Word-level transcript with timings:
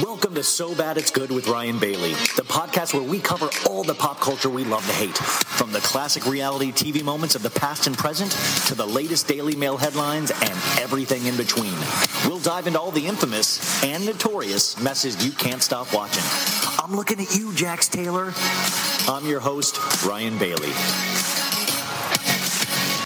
Welcome 0.00 0.34
to 0.36 0.42
So 0.42 0.74
Bad 0.74 0.96
It's 0.96 1.10
Good 1.10 1.30
with 1.30 1.48
Ryan 1.48 1.78
Bailey, 1.78 2.12
the 2.36 2.44
podcast 2.48 2.94
where 2.94 3.02
we 3.02 3.20
cover 3.20 3.50
all 3.68 3.84
the 3.84 3.94
pop 3.94 4.20
culture 4.20 4.48
we 4.48 4.64
love 4.64 4.86
to 4.86 4.92
hate. 4.92 5.16
From 5.18 5.70
the 5.70 5.80
classic 5.80 6.26
reality 6.26 6.72
TV 6.72 7.04
moments 7.04 7.34
of 7.34 7.42
the 7.42 7.50
past 7.50 7.86
and 7.86 7.96
present 7.96 8.30
to 8.68 8.74
the 8.74 8.86
latest 8.86 9.28
Daily 9.28 9.54
Mail 9.54 9.76
headlines 9.76 10.30
and 10.30 10.52
everything 10.80 11.26
in 11.26 11.36
between. 11.36 11.74
We'll 12.26 12.38
dive 12.38 12.66
into 12.66 12.80
all 12.80 12.90
the 12.90 13.06
infamous 13.06 13.84
and 13.84 14.06
notorious 14.06 14.80
messes 14.80 15.24
you 15.26 15.32
can't 15.32 15.62
stop 15.62 15.92
watching. 15.92 16.24
I'm 16.82 16.96
looking 16.96 17.20
at 17.20 17.36
you, 17.36 17.52
Jax 17.54 17.86
Taylor. 17.88 18.32
I'm 19.08 19.26
your 19.26 19.40
host, 19.40 19.76
Ryan 20.06 20.38
Bailey. 20.38 20.72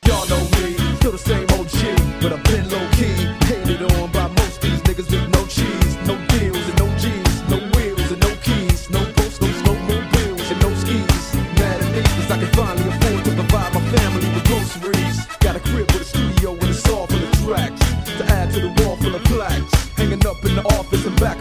Y'all 0.06 0.28
know 0.28 0.44
me, 0.60 0.76
still 0.98 1.12
the 1.12 1.18
same 1.18 1.48
OG, 1.50 2.22
but 2.22 2.32
I've 2.32 2.44
been 2.44 2.70
low 2.70 2.88
key. 2.92 3.12
Hated 3.46 3.82
on 3.92 4.12
by 4.12 4.28
most 4.28 4.60
these 4.60 4.80
niggas 4.82 5.35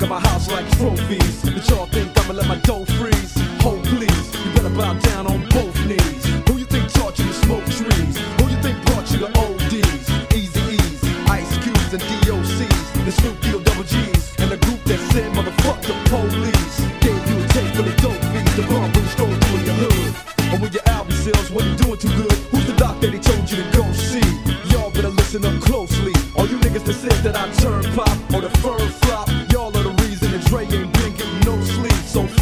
and 0.06 0.14
of 0.14 0.23
my 0.23 0.30
house 0.30 0.50
like 0.52 0.67
trophies. 0.78 1.42
But 1.42 1.70
y'all 1.70 1.88
think 1.88 2.11
I'ma 2.20 2.34
let 2.34 2.48
my 2.48 2.58
dough 2.58 2.86
freeze? 2.98 3.34
Hold 3.61 3.84
please, 3.86 4.25
you 4.45 4.52
better 4.53 4.70
bow 4.70 4.94
down 4.94 5.28
on 5.28 5.48
both 5.50 5.78
knees. 5.86 6.25
Who 6.48 6.58
you 6.58 6.66
think 6.66 6.92
taught 6.94 7.17
you 7.17 7.25
to 7.25 7.34
smoke 7.34 7.66
trees? 7.66 8.17
Who 8.38 8.50
you 8.50 8.59
think 8.61 8.78
brought 8.86 9.09
you 9.11 9.20
the 9.20 9.31
ODs? 9.38 10.06
Easy 10.36 10.61
E's, 10.78 11.02
Ice 11.30 11.58
Cubes 11.64 11.94
and 11.94 12.03
DOCs, 12.26 13.06
the 13.06 13.11
Snoop 13.11 13.39
Deal 13.42 13.59
Double 13.59 13.83
G's, 13.83 14.36
and 14.39 14.52
the 14.52 14.58
group 14.58 14.83
that 14.86 15.00
said 15.11 15.31
motherfuck 15.33 15.81
the 15.81 15.95
police. 16.09 16.78
Gave 17.02 17.22
you 17.30 17.38
a 17.44 17.48
tape 17.50 17.73
full 17.76 17.88
of 17.88 17.98
dope 17.98 18.22
fiends 18.31 18.56
to 18.56 18.64
bump 18.67 18.95
when 18.95 19.03
you 19.03 19.09
stroll 19.09 19.33
through 19.33 19.64
your 19.66 19.78
hood. 19.83 20.14
Or 20.53 20.58
when 20.59 20.72
your 20.72 20.88
album 20.89 21.14
sales 21.14 21.50
wasn't 21.52 21.81
doing 21.81 21.98
too 21.98 22.14
good, 22.22 22.38
who's 22.52 22.66
the 22.67 22.76
doc 22.78 23.00
that 23.02 23.14
he 23.14 23.20
told 23.20 23.50
you 23.50 23.58
to 23.64 23.67
go 23.78 23.83
see? 23.94 24.28
Y'all 24.70 24.92
better 24.92 25.09
listen 25.09 25.45
up 25.45 25.58
closely. 25.61 26.14
All 26.36 26.48
you 26.48 26.58
niggas 26.59 26.86
that 26.86 26.94
said 26.94 27.20
that 27.26 27.36
I 27.36 27.50
turn 27.64 27.83
pop 27.95 28.16
or 28.33 28.42
the 28.42 28.53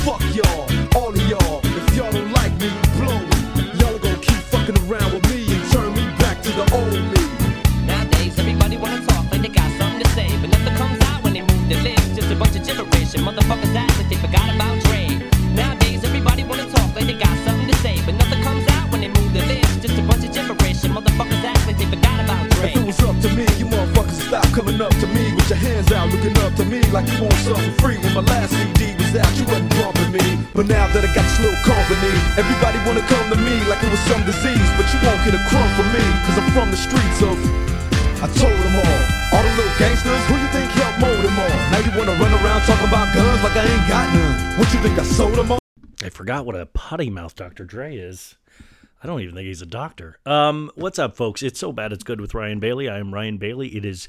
fuck 0.04 0.22
y'all, 0.36 0.68
all 1.00 1.16
of 1.16 1.24
y'all. 1.32 1.62
If 1.64 1.96
y'all 1.96 2.12
don't 2.12 2.32
like 2.34 2.52
me, 2.60 2.70
blow 3.00 3.18
me. 3.24 3.40
Y'all 3.80 3.96
are 3.96 4.04
gonna 4.04 4.20
keep 4.20 4.42
fucking 4.52 4.78
around 4.84 5.14
with 5.14 5.24
me 5.32 5.48
and 5.48 5.64
turn 5.72 5.94
me 5.96 6.04
back 6.20 6.44
to 6.44 6.52
the 6.52 6.66
old 6.76 6.92
me. 6.92 7.24
Nowadays, 7.88 8.38
everybody 8.38 8.76
wanna 8.78 9.00
talk 9.08 9.24
like 9.32 9.42
they 9.42 9.48
got 9.48 9.70
something 9.80 10.04
to 10.04 10.10
say, 10.12 10.28
but 10.42 10.50
nothing 10.52 10.76
comes 10.76 11.00
out 11.08 11.24
when 11.24 11.34
they 11.34 11.42
move 11.42 11.70
their 11.70 11.82
lips. 11.82 12.08
Just 12.16 12.32
a 12.32 12.36
bunch 12.36 12.56
of 12.56 12.64
gibberish 12.68 13.16
and 13.16 13.24
motherfuckers 13.24 13.76
act 13.76 13.98
like 13.98 14.10
they 14.10 14.20
forgot 14.20 14.54
about 14.54 14.76
Dre. 14.84 15.08
Nowadays, 15.56 16.04
everybody 16.04 16.44
wanna 16.44 16.70
talk 16.70 16.90
like 16.96 17.08
they 17.08 17.18
got 17.18 17.36
something 17.48 17.68
to 17.72 17.78
say, 17.80 17.96
but 18.06 18.16
nothing 18.16 18.44
comes 18.44 18.68
out 18.76 18.92
when 18.92 19.00
they 19.02 19.08
move 19.08 19.32
their 19.34 19.48
lips. 19.48 19.78
Just 19.78 19.98
a 19.98 20.04
bunch 20.04 20.24
of 20.28 20.34
gibberish 20.36 20.84
and 20.84 20.94
motherfuckers 20.94 21.44
act 21.48 21.66
like 21.66 21.78
they 21.78 21.88
forgot 21.88 22.20
about 22.20 22.44
Dre. 22.52 22.72
If 22.72 22.76
it 22.76 22.86
was 22.86 23.00
up 23.08 23.16
to 23.24 23.30
me, 23.40 23.48
you 23.56 23.68
motherfuckers 23.72 24.20
would 24.20 24.28
stop 24.28 24.48
coming 24.52 24.82
up 24.82 24.94
to 25.00 25.08
me 25.16 25.32
with 25.32 25.48
your 25.48 25.60
hands 25.60 25.92
out, 25.94 26.12
looking 26.12 26.38
up 26.44 26.54
to 26.60 26.66
me 26.66 26.82
like 26.92 27.08
you 27.08 27.24
want 27.24 27.40
something 27.48 27.74
free. 27.80 27.98
When 28.04 28.14
my 28.16 28.22
last 28.22 28.52
CD 28.52 29.03
out, 29.16 29.30
you 29.38 29.46
wasn't 29.46 29.70
bumping 29.78 30.12
me. 30.14 30.26
But 30.54 30.66
now 30.66 30.86
that 30.90 31.02
I 31.06 31.10
got 31.14 31.26
this 31.26 31.40
little 31.42 31.62
company, 31.66 32.14
everybody 32.38 32.78
wanna 32.86 33.06
come 33.06 33.28
to 33.34 33.40
me 33.42 33.56
like 33.70 33.82
it 33.86 33.92
was 33.94 34.02
some 34.10 34.22
disease. 34.26 34.70
But 34.78 34.90
you 34.90 35.00
won't 35.06 35.22
get 35.26 35.34
a 35.38 35.42
crumb 35.50 35.72
from 35.78 35.90
me, 35.94 36.04
cause 36.26 36.38
I'm 36.38 36.50
from 36.54 36.70
the 36.74 36.80
streets 36.80 37.22
of. 37.22 37.38
I 38.24 38.28
told 38.40 38.56
them 38.56 38.76
all, 38.80 39.00
all 39.36 39.44
them 39.44 39.54
little 39.58 39.78
gangsters, 39.78 40.24
who 40.30 40.36
you 40.40 40.50
think 40.56 40.70
helped 40.80 41.00
mold 41.02 41.22
them 41.22 41.38
all? 41.38 41.56
Now 41.70 41.80
you 41.84 41.92
wanna 41.98 42.16
run 42.18 42.34
around 42.42 42.62
talking 42.66 42.88
about 42.88 43.14
guns 43.14 43.42
like 43.44 43.58
I 43.58 43.66
ain't 43.68 43.88
got 43.90 44.08
none. 44.14 44.60
What 44.60 44.68
you 44.74 44.80
think 44.80 44.98
I 44.98 45.04
sold 45.04 45.36
them 45.36 45.52
all? 45.52 45.60
I 46.02 46.10
forgot 46.10 46.46
what 46.46 46.56
a 46.56 46.66
potty 46.66 47.10
mouth 47.10 47.36
Dr. 47.36 47.66
Dre 47.66 47.96
is. 47.96 48.36
I 49.04 49.08
don't 49.08 49.20
even 49.20 49.36
think 49.36 49.48
he's 49.48 49.62
a 49.62 49.66
doctor. 49.66 50.18
Um, 50.26 50.72
what's 50.76 50.98
up, 50.98 51.18
folks? 51.18 51.44
It's 51.44 51.60
so 51.60 51.74
bad 51.74 51.92
it's 51.92 52.06
good 52.06 52.22
with 52.22 52.34
Ryan 52.34 52.60
Bailey. 52.60 52.88
I 52.88 53.00
am 53.00 53.14
Ryan 53.14 53.38
Bailey. 53.38 53.76
It 53.76 53.84
is 53.84 54.08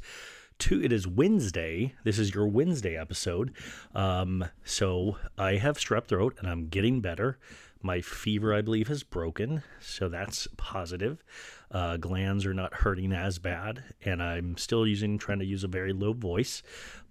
It 0.61 0.93
is 0.93 1.07
Wednesday. 1.07 1.95
This 2.05 2.19
is 2.19 2.35
your 2.35 2.47
Wednesday 2.47 2.97
episode. 2.97 3.55
Um, 3.95 4.47
so 4.65 5.19
I 5.37 5.57
have 5.57 5.77
strep 5.77 6.07
throat 6.07 6.37
and 6.39 6.49
I'm 6.49 6.69
getting 6.69 7.01
better. 7.01 7.39
My 7.83 8.01
fever, 8.01 8.55
I 8.55 8.63
believe, 8.63 8.89
has 8.89 9.03
broken, 9.03 9.63
so 9.81 10.09
that's 10.09 10.49
positive. 10.57 11.23
Uh, 11.71 11.99
glands 11.99 12.47
are 12.47 12.55
not 12.55 12.73
hurting 12.73 13.13
as 13.13 13.39
bad, 13.39 13.85
and 14.03 14.23
I'm 14.23 14.57
still 14.57 14.87
using, 14.87 15.19
trying 15.19 15.41
to 15.41 15.45
use 15.45 15.65
a 15.65 15.69
very 15.69 15.93
low 15.93 16.15
voice. 16.15 16.63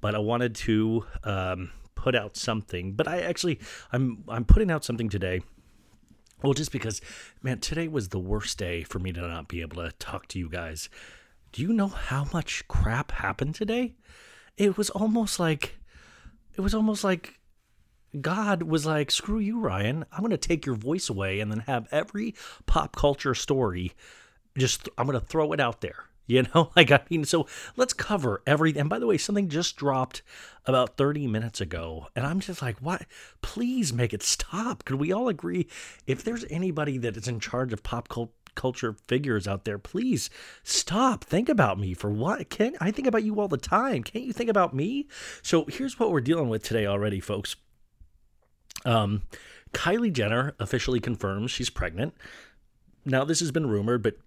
But 0.01 0.15
I 0.15 0.19
wanted 0.19 0.55
to 0.55 1.05
um, 1.23 1.71
put 1.93 2.15
out 2.15 2.35
something. 2.35 2.93
But 2.93 3.07
I 3.07 3.21
actually, 3.21 3.59
I'm 3.91 4.23
I'm 4.27 4.45
putting 4.45 4.71
out 4.71 4.83
something 4.83 5.09
today. 5.09 5.41
Well, 6.41 6.53
just 6.53 6.71
because, 6.71 7.01
man, 7.43 7.59
today 7.59 7.87
was 7.87 8.09
the 8.09 8.19
worst 8.19 8.57
day 8.57 8.81
for 8.83 8.97
me 8.97 9.13
to 9.13 9.21
not 9.21 9.47
be 9.47 9.61
able 9.61 9.83
to 9.83 9.91
talk 9.99 10.27
to 10.29 10.39
you 10.39 10.49
guys. 10.49 10.89
Do 11.53 11.61
you 11.61 11.71
know 11.71 11.87
how 11.87 12.27
much 12.33 12.67
crap 12.67 13.11
happened 13.11 13.53
today? 13.53 13.93
It 14.57 14.75
was 14.75 14.89
almost 14.89 15.39
like, 15.39 15.77
it 16.55 16.61
was 16.61 16.73
almost 16.73 17.03
like 17.03 17.39
God 18.19 18.63
was 18.63 18.87
like, 18.87 19.11
screw 19.11 19.37
you, 19.37 19.59
Ryan. 19.59 20.03
I'm 20.11 20.21
going 20.21 20.31
to 20.31 20.37
take 20.37 20.65
your 20.65 20.75
voice 20.75 21.09
away 21.09 21.39
and 21.39 21.51
then 21.51 21.59
have 21.61 21.87
every 21.91 22.33
pop 22.65 22.95
culture 22.95 23.35
story 23.35 23.93
just, 24.57 24.89
I'm 24.97 25.05
going 25.05 25.19
to 25.19 25.25
throw 25.25 25.53
it 25.53 25.59
out 25.59 25.81
there. 25.81 25.95
You 26.25 26.43
know, 26.43 26.71
like, 26.73 26.89
I 26.89 27.01
mean, 27.09 27.25
so 27.25 27.47
let's 27.75 27.91
cover 27.91 28.41
everything. 28.47 28.79
And 28.79 28.89
by 28.89 28.97
the 28.97 29.05
way, 29.05 29.17
something 29.17 29.49
just 29.49 29.75
dropped 29.75 30.21
about 30.65 30.95
30 30.95 31.27
minutes 31.27 31.59
ago. 31.59 32.07
And 32.15 32.25
I'm 32.25 32.39
just 32.39 32.61
like, 32.61 32.79
what? 32.79 33.05
Please 33.41 33.91
make 33.91 34.13
it 34.13 34.23
stop. 34.23 34.85
Could 34.85 35.01
we 35.01 35.11
all 35.11 35.27
agree? 35.27 35.67
If 36.07 36.23
there's 36.23 36.45
anybody 36.49 36.97
that 36.99 37.17
is 37.17 37.27
in 37.27 37.41
charge 37.41 37.73
of 37.73 37.83
pop 37.83 38.07
cult- 38.07 38.31
culture 38.55 38.95
figures 39.07 39.47
out 39.47 39.65
there, 39.65 39.77
please 39.77 40.29
stop. 40.63 41.23
Think 41.23 41.49
about 41.49 41.79
me 41.79 41.93
for 41.93 42.09
what? 42.09 42.49
Can't 42.49 42.75
I 42.79 42.91
think 42.91 43.07
about 43.07 43.23
you 43.23 43.39
all 43.39 43.47
the 43.47 43.57
time? 43.57 44.03
Can't 44.03 44.25
you 44.25 44.33
think 44.33 44.49
about 44.49 44.73
me? 44.73 45.07
So 45.41 45.65
here's 45.65 45.99
what 45.99 46.11
we're 46.11 46.21
dealing 46.21 46.49
with 46.49 46.63
today 46.63 46.85
already, 46.85 47.19
folks. 47.19 47.55
Um, 48.85 49.23
Kylie 49.73 50.13
Jenner 50.13 50.53
officially 50.59 50.99
confirms 50.99 51.51
she's 51.51 51.69
pregnant. 51.69 52.13
Now, 53.05 53.25
this 53.25 53.39
has 53.39 53.51
been 53.51 53.67
rumored, 53.67 54.03
but 54.03 54.17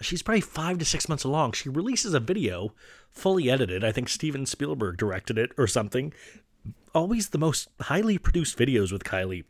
she's 0.00 0.22
probably 0.22 0.40
five 0.40 0.78
to 0.78 0.84
six 0.84 1.08
months 1.08 1.24
along. 1.24 1.52
She 1.52 1.68
releases 1.68 2.14
a 2.14 2.20
video, 2.20 2.72
fully 3.10 3.50
edited. 3.50 3.82
I 3.82 3.92
think 3.92 4.08
Steven 4.08 4.46
Spielberg 4.46 4.96
directed 4.96 5.38
it 5.38 5.52
or 5.56 5.66
something. 5.66 6.12
Always 6.94 7.30
the 7.30 7.38
most 7.38 7.68
highly 7.80 8.18
produced 8.18 8.56
videos 8.56 8.92
with 8.92 9.04
Kylie. 9.04 9.44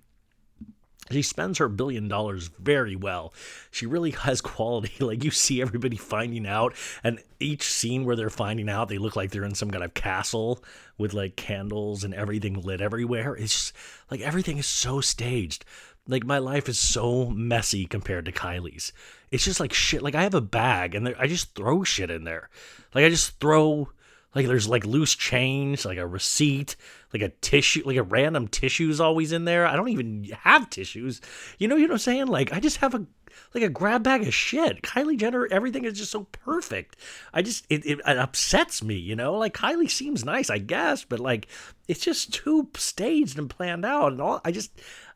She 1.10 1.22
spends 1.22 1.58
her 1.58 1.68
billion 1.68 2.08
dollars 2.08 2.50
very 2.58 2.96
well. 2.96 3.34
She 3.70 3.86
really 3.86 4.12
has 4.12 4.40
quality. 4.40 4.92
Like 5.04 5.22
you 5.22 5.30
see 5.30 5.60
everybody 5.60 5.96
finding 5.96 6.46
out, 6.46 6.74
and 7.02 7.20
each 7.38 7.70
scene 7.70 8.04
where 8.04 8.16
they're 8.16 8.30
finding 8.30 8.70
out, 8.70 8.88
they 8.88 8.96
look 8.98 9.16
like 9.16 9.30
they're 9.30 9.44
in 9.44 9.54
some 9.54 9.70
kind 9.70 9.84
of 9.84 9.92
castle 9.92 10.64
with 10.96 11.12
like 11.12 11.36
candles 11.36 12.04
and 12.04 12.14
everything 12.14 12.60
lit 12.60 12.80
everywhere. 12.80 13.34
It's 13.34 13.52
just 13.52 13.72
like 14.10 14.20
everything 14.20 14.56
is 14.56 14.66
so 14.66 15.00
staged. 15.00 15.64
Like 16.06 16.24
my 16.24 16.38
life 16.38 16.68
is 16.68 16.78
so 16.78 17.30
messy 17.30 17.86
compared 17.86 18.24
to 18.26 18.32
Kylie's. 18.32 18.92
It's 19.30 19.44
just 19.44 19.60
like 19.60 19.72
shit. 19.72 20.02
Like 20.02 20.14
I 20.14 20.22
have 20.22 20.34
a 20.34 20.40
bag 20.40 20.94
and 20.94 21.14
I 21.18 21.26
just 21.26 21.54
throw 21.54 21.82
shit 21.82 22.10
in 22.10 22.24
there. 22.24 22.48
Like 22.94 23.04
I 23.04 23.08
just 23.08 23.38
throw 23.40 23.90
like 24.34 24.46
there's 24.46 24.68
like 24.68 24.84
loose 24.84 25.14
change, 25.14 25.84
like 25.84 25.98
a 25.98 26.06
receipt, 26.06 26.76
like 27.12 27.22
a 27.22 27.28
tissue, 27.28 27.82
like 27.84 27.96
a 27.96 28.02
random 28.02 28.48
tissue's 28.48 29.00
always 29.00 29.32
in 29.32 29.44
there. 29.44 29.66
I 29.66 29.76
don't 29.76 29.88
even 29.88 30.24
have 30.42 30.70
tissues. 30.70 31.20
You 31.58 31.68
know, 31.68 31.76
you 31.76 31.86
know 31.86 31.94
what 31.94 31.96
I'm 31.96 31.98
saying? 32.00 32.26
Like 32.26 32.52
I 32.52 32.60
just 32.60 32.78
have 32.78 32.94
a 32.94 33.06
like 33.52 33.62
a 33.62 33.68
grab 33.68 34.02
bag 34.02 34.22
of 34.26 34.34
shit. 34.34 34.82
Kylie 34.82 35.16
Jenner, 35.16 35.46
everything 35.50 35.84
is 35.84 35.98
just 35.98 36.10
so 36.10 36.24
perfect. 36.24 36.96
I 37.32 37.42
just 37.42 37.64
it, 37.68 37.84
it, 37.86 38.00
it 38.06 38.18
upsets 38.18 38.82
me, 38.82 38.94
you 38.94 39.16
know. 39.16 39.34
Like 39.34 39.54
Kylie 39.54 39.90
seems 39.90 40.24
nice, 40.24 40.50
I 40.50 40.58
guess, 40.58 41.04
but 41.04 41.20
like 41.20 41.48
it's 41.88 42.00
just 42.00 42.32
too 42.32 42.68
staged 42.76 43.38
and 43.38 43.50
planned 43.50 43.84
out, 43.84 44.12
and 44.12 44.20
all. 44.20 44.40
I 44.44 44.52
just 44.52 44.72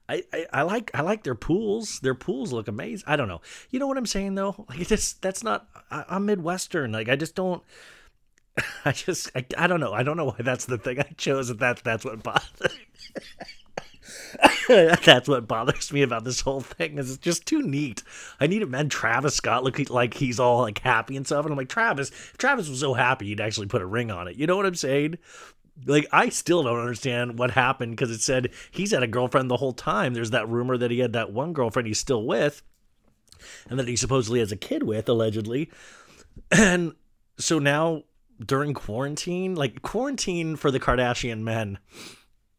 I, 0.09 0.25
I, 0.32 0.47
I 0.53 0.62
like 0.62 0.91
I 0.94 1.03
like 1.03 1.25
their 1.25 1.35
pools. 1.35 2.00
Their 2.00 2.14
pools 2.14 2.53
look 2.53 2.69
amazing. 2.69 3.05
I 3.06 3.17
don't 3.17 3.29
know. 3.29 3.41
You 3.71 3.79
know 3.79 3.87
what 3.87 3.99
I'm 3.99 4.06
saying 4.06 4.35
though? 4.35 4.64
Like 4.69 4.81
it 4.81 4.88
just 4.88 5.23
that's 5.23 5.43
not. 5.43 5.67
I, 5.91 6.05
I'm 6.09 6.26
Midwestern. 6.26 6.93
Like 6.93 7.09
I 7.09 7.17
just 7.17 7.35
don't. 7.35 7.62
I 8.85 8.93
just 8.93 9.31
I, 9.35 9.45
I 9.57 9.67
don't 9.67 9.81
know. 9.81 9.93
I 9.93 10.03
don't 10.03 10.17
know 10.17 10.27
why 10.27 10.37
that's 10.39 10.67
the 10.67 10.79
thing 10.79 11.01
I 11.01 11.11
chose. 11.17 11.49
That 11.49 11.59
that's 11.59 11.83
that's 11.83 12.05
what 12.05 12.23
bothers. 12.23 12.79
that's 15.05 15.29
what 15.29 15.49
bothers 15.49 15.93
me 15.93 16.03
about 16.03 16.25
this 16.25 16.41
whole 16.41 16.61
thing 16.61 16.99
is 16.99 17.11
it's 17.11 17.19
just 17.19 17.47
too 17.47 17.63
neat. 17.63 18.03
I 18.41 18.47
need 18.47 18.63
a 18.63 18.67
man 18.67 18.89
Travis 18.89 19.35
Scott 19.35 19.65
look 19.65 19.79
like 19.91 20.15
he's 20.15 20.41
all 20.41 20.63
like 20.63 20.79
happy 20.81 21.17
and 21.17 21.27
stuff, 21.27 21.45
and 21.45 21.53
I'm 21.53 21.59
like 21.59 21.69
Travis. 21.69 22.11
Travis 22.39 22.69
was 22.69 22.81
so 22.81 22.95
happy 22.95 23.27
he'd 23.27 23.41
actually 23.41 23.67
put 23.67 23.83
a 23.83 23.87
ring 23.87 24.11
on 24.11 24.29
it. 24.29 24.37
You 24.37 24.47
know 24.47 24.57
what 24.57 24.67
I'm 24.67 24.75
saying? 24.75 25.19
Like 25.87 26.07
I 26.13 26.29
still 26.31 26.63
don't 26.63 26.81
understand 26.81 27.39
what 27.39 27.53
happened 27.53 27.93
because 27.93 28.11
it 28.11 28.21
said 28.21 28.51
he's 28.71 28.91
had 28.91 29.03
a 29.03 29.09
girlfriend 29.09 29.51
the 29.51 29.57
whole 29.57 29.73
time. 29.73 30.15
There's 30.15 30.31
that 30.31 30.49
rumor 30.49 30.77
that 30.77 30.91
he 30.91 30.99
had 30.99 31.13
that 31.13 31.33
one 31.33 31.53
girlfriend 31.53 31.87
he's 31.87 32.01
still 32.01 32.25
with, 32.25 32.63
and 33.69 33.79
that 33.79 33.89
he 33.89 33.97
supposedly 33.97 34.41
has 34.41 34.53
a 34.53 34.57
kid 34.57 34.83
with 34.83 35.09
allegedly, 35.09 35.71
and 36.51 36.95
so 37.39 37.59
now 37.59 38.03
during 38.44 38.75
quarantine, 38.75 39.55
like 39.55 39.82
quarantine 39.82 40.56
for 40.56 40.70
the 40.70 40.81
Kardashian 40.81 41.40
men 41.40 41.79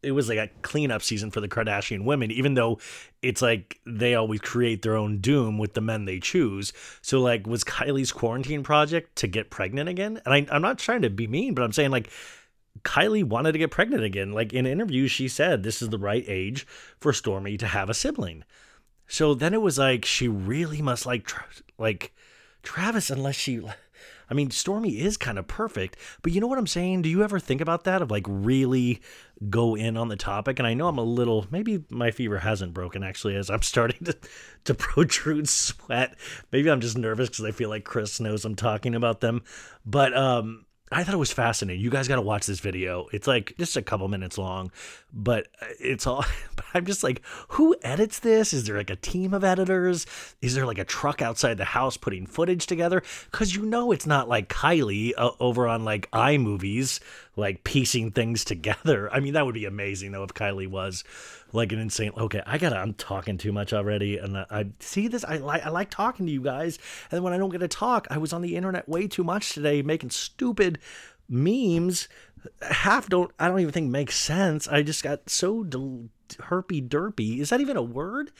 it 0.02 0.12
was 0.12 0.28
like 0.28 0.38
a 0.38 0.48
cleanup 0.62 1.02
season 1.02 1.30
for 1.30 1.40
the 1.40 1.48
Kardashian 1.48 2.04
women, 2.04 2.30
even 2.30 2.54
though 2.54 2.78
it's 3.22 3.42
like 3.42 3.80
they 3.86 4.14
always 4.14 4.40
create 4.40 4.82
their 4.82 4.96
own 4.96 5.18
doom 5.20 5.58
with 5.58 5.74
the 5.74 5.80
men 5.80 6.04
they 6.04 6.20
choose. 6.20 6.72
So, 7.02 7.20
like, 7.20 7.46
was 7.46 7.64
Kylie's 7.64 8.12
quarantine 8.12 8.62
project 8.62 9.16
to 9.16 9.26
get 9.26 9.50
pregnant 9.50 9.88
again? 9.88 10.20
And 10.24 10.34
I, 10.34 10.46
I'm 10.54 10.62
not 10.62 10.78
trying 10.78 11.02
to 11.02 11.10
be 11.10 11.26
mean, 11.26 11.54
but 11.54 11.62
I'm 11.62 11.72
saying, 11.72 11.90
like, 11.90 12.10
Kylie 12.82 13.24
wanted 13.24 13.52
to 13.52 13.58
get 13.58 13.70
pregnant 13.70 14.04
again. 14.04 14.32
Like, 14.32 14.52
in 14.52 14.66
interviews, 14.66 15.10
she 15.10 15.28
said 15.28 15.62
this 15.62 15.82
is 15.82 15.90
the 15.90 15.98
right 15.98 16.24
age 16.26 16.66
for 16.98 17.12
Stormy 17.12 17.58
to 17.58 17.66
have 17.66 17.90
a 17.90 17.94
sibling. 17.94 18.44
So 19.06 19.34
then 19.34 19.52
it 19.52 19.60
was 19.60 19.76
like, 19.76 20.04
she 20.04 20.28
really 20.28 20.80
must 20.80 21.04
like, 21.04 21.28
like, 21.78 22.14
Travis, 22.62 23.10
unless 23.10 23.34
she 23.34 23.60
I 24.30 24.34
mean, 24.34 24.50
Stormy 24.50 25.00
is 25.00 25.16
kind 25.16 25.38
of 25.38 25.48
perfect, 25.48 25.96
but 26.22 26.32
you 26.32 26.40
know 26.40 26.46
what 26.46 26.58
I'm 26.58 26.66
saying? 26.66 27.02
Do 27.02 27.08
you 27.08 27.22
ever 27.24 27.40
think 27.40 27.60
about 27.60 27.84
that 27.84 28.00
of 28.00 28.10
like 28.10 28.24
really 28.28 29.00
go 29.48 29.74
in 29.74 29.96
on 29.96 30.08
the 30.08 30.16
topic? 30.16 30.58
And 30.58 30.68
I 30.68 30.74
know 30.74 30.86
I'm 30.88 30.98
a 30.98 31.04
little, 31.04 31.46
maybe 31.50 31.84
my 31.90 32.10
fever 32.10 32.38
hasn't 32.38 32.72
broken 32.72 33.02
actually 33.02 33.36
as 33.36 33.50
I'm 33.50 33.62
starting 33.62 34.04
to, 34.04 34.16
to 34.64 34.74
protrude 34.74 35.48
sweat. 35.48 36.14
Maybe 36.52 36.70
I'm 36.70 36.80
just 36.80 36.96
nervous 36.96 37.28
because 37.28 37.44
I 37.44 37.50
feel 37.50 37.68
like 37.68 37.84
Chris 37.84 38.20
knows 38.20 38.44
I'm 38.44 38.54
talking 38.54 38.94
about 38.94 39.20
them. 39.20 39.42
But, 39.84 40.16
um, 40.16 40.64
I 40.92 41.04
thought 41.04 41.14
it 41.14 41.18
was 41.18 41.32
fascinating. 41.32 41.80
You 41.80 41.90
guys 41.90 42.08
got 42.08 42.16
to 42.16 42.22
watch 42.22 42.46
this 42.46 42.58
video. 42.58 43.06
It's 43.12 43.28
like 43.28 43.54
just 43.58 43.76
a 43.76 43.82
couple 43.82 44.08
minutes 44.08 44.36
long, 44.38 44.72
but 45.12 45.48
it's 45.78 46.06
all. 46.06 46.24
But 46.56 46.64
I'm 46.74 46.84
just 46.84 47.02
like, 47.02 47.22
who 47.48 47.74
edits 47.82 48.18
this? 48.18 48.52
Is 48.52 48.64
there 48.64 48.76
like 48.76 48.90
a 48.90 48.96
team 48.96 49.32
of 49.32 49.44
editors? 49.44 50.04
Is 50.42 50.54
there 50.54 50.66
like 50.66 50.76
a 50.78 50.84
truck 50.84 51.22
outside 51.22 51.56
the 51.56 51.64
house 51.64 51.96
putting 51.96 52.26
footage 52.26 52.66
together? 52.66 53.02
Because 53.30 53.54
you 53.54 53.64
know 53.64 53.92
it's 53.92 54.06
not 54.06 54.28
like 54.28 54.50
Kylie 54.50 55.12
uh, 55.16 55.30
over 55.40 55.66
on 55.66 55.84
like 55.86 56.10
iMovies, 56.10 57.00
like 57.34 57.64
piecing 57.64 58.10
things 58.10 58.44
together. 58.44 59.10
I 59.10 59.20
mean, 59.20 59.32
that 59.34 59.46
would 59.46 59.54
be 59.54 59.64
amazing 59.64 60.12
though 60.12 60.24
if 60.24 60.34
Kylie 60.34 60.68
was 60.68 61.02
like 61.52 61.72
an 61.72 61.78
insane. 61.78 62.12
Okay, 62.16 62.42
I 62.46 62.58
gotta. 62.58 62.76
I'm 62.76 62.94
talking 62.94 63.38
too 63.38 63.52
much 63.52 63.72
already, 63.72 64.18
and 64.18 64.36
I, 64.38 64.46
I 64.50 64.66
see 64.80 65.08
this. 65.08 65.24
I 65.24 65.38
like. 65.38 65.64
I 65.64 65.70
like 65.70 65.90
talking 65.90 66.26
to 66.26 66.32
you 66.32 66.42
guys, 66.42 66.78
and 67.10 67.22
when 67.22 67.32
I 67.32 67.38
don't 67.38 67.50
get 67.50 67.58
to 67.58 67.68
talk, 67.68 68.06
I 68.10 68.18
was 68.18 68.32
on 68.32 68.42
the 68.42 68.56
internet 68.56 68.88
way 68.88 69.06
too 69.06 69.24
much 69.24 69.52
today, 69.52 69.82
making 69.82 70.10
stupid 70.10 70.78
memes. 71.28 72.08
Half 72.62 73.08
don't. 73.08 73.30
I 73.38 73.48
don't 73.48 73.60
even 73.60 73.72
think 73.72 73.90
make 73.90 74.12
sense. 74.12 74.68
I 74.68 74.82
just 74.82 75.02
got 75.02 75.28
so 75.28 75.62
del- 75.62 76.08
herpy 76.28 76.86
derpy. 76.86 77.38
Is 77.40 77.50
that 77.50 77.60
even 77.60 77.76
a 77.76 77.82
word? 77.82 78.30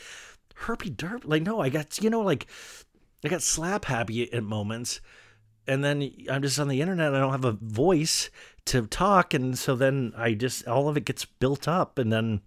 Herpy 0.64 0.94
derp. 0.94 1.22
Like 1.24 1.42
no, 1.42 1.60
I 1.60 1.68
got 1.68 2.02
you 2.02 2.10
know 2.10 2.20
like 2.20 2.46
I 3.24 3.28
got 3.28 3.42
slap 3.42 3.86
happy 3.86 4.32
at 4.32 4.42
moments 4.42 5.00
and 5.66 5.84
then 5.84 6.10
I'm 6.28 6.42
just 6.42 6.58
on 6.58 6.66
the 6.66 6.80
internet. 6.80 7.14
I 7.14 7.20
don't 7.20 7.30
have 7.30 7.44
a 7.44 7.52
voice 7.52 8.28
to 8.66 8.86
talk, 8.86 9.34
and 9.34 9.56
so 9.56 9.76
then 9.76 10.12
I 10.16 10.34
just 10.34 10.66
all 10.66 10.88
of 10.88 10.96
it 10.96 11.04
gets 11.04 11.24
built 11.24 11.68
up, 11.68 11.96
and 11.96 12.12
then 12.12 12.40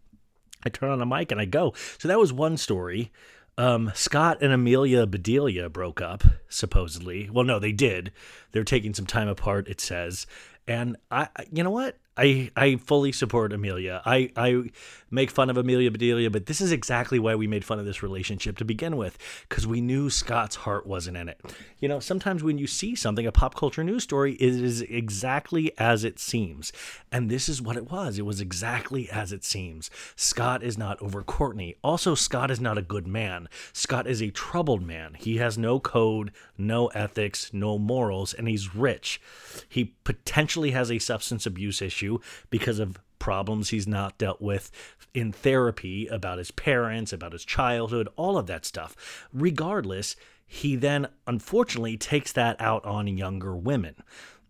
I 0.65 0.69
turn 0.69 0.89
on 0.89 1.01
a 1.01 1.06
mic 1.06 1.31
and 1.31 1.39
I 1.39 1.45
go. 1.45 1.74
So 1.98 2.07
that 2.07 2.19
was 2.19 2.33
one 2.33 2.57
story. 2.57 3.12
Um, 3.57 3.92
Scott 3.94 4.39
and 4.42 4.51
Amelia 4.51 5.06
Bedelia 5.06 5.69
broke 5.69 6.01
up, 6.01 6.24
supposedly. 6.50 7.30
Well, 7.30 7.45
no, 7.45 7.60
they 7.60 7.71
did. 7.71 8.12
They're 8.51 8.63
taking 8.63 8.94
some 8.94 9.06
time 9.06 9.27
apart, 9.27 9.68
it 9.68 9.80
says. 9.80 10.25
And 10.68 10.98
I, 11.12 11.27
you 11.51 11.63
know 11.63 11.69
what? 11.69 11.98
I 12.15 12.51
I 12.56 12.75
fully 12.75 13.12
support 13.12 13.54
Amelia. 13.54 14.01
I 14.06 14.31
I 14.36 14.69
make 15.10 15.31
fun 15.31 15.50
of 15.50 15.57
Amelia 15.57 15.92
Bedelia, 15.92 16.30
but 16.30 16.48
this 16.48 16.62
is 16.62 16.71
exactly 16.71 17.19
why 17.19 17.36
we 17.36 17.45
made 17.45 17.63
fun 17.63 17.80
of 17.80 17.86
this 17.86 18.01
relationship 18.01 18.57
to 18.57 18.65
begin 18.65 18.98
with, 18.98 19.18
because 19.48 19.68
we 19.68 19.80
knew 19.80 20.10
Scott's 20.10 20.56
heart 20.57 20.88
wasn't 20.88 21.18
in 21.18 21.30
it. 21.30 21.39
You 21.80 21.88
know, 21.88 22.00
sometimes 22.00 22.44
when 22.44 22.57
you 22.57 22.65
see 22.65 22.95
something, 22.95 23.25
a 23.27 23.31
pop 23.31 23.56
culture 23.56 23.83
news 23.83 24.04
story, 24.04 24.33
it 24.33 24.56
is 24.56 24.81
exactly 24.81 25.71
as 25.77 26.04
it 26.04 26.19
seems, 26.19 26.71
and 27.12 27.30
this 27.30 27.48
is 27.48 27.62
what 27.62 27.77
it 27.77 27.92
was. 27.92 28.18
It 28.18 28.25
was 28.25 28.42
exactly 28.42 29.10
as 29.10 29.31
it 29.31 29.44
seems. 29.44 29.89
Scott 30.15 30.63
is 30.63 30.77
not 30.77 31.01
over 31.01 31.24
Courtney. 31.24 31.75
Also, 31.83 32.15
Scott 32.15 32.50
is 32.50 32.60
not 32.60 32.77
a 32.77 32.83
good 32.83 33.07
man. 33.07 33.50
Scott 33.71 34.07
is 34.07 34.21
a 34.21 34.31
troubled 34.31 34.83
man. 34.83 35.15
He 35.15 35.38
has 35.38 35.57
no 35.57 35.80
code, 35.80 36.31
no 36.57 36.88
ethics, 36.88 37.51
no 37.54 37.77
morals, 37.77 38.33
and 38.33 38.48
he's 38.48 38.75
rich. 38.75 39.21
He 39.69 39.95
potentially 40.04 40.71
has 40.71 40.92
a 40.92 41.00
substance 41.00 41.45
abuse 41.45 41.81
issue 41.81 42.02
issue 42.03 42.19
because 42.50 42.79
of 42.79 43.00
problems 43.19 43.69
he's 43.69 43.88
not 43.88 44.17
dealt 44.17 44.41
with 44.41 44.69
in 45.13 45.31
therapy 45.31 46.07
about 46.07 46.38
his 46.38 46.51
parents, 46.51 47.13
about 47.13 47.31
his 47.31 47.45
childhood, 47.45 48.09
all 48.15 48.38
of 48.38 48.47
that 48.47 48.65
stuff. 48.65 49.27
Regardless, 49.31 50.15
he 50.45 50.75
then 50.75 51.07
unfortunately 51.25 51.97
takes 51.97 52.33
that 52.33 52.59
out 52.59 52.83
on 52.83 53.07
younger 53.07 53.55
women. 53.55 53.95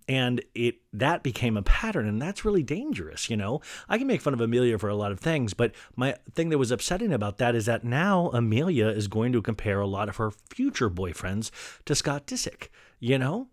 And 0.10 0.44
it 0.54 0.78
that 0.92 1.24
became 1.24 1.56
a 1.56 1.62
pattern 1.62 2.10
and 2.10 2.22
that's 2.22 2.44
really 2.44 2.62
dangerous 2.62 3.30
you 3.30 3.38
know? 3.38 3.62
I 3.88 3.98
can 3.98 4.06
make 4.06 4.20
fun 4.20 4.34
of 4.34 4.42
amelia 4.42 4.78
for 4.78 4.90
a 4.90 4.96
lot 4.96 5.14
of 5.14 5.22
things 5.22 5.54
but 5.54 5.72
my 5.96 6.16
thing 6.36 6.50
that 6.50 6.58
was 6.58 6.72
upsetting 6.72 7.14
about 7.14 7.38
that 7.38 7.56
is 7.56 7.68
that 7.68 7.86
now 7.86 8.30
amelia 8.34 8.88
is 8.88 9.08
going 9.08 9.32
to 9.32 9.42
compare 9.42 9.80
a 9.80 9.88
lot 9.88 10.10
of 10.10 10.18
her 10.18 10.32
future 10.32 10.90
boyfriends 10.90 11.52
to 11.86 11.96
scott 11.96 12.28
disick 12.28 12.68
you 13.00 13.18
know 13.18 13.48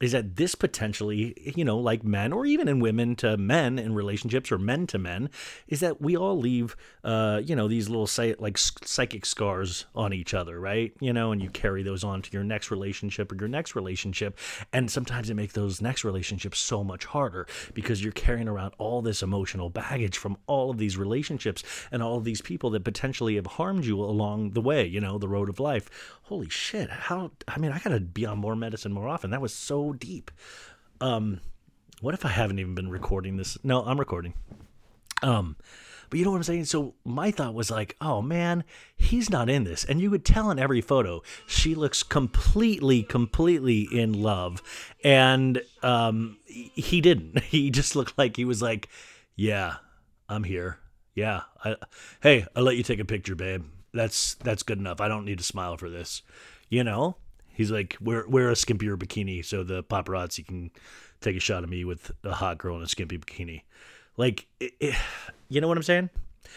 is 0.00 0.12
that 0.12 0.36
this 0.36 0.54
potentially, 0.54 1.34
you 1.56 1.64
know, 1.64 1.78
like 1.78 2.04
men 2.04 2.32
or 2.32 2.44
even 2.44 2.68
in 2.68 2.80
women 2.80 3.16
to 3.16 3.36
men 3.38 3.78
in 3.78 3.94
relationships 3.94 4.52
or 4.52 4.58
men 4.58 4.86
to 4.86 4.98
men, 4.98 5.30
is 5.68 5.80
that 5.80 6.02
we 6.02 6.14
all 6.14 6.38
leave, 6.38 6.76
uh, 7.02 7.40
you 7.42 7.56
know, 7.56 7.66
these 7.66 7.88
little 7.88 8.08
like 8.38 8.58
psychic 8.58 9.24
scars 9.24 9.86
on 9.94 10.12
each 10.12 10.34
other, 10.34 10.60
right? 10.60 10.92
You 11.00 11.14
know, 11.14 11.32
and 11.32 11.40
you 11.40 11.48
carry 11.48 11.82
those 11.82 12.04
on 12.04 12.20
to 12.22 12.32
your 12.32 12.44
next 12.44 12.70
relationship 12.70 13.32
or 13.32 13.36
your 13.36 13.48
next 13.48 13.74
relationship. 13.74 14.38
And 14.70 14.90
sometimes 14.90 15.30
it 15.30 15.34
makes 15.34 15.54
those 15.54 15.80
next 15.80 16.04
relationships 16.04 16.58
so 16.58 16.84
much 16.84 17.06
harder 17.06 17.46
because 17.72 18.02
you're 18.02 18.12
carrying 18.12 18.48
around 18.48 18.74
all 18.76 19.00
this 19.00 19.22
emotional 19.22 19.70
baggage 19.70 20.18
from 20.18 20.36
all 20.46 20.70
of 20.70 20.76
these 20.76 20.98
relationships 20.98 21.62
and 21.90 22.02
all 22.02 22.18
of 22.18 22.24
these 22.24 22.42
people 22.42 22.68
that 22.70 22.84
potentially 22.84 23.36
have 23.36 23.46
harmed 23.46 23.86
you 23.86 24.02
along 24.02 24.50
the 24.50 24.60
way, 24.60 24.84
you 24.84 25.00
know, 25.00 25.16
the 25.16 25.28
road 25.28 25.48
of 25.48 25.58
life. 25.58 25.88
Holy 26.24 26.50
shit. 26.50 26.90
How, 26.90 27.30
I 27.48 27.58
mean, 27.58 27.72
I 27.72 27.78
got 27.78 27.90
to 27.90 28.00
be 28.00 28.26
on 28.26 28.38
more 28.38 28.56
medicine 28.56 28.92
more 28.92 29.08
often. 29.08 29.30
That 29.30 29.40
was 29.40 29.54
so 29.54 29.85
deep. 29.92 30.30
Um, 31.00 31.40
what 32.00 32.14
if 32.14 32.24
I 32.24 32.28
haven't 32.28 32.58
even 32.58 32.74
been 32.74 32.90
recording 32.90 33.36
this? 33.36 33.56
No, 33.64 33.82
I'm 33.82 33.98
recording. 33.98 34.34
Um, 35.22 35.56
but 36.10 36.18
you 36.18 36.24
know 36.24 36.30
what 36.30 36.38
I'm 36.38 36.42
saying? 36.44 36.66
So 36.66 36.94
my 37.04 37.30
thought 37.30 37.54
was 37.54 37.70
like, 37.70 37.96
oh 38.00 38.22
man, 38.22 38.64
he's 38.96 39.30
not 39.30 39.48
in 39.48 39.64
this. 39.64 39.84
And 39.84 40.00
you 40.00 40.10
could 40.10 40.24
tell 40.24 40.50
in 40.50 40.58
every 40.58 40.80
photo, 40.80 41.22
she 41.46 41.74
looks 41.74 42.02
completely, 42.02 43.02
completely 43.02 43.88
in 43.90 44.12
love. 44.12 44.62
And 45.02 45.62
um, 45.82 46.38
he 46.46 47.00
didn't. 47.00 47.42
He 47.56 47.70
just 47.70 47.96
looked 47.96 48.18
like 48.18 48.36
he 48.36 48.44
was 48.44 48.60
like, 48.60 48.88
yeah, 49.34 49.76
I'm 50.28 50.44
here. 50.44 50.78
Yeah. 51.14 51.42
I, 51.64 51.76
hey, 52.20 52.46
I'll 52.54 52.64
let 52.64 52.76
you 52.76 52.82
take 52.82 52.98
a 52.98 53.04
picture, 53.04 53.34
babe. 53.34 53.64
That's 53.94 54.34
that's 54.34 54.62
good 54.62 54.78
enough. 54.78 55.00
I 55.00 55.08
don't 55.08 55.24
need 55.24 55.38
to 55.38 55.44
smile 55.44 55.76
for 55.76 55.88
this. 55.88 56.22
You 56.68 56.84
know? 56.84 57.16
He's 57.56 57.70
like, 57.70 57.96
wear 58.02 58.26
wear 58.28 58.50
a 58.50 58.54
skimpier 58.54 58.96
bikini 58.96 59.42
so 59.42 59.64
the 59.64 59.82
paparazzi 59.82 60.46
can 60.46 60.70
take 61.22 61.36
a 61.36 61.40
shot 61.40 61.64
of 61.64 61.70
me 61.70 61.86
with 61.86 62.12
a 62.22 62.34
hot 62.34 62.58
girl 62.58 62.76
in 62.76 62.82
a 62.82 62.86
skimpy 62.86 63.16
bikini. 63.16 63.62
Like, 64.18 64.46
it, 64.60 64.74
it, 64.78 64.94
you 65.48 65.62
know 65.62 65.68
what 65.68 65.78
I'm 65.78 65.82
saying? 65.82 66.10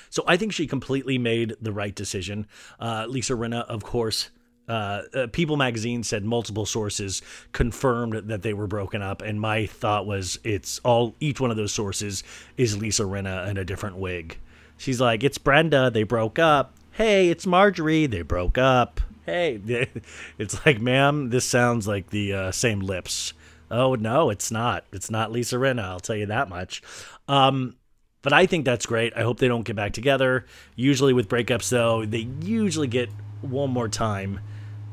So 0.09 0.23
I 0.27 0.35
think 0.35 0.51
she 0.51 0.67
completely 0.67 1.17
made 1.17 1.55
the 1.61 1.71
right 1.71 1.95
decision. 1.95 2.47
Uh, 2.81 3.05
Lisa 3.07 3.33
Rinna, 3.33 3.63
of 3.65 3.83
course, 3.83 4.29
uh, 4.67 5.03
uh, 5.13 5.27
People 5.27 5.55
magazine 5.55 6.03
said 6.03 6.25
multiple 6.25 6.65
sources 6.65 7.21
confirmed 7.53 8.27
that 8.27 8.41
they 8.41 8.53
were 8.53 8.67
broken 8.67 9.01
up, 9.01 9.21
and 9.21 9.39
my 9.39 9.67
thought 9.67 10.05
was 10.05 10.37
it's 10.43 10.79
all 10.79 11.15
each 11.21 11.39
one 11.39 11.49
of 11.49 11.57
those 11.57 11.71
sources 11.71 12.23
is 12.57 12.77
Lisa 12.77 13.03
Rinna 13.03 13.47
in 13.47 13.57
a 13.57 13.63
different 13.63 13.95
wig. 13.95 14.37
She's 14.75 14.99
like, 14.99 15.23
it's 15.23 15.37
Brenda, 15.37 15.89
they 15.89 16.03
broke 16.03 16.39
up. 16.39 16.75
Hey, 16.91 17.29
it's 17.29 17.47
Marjorie, 17.47 18.05
they 18.05 18.21
broke 18.21 18.57
up 18.57 18.99
hey, 19.25 19.59
it's 20.37 20.65
like, 20.65 20.79
ma'am, 20.79 21.29
this 21.29 21.45
sounds 21.45 21.87
like 21.87 22.09
the 22.09 22.33
uh, 22.33 22.51
same 22.51 22.79
lips. 22.79 23.33
Oh 23.71 23.95
no, 23.95 24.29
it's 24.29 24.51
not. 24.51 24.85
It's 24.91 25.11
not 25.11 25.31
Lisa 25.31 25.55
Rinna. 25.55 25.83
I'll 25.83 25.99
tell 25.99 26.15
you 26.15 26.25
that 26.27 26.49
much. 26.49 26.81
Um, 27.27 27.75
but 28.21 28.33
I 28.33 28.45
think 28.45 28.65
that's 28.65 28.85
great. 28.85 29.13
I 29.15 29.21
hope 29.21 29.39
they 29.39 29.47
don't 29.47 29.63
get 29.63 29.75
back 29.75 29.93
together. 29.93 30.45
Usually 30.75 31.13
with 31.13 31.29
breakups, 31.29 31.69
though, 31.69 32.05
they 32.05 32.27
usually 32.41 32.87
get 32.87 33.09
one 33.41 33.69
more 33.69 33.87
time 33.87 34.39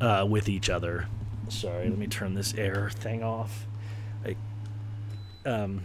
uh, 0.00 0.26
with 0.28 0.48
each 0.48 0.70
other. 0.70 1.06
Sorry, 1.48 1.88
let 1.88 1.98
me 1.98 2.06
turn 2.06 2.34
this 2.34 2.54
air 2.54 2.90
thing 2.90 3.22
off. 3.22 3.66
I, 4.24 4.36
um, 5.48 5.82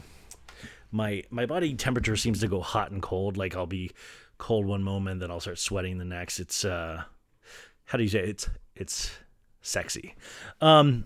my 0.92 1.24
my 1.30 1.46
body 1.46 1.74
temperature 1.76 2.16
seems 2.18 2.40
to 2.42 2.48
go 2.48 2.62
hot 2.62 2.92
and 2.92 3.02
cold. 3.02 3.38
Like 3.38 3.56
I'll 3.56 3.66
be 3.66 3.92
cold 4.38 4.66
one 4.66 4.84
moment, 4.84 5.22
then 5.22 5.32
I'll 5.32 5.40
start 5.40 5.60
sweating 5.60 5.98
the 5.98 6.06
next. 6.06 6.40
It's 6.40 6.66
uh, 6.66 7.04
how 7.92 7.98
do 7.98 8.04
you 8.06 8.10
say 8.10 8.20
it? 8.20 8.30
it's 8.30 8.50
it's 8.74 9.12
sexy. 9.62 10.16
Um, 10.62 11.06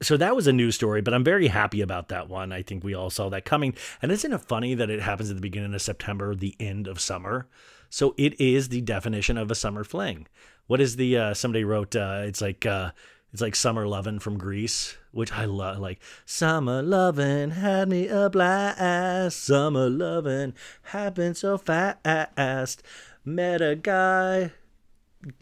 so 0.00 0.16
that 0.16 0.34
was 0.34 0.46
a 0.46 0.52
news 0.52 0.74
story, 0.74 1.02
but 1.02 1.12
I'm 1.12 1.24
very 1.24 1.48
happy 1.48 1.82
about 1.82 2.08
that 2.08 2.28
one. 2.28 2.52
I 2.52 2.62
think 2.62 2.82
we 2.82 2.94
all 2.94 3.10
saw 3.10 3.28
that 3.28 3.44
coming. 3.44 3.74
And 4.00 4.10
isn't 4.10 4.32
it 4.32 4.40
funny 4.40 4.74
that 4.74 4.88
it 4.88 5.00
happens 5.00 5.28
at 5.28 5.36
the 5.36 5.42
beginning 5.42 5.74
of 5.74 5.82
September, 5.82 6.34
the 6.34 6.56
end 6.58 6.86
of 6.86 7.00
summer? 7.00 7.48
So 7.90 8.14
it 8.16 8.40
is 8.40 8.70
the 8.70 8.80
definition 8.80 9.36
of 9.36 9.50
a 9.50 9.54
summer 9.54 9.84
fling. 9.84 10.26
What 10.66 10.80
is 10.80 10.96
the 10.96 11.18
uh, 11.18 11.34
somebody 11.34 11.64
wrote? 11.64 11.94
Uh, 11.94 12.22
it's 12.24 12.40
like 12.40 12.64
uh, 12.64 12.92
it's 13.30 13.42
like 13.42 13.54
summer 13.54 13.86
lovin' 13.86 14.18
from 14.18 14.38
Greece, 14.38 14.96
which 15.12 15.32
I 15.32 15.44
love. 15.44 15.80
Like 15.80 16.00
summer 16.24 16.82
lovin' 16.82 17.50
had 17.50 17.90
me 17.90 18.08
a 18.08 18.30
blast. 18.30 19.44
Summer 19.44 19.90
lovin' 19.90 20.54
happened 20.82 21.36
so 21.36 21.58
fast. 21.58 22.82
Met 23.22 23.60
a 23.60 23.76
guy 23.76 24.52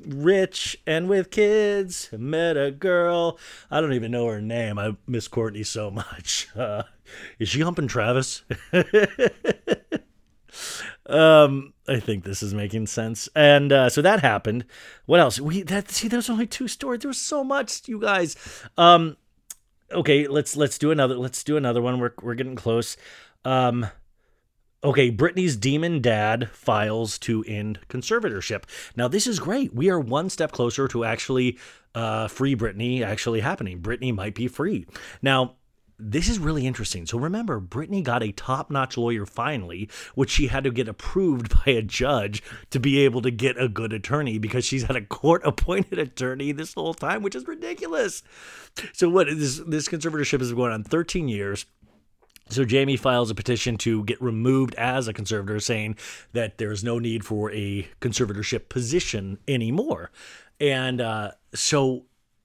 rich 0.01 0.77
and 0.87 1.09
with 1.09 1.31
kids. 1.31 2.09
Met 2.13 2.57
a 2.57 2.71
girl. 2.71 3.39
I 3.71 3.81
don't 3.81 3.93
even 3.93 4.13
know 4.13 4.27
her 4.27 4.41
name. 4.41 4.79
I 4.79 4.97
miss 5.07 5.29
Courtney 5.29 5.63
so 5.65 5.91
much. 5.91 6.49
Uh, 6.65 6.85
is 7.39 7.51
she 7.51 7.61
humping 7.61 7.87
Travis? 7.87 8.43
um, 11.07 11.75
I 11.87 12.01
think 12.01 12.25
this 12.25 12.43
is 12.43 12.55
making 12.55 12.87
sense. 12.87 13.29
And 13.35 13.73
uh, 13.73 13.91
so 13.91 14.01
that 14.03 14.21
happened. 14.21 14.65
What 15.05 15.21
else? 15.21 15.39
We 15.39 15.63
that 15.65 15.91
see. 15.91 16.09
There's 16.09 16.31
only 16.31 16.47
two 16.47 16.69
stories. 16.69 17.01
There 17.01 17.09
was 17.09 17.21
so 17.21 17.45
much, 17.45 17.87
you 17.89 18.01
guys. 18.01 18.37
Um, 18.79 19.17
okay, 19.93 20.27
let's 20.27 20.57
let's 20.57 20.79
do 20.79 20.91
another. 20.91 21.17
Let's 21.17 21.45
do 21.45 21.57
another 21.57 21.83
one. 21.83 21.99
We're 21.99 22.13
we're 22.23 22.35
getting 22.35 22.57
close. 22.57 22.97
Um, 23.45 23.87
Okay, 24.85 25.11
Britney's 25.11 25.57
demon 25.57 26.03
dad 26.03 26.51
files 26.53 27.19
to 27.21 27.43
end 27.49 27.81
conservatorship. 27.89 28.65
Now, 28.95 29.09
this 29.09 29.27
is 29.27 29.41
great. 29.41 29.75
We 29.75 29.89
are 29.89 29.99
one 29.99 30.29
step 30.29 30.53
closer 30.53 30.87
to 30.89 31.05
actually 31.05 31.59
uh, 31.95 32.29
free 32.29 32.55
Britney 32.55 33.03
actually 33.03 33.41
happening. 33.41 33.81
Britney 33.81 34.15
might 34.15 34.35
be 34.35 34.47
free. 34.47 34.87
Now, 35.23 35.55
this 35.99 36.29
is 36.29 36.39
really 36.39 36.67
interesting. 36.67 37.07
So 37.07 37.19
remember, 37.19 37.63
Britney 37.63 38.03
got 38.03 38.23
a 38.23 38.33
top 38.33 38.71
notch 38.71 38.99
lawyer 38.99 39.25
finally, 39.25 39.89
which 40.15 40.29
she 40.29 40.49
had 40.49 40.65
to 40.65 40.71
get 40.71 40.87
approved 40.89 41.55
by 41.65 41.73
a 41.73 41.83
judge 41.83 42.43
to 42.69 42.79
be 42.79 42.99
able 43.07 43.23
to 43.23 43.31
get 43.31 43.59
a 43.59 43.69
good 43.69 43.95
attorney 43.95 44.39
because 44.39 44.67
she's 44.67 44.83
had 44.83 44.97
a 44.97 45.07
court 45.07 45.41
appointed 45.47 45.99
attorney 45.99 46.53
this 46.53 46.75
whole 46.75 46.93
time, 46.93 47.23
which 47.23 47.35
is 47.35 47.47
ridiculous. 47.47 48.23
So 48.93 49.09
what 49.09 49.29
this 49.29 49.63
this 49.67 49.89
conservatorship 49.89 50.41
been 50.41 50.55
going 50.55 50.73
on 50.73 50.85
13 50.85 51.29
years. 51.29 51.65
So 52.51 52.65
Jamie 52.65 52.97
files 52.97 53.31
a 53.31 53.35
petition 53.35 53.77
to 53.79 54.05
get 54.05 54.21
removed 54.21 54.75
as 54.75 55.09
a 55.09 55.13
conservator, 55.13 55.61
saying 55.61 55.97
that 56.33 56.59
there 56.59 56.73
is 56.73 56.85
no 56.85 56.99
need 56.99 57.25
for 57.25 57.51
a 57.53 57.89
conservatorship 58.01 58.69
position 58.69 59.39
anymore. 59.49 60.11
And 60.61 61.01
uh, 61.01 61.33
so 61.55 62.05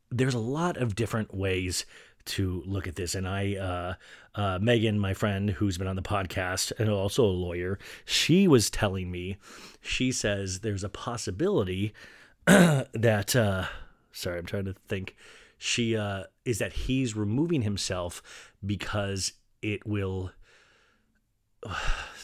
there's 0.09 0.33
a 0.33 0.39
lot 0.39 0.77
of 0.77 0.95
different 0.95 1.33
ways 1.33 1.85
to 2.25 2.63
look 2.65 2.87
at 2.87 2.95
this. 2.95 3.15
And 3.15 3.27
I, 3.27 3.55
uh, 3.55 3.93
uh, 4.35 4.59
Megan, 4.61 4.99
my 4.99 5.13
friend 5.13 5.49
who's 5.49 5.77
been 5.77 5.87
on 5.87 5.95
the 5.95 6.01
podcast 6.01 6.71
and 6.79 6.89
also 6.89 7.23
a 7.23 7.27
lawyer, 7.27 7.79
she 8.05 8.47
was 8.47 8.69
telling 8.69 9.11
me, 9.11 9.37
she 9.81 10.11
says 10.11 10.59
there's 10.59 10.83
a 10.83 10.89
possibility 10.89 11.93
that, 12.45 13.35
uh, 13.35 13.65
sorry, 14.11 14.39
I'm 14.39 14.45
trying 14.45 14.65
to 14.65 14.75
think. 14.87 15.15
She 15.61 15.97
uh, 15.97 16.23
is 16.45 16.59
that 16.59 16.71
he's 16.71 17.17
removing 17.17 17.63
himself 17.63 18.51
because 18.65 19.33
it 19.61 19.85
will. 19.85 20.31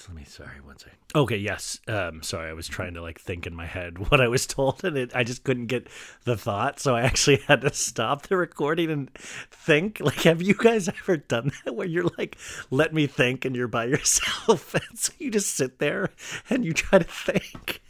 Let 0.08 0.15
me 0.15 0.24
sorry 0.24 0.62
one 0.63 0.77
second. 0.77 1.00
Okay, 1.15 1.38
yes. 1.38 1.80
Um, 1.88 2.22
sorry, 2.22 2.50
I 2.50 2.54
was 2.54 2.68
trying 2.68 2.94
to 2.94 3.01
like 3.01 3.20
think 3.20 3.48
in 3.48 3.56
my 3.56 3.65
head 3.65 3.98
what 4.10 4.22
I 4.22 4.27
was 4.27 4.46
told, 4.46 4.84
and 4.84 4.96
it, 4.98 5.15
I 5.15 5.24
just 5.24 5.44
couldn't 5.44 5.65
get 5.65 5.88
the 6.25 6.38
thought, 6.38 6.80
so 6.80 6.96
I 6.96 7.01
actually 7.01 7.38
had 7.48 7.62
to 7.62 7.74
stop 7.74 8.24
the 8.27 8.38
recording 8.38 8.92
and 8.92 9.13
think. 9.15 10.00
Like, 10.06 10.22
have 10.22 10.42
you 10.44 10.54
guys 10.54 10.88
ever 10.88 11.18
done 11.18 11.51
that 11.63 11.75
where 11.75 11.88
you're 11.88 12.10
like, 12.18 12.38
"Let 12.70 12.94
me 12.94 13.08
think," 13.08 13.46
and 13.46 13.56
you're 13.56 13.68
by 13.68 13.86
yourself, 13.86 14.75
and 14.75 14.98
so 15.00 15.12
you 15.18 15.32
just 15.32 15.56
sit 15.56 15.80
there 15.80 16.12
and 16.50 16.63
you 16.63 16.74
try 16.74 17.00
to 17.00 17.06
think 17.06 17.82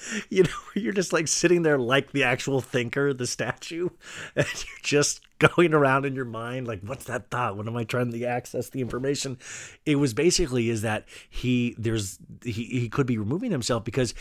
you 0.30 0.44
know, 0.44 0.50
you're 0.74 0.92
just 0.92 1.12
like 1.12 1.28
sitting 1.28 1.62
there 1.62 1.78
like 1.78 2.12
the 2.12 2.24
actual 2.24 2.60
thinker, 2.60 3.12
the 3.12 3.26
statue, 3.26 3.88
and 4.36 4.46
you're 4.46 4.82
just 4.82 5.20
going 5.38 5.72
around 5.72 6.04
in 6.04 6.14
your 6.14 6.24
mind 6.24 6.66
like, 6.66 6.80
what's 6.82 7.04
that 7.04 7.30
thought? 7.30 7.56
What 7.56 7.68
am 7.68 7.76
I 7.76 7.84
trying 7.84 8.10
to 8.10 8.24
access 8.24 8.68
the 8.70 8.80
information? 8.80 9.38
It 9.86 9.96
was 9.96 10.14
basically 10.14 10.70
is 10.70 10.82
that 10.82 11.06
he 11.28 11.74
there's 11.78 12.18
he 12.44 12.64
he 12.64 12.88
could 12.88 13.06
be 13.06 13.18
removing 13.18 13.50
himself 13.50 13.84
because 13.84 14.14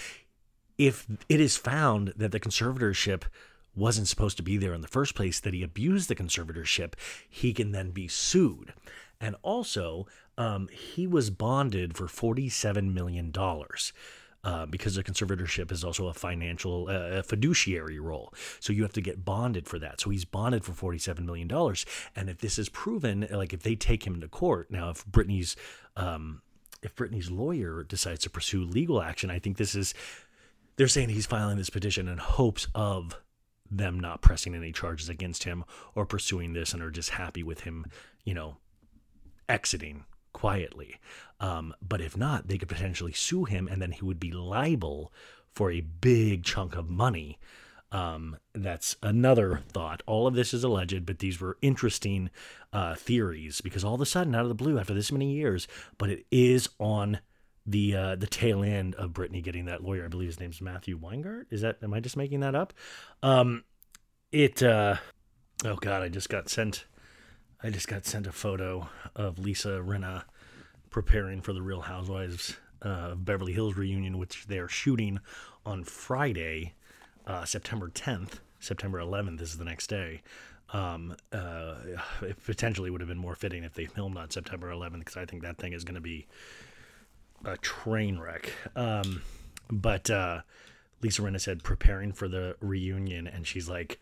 if 0.77 1.07
it 1.27 1.41
is 1.41 1.57
found 1.57 2.13
that 2.17 2.31
the 2.31 2.39
conservatorship 2.39 3.24
wasn't 3.75 4.07
supposed 4.07 4.38
to 4.38 4.43
be 4.43 4.57
there 4.57 4.74
in 4.74 4.81
the 4.81 4.88
first 4.88 5.15
place, 5.15 5.39
that 5.39 5.53
he 5.53 5.63
abused 5.63 6.10
the 6.10 6.15
conservatorship, 6.15 6.93
he 7.29 7.53
can 7.53 7.72
then 7.72 7.91
be 7.91 8.07
sued. 8.07 8.74
And 9.19 9.36
also, 9.41 10.07
um, 10.38 10.67
he 10.72 11.07
was 11.07 11.29
bonded 11.29 11.96
for 11.96 12.05
$47 12.05 12.93
million 12.93 13.31
uh, 14.48 14.66
because 14.66 14.98
a 14.98 15.04
conservatorship 15.04 15.74
is 15.74 15.84
also 15.84 16.08
a 16.08 16.13
financial 16.13 16.88
uh, 16.88 17.18
a 17.18 17.24
fiduciary 17.24 18.00
role. 18.00 18.34
So 18.62 18.72
you 18.72 18.82
have 18.84 18.94
to 18.94 19.01
get 19.01 19.25
bonded 19.25 19.68
for 19.68 19.77
that. 19.77 20.00
So 20.00 20.10
he's 20.10 20.24
bonded 20.24 20.63
for 20.63 20.72
$47 20.72 21.20
million. 21.25 21.51
And 22.16 22.30
if 22.30 22.38
this 22.38 22.58
is 22.58 22.70
proven, 22.70 23.27
like 23.30 23.51
if 23.51 23.63
they 23.63 23.75
take 23.75 24.08
him 24.08 24.22
to 24.22 24.27
court, 24.30 24.72
now 24.72 24.89
if 24.89 25.06
Britney's, 25.06 25.58
um, 25.98 26.42
if 26.82 26.96
Britney's 26.96 27.30
lawyer 27.30 27.84
decides 27.84 28.22
to 28.22 28.30
pursue 28.30 28.63
legal 28.63 29.01
action, 29.01 29.30
I 29.30 29.39
think 29.39 29.58
this 29.58 29.75
is, 29.75 29.94
they're 30.77 30.88
saying 30.88 31.10
he's 31.10 31.25
filing 31.25 31.58
this 31.58 31.70
petition 31.70 32.08
in 32.08 32.18
hopes 32.18 32.70
of 32.74 33.20
them 33.70 34.00
not 34.00 34.22
pressing 34.22 34.56
any 34.56 34.72
charges 34.72 35.10
against 35.10 35.44
him 35.44 35.66
or 35.94 36.06
pursuing 36.06 36.54
this 36.54 36.74
and 36.74 36.82
are 36.82 36.89
just 36.89 37.10
happy 37.10 37.44
with 37.44 37.62
him, 37.62 37.86
you 38.24 38.34
know, 38.34 38.56
exiting 39.50 40.06
quietly. 40.38 41.00
Um, 41.39 41.74
but 41.82 42.00
if 42.00 42.15
not, 42.15 42.48
they 42.48 42.60
could 42.60 42.70
potentially 42.70 43.12
sue 43.12 43.46
him, 43.46 43.67
and 43.67 43.82
then 43.82 43.91
he 43.91 44.06
would 44.06 44.20
be 44.20 44.32
liable 44.32 45.12
for 45.51 45.72
a 45.72 45.82
big 45.82 46.44
chunk 46.44 46.75
of 46.75 46.88
money. 46.88 47.39
Um, 47.91 48.38
that's 48.53 48.98
another 49.01 49.63
thought. 49.67 50.03
All 50.06 50.27
of 50.27 50.36
this 50.36 50.53
is 50.53 50.63
alleged, 50.63 51.08
but 51.08 51.17
these 51.17 51.41
were 51.41 51.58
interesting 51.63 52.29
uh, 52.72 52.94
theories 52.94 53.62
because 53.62 53.84
all 53.84 53.96
of 53.96 54.01
a 54.01 54.06
sudden, 54.06 54.36
out 54.36 54.44
of 54.44 54.50
the 54.50 54.53
blue, 54.53 54.77
after 54.77 54.94
this 54.94 55.12
many 55.12 55.32
years, 55.32 55.67
but 55.98 56.12
it 56.12 56.24
is 56.29 56.70
on 56.77 57.20
the 57.65 57.96
uh, 57.96 58.15
the 58.15 58.27
tail 58.27 58.63
end 58.63 58.94
of 58.96 59.13
Britney 59.13 59.44
getting 59.44 59.65
that 59.65 59.84
lawyer. 59.84 60.06
I 60.06 60.10
believe 60.10 60.29
his 60.29 60.39
name's 60.39 60.62
Matthew 60.62 61.00
Weingart. 61.00 61.46
Is 61.50 61.62
that? 61.62 61.77
Am 61.82 61.96
I 61.96 62.00
just 62.00 62.15
making 62.15 62.41
that 62.41 62.53
up? 62.53 62.74
Um, 63.24 63.63
it. 64.32 64.62
Uh, 64.62 64.98
oh 65.65 65.77
God, 65.77 66.03
I 66.03 66.10
just 66.10 66.29
got 66.29 66.48
sent. 66.48 66.86
I 67.63 67.71
just 67.71 67.87
got 67.87 68.05
sent 68.05 68.27
a 68.27 68.31
photo 68.31 68.87
of 69.15 69.39
Lisa 69.39 69.81
Rinna 69.83 70.23
preparing 70.91 71.41
for 71.41 71.53
the 71.53 71.61
Real 71.61 71.81
Housewives 71.81 72.57
uh, 72.83 73.15
Beverly 73.15 73.53
Hills 73.53 73.75
reunion, 73.75 74.19
which 74.19 74.45
they're 74.45 74.67
shooting 74.67 75.19
on 75.65 75.83
Friday, 75.83 76.75
uh, 77.25 77.45
September 77.45 77.89
10th. 77.89 78.39
September 78.59 78.99
11th 78.99 79.41
is 79.41 79.57
the 79.57 79.65
next 79.65 79.87
day. 79.87 80.21
Um, 80.71 81.15
uh, 81.31 81.75
it 82.21 82.43
potentially 82.45 82.91
would 82.91 83.01
have 83.01 83.07
been 83.07 83.17
more 83.17 83.35
fitting 83.35 83.63
if 83.63 83.73
they 83.73 83.85
filmed 83.85 84.17
on 84.17 84.29
September 84.29 84.69
11th 84.69 84.99
because 84.99 85.17
I 85.17 85.25
think 85.25 85.41
that 85.41 85.57
thing 85.57 85.73
is 85.73 85.83
going 85.83 85.95
to 85.95 86.01
be 86.01 86.27
a 87.43 87.57
train 87.57 88.19
wreck. 88.19 88.51
Um, 88.75 89.23
but 89.71 90.11
uh, 90.11 90.41
Lisa 91.01 91.23
Rinna 91.23 91.41
said 91.41 91.63
preparing 91.63 92.11
for 92.11 92.27
the 92.27 92.55
reunion, 92.59 93.25
and 93.25 93.47
she's 93.47 93.67
like 93.67 93.99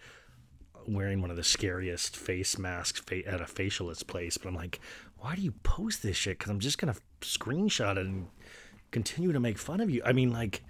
wearing 0.87 1.21
one 1.21 1.31
of 1.31 1.37
the 1.37 1.43
scariest 1.43 2.15
face 2.15 2.57
masks 2.57 3.01
at 3.11 3.41
a 3.41 3.45
facialist 3.45 4.07
place. 4.07 4.37
But 4.37 4.49
I'm 4.49 4.55
like, 4.55 4.79
why 5.17 5.35
do 5.35 5.41
you 5.41 5.51
post 5.63 6.03
this 6.03 6.17
shit? 6.17 6.37
Because 6.37 6.51
I'm 6.51 6.59
just 6.59 6.77
gonna 6.77 6.95
screenshot 7.21 7.97
it 7.97 8.05
and 8.05 8.27
continue 8.91 9.31
to 9.31 9.39
make 9.39 9.57
fun 9.57 9.81
of 9.81 9.89
you. 9.89 10.01
I 10.05 10.13
mean, 10.13 10.31
like, 10.31 10.63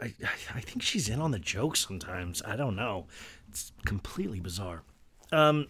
I 0.00 0.14
I 0.54 0.60
think 0.60 0.82
she's 0.82 1.08
in 1.08 1.20
on 1.20 1.30
the 1.30 1.38
joke 1.38 1.76
sometimes. 1.76 2.42
I 2.44 2.56
don't 2.56 2.76
know. 2.76 3.06
It's 3.48 3.72
completely 3.84 4.40
bizarre. 4.40 4.82
Um. 5.30 5.68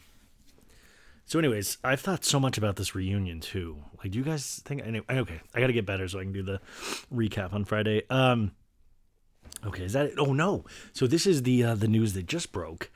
So, 1.24 1.38
anyways, 1.38 1.78
I've 1.84 2.00
thought 2.00 2.24
so 2.24 2.38
much 2.40 2.58
about 2.58 2.76
this 2.76 2.94
reunion 2.94 3.40
too. 3.40 3.78
Like, 3.98 4.10
do 4.10 4.18
you 4.18 4.24
guys 4.24 4.60
think? 4.64 4.82
Anyway, 4.84 5.06
okay, 5.08 5.40
I 5.54 5.60
got 5.60 5.68
to 5.68 5.72
get 5.72 5.86
better 5.86 6.06
so 6.08 6.18
I 6.18 6.24
can 6.24 6.32
do 6.32 6.42
the 6.42 6.60
recap 7.12 7.52
on 7.52 7.64
Friday. 7.64 8.02
Um. 8.10 8.52
Okay, 9.64 9.84
is 9.84 9.92
that 9.92 10.06
it? 10.06 10.14
Oh 10.18 10.32
no! 10.32 10.64
So 10.92 11.06
this 11.06 11.26
is 11.26 11.42
the 11.42 11.64
uh, 11.64 11.74
the 11.74 11.88
news 11.88 12.14
that 12.14 12.26
just 12.26 12.52
broke. 12.52 12.90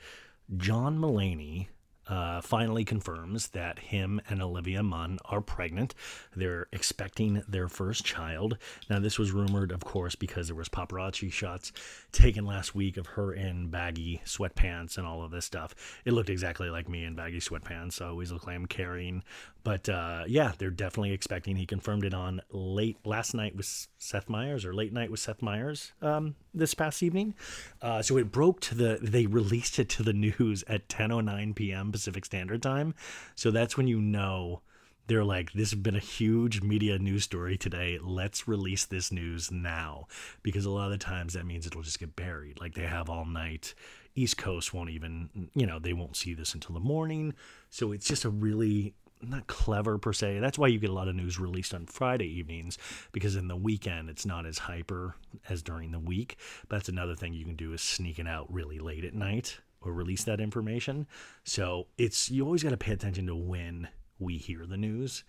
John 0.55 0.97
Mulaney 0.97 1.67
uh, 2.09 2.41
finally 2.41 2.85
confirms 2.85 3.49
that 3.49 3.79
him 3.79 4.21
and 4.29 4.41
Olivia 4.41 4.83
Munn 4.83 5.19
are 5.25 5.41
pregnant. 5.41 5.93
They're 6.35 6.67
expecting 6.71 7.43
their 7.47 7.67
first 7.67 8.05
child. 8.05 8.57
Now, 8.89 8.99
this 8.99 9.19
was 9.19 9.31
rumored, 9.31 9.71
of 9.71 9.83
course, 9.83 10.15
because 10.15 10.47
there 10.47 10.55
was 10.55 10.69
paparazzi 10.69 11.31
shots 11.31 11.71
taken 12.11 12.45
last 12.45 12.75
week 12.75 12.97
of 12.97 13.07
her 13.07 13.33
in 13.33 13.69
baggy 13.69 14.21
sweatpants 14.25 14.97
and 14.97 15.05
all 15.05 15.23
of 15.23 15.31
this 15.31 15.45
stuff. 15.45 15.75
It 16.05 16.13
looked 16.13 16.29
exactly 16.29 16.69
like 16.69 16.89
me 16.89 17.03
in 17.03 17.15
baggy 17.15 17.39
sweatpants. 17.39 18.01
I 18.01 18.07
always 18.07 18.31
look 18.31 18.47
like 18.47 18.55
I'm 18.55 18.65
carrying. 18.65 19.23
But 19.67 19.89
uh, 19.89 20.23
yeah, 20.27 20.53
they're 20.57 20.69
definitely 20.69 21.11
expecting. 21.11 21.57
He 21.57 21.65
confirmed 21.65 22.05
it 22.05 22.13
on 22.13 22.41
late 22.51 22.97
last 23.05 23.33
night 23.33 23.53
with 23.53 23.87
Seth 23.97 24.29
Meyers 24.29 24.63
or 24.63 24.73
late 24.73 24.93
night 24.93 25.11
with 25.11 25.19
Seth 25.19 25.41
Meyers 25.41 25.91
um, 26.01 26.35
this 26.53 26.73
past 26.73 27.03
evening. 27.03 27.35
Uh, 27.81 28.01
so 28.01 28.15
it 28.15 28.31
broke 28.31 28.61
to 28.61 28.75
the. 28.75 28.97
They 29.01 29.25
released 29.25 29.77
it 29.77 29.89
to 29.89 30.03
the 30.03 30.13
news 30.39 30.63
at 30.69 30.87
10:09 30.87 31.53
p.m. 31.53 31.91
Pacific 31.97 32.25
Standard 32.25 32.61
Time. 32.61 32.93
So 33.33 33.49
that's 33.49 33.75
when 33.75 33.87
you 33.87 33.99
know 33.99 34.61
they're 35.07 35.23
like, 35.23 35.51
this 35.53 35.71
has 35.71 35.79
been 35.79 35.95
a 35.95 35.99
huge 35.99 36.61
media 36.61 36.99
news 36.99 37.23
story 37.23 37.57
today. 37.57 37.97
Let's 37.99 38.47
release 38.47 38.85
this 38.85 39.11
news 39.11 39.51
now. 39.51 40.07
Because 40.43 40.65
a 40.65 40.69
lot 40.69 40.85
of 40.85 40.91
the 40.91 40.97
times 40.99 41.33
that 41.33 41.45
means 41.45 41.65
it'll 41.65 41.81
just 41.81 41.99
get 41.99 42.15
buried. 42.15 42.59
Like 42.59 42.75
they 42.75 42.83
have 42.83 43.09
all 43.09 43.25
night. 43.25 43.73
East 44.13 44.37
Coast 44.37 44.75
won't 44.75 44.91
even, 44.91 45.49
you 45.55 45.65
know, 45.65 45.79
they 45.79 45.93
won't 45.93 46.15
see 46.15 46.35
this 46.35 46.53
until 46.53 46.73
the 46.73 46.79
morning. 46.79 47.33
So 47.71 47.91
it's 47.91 48.07
just 48.07 48.25
a 48.25 48.29
really 48.29 48.93
not 49.21 49.47
clever 49.47 49.97
per 49.97 50.13
se. 50.13 50.39
That's 50.39 50.59
why 50.59 50.67
you 50.67 50.77
get 50.77 50.91
a 50.91 50.93
lot 50.93 51.07
of 51.07 51.15
news 51.15 51.39
released 51.39 51.73
on 51.73 51.87
Friday 51.87 52.27
evenings 52.27 52.77
because 53.11 53.35
in 53.35 53.47
the 53.47 53.55
weekend 53.55 54.09
it's 54.09 54.25
not 54.25 54.45
as 54.45 54.59
hyper 54.59 55.15
as 55.49 55.63
during 55.63 55.91
the 55.91 55.99
week. 55.99 56.37
That's 56.69 56.89
another 56.89 57.15
thing 57.15 57.33
you 57.33 57.45
can 57.45 57.55
do 57.55 57.73
is 57.73 57.81
sneaking 57.81 58.27
out 58.27 58.53
really 58.53 58.77
late 58.77 59.03
at 59.03 59.15
night 59.15 59.57
or 59.81 59.93
release 59.93 60.23
that 60.25 60.39
information. 60.39 61.07
So 61.43 61.87
it's 61.97 62.29
you 62.29 62.45
always 62.45 62.63
got 62.63 62.69
to 62.69 62.77
pay 62.77 62.93
attention 62.93 63.27
to 63.27 63.35
when 63.35 63.87
we 64.19 64.37
hear 64.37 64.65
the 64.65 64.77
news. 64.77 65.23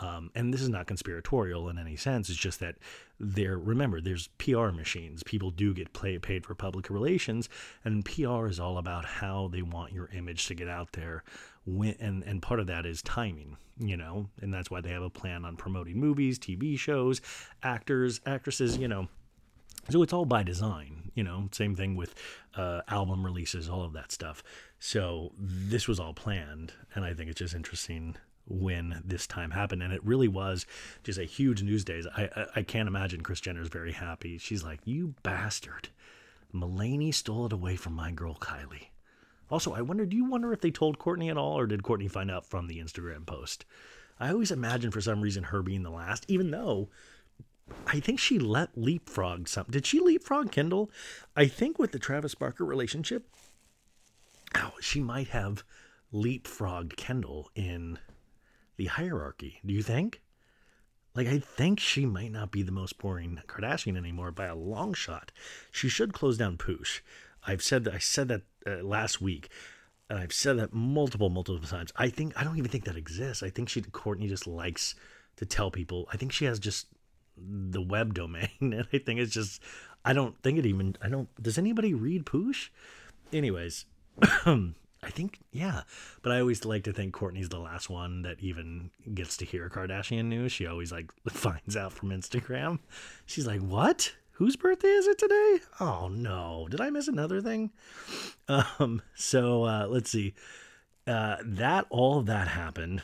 Um, 0.00 0.30
and 0.34 0.52
this 0.52 0.62
is 0.62 0.70
not 0.70 0.86
conspiratorial 0.86 1.68
in 1.68 1.78
any 1.78 1.96
sense. 1.96 2.30
It's 2.30 2.38
just 2.38 2.60
that 2.60 2.76
there. 3.20 3.58
Remember, 3.58 4.00
there's 4.00 4.28
PR 4.38 4.68
machines. 4.68 5.22
People 5.22 5.50
do 5.50 5.74
get 5.74 5.92
paid 5.92 6.46
for 6.46 6.54
public 6.54 6.88
relations, 6.88 7.48
and 7.84 8.04
PR 8.04 8.46
is 8.46 8.58
all 8.58 8.78
about 8.78 9.04
how 9.04 9.48
they 9.52 9.60
want 9.60 9.92
your 9.92 10.08
image 10.08 10.46
to 10.46 10.54
get 10.54 10.68
out 10.68 10.92
there. 10.92 11.24
When, 11.66 11.94
and 12.00 12.22
and 12.24 12.40
part 12.40 12.58
of 12.58 12.66
that 12.68 12.86
is 12.86 13.02
timing, 13.02 13.58
you 13.78 13.96
know, 13.98 14.30
and 14.40 14.52
that's 14.52 14.70
why 14.70 14.80
they 14.80 14.90
have 14.90 15.02
a 15.02 15.10
plan 15.10 15.44
on 15.44 15.56
promoting 15.56 16.00
movies, 16.00 16.38
TV 16.38 16.78
shows, 16.78 17.20
actors, 17.62 18.20
actresses, 18.24 18.78
you 18.78 18.88
know. 18.88 19.08
So 19.90 20.02
it's 20.02 20.12
all 20.12 20.24
by 20.24 20.42
design, 20.42 21.10
you 21.14 21.24
know. 21.24 21.48
Same 21.52 21.74
thing 21.74 21.96
with 21.96 22.14
uh, 22.54 22.82
album 22.88 23.24
releases, 23.24 23.68
all 23.68 23.82
of 23.82 23.92
that 23.94 24.12
stuff. 24.12 24.42
So 24.78 25.32
this 25.38 25.88
was 25.88 25.98
all 25.98 26.14
planned, 26.14 26.72
and 26.94 27.04
I 27.04 27.14
think 27.14 27.30
it's 27.30 27.38
just 27.38 27.54
interesting 27.54 28.16
when 28.46 29.02
this 29.04 29.26
time 29.26 29.52
happened, 29.52 29.82
and 29.82 29.92
it 29.92 30.04
really 30.04 30.28
was 30.28 30.66
just 31.04 31.18
a 31.18 31.24
huge 31.24 31.62
news 31.62 31.84
day. 31.84 32.02
I, 32.16 32.22
I 32.22 32.46
I 32.56 32.62
can't 32.62 32.88
imagine 32.88 33.22
Kris 33.22 33.40
Jenner's 33.40 33.68
very 33.68 33.92
happy. 33.92 34.38
She's 34.38 34.64
like, 34.64 34.80
"You 34.84 35.14
bastard, 35.22 35.88
Mulaney 36.54 37.12
stole 37.14 37.46
it 37.46 37.52
away 37.52 37.76
from 37.76 37.94
my 37.94 38.10
girl 38.12 38.34
Kylie." 38.34 38.88
Also, 39.50 39.74
I 39.74 39.82
wonder, 39.82 40.06
do 40.06 40.16
you 40.16 40.24
wonder 40.24 40.52
if 40.54 40.62
they 40.62 40.70
told 40.70 40.98
Courtney 40.98 41.28
at 41.28 41.36
all, 41.36 41.58
or 41.58 41.66
did 41.66 41.82
Courtney 41.82 42.08
find 42.08 42.30
out 42.30 42.46
from 42.46 42.68
the 42.68 42.78
Instagram 42.78 43.26
post? 43.26 43.66
I 44.18 44.30
always 44.30 44.50
imagine 44.50 44.90
for 44.90 45.02
some 45.02 45.20
reason 45.20 45.44
her 45.44 45.62
being 45.62 45.82
the 45.82 45.90
last, 45.90 46.24
even 46.26 46.50
though 46.50 46.88
I 47.86 48.00
think 48.00 48.18
she 48.18 48.38
let 48.38 48.76
leapfrog 48.76 49.48
some. 49.48 49.66
Did 49.70 49.86
she 49.86 50.00
leapfrog 50.00 50.50
Kendall? 50.50 50.90
I 51.36 51.46
think 51.46 51.78
with 51.78 51.92
the 51.92 51.98
Travis 51.98 52.34
Barker 52.34 52.64
relationship, 52.64 53.26
oh, 54.54 54.72
she 54.80 55.00
might 55.00 55.28
have 55.28 55.64
leapfrogged 56.12 56.96
Kendall 56.96 57.50
in 57.54 57.98
the 58.76 58.86
hierarchy. 58.86 59.60
Do 59.64 59.72
you 59.72 59.82
think? 59.82 60.22
Like, 61.14 61.28
I 61.28 61.38
think 61.38 61.78
she 61.78 62.06
might 62.06 62.32
not 62.32 62.50
be 62.50 62.62
the 62.62 62.72
most 62.72 62.98
boring 62.98 63.40
Kardashian 63.46 63.98
anymore 63.98 64.30
by 64.30 64.46
a 64.46 64.54
long 64.54 64.94
shot. 64.94 65.30
She 65.70 65.88
should 65.88 66.14
close 66.14 66.38
down 66.38 66.56
Poosh. 66.56 67.00
I've 67.46 67.62
said 67.62 67.84
that. 67.84 67.94
I 67.94 67.98
said 67.98 68.28
that 68.28 68.42
uh, 68.66 68.82
last 68.82 69.20
week, 69.20 69.50
and 70.08 70.18
I've 70.18 70.32
said 70.32 70.58
that 70.58 70.72
multiple, 70.72 71.28
multiple 71.28 71.68
times. 71.68 71.92
I 71.96 72.08
think 72.08 72.32
I 72.40 72.44
don't 72.44 72.56
even 72.56 72.70
think 72.70 72.84
that 72.84 72.96
exists. 72.96 73.42
I 73.42 73.50
think 73.50 73.68
she 73.68 73.82
Courtney 73.82 74.28
just 74.28 74.46
likes 74.46 74.94
to 75.36 75.44
tell 75.44 75.70
people. 75.70 76.08
I 76.12 76.16
think 76.16 76.32
she 76.32 76.46
has 76.46 76.58
just 76.58 76.86
the 77.36 77.82
web 77.82 78.14
domain, 78.14 78.48
and 78.60 78.86
I 78.92 78.98
think 78.98 79.20
it's 79.20 79.32
just. 79.32 79.62
I 80.04 80.12
don't 80.12 80.36
think 80.42 80.58
it 80.58 80.66
even. 80.66 80.96
I 81.00 81.08
don't. 81.08 81.28
Does 81.40 81.58
anybody 81.58 81.94
read 81.94 82.26
Poosh? 82.26 82.70
Anyways, 83.32 83.86
I 85.04 85.10
think 85.10 85.40
yeah, 85.50 85.82
but 86.22 86.32
I 86.32 86.40
always 86.40 86.64
like 86.64 86.84
to 86.84 86.92
think 86.92 87.12
Courtney's 87.12 87.48
the 87.48 87.58
last 87.58 87.90
one 87.90 88.22
that 88.22 88.40
even 88.40 88.90
gets 89.14 89.36
to 89.38 89.44
hear 89.44 89.68
Kardashian 89.68 90.26
news. 90.26 90.52
She 90.52 90.66
always 90.66 90.92
like 90.92 91.10
finds 91.28 91.76
out 91.76 91.92
from 91.92 92.10
Instagram. 92.10 92.78
She's 93.26 93.46
like, 93.46 93.60
"What? 93.60 94.14
Whose 94.36 94.56
birthday 94.56 94.88
is 94.88 95.06
it 95.06 95.18
today? 95.18 95.60
Oh 95.80 96.08
no, 96.08 96.68
did 96.70 96.80
I 96.80 96.90
miss 96.90 97.08
another 97.08 97.40
thing?" 97.40 97.70
Um, 98.48 99.00
so 99.14 99.64
uh, 99.64 99.86
let's 99.88 100.10
see. 100.10 100.34
Uh, 101.06 101.36
that 101.42 101.86
all 101.88 102.20
that 102.22 102.48
happened, 102.48 103.02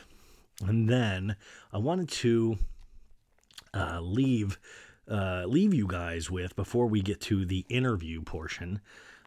and 0.61 0.87
then 0.87 1.37
I 1.73 1.79
wanted 1.79 2.09
to 2.09 2.59
uh, 3.73 3.99
leave 4.01 4.59
uh, 5.09 5.43
leave 5.47 5.73
you 5.73 5.87
guys 5.87 6.29
with 6.29 6.55
before 6.55 6.87
we 6.87 7.01
get 7.01 7.19
to 7.19 7.45
the 7.45 7.65
interview 7.69 8.21
portion, 8.21 8.79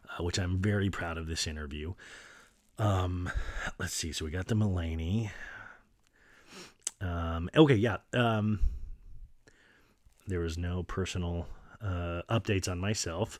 uh, 0.09 0.23
which 0.23 0.39
I'm 0.39 0.59
very 0.59 0.89
proud 0.89 1.17
of 1.17 1.27
this 1.27 1.45
interview. 1.45 1.93
Um, 2.77 3.29
let's 3.77 3.93
see. 3.93 4.11
So 4.11 4.25
we 4.25 4.31
got 4.31 4.47
the 4.47 4.55
Mulaney. 4.55 5.31
Um, 7.01 7.49
okay, 7.55 7.75
yeah. 7.75 7.97
Um, 8.13 8.61
there 10.25 10.39
was 10.39 10.57
no 10.57 10.83
personal 10.83 11.47
uh, 11.81 12.21
updates 12.29 12.69
on 12.69 12.79
myself. 12.79 13.39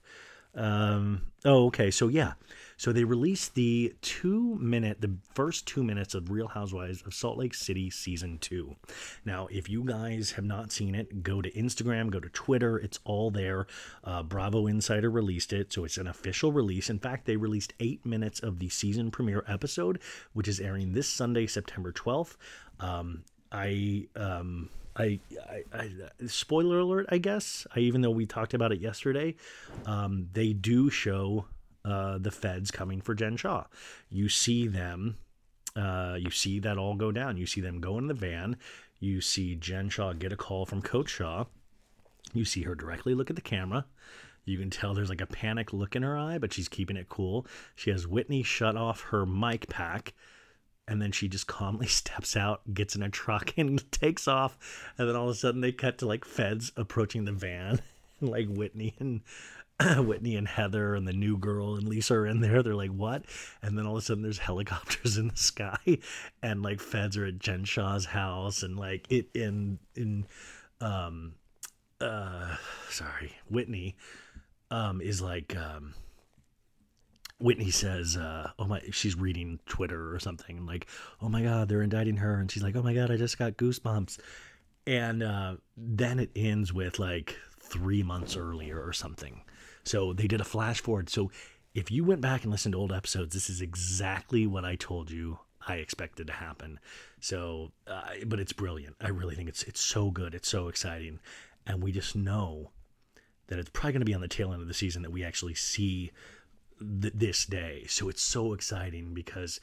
Um, 0.55 1.23
oh, 1.45 1.65
okay. 1.67 1.89
So 1.89 2.07
yeah, 2.07 2.33
so 2.77 2.91
they 2.91 3.03
released 3.03 3.55
the 3.55 3.95
two 4.01 4.55
minute, 4.55 5.01
the 5.01 5.15
first 5.33 5.65
two 5.65 5.83
minutes 5.83 6.13
of 6.13 6.29
Real 6.29 6.47
Housewives 6.47 7.01
of 7.05 7.13
Salt 7.13 7.37
Lake 7.37 7.53
City 7.53 7.89
season 7.89 8.37
two. 8.37 8.75
Now, 9.25 9.47
if 9.49 9.69
you 9.69 9.83
guys 9.83 10.31
have 10.33 10.45
not 10.45 10.71
seen 10.71 10.93
it, 10.93 11.23
go 11.23 11.41
to 11.41 11.49
Instagram, 11.51 12.11
go 12.11 12.19
to 12.19 12.29
Twitter. 12.29 12.77
It's 12.77 12.99
all 13.03 13.31
there. 13.31 13.65
Uh, 14.03 14.21
Bravo 14.21 14.67
Insider 14.67 15.09
released 15.09 15.53
it, 15.53 15.73
so 15.73 15.85
it's 15.85 15.97
an 15.97 16.07
official 16.07 16.51
release. 16.51 16.89
In 16.89 16.99
fact, 16.99 17.25
they 17.25 17.37
released 17.37 17.73
eight 17.79 18.05
minutes 18.05 18.39
of 18.39 18.59
the 18.59 18.69
season 18.69 19.09
premiere 19.09 19.43
episode, 19.47 19.99
which 20.33 20.47
is 20.47 20.59
airing 20.59 20.93
this 20.93 21.07
Sunday, 21.07 21.47
September 21.47 21.91
twelfth. 21.91 22.37
Um, 22.79 23.23
I 23.51 24.07
um, 24.15 24.69
I, 24.95 25.19
I, 25.49 25.63
I, 25.73 25.89
spoiler 26.27 26.79
alert, 26.79 27.07
I 27.09 27.17
guess. 27.17 27.65
I, 27.75 27.79
even 27.79 28.01
though 28.01 28.11
we 28.11 28.25
talked 28.25 28.53
about 28.53 28.71
it 28.71 28.79
yesterday, 28.79 29.35
um, 29.85 30.29
they 30.33 30.53
do 30.53 30.89
show 30.89 31.45
uh, 31.85 32.17
the 32.17 32.31
feds 32.31 32.71
coming 32.71 33.01
for 33.01 33.15
Jen 33.15 33.37
Shaw. 33.37 33.65
You 34.09 34.29
see 34.29 34.67
them, 34.67 35.17
uh, 35.75 36.17
you 36.19 36.29
see 36.29 36.59
that 36.59 36.77
all 36.77 36.95
go 36.95 37.11
down. 37.11 37.37
You 37.37 37.45
see 37.45 37.61
them 37.61 37.79
go 37.79 37.97
in 37.97 38.07
the 38.07 38.13
van. 38.13 38.57
You 38.99 39.19
see 39.19 39.55
Jen 39.55 39.89
Shaw 39.89 40.13
get 40.13 40.31
a 40.31 40.37
call 40.37 40.65
from 40.65 40.81
Coach 40.81 41.09
Shaw. 41.09 41.45
You 42.33 42.45
see 42.45 42.63
her 42.63 42.75
directly 42.75 43.13
look 43.13 43.29
at 43.29 43.35
the 43.35 43.41
camera. 43.41 43.85
You 44.45 44.57
can 44.57 44.69
tell 44.69 44.93
there's 44.93 45.09
like 45.09 45.21
a 45.21 45.25
panic 45.25 45.71
look 45.73 45.95
in 45.95 46.03
her 46.03 46.17
eye, 46.17 46.37
but 46.37 46.53
she's 46.53 46.67
keeping 46.67 46.97
it 46.97 47.09
cool. 47.09 47.45
She 47.75 47.91
has 47.91 48.07
Whitney 48.07 48.43
shut 48.43 48.75
off 48.75 49.01
her 49.03 49.25
mic 49.25 49.69
pack 49.69 50.13
and 50.87 51.01
then 51.01 51.11
she 51.11 51.27
just 51.27 51.47
calmly 51.47 51.87
steps 51.87 52.35
out, 52.35 52.61
gets 52.73 52.95
in 52.95 53.03
a 53.03 53.09
truck, 53.09 53.53
and 53.57 53.91
takes 53.91 54.27
off. 54.27 54.57
And 54.97 55.07
then 55.07 55.15
all 55.15 55.25
of 55.25 55.31
a 55.31 55.35
sudden, 55.35 55.61
they 55.61 55.71
cut 55.71 55.97
to 55.99 56.05
like 56.05 56.25
feds 56.25 56.71
approaching 56.75 57.25
the 57.25 57.31
van, 57.31 57.81
and 58.19 58.29
like 58.29 58.47
Whitney 58.47 58.95
and 58.99 59.21
Whitney 60.05 60.35
and 60.35 60.47
Heather 60.47 60.95
and 60.95 61.07
the 61.07 61.13
new 61.13 61.37
girl 61.37 61.75
and 61.75 61.87
Lisa 61.87 62.15
are 62.15 62.27
in 62.27 62.41
there. 62.41 62.61
They're 62.63 62.75
like, 62.75 62.91
"What?" 62.91 63.23
And 63.61 63.77
then 63.77 63.85
all 63.85 63.97
of 63.97 64.03
a 64.03 64.05
sudden, 64.05 64.23
there's 64.23 64.37
helicopters 64.37 65.17
in 65.17 65.29
the 65.29 65.37
sky, 65.37 65.99
and 66.41 66.61
like 66.61 66.79
feds 66.79 67.17
are 67.17 67.25
at 67.25 67.39
Jen 67.39 67.63
Shah's 67.63 68.05
house, 68.05 68.63
and 68.63 68.77
like 68.77 69.11
it 69.11 69.27
in 69.33 69.79
in 69.95 70.25
um 70.81 71.33
uh 72.01 72.57
sorry 72.89 73.31
Whitney 73.49 73.95
um 74.69 74.99
is 74.99 75.21
like 75.21 75.55
um 75.55 75.93
Whitney 77.43 77.71
says, 77.71 78.15
uh, 78.15 78.51
"Oh 78.57 78.65
my," 78.65 78.81
she's 78.91 79.17
reading 79.17 79.59
Twitter 79.65 80.15
or 80.15 80.19
something, 80.19 80.57
and 80.57 80.65
like, 80.65 80.87
"Oh 81.21 81.27
my 81.27 81.43
God, 81.43 81.67
they're 81.67 81.81
indicting 81.81 82.15
her," 82.17 82.39
and 82.39 82.49
she's 82.49 82.63
like, 82.63 82.73
"Oh 82.77 82.81
my 82.81 82.93
God, 82.93 83.11
I 83.11 83.17
just 83.17 83.37
got 83.37 83.57
goosebumps," 83.57 84.17
and 84.87 85.21
uh, 85.21 85.57
then 85.75 86.19
it 86.19 86.31
ends 86.37 86.71
with 86.71 86.99
like 86.99 87.35
three 87.59 88.01
months 88.01 88.37
earlier 88.37 88.81
or 88.81 88.93
something. 88.93 89.41
So 89.83 90.13
they 90.13 90.25
did 90.25 90.39
a 90.39 90.45
flash 90.45 90.79
forward. 90.79 91.09
So 91.09 91.31
if 91.75 91.91
you 91.91 92.05
went 92.05 92.21
back 92.21 92.43
and 92.43 92.51
listened 92.51 92.73
to 92.73 92.79
old 92.79 92.93
episodes, 92.93 93.33
this 93.33 93.49
is 93.49 93.59
exactly 93.59 94.47
what 94.47 94.63
I 94.63 94.75
told 94.75 95.11
you 95.11 95.39
I 95.67 95.75
expected 95.75 96.27
to 96.27 96.33
happen. 96.33 96.79
So, 97.19 97.73
uh, 97.87 98.03
but 98.25 98.39
it's 98.39 98.53
brilliant. 98.53 98.95
I 99.01 99.09
really 99.09 99.35
think 99.35 99.49
it's 99.49 99.63
it's 99.63 99.81
so 99.81 100.11
good. 100.11 100.33
It's 100.33 100.47
so 100.47 100.69
exciting, 100.69 101.19
and 101.67 101.83
we 101.83 101.91
just 101.91 102.15
know 102.15 102.71
that 103.47 103.59
it's 103.59 103.69
probably 103.69 103.91
going 103.91 104.01
to 104.01 104.05
be 104.05 104.13
on 104.13 104.21
the 104.21 104.29
tail 104.29 104.53
end 104.53 104.61
of 104.61 104.69
the 104.69 104.73
season 104.73 105.01
that 105.01 105.11
we 105.11 105.25
actually 105.25 105.55
see 105.55 106.11
th- 106.79 107.13
this 107.15 107.45
day. 107.45 107.85
So 107.87 108.09
it's 108.09 108.21
so 108.21 108.53
exciting 108.53 109.13
because 109.13 109.59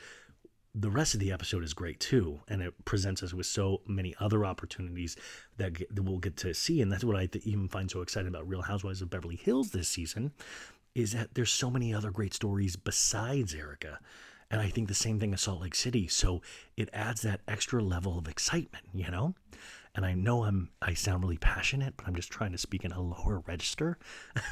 the 0.75 0.91
rest 0.91 1.15
of 1.15 1.21
the 1.21 1.33
episode 1.33 1.65
is 1.65 1.75
great 1.75 1.99
too, 1.99 2.41
and 2.47 2.63
it 2.63 2.85
presents 2.85 3.23
us 3.23 3.35
with 3.35 3.47
so 3.47 3.81
many 3.87 4.15
other 4.21 4.45
opportunities 4.45 5.17
that, 5.57 5.73
get, 5.73 5.95
that 5.95 6.03
we'll 6.03 6.19
get 6.19 6.37
to 6.39 6.55
see. 6.55 6.81
And 6.81 6.93
that's 6.93 7.05
what 7.05 7.17
I 7.17 7.27
th- 7.27 7.45
even 7.45 7.69
find 7.69 7.91
so 7.91 8.03
exciting 8.03 8.29
about 8.29 8.49
Real 8.49 8.63
Housewives 8.63 9.03
of 9.03 9.11
Beverly 9.11 9.37
Hills 9.37 9.71
this 9.71 9.89
season, 9.89 10.33
is 10.95 11.13
that 11.13 11.35
there's 11.35 11.51
so 11.51 11.71
many 11.71 11.93
other 11.93 12.11
great 12.11 12.35
stories 12.35 12.77
besides 12.77 13.55
Erica. 13.55 13.99
And 14.51 14.61
I 14.61 14.69
think 14.69 14.89
the 14.89 14.95
same 14.95 15.21
thing 15.21 15.33
as 15.33 15.43
Salt 15.43 15.61
Lake 15.61 15.77
City. 15.77 16.09
So 16.09 16.43
it 16.77 16.89
adds 16.93 17.23
that 17.23 17.41
extra 17.47 17.83
level 17.83 18.19
of 18.19 18.27
excitement, 18.27 18.85
you 18.93 19.11
know? 19.11 19.35
And 19.95 20.07
I 20.07 20.15
know 20.15 20.45
I'm 20.45 20.71
I 20.81 20.95
sound 20.95 21.23
really 21.23 21.39
passionate, 21.39 21.95
but 21.97 22.07
I'm 22.07 22.15
just 22.15 22.31
trying 22.31 22.53
to 22.53 22.59
speak 22.59 22.85
in 22.85 22.93
a 22.93 23.01
lower 23.01 23.43
register 23.47 23.99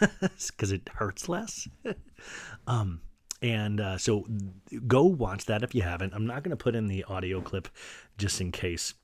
because 0.21 0.73
it 0.73 0.89
hurts 0.95 1.29
less. 1.29 1.69
um, 2.67 3.01
and 3.41 3.81
uh, 3.81 3.99
so 3.99 4.27
go 4.87 5.05
watch 5.05 5.45
that 5.47 5.63
if 5.63 5.75
you 5.75 5.83
haven't. 5.83 6.13
I'm 6.13 6.27
not 6.27 6.43
going 6.43 6.51
to 6.51 6.57
put 6.57 6.75
in 6.75 6.89
the 6.89 7.05
audio 7.05 7.41
clip 7.41 7.69
just 8.17 8.41
in 8.41 8.51
case 8.51 8.95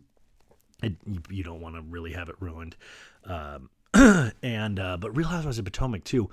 it, 0.82 0.94
you 1.30 1.44
don't 1.44 1.60
want 1.60 1.76
to 1.76 1.82
really 1.82 2.12
have 2.12 2.28
it 2.28 2.36
ruined. 2.40 2.76
Um, 3.24 3.70
and 4.42 4.80
uh, 4.80 4.96
but 4.96 5.16
Real 5.16 5.28
Housewives 5.28 5.58
of 5.58 5.64
Potomac 5.64 6.04
too. 6.04 6.30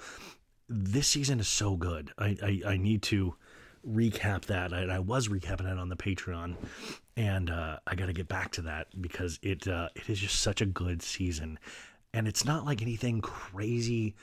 This 0.68 1.08
season 1.08 1.40
is 1.40 1.48
so 1.48 1.76
good. 1.76 2.12
I 2.18 2.38
I, 2.42 2.72
I 2.72 2.78
need 2.78 3.04
to 3.04 3.36
recap 3.88 4.46
that. 4.46 4.74
I, 4.74 4.84
I, 4.84 5.00
was 5.00 5.28
recapping 5.28 5.72
it 5.72 5.78
on 5.78 5.90
the 5.90 5.96
Patreon, 5.96 6.56
and 7.18 7.50
uh, 7.50 7.78
I 7.88 7.96
got 7.96 8.08
to 8.08 8.14
get 8.14 8.28
back 8.28 8.52
to 8.54 8.62
that 8.64 8.88
because 9.02 9.40
it 9.42 9.68
uh, 9.68 9.90
it 9.96 10.10
is 10.10 10.20
just 10.20 10.42
such 10.42 10.62
a 10.62 10.66
good 10.66 11.02
season, 11.02 11.60
and 12.14 12.28
it's 12.28 12.46
not 12.46 12.66
like 12.66 12.82
anything 12.82 13.22
crazy 13.22 14.16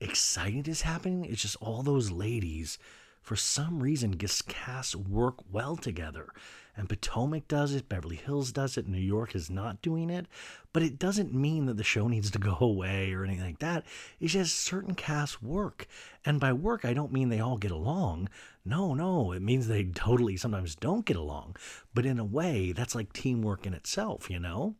exciting 0.00 0.66
is 0.66 0.82
happening. 0.82 1.24
It's 1.24 1.42
just 1.42 1.56
all 1.60 1.82
those 1.82 2.10
ladies 2.10 2.78
for 3.22 3.36
some 3.36 3.80
reason 3.80 4.12
guest 4.12 4.48
casts 4.48 4.96
work 4.96 5.36
well 5.50 5.76
together. 5.76 6.28
And 6.76 6.88
Potomac 6.88 7.48
does 7.48 7.74
it, 7.74 7.88
Beverly 7.88 8.16
Hills 8.16 8.50
does 8.50 8.76
it, 8.78 8.88
New 8.88 8.98
York 8.98 9.34
is 9.34 9.50
not 9.50 9.82
doing 9.82 10.10
it. 10.10 10.26
But 10.72 10.82
it 10.82 10.98
doesn't 10.98 11.34
mean 11.34 11.66
that 11.66 11.76
the 11.76 11.84
show 11.84 12.08
needs 12.08 12.30
to 12.32 12.38
go 12.38 12.56
away 12.60 13.12
or 13.12 13.24
anything 13.24 13.44
like 13.44 13.58
that. 13.60 13.84
It's 14.20 14.32
just 14.32 14.58
certain 14.58 14.94
casts 14.94 15.40
work. 15.42 15.86
And 16.24 16.40
by 16.40 16.52
work, 16.52 16.84
I 16.84 16.94
don't 16.94 17.12
mean 17.12 17.28
they 17.28 17.40
all 17.40 17.58
get 17.58 17.70
along. 17.70 18.28
No, 18.64 18.94
no, 18.94 19.32
it 19.32 19.42
means 19.42 19.66
they 19.66 19.84
totally 19.84 20.36
sometimes 20.36 20.76
don't 20.76 21.04
get 21.04 21.16
along. 21.16 21.56
But 21.94 22.06
in 22.06 22.18
a 22.18 22.24
way, 22.24 22.72
that's 22.72 22.94
like 22.94 23.12
teamwork 23.12 23.66
in 23.66 23.74
itself, 23.74 24.30
you 24.30 24.38
know? 24.38 24.76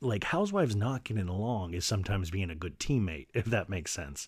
Like 0.00 0.24
Housewives 0.24 0.74
not 0.74 1.04
getting 1.04 1.28
along 1.28 1.74
is 1.74 1.84
sometimes 1.84 2.30
being 2.30 2.50
a 2.50 2.54
good 2.54 2.80
teammate, 2.80 3.28
if 3.32 3.44
that 3.46 3.68
makes 3.68 3.92
sense. 3.92 4.26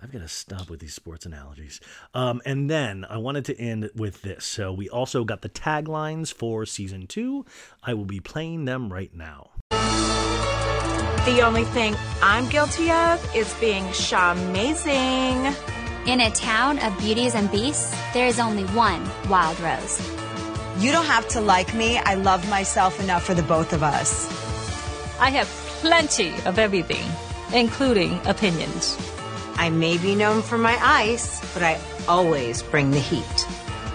I've 0.00 0.12
got 0.12 0.22
to 0.22 0.28
stop 0.28 0.68
with 0.68 0.80
these 0.80 0.94
sports 0.94 1.26
analogies. 1.26 1.80
Um, 2.12 2.42
and 2.44 2.68
then 2.68 3.04
I 3.08 3.18
wanted 3.18 3.44
to 3.46 3.58
end 3.58 3.90
with 3.94 4.22
this. 4.22 4.44
So 4.44 4.72
we 4.72 4.88
also 4.88 5.24
got 5.24 5.42
the 5.42 5.48
taglines 5.48 6.32
for 6.32 6.66
season 6.66 7.06
two. 7.06 7.46
I 7.82 7.94
will 7.94 8.04
be 8.04 8.20
playing 8.20 8.64
them 8.64 8.92
right 8.92 9.14
now. 9.14 9.50
The 9.70 11.40
only 11.42 11.64
thing 11.66 11.94
I'm 12.20 12.48
guilty 12.48 12.90
of 12.90 13.34
is 13.34 13.54
being 13.60 13.86
amazing. 14.12 15.81
In 16.04 16.20
a 16.20 16.30
town 16.30 16.80
of 16.80 16.98
beauties 16.98 17.36
and 17.36 17.48
beasts, 17.48 17.94
there 18.12 18.26
is 18.26 18.40
only 18.40 18.64
one 18.74 19.08
wild 19.28 19.58
rose. 19.60 20.00
You 20.80 20.90
don't 20.90 21.06
have 21.06 21.28
to 21.28 21.40
like 21.40 21.74
me. 21.74 21.96
I 21.96 22.14
love 22.14 22.48
myself 22.50 22.98
enough 22.98 23.22
for 23.22 23.34
the 23.34 23.42
both 23.44 23.72
of 23.72 23.84
us. 23.84 24.26
I 25.20 25.30
have 25.30 25.46
plenty 25.80 26.34
of 26.44 26.58
everything, 26.58 27.06
including 27.54 28.18
opinions. 28.26 28.98
I 29.54 29.70
may 29.70 29.96
be 29.96 30.16
known 30.16 30.42
for 30.42 30.58
my 30.58 30.76
ice, 30.82 31.40
but 31.54 31.62
I 31.62 31.78
always 32.08 32.64
bring 32.64 32.90
the 32.90 32.98
heat. 32.98 33.46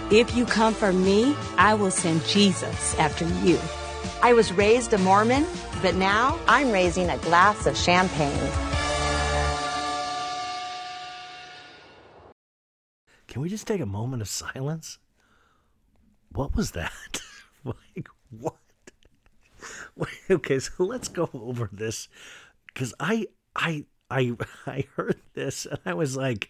If 0.09 0.33
you 0.33 0.45
come 0.45 0.73
for 0.73 0.93
me, 0.93 1.35
I 1.57 1.73
will 1.73 1.91
send 1.91 2.23
Jesus 2.23 2.97
after 2.97 3.25
you. 3.45 3.59
I 4.23 4.31
was 4.31 4.53
raised 4.53 4.93
a 4.93 4.97
Mormon, 4.97 5.45
but 5.81 5.95
now 5.95 6.39
I'm 6.47 6.71
raising 6.71 7.09
a 7.09 7.17
glass 7.17 7.65
of 7.65 7.75
champagne. 7.75 8.49
Can 13.37 13.43
we 13.43 13.49
just 13.49 13.67
take 13.67 13.81
a 13.81 13.85
moment 13.85 14.23
of 14.23 14.27
silence? 14.27 14.97
What 16.31 16.55
was 16.55 16.71
that? 16.71 16.91
like, 17.63 18.09
what? 18.31 18.55
Okay, 20.27 20.57
so 20.57 20.83
let's 20.83 21.07
go 21.07 21.29
over 21.35 21.69
this 21.71 22.07
because 22.65 22.95
I, 22.99 23.27
I, 23.55 23.85
I 24.09 24.35
I 24.65 24.85
heard 24.95 25.21
this 25.35 25.67
and 25.67 25.77
I 25.85 25.93
was 25.93 26.17
like 26.17 26.49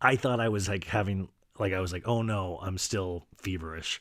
I 0.00 0.16
thought 0.16 0.40
I 0.40 0.48
was 0.48 0.70
like 0.70 0.84
having 0.84 1.28
like 1.58 1.74
I 1.74 1.80
was 1.80 1.92
like 1.92 2.08
oh 2.08 2.22
no 2.22 2.58
I'm 2.62 2.78
still 2.78 3.26
feverish 3.36 4.00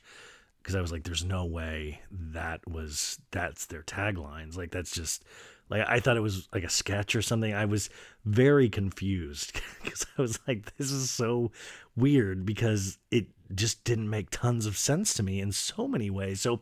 because 0.63 0.73
I 0.73 0.79
was 0.79 0.93
like 0.93 1.03
there's 1.03 1.25
no 1.25 1.43
way 1.43 1.99
that 2.11 2.65
was 2.65 3.19
that's 3.31 3.65
their 3.65 3.83
taglines 3.83 4.55
like 4.55 4.71
that's 4.71 4.91
just 4.91 5.25
like 5.71 5.85
I 5.87 5.99
thought 5.99 6.17
it 6.17 6.21
was 6.21 6.47
like 6.53 6.63
a 6.63 6.69
sketch 6.69 7.15
or 7.15 7.21
something 7.21 7.53
I 7.53 7.65
was 7.65 7.89
very 8.25 8.69
confused 8.69 9.59
because 9.83 10.05
I 10.17 10.21
was 10.21 10.39
like 10.47 10.75
this 10.77 10.91
is 10.91 11.09
so 11.09 11.51
weird 11.95 12.45
because 12.45 12.99
it 13.09 13.27
just 13.55 13.83
didn't 13.83 14.09
make 14.09 14.29
tons 14.29 14.65
of 14.65 14.77
sense 14.77 15.13
to 15.15 15.23
me 15.23 15.39
in 15.41 15.51
so 15.51 15.87
many 15.87 16.09
ways 16.09 16.41
so 16.41 16.61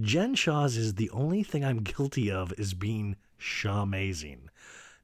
Jen 0.00 0.34
Shaw's 0.34 0.76
is 0.76 0.94
the 0.94 1.10
only 1.10 1.42
thing 1.42 1.64
I'm 1.64 1.78
guilty 1.78 2.30
of 2.30 2.52
is 2.58 2.74
being 2.74 3.16
Shaw 3.38 3.82
amazing 3.82 4.48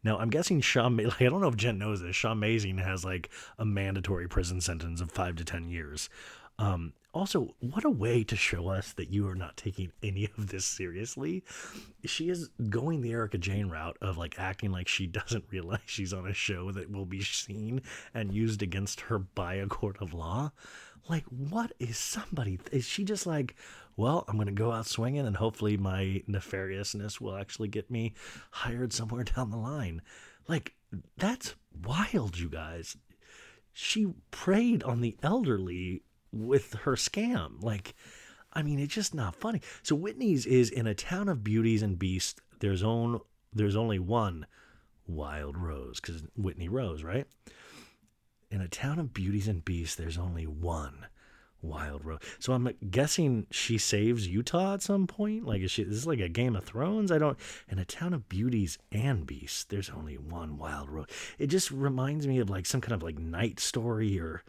now, 0.04 0.18
I'm 0.18 0.30
guessing 0.30 0.60
Sean, 0.60 0.96
like, 1.04 1.20
I 1.20 1.24
don't 1.24 1.40
know 1.40 1.48
if 1.48 1.56
Jen 1.56 1.78
knows 1.78 2.00
this. 2.00 2.16
Sean 2.16 2.38
Mazing 2.38 2.78
has 2.78 3.04
like 3.04 3.30
a 3.58 3.64
mandatory 3.64 4.28
prison 4.28 4.60
sentence 4.60 5.00
of 5.00 5.10
five 5.10 5.36
to 5.36 5.44
10 5.44 5.68
years. 5.68 6.08
Um, 6.58 6.92
also, 7.14 7.54
what 7.60 7.84
a 7.84 7.90
way 7.90 8.22
to 8.24 8.36
show 8.36 8.68
us 8.68 8.92
that 8.92 9.10
you 9.10 9.26
are 9.28 9.34
not 9.34 9.56
taking 9.56 9.92
any 10.02 10.28
of 10.36 10.48
this 10.48 10.66
seriously. 10.66 11.42
She 12.04 12.28
is 12.28 12.48
going 12.68 13.00
the 13.00 13.12
Erica 13.12 13.38
Jane 13.38 13.68
route 13.68 13.96
of 14.02 14.18
like 14.18 14.38
acting 14.38 14.70
like 14.70 14.88
she 14.88 15.06
doesn't 15.06 15.46
realize 15.50 15.80
she's 15.86 16.12
on 16.12 16.26
a 16.26 16.34
show 16.34 16.70
that 16.72 16.90
will 16.90 17.06
be 17.06 17.22
seen 17.22 17.82
and 18.12 18.34
used 18.34 18.62
against 18.62 19.00
her 19.02 19.18
by 19.18 19.54
a 19.54 19.66
court 19.66 19.96
of 20.00 20.12
law. 20.12 20.52
Like, 21.08 21.24
what 21.24 21.72
is 21.78 21.96
somebody? 21.96 22.60
Is 22.70 22.84
she 22.86 23.04
just 23.04 23.26
like, 23.26 23.56
well, 23.96 24.24
I'm 24.28 24.36
going 24.36 24.46
to 24.46 24.52
go 24.52 24.70
out 24.70 24.86
swinging 24.86 25.26
and 25.26 25.36
hopefully 25.36 25.78
my 25.78 26.22
nefariousness 26.28 27.20
will 27.20 27.36
actually 27.36 27.68
get 27.68 27.90
me 27.90 28.12
hired 28.50 28.92
somewhere 28.92 29.24
down 29.36 29.50
the 29.50 29.56
line. 29.56 30.02
Like, 30.46 30.74
that's 31.16 31.54
wild, 31.82 32.38
you 32.38 32.50
guys. 32.50 32.96
She 33.72 34.08
preyed 34.30 34.82
on 34.82 35.00
the 35.00 35.16
elderly 35.22 36.02
with 36.32 36.74
her 36.74 36.92
scam. 36.92 37.62
Like, 37.62 37.94
I 38.52 38.62
mean, 38.62 38.78
it's 38.78 38.94
just 38.94 39.14
not 39.14 39.36
funny. 39.36 39.60
So 39.82 39.94
Whitney's 39.94 40.46
is 40.46 40.70
in 40.70 40.86
a 40.86 40.94
town 40.94 41.28
of 41.28 41.44
beauties 41.44 41.82
and 41.82 41.98
beasts. 41.98 42.40
There's 42.60 42.82
own 42.82 43.20
there's 43.52 43.76
only 43.76 43.98
one 43.98 44.46
wild 45.06 45.56
rose 45.56 46.00
because 46.00 46.22
Whitney 46.36 46.68
Rose, 46.68 47.02
right? 47.02 47.26
In 48.50 48.60
a 48.60 48.68
town 48.68 48.98
of 48.98 49.14
beauties 49.14 49.48
and 49.48 49.64
beasts, 49.64 49.96
there's 49.96 50.18
only 50.18 50.46
one 50.46 51.06
Wild 51.60 52.04
Rose. 52.04 52.20
So 52.38 52.52
I'm 52.52 52.70
guessing 52.90 53.46
she 53.50 53.78
saves 53.78 54.28
Utah 54.28 54.74
at 54.74 54.82
some 54.82 55.06
point. 55.06 55.44
Like 55.44 55.62
is 55.62 55.70
she 55.70 55.82
this 55.82 55.96
is 55.96 56.06
like 56.06 56.20
a 56.20 56.28
Game 56.28 56.54
of 56.54 56.64
Thrones. 56.64 57.10
I 57.10 57.18
don't. 57.18 57.38
In 57.68 57.78
a 57.78 57.84
town 57.84 58.14
of 58.14 58.28
beauties 58.28 58.78
and 58.92 59.26
beasts, 59.26 59.64
there's 59.64 59.90
only 59.90 60.16
one 60.16 60.56
Wild 60.56 60.88
Rose. 60.88 61.08
It 61.38 61.48
just 61.48 61.70
reminds 61.70 62.26
me 62.26 62.38
of 62.38 62.48
like 62.48 62.66
some 62.66 62.80
kind 62.80 62.94
of 62.94 63.02
like 63.02 63.18
night 63.18 63.58
story 63.58 64.20
or 64.20 64.44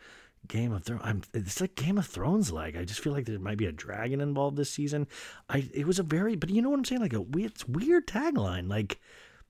Game 0.47 0.71
of 0.71 0.83
Thrones. 0.83 1.01
I'm, 1.03 1.21
it's 1.33 1.61
like 1.61 1.75
Game 1.75 1.97
of 1.97 2.05
Thrones 2.05 2.51
like. 2.51 2.75
I 2.75 2.83
just 2.83 2.99
feel 3.01 3.13
like 3.13 3.25
there 3.25 3.39
might 3.39 3.57
be 3.57 3.65
a 3.65 3.71
dragon 3.71 4.21
involved 4.21 4.57
this 4.57 4.71
season. 4.71 5.07
I 5.49 5.69
it 5.73 5.85
was 5.85 5.99
a 5.99 6.03
very 6.03 6.35
but 6.35 6.49
you 6.49 6.61
know 6.61 6.69
what 6.69 6.77
I'm 6.77 6.85
saying 6.85 7.01
like 7.01 7.13
a 7.13 7.25
it's 7.35 7.67
weird 7.67 8.07
tagline 8.07 8.69
like. 8.69 8.99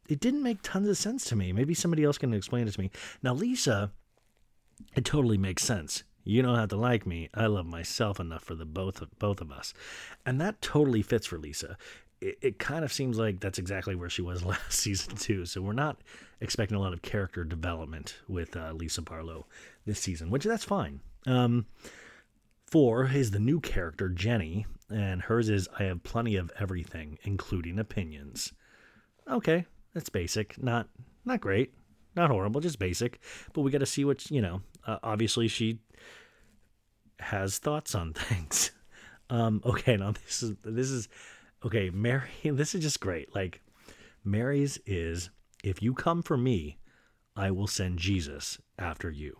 It 0.07 0.19
didn't 0.19 0.41
make 0.41 0.63
tons 0.63 0.89
of 0.89 0.97
sense 0.97 1.25
to 1.25 1.35
me. 1.35 1.53
Maybe 1.53 1.75
somebody 1.75 2.03
else 2.03 2.17
can 2.17 2.33
explain 2.33 2.67
it 2.67 2.71
to 2.71 2.81
me. 2.81 2.89
Now, 3.21 3.35
Lisa, 3.35 3.91
it 4.95 5.05
totally 5.05 5.37
makes 5.37 5.61
sense 5.61 6.03
you 6.29 6.41
don't 6.41 6.57
have 6.57 6.69
to 6.69 6.77
like 6.77 7.05
me. 7.05 7.29
I 7.33 7.47
love 7.47 7.65
myself 7.65 8.19
enough 8.19 8.43
for 8.43 8.55
the 8.55 8.65
both 8.65 9.01
of 9.01 9.17
both 9.19 9.41
of 9.41 9.51
us. 9.51 9.73
And 10.25 10.39
that 10.41 10.61
totally 10.61 11.01
fits 11.01 11.25
for 11.25 11.37
Lisa. 11.39 11.77
It, 12.21 12.37
it 12.41 12.59
kind 12.59 12.83
of 12.83 12.91
seems 12.91 13.17
like 13.17 13.39
that's 13.39 13.57
exactly 13.57 13.95
where 13.95 14.09
she 14.09 14.21
was 14.21 14.43
last 14.45 14.73
season 14.73 15.15
too. 15.15 15.45
So 15.45 15.61
we're 15.61 15.73
not 15.73 15.97
expecting 16.41 16.77
a 16.77 16.81
lot 16.81 16.93
of 16.93 17.01
character 17.01 17.43
development 17.43 18.19
with 18.27 18.55
uh, 18.55 18.73
Lisa 18.73 19.01
Barlow 19.01 19.47
this 19.89 19.99
season, 19.99 20.29
which 20.29 20.43
that's 20.45 20.63
fine. 20.63 21.01
Um, 21.25 21.65
four 22.67 23.07
is 23.07 23.31
the 23.31 23.39
new 23.39 23.59
character 23.59 24.07
Jenny, 24.07 24.67
and 24.89 25.23
hers 25.23 25.49
is 25.49 25.67
I 25.79 25.83
have 25.83 26.03
plenty 26.03 26.35
of 26.35 26.51
everything, 26.59 27.17
including 27.23 27.79
opinions. 27.79 28.53
Okay, 29.27 29.65
that's 29.93 30.09
basic. 30.09 30.61
Not 30.61 30.87
not 31.25 31.41
great, 31.41 31.73
not 32.15 32.29
horrible, 32.29 32.61
just 32.61 32.79
basic. 32.79 33.19
But 33.53 33.61
we 33.61 33.71
got 33.71 33.79
to 33.79 33.85
see 33.87 34.05
what 34.05 34.29
you 34.29 34.41
know. 34.41 34.61
Uh, 34.85 34.99
obviously, 35.03 35.47
she 35.47 35.79
has 37.19 37.57
thoughts 37.57 37.95
on 37.95 38.13
things. 38.13 38.71
Um, 39.31 39.61
okay, 39.65 39.97
now 39.97 40.11
this 40.11 40.43
is 40.43 40.55
this 40.63 40.91
is 40.91 41.09
okay, 41.65 41.89
Mary. 41.89 42.29
This 42.43 42.75
is 42.75 42.83
just 42.83 42.99
great. 42.99 43.33
Like 43.35 43.61
Mary's 44.23 44.79
is 44.85 45.31
if 45.63 45.81
you 45.81 45.95
come 45.95 46.21
for 46.21 46.37
me, 46.37 46.77
I 47.35 47.49
will 47.49 47.67
send 47.67 47.97
Jesus 47.97 48.59
after 48.77 49.09
you. 49.09 49.35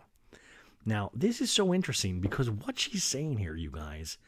Now, 0.84 1.10
this 1.14 1.40
is 1.40 1.50
so 1.50 1.74
interesting 1.74 2.20
because 2.20 2.50
what 2.50 2.78
she's 2.78 3.04
saying 3.04 3.38
here, 3.38 3.54
you 3.54 3.70
guys, 3.70 4.18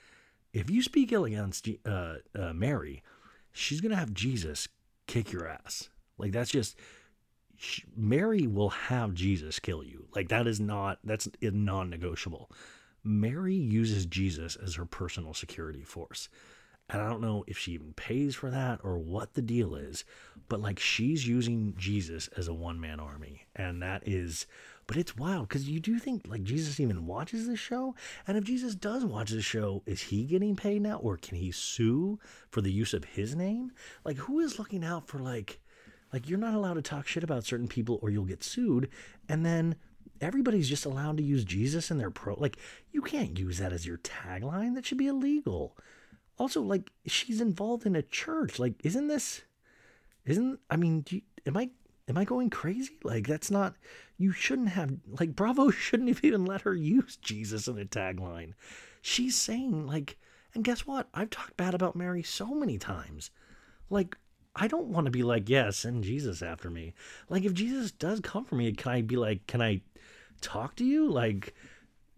if 0.52 0.70
you 0.70 0.82
speak 0.82 1.12
ill 1.12 1.24
against 1.24 1.68
uh, 1.86 2.16
uh, 2.38 2.52
Mary, 2.52 3.02
she's 3.52 3.80
gonna 3.80 3.96
have 3.96 4.12
Jesus 4.12 4.68
kick 5.06 5.32
your 5.32 5.48
ass. 5.48 5.88
Like 6.18 6.32
that's 6.32 6.50
just 6.50 6.76
she, 7.56 7.84
Mary 7.96 8.46
will 8.46 8.70
have 8.70 9.14
Jesus 9.14 9.58
kill 9.58 9.82
you. 9.82 10.06
Like 10.14 10.28
that 10.28 10.46
is 10.46 10.60
not 10.60 10.98
that's 11.04 11.28
non-negotiable. 11.40 12.50
Mary 13.04 13.54
uses 13.54 14.06
Jesus 14.06 14.56
as 14.56 14.74
her 14.76 14.84
personal 14.84 15.34
security 15.34 15.82
force. 15.82 16.28
And 16.88 17.00
I 17.00 17.08
don't 17.08 17.22
know 17.22 17.44
if 17.46 17.56
she 17.56 17.72
even 17.72 17.94
pays 17.94 18.34
for 18.34 18.50
that 18.50 18.80
or 18.82 18.98
what 18.98 19.34
the 19.34 19.42
deal 19.42 19.74
is, 19.74 20.04
but 20.48 20.60
like 20.60 20.78
she's 20.78 21.26
using 21.26 21.74
Jesus 21.76 22.28
as 22.36 22.48
a 22.48 22.54
one 22.54 22.80
man 22.80 23.00
army. 23.00 23.46
And 23.56 23.82
that 23.82 24.06
is, 24.06 24.46
but 24.92 25.00
it's 25.00 25.16
wild 25.16 25.48
because 25.48 25.70
you 25.70 25.80
do 25.80 25.98
think 25.98 26.28
like 26.28 26.42
Jesus 26.42 26.78
even 26.78 27.06
watches 27.06 27.46
the 27.46 27.56
show. 27.56 27.94
And 28.28 28.36
if 28.36 28.44
Jesus 28.44 28.74
does 28.74 29.06
watch 29.06 29.30
the 29.30 29.40
show, 29.40 29.82
is 29.86 30.02
he 30.02 30.24
getting 30.24 30.54
paid 30.54 30.82
now 30.82 30.98
or 30.98 31.16
can 31.16 31.38
he 31.38 31.50
sue 31.50 32.18
for 32.50 32.60
the 32.60 32.70
use 32.70 32.92
of 32.92 33.04
his 33.04 33.34
name? 33.34 33.72
Like, 34.04 34.18
who 34.18 34.38
is 34.40 34.58
looking 34.58 34.84
out 34.84 35.08
for 35.08 35.18
like, 35.18 35.60
like 36.12 36.28
you're 36.28 36.38
not 36.38 36.52
allowed 36.52 36.74
to 36.74 36.82
talk 36.82 37.06
shit 37.06 37.24
about 37.24 37.46
certain 37.46 37.68
people 37.68 38.00
or 38.02 38.10
you'll 38.10 38.26
get 38.26 38.44
sued. 38.44 38.90
And 39.30 39.46
then 39.46 39.76
everybody's 40.20 40.68
just 40.68 40.84
allowed 40.84 41.16
to 41.16 41.22
use 41.22 41.46
Jesus 41.46 41.90
in 41.90 41.96
their 41.96 42.10
pro. 42.10 42.34
Like, 42.34 42.58
you 42.92 43.00
can't 43.00 43.38
use 43.38 43.56
that 43.60 43.72
as 43.72 43.86
your 43.86 43.96
tagline. 43.96 44.74
That 44.74 44.84
should 44.84 44.98
be 44.98 45.06
illegal. 45.06 45.74
Also, 46.38 46.60
like, 46.60 46.90
she's 47.06 47.40
involved 47.40 47.86
in 47.86 47.96
a 47.96 48.02
church. 48.02 48.58
Like, 48.58 48.74
isn't 48.84 49.08
this, 49.08 49.40
isn't, 50.26 50.60
I 50.68 50.76
mean, 50.76 51.06
you, 51.08 51.22
am 51.46 51.56
I, 51.56 51.70
am 52.08 52.18
I 52.18 52.24
going 52.26 52.50
crazy? 52.50 52.98
Like, 53.02 53.26
that's 53.26 53.50
not, 53.50 53.74
you 54.22 54.32
shouldn't 54.32 54.70
have, 54.70 54.94
like, 55.06 55.34
Bravo 55.34 55.70
shouldn't 55.70 56.08
have 56.08 56.24
even 56.24 56.44
let 56.44 56.62
her 56.62 56.74
use 56.74 57.16
Jesus 57.16 57.68
in 57.68 57.78
a 57.78 57.84
tagline. 57.84 58.52
She's 59.00 59.36
saying, 59.36 59.86
like, 59.86 60.16
and 60.54 60.64
guess 60.64 60.86
what? 60.86 61.08
I've 61.14 61.30
talked 61.30 61.56
bad 61.56 61.74
about 61.74 61.96
Mary 61.96 62.22
so 62.22 62.54
many 62.54 62.78
times. 62.78 63.30
Like, 63.90 64.16
I 64.54 64.68
don't 64.68 64.88
want 64.88 65.06
to 65.06 65.10
be 65.10 65.22
like, 65.22 65.48
yeah, 65.48 65.70
send 65.70 66.04
Jesus 66.04 66.42
after 66.42 66.70
me. 66.70 66.92
Like, 67.28 67.44
if 67.44 67.54
Jesus 67.54 67.90
does 67.90 68.20
come 68.20 68.44
for 68.44 68.54
me, 68.54 68.70
can 68.72 68.92
I 68.92 69.02
be 69.02 69.16
like, 69.16 69.46
can 69.46 69.62
I 69.62 69.80
talk 70.40 70.76
to 70.76 70.84
you? 70.84 71.08
Like, 71.08 71.54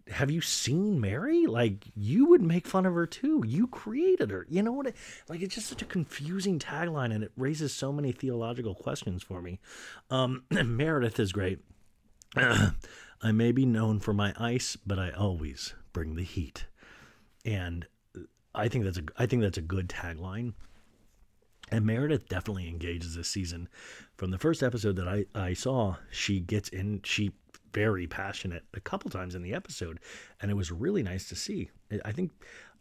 have 0.09 0.29
you 0.29 0.41
seen 0.41 0.99
Mary? 0.99 1.47
Like, 1.47 1.85
you 1.95 2.27
would 2.27 2.41
make 2.41 2.67
fun 2.67 2.85
of 2.85 2.93
her 2.93 3.07
too. 3.07 3.43
You 3.47 3.67
created 3.67 4.31
her. 4.31 4.45
You 4.49 4.63
know 4.63 4.73
what? 4.73 4.93
like, 5.29 5.41
it's 5.41 5.55
just 5.55 5.67
such 5.67 5.81
a 5.81 5.85
confusing 5.85 6.59
tagline 6.59 7.13
and 7.13 7.23
it 7.23 7.31
raises 7.37 7.73
so 7.73 7.91
many 7.91 8.11
theological 8.11 8.75
questions 8.75 9.23
for 9.23 9.41
me. 9.41 9.59
Um, 10.09 10.43
Meredith 10.51 11.19
is 11.19 11.31
great. 11.31 11.59
I 12.35 13.31
may 13.31 13.51
be 13.51 13.65
known 13.65 13.99
for 13.99 14.13
my 14.13 14.33
ice, 14.37 14.75
but 14.75 14.99
I 14.99 15.11
always 15.11 15.73
bring 15.93 16.15
the 16.15 16.23
heat. 16.23 16.65
And 17.43 17.87
I 18.53 18.67
think 18.67 18.85
that's 18.85 18.97
a 18.97 19.03
I 19.17 19.25
think 19.25 19.41
that's 19.41 19.57
a 19.57 19.61
good 19.61 19.89
tagline. 19.89 20.53
And 21.71 21.85
Meredith 21.85 22.29
definitely 22.29 22.69
engages 22.69 23.15
this 23.15 23.27
season. 23.27 23.67
From 24.17 24.31
the 24.31 24.37
first 24.37 24.61
episode 24.61 24.95
that 24.97 25.07
I, 25.07 25.25
I 25.33 25.53
saw, 25.53 25.95
she 26.11 26.39
gets 26.39 26.69
in, 26.69 27.01
she 27.03 27.31
very 27.73 28.07
passionate 28.07 28.63
a 28.73 28.79
couple 28.79 29.09
times 29.09 29.35
in 29.35 29.41
the 29.41 29.53
episode, 29.53 29.99
and 30.39 30.51
it 30.51 30.53
was 30.53 30.71
really 30.71 31.03
nice 31.03 31.27
to 31.29 31.35
see. 31.35 31.71
I 32.05 32.11
think 32.11 32.31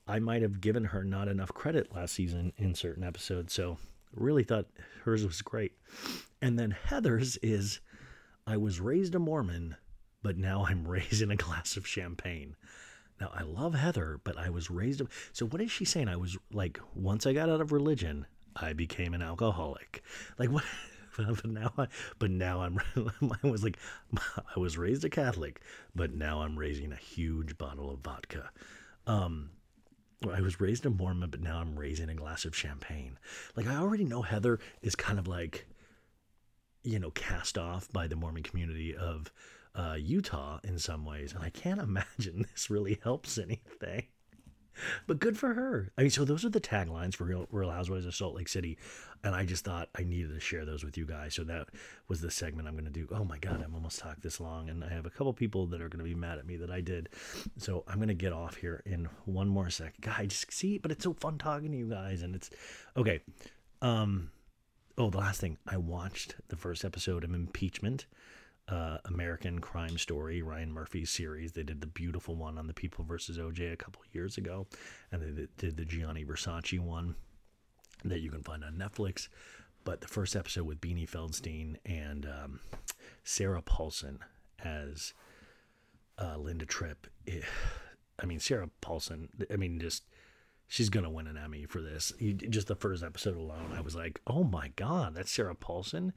I 0.06 0.18
might 0.18 0.42
have 0.42 0.60
given 0.60 0.84
her 0.84 1.02
not 1.02 1.28
enough 1.28 1.52
credit 1.52 1.94
last 1.94 2.14
season 2.14 2.52
in 2.58 2.74
certain 2.74 3.02
episodes, 3.02 3.54
so 3.54 3.78
really 4.14 4.44
thought 4.44 4.66
hers 5.04 5.24
was 5.24 5.42
great. 5.42 5.72
And 6.42 6.58
then 6.58 6.70
Heather's 6.70 7.36
is 7.38 7.80
I 8.46 8.56
was 8.56 8.80
raised 8.80 9.14
a 9.14 9.18
Mormon, 9.18 9.76
but 10.22 10.36
now 10.36 10.66
I'm 10.66 10.86
raising 10.88 11.30
a 11.30 11.36
glass 11.36 11.76
of 11.76 11.86
champagne. 11.86 12.56
Now 13.20 13.30
I 13.32 13.42
love 13.42 13.74
Heather, 13.74 14.20
but 14.24 14.36
I 14.36 14.50
was 14.50 14.70
raised. 14.70 15.02
So 15.32 15.46
what 15.46 15.60
is 15.60 15.70
she 15.70 15.84
saying? 15.84 16.08
I 16.08 16.16
was 16.16 16.36
like, 16.52 16.80
once 16.94 17.26
I 17.26 17.32
got 17.32 17.48
out 17.48 17.60
of 17.60 17.72
religion, 17.72 18.26
I 18.56 18.72
became 18.72 19.14
an 19.14 19.22
alcoholic. 19.22 20.02
Like 20.38 20.50
what? 20.50 20.64
But 21.16 21.44
now, 21.44 21.72
I, 21.78 21.86
but 22.18 22.32
now 22.32 22.62
I'm. 22.62 22.80
I 23.42 23.46
was 23.46 23.62
like, 23.62 23.78
I 24.16 24.58
was 24.58 24.76
raised 24.76 25.04
a 25.04 25.08
Catholic, 25.08 25.60
but 25.94 26.12
now 26.12 26.42
I'm 26.42 26.58
raising 26.58 26.92
a 26.92 26.96
huge 26.96 27.56
bottle 27.56 27.88
of 27.88 28.00
vodka. 28.00 28.50
Um, 29.06 29.50
I 30.32 30.40
was 30.40 30.60
raised 30.60 30.86
a 30.86 30.90
Mormon, 30.90 31.30
but 31.30 31.40
now 31.40 31.58
I'm 31.58 31.78
raising 31.78 32.08
a 32.08 32.14
glass 32.14 32.44
of 32.44 32.56
champagne. 32.56 33.18
Like 33.56 33.68
I 33.68 33.76
already 33.76 34.04
know 34.04 34.22
Heather 34.22 34.58
is 34.82 34.96
kind 34.96 35.18
of 35.20 35.28
like, 35.28 35.66
you 36.84 36.98
know, 36.98 37.10
cast 37.10 37.58
off 37.58 37.90
by 37.92 38.06
the 38.06 38.16
Mormon 38.16 38.42
community 38.42 38.94
of 38.94 39.32
uh, 39.74 39.96
Utah 39.98 40.60
in 40.62 40.78
some 40.78 41.04
ways, 41.04 41.32
and 41.32 41.42
I 41.42 41.50
can't 41.50 41.80
imagine 41.80 42.46
this 42.52 42.70
really 42.70 43.00
helps 43.02 43.38
anything 43.38 44.06
but 45.06 45.18
good 45.18 45.38
for 45.38 45.54
her. 45.54 45.90
I 45.96 46.02
mean, 46.02 46.10
so 46.10 46.24
those 46.24 46.44
are 46.44 46.50
the 46.50 46.60
taglines 46.60 47.14
for 47.14 47.24
Real, 47.24 47.46
Real 47.50 47.70
Housewives 47.70 48.06
of 48.06 48.14
Salt 48.14 48.34
Lake 48.34 48.48
City, 48.48 48.78
and 49.22 49.34
I 49.34 49.44
just 49.44 49.64
thought 49.64 49.88
I 49.96 50.04
needed 50.04 50.32
to 50.34 50.40
share 50.40 50.64
those 50.64 50.84
with 50.84 50.96
you 50.96 51.06
guys. 51.06 51.34
So 51.34 51.44
that 51.44 51.68
was 52.08 52.20
the 52.20 52.30
segment 52.30 52.68
I'm 52.68 52.74
going 52.74 52.84
to 52.84 52.90
do. 52.90 53.08
Oh 53.12 53.24
my 53.24 53.38
God, 53.38 53.62
I'm 53.62 53.74
almost 53.74 53.98
talked 53.98 54.22
this 54.22 54.40
long, 54.40 54.68
and 54.68 54.84
I 54.84 54.88
have 54.90 55.06
a 55.06 55.10
couple 55.10 55.32
people 55.32 55.66
that 55.68 55.80
are 55.80 55.88
going 55.88 56.04
to 56.04 56.04
be 56.04 56.14
mad 56.14 56.38
at 56.38 56.46
me 56.46 56.56
that 56.56 56.70
I 56.70 56.80
did. 56.80 57.08
So 57.58 57.84
I'm 57.88 57.96
going 57.96 58.08
to 58.08 58.14
get 58.14 58.32
off 58.32 58.56
here 58.56 58.82
in 58.86 59.08
one 59.24 59.48
more 59.48 59.70
sec. 59.70 59.94
Guys, 60.00 60.44
see, 60.50 60.78
but 60.78 60.90
it's 60.90 61.04
so 61.04 61.14
fun 61.14 61.38
talking 61.38 61.72
to 61.72 61.78
you 61.78 61.88
guys, 61.88 62.22
and 62.22 62.34
it's 62.34 62.50
okay. 62.96 63.20
Um, 63.82 64.30
oh, 64.98 65.10
the 65.10 65.18
last 65.18 65.40
thing 65.40 65.58
I 65.66 65.76
watched 65.76 66.36
the 66.48 66.56
first 66.56 66.84
episode 66.84 67.24
of 67.24 67.34
Impeachment 67.34 68.06
uh, 68.68 68.98
American 69.04 69.58
Crime 69.60 69.98
Story, 69.98 70.42
Ryan 70.42 70.72
Murphy's 70.72 71.10
series. 71.10 71.52
They 71.52 71.62
did 71.62 71.80
the 71.80 71.86
beautiful 71.86 72.34
one 72.34 72.56
on 72.56 72.66
the 72.66 72.74
People 72.74 73.04
versus 73.04 73.38
OJ 73.38 73.72
a 73.72 73.76
couple 73.76 74.02
years 74.12 74.38
ago, 74.38 74.66
and 75.12 75.22
they 75.22 75.46
did 75.58 75.76
the 75.76 75.84
Gianni 75.84 76.24
Versace 76.24 76.80
one 76.80 77.14
that 78.04 78.20
you 78.20 78.30
can 78.30 78.42
find 78.42 78.64
on 78.64 78.74
Netflix. 78.74 79.28
But 79.84 80.00
the 80.00 80.08
first 80.08 80.34
episode 80.34 80.64
with 80.64 80.80
Beanie 80.80 81.08
Feldstein 81.08 81.76
and 81.84 82.26
um, 82.26 82.60
Sarah 83.22 83.60
Paulson 83.60 84.20
as 84.64 85.12
uh, 86.18 86.38
Linda 86.38 86.64
Tripp. 86.64 87.06
It, 87.26 87.42
eh, 87.42 87.46
I 88.18 88.26
mean, 88.26 88.40
Sarah 88.40 88.70
Paulson. 88.80 89.28
I 89.52 89.56
mean, 89.56 89.78
just 89.78 90.04
she's 90.66 90.90
gonna 90.90 91.10
win 91.10 91.26
an 91.26 91.36
Emmy 91.36 91.64
for 91.64 91.80
this. 91.80 92.12
Just 92.48 92.68
the 92.68 92.76
first 92.76 93.02
episode 93.02 93.36
alone, 93.36 93.72
I 93.76 93.80
was 93.80 93.94
like, 93.94 94.20
oh 94.26 94.44
my 94.44 94.68
god, 94.76 95.14
that's 95.14 95.30
Sarah 95.30 95.54
Paulson. 95.54 96.12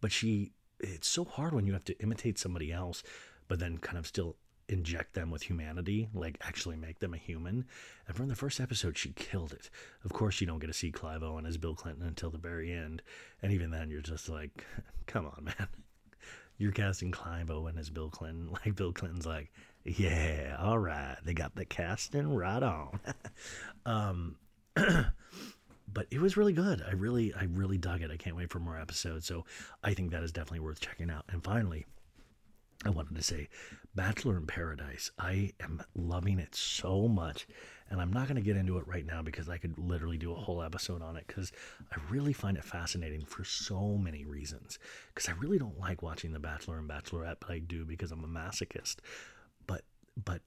But 0.00 0.12
she 0.12 0.52
it's 0.80 1.08
so 1.08 1.24
hard 1.24 1.54
when 1.54 1.66
you 1.66 1.72
have 1.72 1.84
to 1.84 1.98
imitate 2.00 2.38
somebody 2.38 2.72
else, 2.72 3.02
but 3.48 3.58
then 3.60 3.78
kind 3.78 3.98
of 3.98 4.06
still 4.06 4.36
inject 4.68 5.14
them 5.14 5.30
with 5.30 5.42
humanity, 5.42 6.08
like 6.14 6.38
actually 6.40 6.76
make 6.76 6.98
them 6.98 7.14
a 7.14 7.18
human. 7.18 7.64
And 8.06 8.16
from 8.16 8.28
the 8.28 8.34
first 8.34 8.60
episode, 8.60 8.96
she 8.98 9.10
killed 9.10 9.52
it. 9.52 9.70
Of 10.04 10.12
course, 10.12 10.40
you 10.40 10.46
don't 10.46 10.58
get 10.58 10.68
to 10.68 10.72
see 10.72 10.90
Clive 10.90 11.22
Owen 11.22 11.46
as 11.46 11.58
Bill 11.58 11.74
Clinton 11.74 12.06
until 12.06 12.30
the 12.30 12.38
very 12.38 12.72
end. 12.72 13.02
And 13.42 13.52
even 13.52 13.70
then, 13.70 13.90
you're 13.90 14.00
just 14.00 14.28
like, 14.28 14.64
come 15.06 15.26
on, 15.26 15.44
man. 15.44 15.68
You're 16.58 16.70
casting 16.70 17.10
Clive 17.10 17.50
Owen 17.50 17.76
as 17.76 17.90
Bill 17.90 18.10
Clinton. 18.10 18.50
Like, 18.64 18.76
Bill 18.76 18.92
Clinton's 18.92 19.26
like, 19.26 19.50
yeah, 19.84 20.56
all 20.60 20.78
right. 20.78 21.16
They 21.24 21.34
got 21.34 21.54
the 21.54 21.64
casting 21.64 22.34
right 22.34 22.62
on. 22.62 23.00
um, 23.86 24.36
but 24.74 26.06
it 26.10 26.20
was 26.20 26.36
really 26.36 26.52
good. 26.52 26.82
I 26.86 26.92
really, 26.92 27.34
I 27.34 27.44
really 27.44 27.78
dug 27.78 28.02
it. 28.02 28.10
I 28.10 28.16
can't 28.16 28.36
wait 28.36 28.50
for 28.50 28.60
more 28.60 28.78
episodes. 28.78 29.26
So 29.26 29.44
I 29.82 29.94
think 29.94 30.10
that 30.10 30.22
is 30.22 30.32
definitely 30.32 30.60
worth 30.60 30.80
checking 30.80 31.10
out. 31.10 31.24
And 31.28 31.42
finally, 31.42 31.86
I 32.84 32.90
wanted 32.90 33.16
to 33.16 33.22
say 33.22 33.48
Bachelor 33.94 34.36
in 34.36 34.46
Paradise. 34.46 35.10
I 35.18 35.52
am 35.60 35.82
loving 35.94 36.38
it 36.38 36.54
so 36.54 37.06
much. 37.08 37.46
And 37.90 38.00
I'm 38.00 38.12
not 38.12 38.26
going 38.26 38.36
to 38.36 38.42
get 38.42 38.56
into 38.56 38.78
it 38.78 38.88
right 38.88 39.04
now 39.04 39.20
because 39.20 39.48
I 39.48 39.58
could 39.58 39.78
literally 39.78 40.16
do 40.16 40.32
a 40.32 40.40
whole 40.40 40.62
episode 40.62 41.02
on 41.02 41.16
it 41.16 41.26
because 41.26 41.52
I 41.92 42.00
really 42.10 42.32
find 42.32 42.56
it 42.56 42.64
fascinating 42.64 43.26
for 43.26 43.44
so 43.44 43.98
many 43.98 44.24
reasons. 44.24 44.78
Because 45.14 45.28
I 45.28 45.32
really 45.32 45.58
don't 45.58 45.78
like 45.78 46.02
watching 46.02 46.32
The 46.32 46.38
Bachelor 46.38 46.78
and 46.78 46.88
Bachelorette, 46.88 47.36
but 47.40 47.50
I 47.50 47.58
do 47.58 47.84
because 47.84 48.10
I'm 48.10 48.24
a 48.24 48.28
masochist. 48.28 48.96
But, 50.16 50.42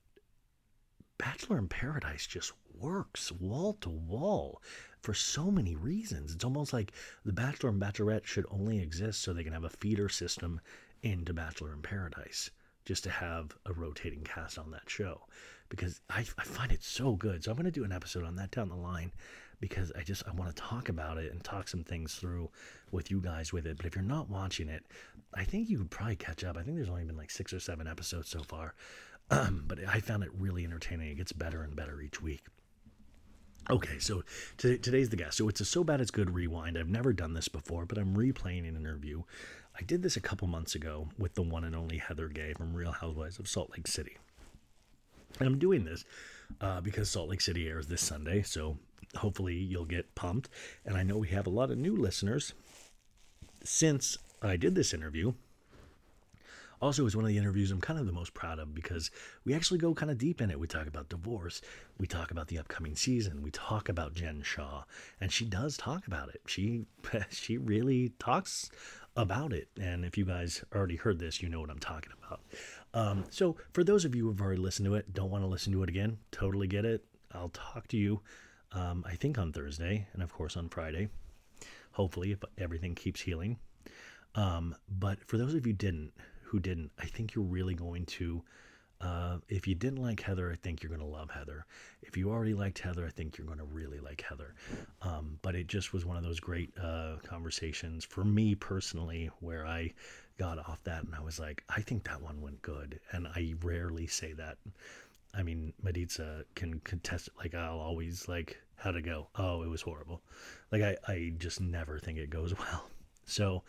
Bachelor 1.17 1.57
in 1.57 1.67
Paradise 1.67 2.27
just 2.27 2.51
works 2.73 3.31
wall 3.31 3.73
to 3.81 3.89
wall 3.89 4.61
for 5.01 5.13
so 5.13 5.49
many 5.49 5.75
reasons. 5.75 6.33
It's 6.33 6.43
almost 6.43 6.73
like 6.73 6.91
The 7.23 7.33
Bachelor 7.33 7.69
and 7.69 7.81
Bachelorette 7.81 8.25
should 8.25 8.45
only 8.49 8.79
exist 8.79 9.21
so 9.21 9.31
they 9.33 9.43
can 9.43 9.53
have 9.53 9.63
a 9.63 9.69
feeder 9.69 10.09
system 10.09 10.59
into 11.03 11.33
Bachelor 11.33 11.73
in 11.73 11.81
Paradise, 11.81 12.51
just 12.85 13.03
to 13.03 13.09
have 13.09 13.55
a 13.65 13.73
rotating 13.73 14.23
cast 14.23 14.57
on 14.57 14.71
that 14.71 14.89
show. 14.89 15.21
Because 15.69 16.01
I, 16.09 16.25
I 16.37 16.43
find 16.43 16.71
it 16.71 16.83
so 16.83 17.15
good. 17.15 17.43
So 17.43 17.51
I'm 17.51 17.57
going 17.57 17.65
to 17.65 17.71
do 17.71 17.83
an 17.83 17.91
episode 17.91 18.23
on 18.23 18.35
that 18.35 18.51
down 18.51 18.69
the 18.69 18.75
line 18.75 19.11
because 19.59 19.91
I 19.97 20.03
just 20.03 20.23
I 20.27 20.31
want 20.31 20.55
to 20.55 20.61
talk 20.61 20.89
about 20.89 21.17
it 21.17 21.31
and 21.31 21.43
talk 21.43 21.67
some 21.67 21.83
things 21.83 22.15
through 22.15 22.49
with 22.91 23.09
you 23.09 23.21
guys 23.21 23.53
with 23.53 23.65
it. 23.65 23.77
But 23.77 23.85
if 23.85 23.95
you're 23.95 24.03
not 24.03 24.29
watching 24.29 24.69
it, 24.69 24.83
I 25.33 25.43
think 25.43 25.69
you 25.69 25.79
could 25.79 25.91
probably 25.91 26.15
catch 26.17 26.43
up. 26.43 26.57
I 26.57 26.63
think 26.63 26.75
there's 26.75 26.89
only 26.89 27.05
been 27.05 27.17
like 27.17 27.31
six 27.31 27.53
or 27.53 27.59
seven 27.59 27.87
episodes 27.87 28.29
so 28.29 28.41
far. 28.43 28.75
But 29.67 29.79
I 29.87 29.99
found 29.99 30.23
it 30.23 30.29
really 30.37 30.63
entertaining. 30.63 31.09
It 31.09 31.15
gets 31.15 31.31
better 31.31 31.63
and 31.63 31.75
better 31.75 32.01
each 32.01 32.21
week. 32.21 32.43
Okay, 33.69 33.97
so 33.97 34.23
today's 34.57 35.09
the 35.09 35.15
guest. 35.15 35.37
So 35.37 35.49
it's 35.49 35.59
a 35.59 35.65
So 35.65 35.83
Bad 35.83 35.99
It's 35.99 36.11
Good 36.11 36.35
rewind. 36.35 36.77
I've 36.77 36.87
never 36.87 37.13
done 37.13 37.33
this 37.33 37.47
before, 37.47 37.87
but 37.87 37.97
I'm 37.97 38.15
replaying 38.15 38.67
an 38.69 38.75
interview. 38.75 39.23
I 39.77 39.81
did 39.81 40.03
this 40.03 40.15
a 40.15 40.21
couple 40.21 40.47
months 40.47 40.75
ago 40.75 41.09
with 41.17 41.33
the 41.33 41.41
one 41.41 41.63
and 41.63 41.75
only 41.75 41.97
Heather 41.97 42.27
Gay 42.29 42.53
from 42.53 42.75
Real 42.75 42.91
Housewives 42.91 43.39
of 43.39 43.47
Salt 43.47 43.71
Lake 43.71 43.87
City. 43.87 44.17
And 45.39 45.47
I'm 45.47 45.57
doing 45.57 45.83
this 45.83 46.05
uh, 46.61 46.81
because 46.81 47.09
Salt 47.09 47.29
Lake 47.29 47.41
City 47.41 47.67
airs 47.67 47.87
this 47.87 48.01
Sunday. 48.01 48.43
So 48.43 48.77
hopefully 49.17 49.55
you'll 49.55 49.85
get 49.85 50.13
pumped. 50.13 50.49
And 50.85 50.95
I 50.95 51.01
know 51.03 51.17
we 51.17 51.29
have 51.29 51.47
a 51.47 51.51
lot 51.51 51.71
of 51.71 51.77
new 51.79 51.95
listeners 51.95 52.53
since 53.63 54.17
I 54.43 54.57
did 54.57 54.75
this 54.75 54.93
interview. 54.93 55.33
Also, 56.85 57.01
it 57.01 57.05
was 57.05 57.15
one 57.15 57.25
of 57.25 57.29
the 57.29 57.37
interviews 57.39 57.71
I'm 57.71 57.81
kind 57.81 57.99
of 57.99 58.05
the 58.05 58.11
most 58.11 58.35
proud 58.35 58.59
of 58.59 58.75
because 58.75 59.09
we 59.43 59.55
actually 59.55 59.79
go 59.79 59.95
kind 59.95 60.11
of 60.11 60.19
deep 60.19 60.39
in 60.39 60.51
it. 60.51 60.59
We 60.59 60.67
talk 60.67 60.85
about 60.85 61.09
divorce, 61.09 61.59
we 61.97 62.05
talk 62.05 62.29
about 62.29 62.47
the 62.47 62.59
upcoming 62.59 62.95
season, 62.95 63.41
we 63.41 63.49
talk 63.49 63.89
about 63.89 64.13
Jen 64.13 64.43
Shaw, 64.43 64.83
and 65.19 65.31
she 65.31 65.45
does 65.45 65.77
talk 65.77 66.05
about 66.05 66.29
it. 66.29 66.41
She 66.45 66.85
she 67.31 67.57
really 67.57 68.09
talks 68.19 68.69
about 69.15 69.51
it. 69.51 69.67
And 69.81 70.05
if 70.05 70.15
you 70.15 70.25
guys 70.25 70.63
already 70.75 70.95
heard 70.95 71.17
this, 71.17 71.41
you 71.41 71.49
know 71.49 71.59
what 71.59 71.71
I'm 71.71 71.79
talking 71.79 72.11
about. 72.23 72.41
Um, 72.93 73.23
so, 73.31 73.55
for 73.73 73.83
those 73.83 74.05
of 74.05 74.13
you 74.13 74.25
who 74.25 74.29
have 74.29 74.41
already 74.41 74.61
listened 74.61 74.85
to 74.85 74.93
it, 74.93 75.11
don't 75.11 75.31
want 75.31 75.43
to 75.43 75.47
listen 75.47 75.73
to 75.73 75.81
it 75.81 75.89
again, 75.89 76.19
totally 76.29 76.67
get 76.67 76.85
it. 76.85 77.03
I'll 77.31 77.49
talk 77.49 77.87
to 77.87 77.97
you, 77.97 78.21
um, 78.73 79.03
I 79.07 79.15
think, 79.15 79.39
on 79.39 79.51
Thursday 79.51 80.05
and, 80.13 80.21
of 80.21 80.31
course, 80.31 80.55
on 80.55 80.69
Friday. 80.69 81.09
Hopefully, 81.93 82.31
if 82.31 82.43
everything 82.59 82.93
keeps 82.93 83.21
healing. 83.21 83.57
Um, 84.35 84.75
but 84.87 85.23
for 85.25 85.39
those 85.39 85.55
of 85.55 85.65
you 85.65 85.73
didn't, 85.73 86.11
who 86.45 86.59
didn't, 86.59 86.91
I 86.99 87.05
think 87.05 87.35
you're 87.35 87.43
really 87.43 87.75
going 87.75 88.05
to. 88.05 88.43
Uh, 89.01 89.37
if 89.49 89.67
you 89.67 89.75
didn't 89.75 90.01
like 90.01 90.21
Heather, 90.21 90.49
I 90.49 90.55
think 90.55 90.81
you're 90.81 90.89
going 90.89 91.01
to 91.01 91.05
love 91.05 91.29
Heather. 91.29 91.65
If 92.01 92.15
you 92.15 92.31
already 92.31 92.53
liked 92.53 92.79
Heather, 92.79 93.05
I 93.05 93.09
think 93.09 93.37
you're 93.37 93.45
going 93.45 93.59
to 93.59 93.65
really 93.65 93.99
like 93.99 94.21
Heather. 94.21 94.55
Um, 95.01 95.37
but 95.41 95.53
it 95.53 95.67
just 95.67 95.91
was 95.91 96.05
one 96.05 96.15
of 96.15 96.23
those 96.23 96.39
great 96.39 96.71
uh, 96.81 97.17
conversations 97.23 98.05
for 98.05 98.23
me 98.23 98.55
personally 98.55 99.29
where 99.41 99.67
I 99.67 99.91
got 100.37 100.59
off 100.59 100.81
that 100.85 101.03
and 101.03 101.13
I 101.13 101.21
was 101.21 101.39
like, 101.39 101.63
I 101.69 101.81
think 101.81 102.05
that 102.05 102.21
one 102.21 102.41
went 102.41 102.61
good. 102.61 102.99
And 103.11 103.27
I 103.27 103.53
rarely 103.61 104.07
say 104.07 104.33
that. 104.33 104.57
I 105.33 105.43
mean, 105.43 105.73
Mediza 105.83 106.45
can 106.55 106.79
contest 106.79 107.27
it. 107.27 107.33
Like, 107.37 107.53
I'll 107.53 107.79
always, 107.79 108.29
like, 108.29 108.61
how'd 108.77 108.95
it 108.95 109.01
go? 109.01 109.27
Oh, 109.35 109.63
it 109.63 109.67
was 109.67 109.81
horrible. 109.81 110.21
Like, 110.71 110.81
I, 110.81 110.95
I 111.07 111.33
just 111.37 111.59
never 111.59 111.99
think 111.99 112.17
it 112.17 112.29
goes 112.29 112.53
well. 112.59 112.87
So, 113.25 113.63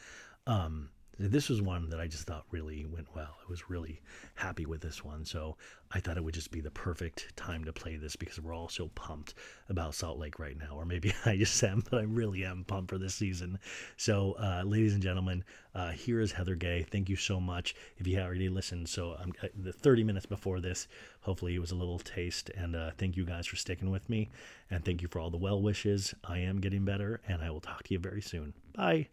um, 0.46 0.90
this 1.18 1.48
was 1.48 1.62
one 1.62 1.88
that 1.88 2.00
I 2.00 2.06
just 2.06 2.26
thought 2.26 2.44
really 2.50 2.84
went 2.84 3.06
well. 3.14 3.36
I 3.40 3.50
was 3.50 3.70
really 3.70 4.00
happy 4.34 4.66
with 4.66 4.80
this 4.82 5.02
one. 5.02 5.24
So 5.24 5.56
I 5.92 6.00
thought 6.00 6.16
it 6.16 6.24
would 6.24 6.34
just 6.34 6.50
be 6.50 6.60
the 6.60 6.70
perfect 6.70 7.34
time 7.36 7.64
to 7.64 7.72
play 7.72 7.96
this 7.96 8.16
because 8.16 8.40
we're 8.40 8.54
all 8.54 8.68
so 8.68 8.88
pumped 8.88 9.34
about 9.68 9.94
Salt 9.94 10.18
Lake 10.18 10.38
right 10.38 10.58
now. 10.58 10.74
Or 10.74 10.84
maybe 10.84 11.14
I 11.24 11.36
just 11.36 11.62
am, 11.64 11.82
but 11.90 12.00
I 12.00 12.02
really 12.02 12.44
am 12.44 12.64
pumped 12.64 12.90
for 12.90 12.98
this 12.98 13.14
season. 13.14 13.58
So, 13.96 14.36
uh, 14.38 14.62
ladies 14.64 14.94
and 14.94 15.02
gentlemen, 15.02 15.44
uh, 15.74 15.90
here 15.90 16.20
is 16.20 16.32
Heather 16.32 16.54
Gay. 16.54 16.82
Thank 16.90 17.08
you 17.08 17.16
so 17.16 17.40
much. 17.40 17.74
If 17.96 18.06
you 18.06 18.18
already 18.18 18.48
listened, 18.48 18.88
so 18.88 19.16
um, 19.18 19.32
the 19.54 19.72
30 19.72 20.04
minutes 20.04 20.26
before 20.26 20.60
this, 20.60 20.86
hopefully 21.20 21.54
it 21.54 21.60
was 21.60 21.70
a 21.70 21.76
little 21.76 21.98
taste. 21.98 22.50
And 22.50 22.76
uh, 22.76 22.90
thank 22.98 23.16
you 23.16 23.24
guys 23.24 23.46
for 23.46 23.56
sticking 23.56 23.90
with 23.90 24.08
me. 24.10 24.30
And 24.70 24.84
thank 24.84 25.00
you 25.00 25.08
for 25.08 25.18
all 25.18 25.30
the 25.30 25.36
well 25.36 25.62
wishes. 25.62 26.14
I 26.24 26.38
am 26.38 26.60
getting 26.60 26.84
better, 26.84 27.20
and 27.26 27.42
I 27.42 27.50
will 27.50 27.60
talk 27.60 27.84
to 27.84 27.94
you 27.94 28.00
very 28.00 28.22
soon. 28.22 28.52
Bye. 28.74 29.08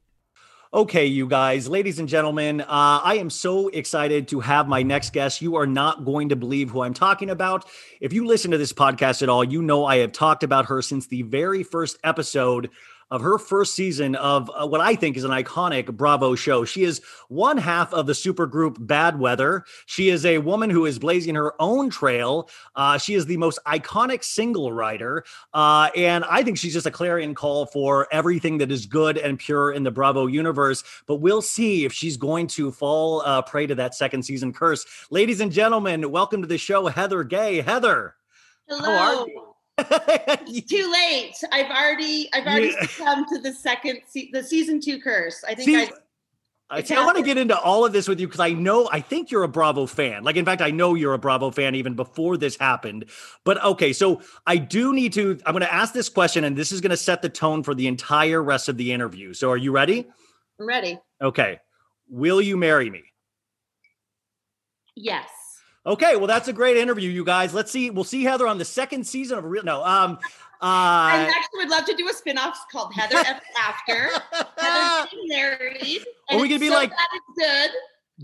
Okay, 0.74 1.06
you 1.06 1.28
guys, 1.28 1.70
ladies 1.70 2.00
and 2.00 2.10
gentlemen, 2.10 2.62
uh, 2.62 2.66
I 2.68 3.18
am 3.18 3.30
so 3.30 3.68
excited 3.68 4.28
to 4.30 4.40
have 4.40 4.68
my 4.68 4.82
next 4.82 5.14
guest. 5.14 5.40
You 5.40 5.56
are 5.58 5.68
not 5.68 6.04
going 6.04 6.30
to 6.30 6.36
believe 6.36 6.72
who 6.72 6.82
I'm 6.82 6.96
talking 6.96 7.30
about. 7.30 7.68
If 8.02 8.12
you 8.12 8.26
listen 8.26 8.50
to 8.50 8.58
this 8.58 8.74
podcast 8.74 9.22
at 9.22 9.30
all, 9.30 9.44
you 9.44 9.62
know 9.62 9.86
I 9.86 9.98
have 9.98 10.14
talked 10.14 10.42
about 10.42 10.66
her 10.66 10.82
since 10.82 11.06
the 11.06 11.22
very 11.22 11.62
first 11.62 12.00
episode 12.04 12.72
of 13.13 13.21
her 13.21 13.38
first 13.38 13.76
season 13.76 14.15
of 14.15 14.49
uh, 14.56 14.65
what 14.65 14.82
I 14.82 14.95
think 14.95 15.17
is 15.17 15.23
an 15.23 15.30
iconic 15.30 15.95
Bravo 15.95 16.34
show. 16.34 16.65
She 16.65 16.84
is 16.84 16.99
one 17.30 17.60
half 17.60 17.93
of 17.93 18.08
the 18.08 18.13
supergroup 18.13 18.76
Bad 18.80 19.19
Weather. 19.19 19.65
She 19.86 20.10
is 20.10 20.26
a 20.26 20.39
woman 20.39 20.71
who 20.71 20.88
is 20.88 20.97
blazing 20.97 21.36
her 21.36 21.54
own 21.62 21.91
trail. 21.91 22.49
Uh, 22.76 22.97
she 22.97 23.13
is 23.13 23.28
the 23.28 23.38
most 23.38 23.60
iconic 23.67 24.23
single 24.23 24.71
writer. 24.71 25.23
Uh, 25.54 25.91
and 25.95 26.26
I 26.26 26.41
think 26.41 26.58
she's 26.58 26.73
just 26.73 26.88
a 26.88 26.91
clarion 26.91 27.36
call 27.36 27.67
for 27.67 28.08
everything 28.12 28.58
that 28.58 28.71
is 28.71 28.88
good 28.88 29.19
and 29.19 29.38
pure 29.38 29.71
in 29.71 29.84
the 29.84 29.91
Bravo 29.91 30.26
universe. 30.26 30.84
But 31.06 31.17
we'll 31.17 31.43
see 31.43 31.86
if 31.86 31.93
she's 31.93 32.17
going 32.17 32.47
to 32.47 32.71
fall 32.71 33.21
uh, 33.21 33.43
prey 33.43 33.67
to 33.67 33.76
that 33.76 33.93
second 33.93 34.23
season 34.23 34.54
curse. 34.54 34.88
Ladies 35.12 35.39
and 35.39 35.52
gentlemen, 35.52 36.10
welcome 36.10 36.41
to 36.41 36.47
the 36.47 36.58
show, 36.58 36.88
Heather 36.88 37.23
Gay. 37.23 37.62
Heather. 37.62 38.15
Hello. 38.67 39.53
How 39.78 39.86
are 39.90 40.40
you? 40.48 40.58
it's 40.58 40.70
too 40.70 40.92
late. 40.92 41.36
I've 41.52 41.72
already 41.72 42.30
I've 42.34 42.46
already 42.46 42.76
yeah. 42.80 42.88
come 42.98 43.26
to 43.30 43.40
the 43.40 43.54
second 43.54 44.00
se- 44.08 44.30
the 44.34 44.44
season 44.44 44.80
two 44.80 45.00
curse. 45.00 45.44
I 45.48 45.56
think 45.56 45.66
See, 45.66 45.78
I 45.78 45.90
I, 46.74 46.82
see, 46.82 46.96
I 46.96 47.06
want 47.06 47.18
to 47.18 47.24
get 47.24 47.38
into 47.38 47.58
all 47.60 47.86
of 47.86 47.94
this 47.94 48.08
with 48.08 48.20
you 48.20 48.28
because 48.28 48.40
I 48.40 48.52
know 48.52 48.90
I 48.92 49.00
think 49.00 49.30
you're 49.30 49.44
a 49.44 49.48
Bravo 49.48 49.86
fan. 49.86 50.24
Like, 50.24 50.38
in 50.38 50.46
fact, 50.46 50.62
I 50.62 50.72
know 50.72 50.96
you're 50.96 51.14
a 51.14 51.20
Bravo 51.20 51.52
fan 51.52 51.76
even 51.76 51.94
before 51.94 52.36
this 52.36 52.58
happened. 52.58 53.06
But 53.44 53.64
okay, 53.64 53.94
so 53.94 54.22
I 54.48 54.58
do 54.58 54.94
need 54.94 55.14
to. 55.14 55.40
I'm 55.46 55.54
going 55.54 55.62
to 55.62 55.74
ask 55.74 55.94
this 55.94 56.10
question, 56.10 56.44
and 56.44 56.58
this 56.58 56.72
is 56.72 56.82
going 56.82 56.90
to 56.92 56.98
set 56.98 57.22
the 57.22 57.30
tone 57.30 57.62
for 57.62 57.76
the 57.76 57.86
entire 57.88 58.42
rest 58.42 58.70
of 58.70 58.78
the 58.78 58.92
interview. 58.92 59.34
So, 59.34 59.52
are 59.52 59.58
you 59.58 59.72
ready? 59.72 60.08
I'm 60.60 60.68
ready. 60.68 60.98
Okay. 61.22 61.60
Will 62.10 62.42
you 62.42 62.58
marry 62.58 62.90
me? 62.90 63.04
Yes. 64.96 65.30
Okay, 65.86 66.15
well, 66.15 66.28
that's 66.28 66.48
a 66.48 66.54
great 66.54 66.78
interview, 66.78 67.10
you 67.10 67.26
guys. 67.26 67.54
Let's 67.54 67.72
see. 67.72 67.89
We'll 67.89 68.06
see 68.06 68.24
Heather 68.24 68.48
on 68.48 68.58
the 68.58 68.65
second 68.65 69.06
season 69.06 69.38
of 69.38 69.43
Real. 69.43 69.63
No, 69.63 69.84
um, 69.84 70.17
uh, 70.62 70.65
I 70.65 71.30
actually 71.30 71.58
would 71.58 71.69
love 71.69 71.86
to 71.86 71.93
do 71.93 72.08
a 72.08 72.13
spinoff 72.13 72.54
called 72.72 72.93
Heather 72.93 73.22
After. 73.60 74.10
Married. 75.28 76.06
Are 76.30 76.39
we 76.39 76.48
gonna 76.48 76.60
be 76.60 76.69
so 76.69 76.74
like 76.74 76.91
good? 77.38 77.72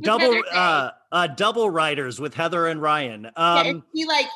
Double, 0.01 0.41
uh, 0.53 0.91
uh, 1.11 1.27
double 1.27 1.69
writers 1.69 2.21
with 2.21 2.33
Heather 2.33 2.67
and 2.67 2.81
Ryan. 2.81 3.25
Um, 3.35 3.65
yeah, 3.65 3.73
be 3.93 4.05
like 4.05 4.27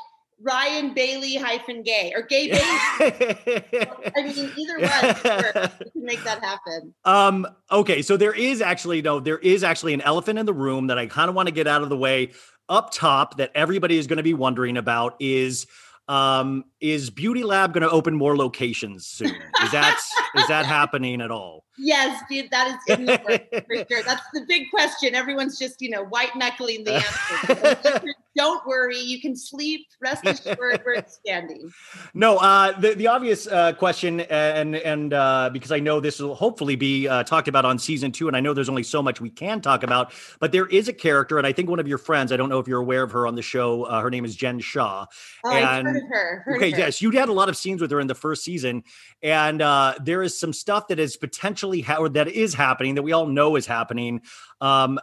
Ryan 0.41 0.93
Bailey 0.93 1.36
hyphen 1.36 1.83
gay 1.83 2.12
or 2.13 2.23
gay 2.23 2.49
Bailey. 2.49 2.62
I 2.62 4.23
mean, 4.23 4.51
either 4.57 4.79
one, 4.79 5.71
we 5.79 5.91
can 5.91 6.03
make 6.03 6.23
that 6.25 6.43
happen. 6.43 6.93
Um, 7.05 7.47
okay, 7.71 8.01
so 8.01 8.17
there 8.17 8.33
is 8.33 8.62
actually 8.62 9.01
no, 9.01 9.21
there 9.21 9.38
is 9.38 9.63
actually 9.63 9.93
an 9.93 10.01
elephant 10.01 10.38
in 10.39 10.45
the 10.45 10.53
room 10.53 10.88
that 10.88 10.97
I 10.97 11.05
kind 11.05 11.29
of 11.29 11.36
want 11.36 11.47
to 11.47 11.53
get 11.53 11.67
out 11.67 11.81
of 11.81 11.88
the 11.88 11.97
way 11.97 12.31
up 12.69 12.93
top 12.93 13.38
that 13.38 13.52
everybody 13.56 13.97
is 13.97 14.08
going 14.08 14.17
to 14.17 14.23
be 14.23 14.34
wondering 14.34 14.78
about 14.78 15.15
is 15.19 15.67
um 16.10 16.65
is 16.82 17.10
beauty 17.10 17.43
lab 17.43 17.73
going 17.73 17.82
to 17.82 17.89
open 17.89 18.13
more 18.13 18.36
locations 18.36 19.06
soon? 19.06 19.36
Is 19.63 19.71
that 19.71 19.97
is 20.36 20.47
that 20.47 20.65
happening 20.65 21.21
at 21.21 21.32
all? 21.32 21.63
Yes 21.78 22.21
dude, 22.30 22.52
that 22.52 22.67
is 22.67 22.97
in 22.97 23.06
the 23.06 23.21
works 23.28 23.65
for 23.67 23.76
sure. 23.89 24.04
That's 24.04 24.26
the 24.34 24.45
big 24.47 24.69
question. 24.69 25.15
Everyone's 25.15 25.58
just 25.58 25.82
you 25.82 25.89
know 25.89 26.04
white 26.04 26.36
knuckling 26.36 26.84
the 26.84 26.95
answer 27.49 28.13
don't 28.35 28.65
worry 28.65 28.99
you 28.99 29.21
can 29.21 29.35
sleep 29.35 29.85
rest 30.01 30.25
assured 30.25 30.81
we're 30.85 30.93
expanding 30.93 31.71
no 32.13 32.37
uh 32.37 32.77
the, 32.79 32.95
the 32.95 33.07
obvious 33.07 33.47
uh 33.47 33.73
question 33.73 34.21
and 34.21 34.75
and 34.75 35.13
uh 35.13 35.49
because 35.53 35.71
i 35.71 35.79
know 35.79 35.99
this 35.99 36.19
will 36.19 36.35
hopefully 36.35 36.75
be 36.75 37.07
uh, 37.07 37.23
talked 37.23 37.47
about 37.47 37.65
on 37.65 37.77
season 37.77 38.11
two 38.11 38.27
and 38.27 38.35
i 38.35 38.39
know 38.39 38.53
there's 38.53 38.69
only 38.69 38.83
so 38.83 39.03
much 39.03 39.21
we 39.21 39.29
can 39.29 39.61
talk 39.61 39.83
about 39.83 40.13
but 40.39 40.51
there 40.51 40.67
is 40.67 40.87
a 40.87 40.93
character 40.93 41.37
and 41.37 41.45
i 41.45 41.51
think 41.51 41.69
one 41.69 41.79
of 41.79 41.87
your 41.87 41.97
friends 41.97 42.31
i 42.31 42.37
don't 42.37 42.49
know 42.49 42.59
if 42.59 42.67
you're 42.67 42.81
aware 42.81 43.03
of 43.03 43.11
her 43.11 43.27
on 43.27 43.35
the 43.35 43.41
show 43.41 43.83
uh, 43.83 44.01
her 44.01 44.09
name 44.09 44.25
is 44.25 44.35
jen 44.35 44.59
Shah. 44.59 45.05
oh, 45.45 45.51
and 45.51 45.87
heard 45.87 45.97
of 45.97 46.03
her. 46.09 46.43
Heard 46.45 46.55
okay, 46.57 46.67
of 46.69 46.73
her. 46.73 46.79
yes, 46.79 47.01
you 47.01 47.11
had 47.11 47.29
a 47.29 47.33
lot 47.33 47.49
of 47.49 47.57
scenes 47.57 47.81
with 47.81 47.91
her 47.91 47.99
in 47.99 48.07
the 48.07 48.15
first 48.15 48.43
season, 48.43 48.83
and 49.21 49.61
uh, 49.61 49.95
there 50.01 50.23
is 50.23 50.39
some 50.39 50.53
stuff 50.53 50.87
that 50.87 50.99
is 50.99 51.17
potentially 51.17 51.81
ha- 51.81 51.97
or 51.97 52.09
that 52.09 52.27
is 52.27 52.53
happening 52.53 52.95
that 52.95 53.03
we 53.03 53.11
all 53.11 53.27
know 53.27 53.55
is 53.55 53.65
happening. 53.65 54.21
Um, 54.61 54.99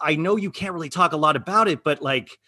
I 0.00 0.16
know 0.16 0.36
you 0.36 0.50
can't 0.50 0.72
really 0.74 0.88
talk 0.88 1.12
a 1.12 1.16
lot 1.16 1.36
about 1.36 1.68
it, 1.68 1.82
but 1.82 2.02
like, 2.02 2.38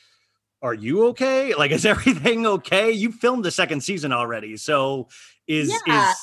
are 0.62 0.74
you 0.74 1.06
okay? 1.08 1.54
Like, 1.54 1.70
is 1.70 1.84
everything 1.94 2.46
okay? 2.46 2.90
You 2.90 3.12
filmed 3.12 3.44
the 3.44 3.50
second 3.50 3.82
season 3.82 4.12
already, 4.12 4.56
so 4.56 5.08
is 5.46 5.72
yeah. 5.86 6.10
is 6.10 6.16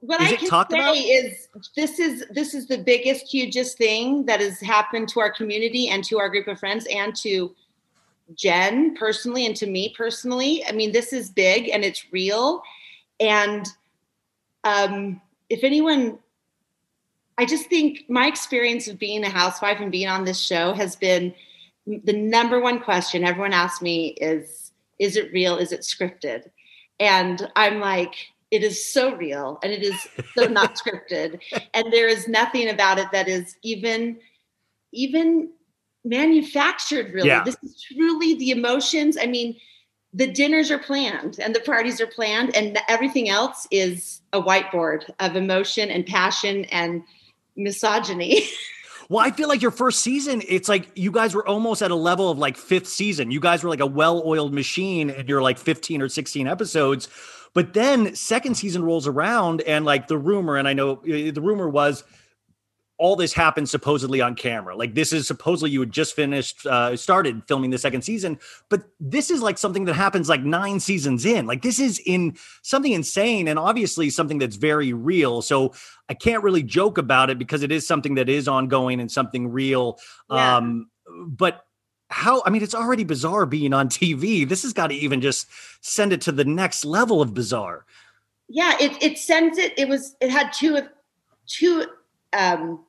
what 0.00 0.20
is 0.20 0.32
I 0.32 0.36
can 0.36 0.48
say 0.48 0.78
about? 0.78 0.96
is 0.96 1.48
this 1.74 1.98
is 1.98 2.24
this 2.30 2.54
is 2.54 2.68
the 2.68 2.78
biggest, 2.78 3.26
hugest 3.26 3.78
thing 3.78 4.26
that 4.26 4.40
has 4.40 4.60
happened 4.60 5.08
to 5.10 5.20
our 5.20 5.32
community 5.32 5.88
and 5.88 6.04
to 6.04 6.18
our 6.18 6.28
group 6.28 6.46
of 6.48 6.58
friends 6.58 6.86
and 6.92 7.16
to 7.16 7.54
Jen 8.34 8.94
personally 8.96 9.46
and 9.46 9.56
to 9.56 9.66
me 9.66 9.94
personally. 9.96 10.64
I 10.66 10.72
mean, 10.72 10.92
this 10.92 11.12
is 11.12 11.30
big 11.30 11.70
and 11.70 11.84
it's 11.84 12.04
real. 12.12 12.62
And 13.20 13.66
um, 14.64 15.20
if 15.48 15.64
anyone, 15.64 16.18
I 17.38 17.46
just 17.46 17.66
think 17.66 18.04
my 18.08 18.26
experience 18.26 18.88
of 18.88 18.98
being 18.98 19.24
a 19.24 19.30
housewife 19.30 19.80
and 19.80 19.90
being 19.90 20.08
on 20.08 20.24
this 20.24 20.40
show 20.40 20.72
has 20.74 20.96
been 20.96 21.34
the 21.86 22.12
number 22.12 22.60
one 22.60 22.80
question 22.80 23.24
everyone 23.24 23.52
asks 23.52 23.82
me 23.82 24.08
is 24.08 24.72
Is 24.98 25.16
it 25.16 25.32
real? 25.32 25.56
Is 25.56 25.72
it 25.72 25.80
scripted? 25.80 26.50
And 26.98 27.50
I'm 27.56 27.80
like, 27.80 28.14
it 28.50 28.62
is 28.62 28.90
so 28.90 29.14
real 29.16 29.58
and 29.62 29.72
it 29.72 29.82
is 29.82 30.06
so 30.36 30.46
not 30.46 30.76
scripted. 30.84 31.40
And 31.74 31.92
there 31.92 32.08
is 32.08 32.28
nothing 32.28 32.68
about 32.68 32.98
it 32.98 33.08
that 33.12 33.28
is 33.28 33.56
even 33.62 34.18
even 34.92 35.50
manufactured 36.06 37.12
really 37.12 37.28
yeah. 37.28 37.42
this 37.42 37.56
is 37.64 37.82
truly 37.82 38.34
the 38.34 38.52
emotions 38.52 39.16
i 39.20 39.26
mean 39.26 39.56
the 40.14 40.26
dinners 40.26 40.70
are 40.70 40.78
planned 40.78 41.38
and 41.40 41.54
the 41.54 41.60
parties 41.60 42.00
are 42.00 42.06
planned 42.06 42.54
and 42.54 42.78
everything 42.88 43.28
else 43.28 43.66
is 43.72 44.22
a 44.32 44.40
whiteboard 44.40 45.10
of 45.18 45.34
emotion 45.34 45.90
and 45.90 46.06
passion 46.06 46.64
and 46.66 47.02
misogyny 47.56 48.44
Well, 49.08 49.24
I 49.24 49.30
feel 49.30 49.48
like 49.48 49.62
your 49.62 49.70
first 49.70 50.00
season, 50.00 50.42
it's 50.48 50.68
like 50.68 50.88
you 50.94 51.12
guys 51.12 51.34
were 51.34 51.46
almost 51.46 51.80
at 51.82 51.90
a 51.90 51.96
level 51.96 52.30
of 52.30 52.38
like 52.38 52.56
fifth 52.56 52.88
season. 52.88 53.30
You 53.30 53.40
guys 53.40 53.62
were 53.62 53.70
like 53.70 53.80
a 53.80 53.86
well-oiled 53.86 54.52
machine 54.52 55.10
and 55.10 55.28
you're 55.28 55.42
like 55.42 55.58
15 55.58 56.02
or 56.02 56.08
16 56.08 56.48
episodes. 56.48 57.08
But 57.54 57.72
then 57.72 58.14
second 58.14 58.56
season 58.56 58.82
rolls 58.84 59.06
around 59.06 59.62
and 59.62 59.84
like 59.84 60.08
the 60.08 60.18
rumor, 60.18 60.56
and 60.56 60.68
I 60.68 60.72
know 60.72 60.96
uh, 60.96 61.30
the 61.30 61.40
rumor 61.40 61.68
was 61.68 62.04
all 62.98 63.14
this 63.14 63.32
happened 63.32 63.68
supposedly 63.68 64.20
on 64.20 64.34
camera. 64.34 64.74
Like 64.74 64.94
this 64.94 65.12
is 65.12 65.26
supposedly 65.26 65.70
you 65.70 65.80
had 65.80 65.92
just 65.92 66.16
finished, 66.16 66.64
uh, 66.66 66.96
started 66.96 67.42
filming 67.46 67.70
the 67.70 67.78
second 67.78 68.02
season, 68.02 68.38
but 68.70 68.84
this 68.98 69.30
is 69.30 69.42
like 69.42 69.58
something 69.58 69.84
that 69.84 69.94
happens 69.94 70.28
like 70.28 70.42
nine 70.42 70.80
seasons 70.80 71.26
in. 71.26 71.46
Like 71.46 71.62
this 71.62 71.78
is 71.78 72.00
in 72.06 72.36
something 72.62 72.92
insane 72.92 73.48
and 73.48 73.58
obviously 73.58 74.08
something 74.08 74.38
that's 74.38 74.56
very 74.56 74.92
real. 74.92 75.42
So 75.42 75.74
I 76.08 76.14
can't 76.14 76.42
really 76.42 76.62
joke 76.62 76.96
about 76.96 77.28
it 77.28 77.38
because 77.38 77.62
it 77.62 77.70
is 77.70 77.86
something 77.86 78.14
that 78.14 78.28
is 78.28 78.48
ongoing 78.48 79.00
and 79.00 79.10
something 79.10 79.48
real. 79.48 79.98
Yeah. 80.30 80.56
Um, 80.56 80.90
but 81.06 81.66
how? 82.08 82.42
I 82.46 82.50
mean, 82.50 82.62
it's 82.62 82.74
already 82.74 83.04
bizarre 83.04 83.46
being 83.46 83.72
on 83.72 83.88
TV. 83.88 84.48
This 84.48 84.62
has 84.62 84.72
got 84.72 84.88
to 84.88 84.94
even 84.94 85.20
just 85.20 85.48
send 85.80 86.12
it 86.12 86.20
to 86.22 86.32
the 86.32 86.44
next 86.44 86.84
level 86.84 87.20
of 87.20 87.34
bizarre. 87.34 87.84
Yeah, 88.48 88.76
it 88.80 89.02
it 89.02 89.18
sends 89.18 89.58
it. 89.58 89.74
It 89.76 89.88
was 89.88 90.16
it 90.20 90.30
had 90.30 90.52
two 90.52 90.76
of 90.76 90.88
two 91.46 91.86
um 92.32 92.84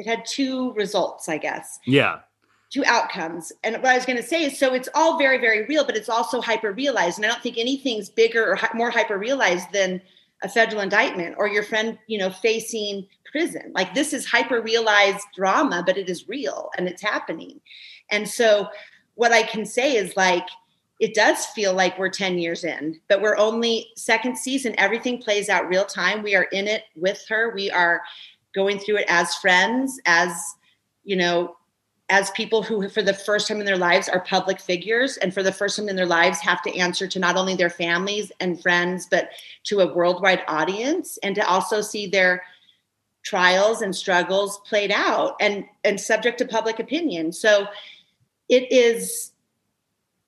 it 0.00 0.06
had 0.06 0.24
two 0.24 0.72
results, 0.72 1.28
I 1.28 1.36
guess. 1.36 1.78
Yeah. 1.84 2.20
Two 2.70 2.82
outcomes. 2.86 3.52
And 3.62 3.76
what 3.76 3.86
I 3.86 3.96
was 3.96 4.06
going 4.06 4.16
to 4.16 4.22
say 4.22 4.44
is 4.44 4.58
so 4.58 4.72
it's 4.72 4.88
all 4.94 5.18
very, 5.18 5.38
very 5.38 5.66
real, 5.66 5.84
but 5.84 5.94
it's 5.94 6.08
also 6.08 6.40
hyper 6.40 6.72
realized. 6.72 7.18
And 7.18 7.26
I 7.26 7.28
don't 7.28 7.42
think 7.42 7.58
anything's 7.58 8.08
bigger 8.08 8.50
or 8.50 8.54
hi- 8.54 8.70
more 8.74 8.90
hyper 8.90 9.18
realized 9.18 9.70
than 9.72 10.00
a 10.42 10.48
federal 10.48 10.80
indictment 10.80 11.34
or 11.36 11.48
your 11.48 11.62
friend, 11.62 11.98
you 12.06 12.16
know, 12.16 12.30
facing 12.30 13.06
prison. 13.30 13.72
Like 13.74 13.92
this 13.94 14.14
is 14.14 14.24
hyper 14.24 14.62
realized 14.62 15.26
drama, 15.36 15.82
but 15.84 15.98
it 15.98 16.08
is 16.08 16.28
real 16.28 16.70
and 16.78 16.88
it's 16.88 17.02
happening. 17.02 17.60
And 18.10 18.26
so 18.26 18.68
what 19.16 19.32
I 19.32 19.42
can 19.42 19.66
say 19.66 19.96
is 19.96 20.16
like, 20.16 20.46
it 20.98 21.14
does 21.14 21.44
feel 21.46 21.74
like 21.74 21.98
we're 21.98 22.08
10 22.08 22.38
years 22.38 22.64
in, 22.64 22.98
but 23.08 23.20
we're 23.20 23.36
only 23.36 23.88
second 23.96 24.36
season. 24.36 24.74
Everything 24.78 25.20
plays 25.20 25.50
out 25.50 25.68
real 25.68 25.84
time. 25.84 26.22
We 26.22 26.34
are 26.36 26.44
in 26.44 26.68
it 26.68 26.84
with 26.94 27.22
her. 27.28 27.52
We 27.54 27.70
are 27.70 28.02
going 28.54 28.78
through 28.78 28.98
it 28.98 29.06
as 29.08 29.34
friends, 29.36 30.00
as, 30.06 30.32
you 31.04 31.16
know, 31.16 31.56
as 32.10 32.30
people 32.32 32.62
who 32.62 32.88
for 32.88 33.02
the 33.02 33.14
first 33.14 33.46
time 33.46 33.60
in 33.60 33.66
their 33.66 33.78
lives 33.78 34.08
are 34.08 34.20
public 34.20 34.60
figures 34.60 35.16
and 35.18 35.32
for 35.32 35.42
the 35.42 35.52
first 35.52 35.76
time 35.76 35.88
in 35.88 35.94
their 35.94 36.06
lives 36.06 36.40
have 36.40 36.60
to 36.62 36.76
answer 36.76 37.06
to 37.06 37.20
not 37.20 37.36
only 37.36 37.54
their 37.54 37.70
families 37.70 38.32
and 38.40 38.60
friends 38.60 39.06
but 39.08 39.30
to 39.62 39.78
a 39.78 39.94
worldwide 39.94 40.42
audience 40.48 41.18
and 41.22 41.36
to 41.36 41.46
also 41.46 41.80
see 41.80 42.08
their 42.08 42.42
trials 43.22 43.82
and 43.82 43.94
struggles 43.94 44.58
played 44.68 44.90
out 44.90 45.36
and 45.40 45.64
and 45.84 46.00
subject 46.00 46.38
to 46.38 46.44
public 46.44 46.80
opinion. 46.80 47.32
So 47.32 47.66
it 48.48 48.70
is 48.72 49.32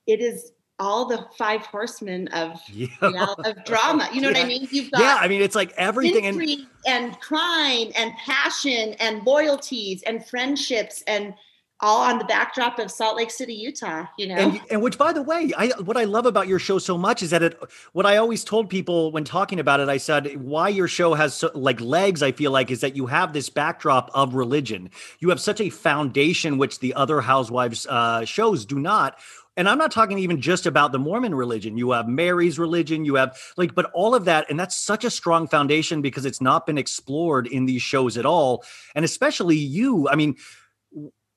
it 0.07 0.21
is 0.21 0.53
all 0.83 1.07
the 1.07 1.27
five 1.39 1.65
horsemen 1.67 2.29
of 2.29 2.61
yeah. 2.73 2.89
of 3.01 3.65
drama. 3.65 4.09
You 4.13 4.21
know 4.21 4.31
yeah. 4.31 4.39
what 4.39 4.45
I 4.45 4.49
mean? 4.49 4.69
You've 4.71 4.91
got 4.91 5.01
yeah. 5.01 5.17
I 5.21 5.29
mean, 5.29 5.41
it's 5.41 5.55
like 5.55 5.73
everything 5.77 6.27
and 6.27 6.67
and 6.87 7.21
crime 7.21 7.93
and 7.97 8.13
passion 8.15 8.95
and 8.99 9.25
loyalties 9.25 10.03
and 10.03 10.27
friendships 10.27 11.03
and 11.07 11.35
all 11.83 12.01
on 12.01 12.19
the 12.19 12.25
backdrop 12.25 12.79
of 12.79 12.91
Salt 12.91 13.17
Lake 13.17 13.31
City, 13.31 13.55
Utah, 13.55 14.07
you 14.17 14.29
know. 14.29 14.37
And, 14.37 14.61
and, 14.71 14.83
which 14.83 14.97
by 14.97 15.13
the 15.13 15.23
way, 15.23 15.53
I 15.57 15.69
what 15.85 15.97
I 15.97 16.05
love 16.05 16.27
about 16.27 16.47
your 16.47 16.61
show 16.61 16.79
so 16.79 16.97
much 16.97 17.23
is 17.23 17.31
that 17.31 17.43
it 17.43 17.61
what 17.93 18.07
I 18.07 18.17
always 18.17 18.45
told 18.45 18.71
people 18.71 19.11
when 19.11 19.25
talking 19.25 19.59
about 19.59 19.81
it, 19.81 19.89
I 19.89 19.97
said 19.97 20.41
why 20.41 20.69
your 20.69 20.89
show 20.89 21.15
has 21.15 21.35
so, 21.35 21.51
like 21.55 21.81
legs, 21.81 22.23
I 22.23 22.33
feel 22.33 22.53
like 22.53 22.71
is 22.71 22.81
that 22.81 22.97
you 22.97 23.07
have 23.07 23.33
this 23.33 23.49
backdrop 23.49 24.11
of 24.15 24.35
religion. 24.35 24.91
You 25.19 25.29
have 25.31 25.41
such 25.41 25.61
a 25.61 25.71
foundation 25.71 26.57
which 26.57 26.79
the 26.79 26.95
other 26.95 27.21
housewives 27.21 27.87
uh, 27.87 28.25
shows 28.25 28.65
do 28.65 28.79
not 28.79 29.19
and 29.57 29.69
I'm 29.69 29.79
not 29.79 29.91
talking 29.91 30.19
even 30.19 30.41
just 30.41 30.65
about 30.65 30.93
the 30.93 30.99
Mormon 30.99 31.35
religion. 31.35 31.77
You 31.77 31.91
have 31.91 32.09
Mary's 32.09 32.59
religion, 32.59 33.05
you 33.05 33.17
have 33.17 33.39
like, 33.57 33.75
but 33.75 33.91
all 33.93 34.15
of 34.15 34.25
that. 34.25 34.49
And 34.49 34.59
that's 34.59 34.77
such 34.77 35.05
a 35.05 35.11
strong 35.11 35.47
foundation 35.47 36.01
because 36.01 36.25
it's 36.25 36.41
not 36.41 36.65
been 36.65 36.79
explored 36.79 37.47
in 37.47 37.67
these 37.67 37.83
shows 37.83 38.17
at 38.17 38.25
all. 38.25 38.65
And 38.95 39.05
especially 39.05 39.57
you, 39.57 40.09
I 40.09 40.15
mean, 40.15 40.37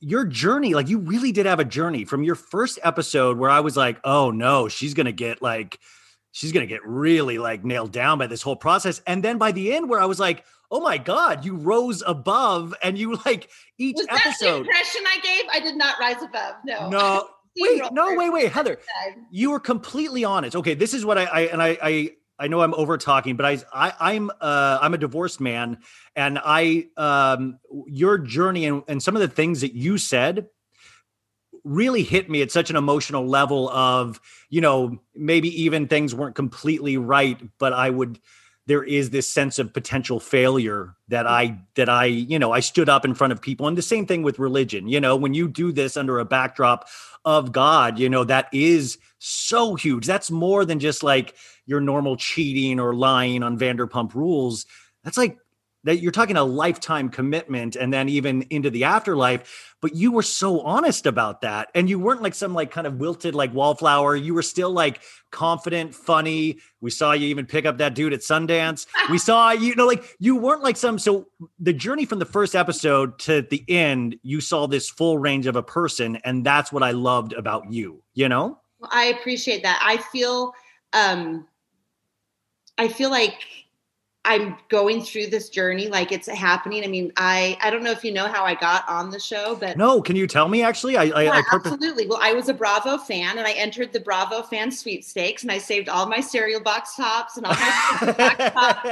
your 0.06 0.24
journey, 0.24 0.76
like 0.76 0.88
you 0.88 1.00
really 1.00 1.32
did 1.32 1.48
have 1.48 1.60
a 1.60 1.66
journey 1.66 2.06
from 2.06 2.22
your 2.22 2.36
first 2.36 2.78
episode 2.84 3.40
where 3.40 3.50
I 3.50 3.62
was 3.62 3.76
like, 3.76 4.00
oh 4.04 4.30
no, 4.30 4.68
she's 4.68 4.94
going 4.94 5.08
to 5.08 5.12
get 5.12 5.42
like, 5.42 5.80
she's 6.32 6.52
going 6.52 6.66
to 6.66 6.72
get 6.72 6.86
really 6.86 7.40
like 7.40 7.66
nailed 7.66 7.92
down 7.92 8.20
by 8.20 8.28
this 8.28 8.44
whole 8.44 8.56
process. 8.56 9.02
And 9.08 9.24
then 9.24 9.40
by 9.40 9.52
the 9.52 9.74
end, 9.74 9.90
where 9.90 10.00
I 10.00 10.06
was 10.06 10.20
like, 10.20 10.46
oh 10.70 10.80
my 10.80 11.00
god, 11.00 11.44
you 11.44 11.56
rose 11.56 12.04
above, 12.06 12.76
and 12.84 13.00
you 13.00 13.16
like 13.26 13.50
each 13.80 13.96
was 13.96 14.06
episode. 14.10 14.46
That 14.46 14.52
the 14.52 14.58
impression 14.58 15.02
I 15.08 15.20
gave, 15.22 15.44
I 15.52 15.60
did 15.60 15.76
not 15.76 15.96
rise 16.00 16.22
above. 16.22 16.56
No, 16.64 16.90
no, 16.90 17.28
wait, 17.60 17.82
no, 17.92 18.16
wait, 18.16 18.30
wait, 18.30 18.52
Heather, 18.52 18.78
you 19.32 19.50
were 19.50 19.60
completely 19.60 20.24
honest. 20.24 20.56
Okay, 20.56 20.76
this 20.76 20.94
is 20.94 21.04
what 21.04 21.18
I, 21.18 21.24
I 21.24 21.40
and 21.42 21.64
I, 21.64 21.78
I, 21.82 22.10
I 22.38 22.48
know 22.48 22.62
I'm 22.62 22.74
over 22.74 22.98
talking, 22.98 23.36
but 23.36 23.46
I, 23.46 23.60
I, 23.74 23.94
I'm, 24.14 24.30
uh, 24.42 24.80
I'm 24.82 24.94
a 24.94 24.98
divorced 24.98 25.40
man, 25.40 25.80
and 26.16 26.40
I, 26.44 26.88
um, 26.98 27.60
your 27.88 28.18
journey 28.18 28.66
and, 28.66 28.84
and 28.88 29.02
some 29.02 29.16
of 29.16 29.22
the 29.22 29.28
things 29.28 29.62
that 29.62 29.74
you 29.74 29.98
said 29.98 30.48
really 31.64 32.04
hit 32.04 32.30
me 32.30 32.42
at 32.42 32.52
such 32.52 32.70
an 32.70 32.76
emotional 32.76 33.26
level 33.26 33.70
of, 33.70 34.22
you 34.50 34.62
know, 34.62 35.00
maybe 35.16 35.64
even 35.64 35.88
things 35.88 36.14
weren't 36.14 36.36
completely 36.36 36.98
right, 36.98 37.42
but 37.58 37.74
I 37.74 37.90
would 37.90 38.20
there 38.68 38.84
is 38.84 39.12
this 39.12 39.28
sense 39.28 39.60
of 39.60 39.74
potential 39.74 40.20
failure 40.20 40.96
that 41.08 41.28
I 41.28 41.60
that 41.76 41.90
I 41.90 42.06
you 42.06 42.40
know 42.40 42.52
I 42.52 42.60
stood 42.60 42.90
up 42.90 43.06
in 43.06 43.14
front 43.14 43.34
of 43.34 43.42
people. 43.42 43.68
And 43.68 43.78
the 43.78 43.82
same 43.82 44.06
thing 44.06 44.24
with 44.24 44.40
religion. 44.40 44.88
You 44.88 45.00
know 45.00 45.16
when 45.16 45.34
you 45.34 45.48
do 45.48 45.72
this 45.72 45.98
under 45.98 46.20
a 46.20 46.26
backdrop 46.26 46.88
of 47.24 47.52
God 47.52 48.00
you 48.00 48.10
know 48.10 48.24
that 48.24 48.48
is 48.52 48.98
so 49.20 49.76
huge. 49.76 50.06
That's 50.06 50.30
more 50.30 50.66
than 50.66 50.80
just 50.80 51.04
like 51.04 51.36
your 51.66 51.82
normal 51.82 52.16
cheating 52.16 52.80
or 52.80 52.94
lying 52.94 53.44
on 53.44 53.58
Vanderpump 53.58 54.14
rules. 54.14 54.66
That's 55.04 55.18
like 55.18 55.38
that 55.86 56.00
you're 56.00 56.12
talking 56.12 56.38
a 56.38 56.44
lifetime 56.44 57.10
commitment 57.10 57.76
and 57.76 57.94
then 57.94 58.10
even 58.10 58.42
into 58.50 58.70
the 58.70 58.84
afterlife 58.84 59.76
but 59.86 59.96
you 59.96 60.12
were 60.12 60.24
so 60.24 60.62
honest 60.62 61.06
about 61.06 61.42
that. 61.42 61.70
And 61.76 61.88
you 61.88 62.00
weren't 62.00 62.24
like 62.24 62.34
some 62.34 62.56
like 62.56 62.72
kind 62.72 62.88
of 62.88 62.96
wilted 62.96 63.36
like 63.36 63.54
wallflower. 63.54 64.16
You 64.16 64.34
were 64.34 64.42
still 64.42 64.72
like 64.72 65.00
confident 65.30 65.94
funny. 65.94 66.58
We 66.82 66.90
saw 66.90 67.12
you 67.12 67.28
even 67.28 67.46
pick 67.46 67.68
up 67.68 67.78
that 67.78 67.94
dude 67.94 68.12
at 68.12 68.22
sundance. 68.22 68.88
We 69.12 69.20
saw 69.20 69.52
you 69.52 69.76
know 69.76 69.86
like 69.86 70.04
you 70.18 70.38
weren't 70.38 70.64
like 70.64 70.76
some 70.76 70.98
so 70.98 71.28
the 71.60 71.72
journey 71.72 72.06
from 72.06 72.18
the 72.18 72.26
first 72.26 72.56
episode 72.56 73.20
to 73.20 73.44
the 73.44 73.64
end 73.68 74.16
you 74.24 74.42
saw 74.42 74.66
this 74.66 74.90
full 74.90 75.20
range 75.20 75.46
of 75.46 75.56
a 75.56 75.62
person 75.62 76.16
and 76.24 76.44
that's 76.44 76.72
what 76.72 76.82
i 76.82 76.90
loved 76.90 77.34
about 77.34 77.72
you 77.72 78.02
you 78.16 78.28
know? 78.28 78.58
Well, 78.80 78.90
i 78.92 79.06
appreciate 79.06 79.62
that. 79.62 79.80
I 79.84 79.98
feel 79.98 80.54
um 80.94 81.48
i 82.80 82.88
feel 82.88 83.12
like 83.12 83.38
I'm 84.28 84.58
going 84.70 85.04
through 85.04 85.28
this 85.28 85.50
journey 85.50 85.88
like 85.88 86.12
it's 86.12 86.28
happening. 86.28 86.84
I 86.84 86.88
mean, 86.88 87.14
I 87.16 87.58
I 87.62 87.70
don't 87.70 87.84
know 87.84 87.92
if 87.92 88.04
you 88.04 88.12
know 88.12 88.28
how 88.28 88.44
I 88.44 88.56
got 88.56 88.84
on 88.90 89.12
the 89.12 89.20
show, 89.20 89.56
but 89.56 89.78
no, 89.78 90.02
can 90.02 90.16
you 90.16 90.26
tell 90.26 90.48
me? 90.48 90.64
Actually, 90.64 90.98
I, 90.98 91.04
I, 91.04 91.24
yeah, 91.24 91.32
I 91.32 91.42
purpose- 91.44 91.74
absolutely. 91.74 92.08
Well, 92.08 92.18
I 92.22 92.34
was 92.34 92.50
a 92.50 92.54
Bravo 92.54 92.98
fan, 92.98 93.38
and 93.38 93.46
I 93.48 93.52
entered 93.52 93.94
the 93.94 94.00
Bravo 94.00 94.42
fan 94.42 94.72
sweepstakes, 94.72 95.44
and 95.44 95.52
I 95.52 95.60
saved 95.60 95.90
all 95.90 96.08
my 96.08 96.20
cereal 96.20 96.60
box 96.60 96.96
tops 96.96 97.38
and 97.38 97.46
all 97.46 97.54
my 97.54 98.14
box 98.18 98.38
tops. 98.54 98.90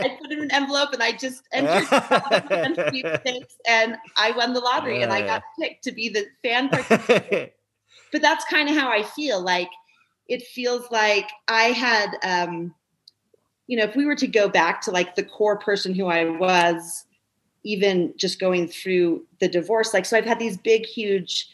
I 0.00 0.18
put 0.20 0.30
in 0.30 0.42
an 0.42 0.50
envelope, 0.52 0.92
and 0.92 1.02
I 1.02 1.12
just 1.12 1.44
entered 1.52 1.88
the 1.88 2.44
fan 2.48 2.74
sweepstakes, 2.90 3.56
and 3.66 3.96
I 4.18 4.32
won 4.32 4.52
the 4.52 4.60
lottery, 4.60 5.02
and 5.02 5.12
I 5.12 5.22
got 5.22 5.42
picked 5.58 5.82
to 5.84 5.92
be 5.92 6.10
the 6.10 6.26
fan 6.42 6.68
participant. 6.68 7.52
but 8.12 8.20
that's 8.20 8.44
kind 8.44 8.68
of 8.68 8.76
how 8.76 8.90
I 8.90 9.02
feel. 9.02 9.40
Like 9.40 9.70
it 10.28 10.42
feels 10.42 10.90
like 10.90 11.30
I 11.48 11.64
had. 11.72 12.10
um 12.22 12.74
you 13.66 13.76
know, 13.76 13.84
if 13.84 13.96
we 13.96 14.04
were 14.04 14.16
to 14.16 14.26
go 14.26 14.48
back 14.48 14.80
to 14.82 14.90
like 14.90 15.14
the 15.14 15.24
core 15.24 15.56
person 15.56 15.94
who 15.94 16.06
I 16.06 16.24
was, 16.24 17.04
even 17.64 18.12
just 18.16 18.38
going 18.38 18.68
through 18.68 19.24
the 19.40 19.48
divorce, 19.48 19.94
like, 19.94 20.04
so 20.04 20.16
I've 20.16 20.24
had 20.24 20.38
these 20.38 20.56
big, 20.56 20.84
huge 20.84 21.48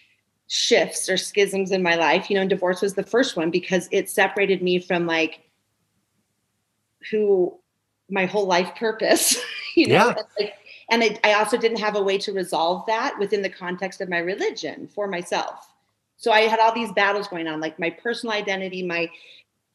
shifts 0.48 1.08
or 1.08 1.16
schisms 1.16 1.70
in 1.70 1.82
my 1.82 1.94
life, 1.94 2.28
you 2.28 2.34
know, 2.34 2.40
and 2.40 2.50
divorce 2.50 2.82
was 2.82 2.94
the 2.94 3.04
first 3.04 3.36
one 3.36 3.50
because 3.50 3.88
it 3.92 4.10
separated 4.10 4.62
me 4.62 4.80
from 4.80 5.06
like 5.06 5.48
who 7.10 7.56
my 8.10 8.26
whole 8.26 8.46
life 8.46 8.74
purpose, 8.74 9.40
you 9.76 9.86
know, 9.86 9.94
yeah. 9.94 10.08
and, 10.08 10.26
like, 10.38 10.54
and 10.90 11.04
I, 11.04 11.18
I 11.22 11.34
also 11.34 11.56
didn't 11.56 11.78
have 11.78 11.94
a 11.94 12.02
way 12.02 12.18
to 12.18 12.32
resolve 12.32 12.84
that 12.86 13.16
within 13.20 13.42
the 13.42 13.48
context 13.48 14.00
of 14.00 14.08
my 14.08 14.18
religion 14.18 14.88
for 14.88 15.06
myself. 15.06 15.70
So 16.16 16.32
I 16.32 16.40
had 16.40 16.58
all 16.58 16.74
these 16.74 16.92
battles 16.92 17.28
going 17.28 17.46
on, 17.46 17.60
like 17.60 17.78
my 17.78 17.88
personal 17.88 18.34
identity, 18.34 18.82
my 18.82 19.08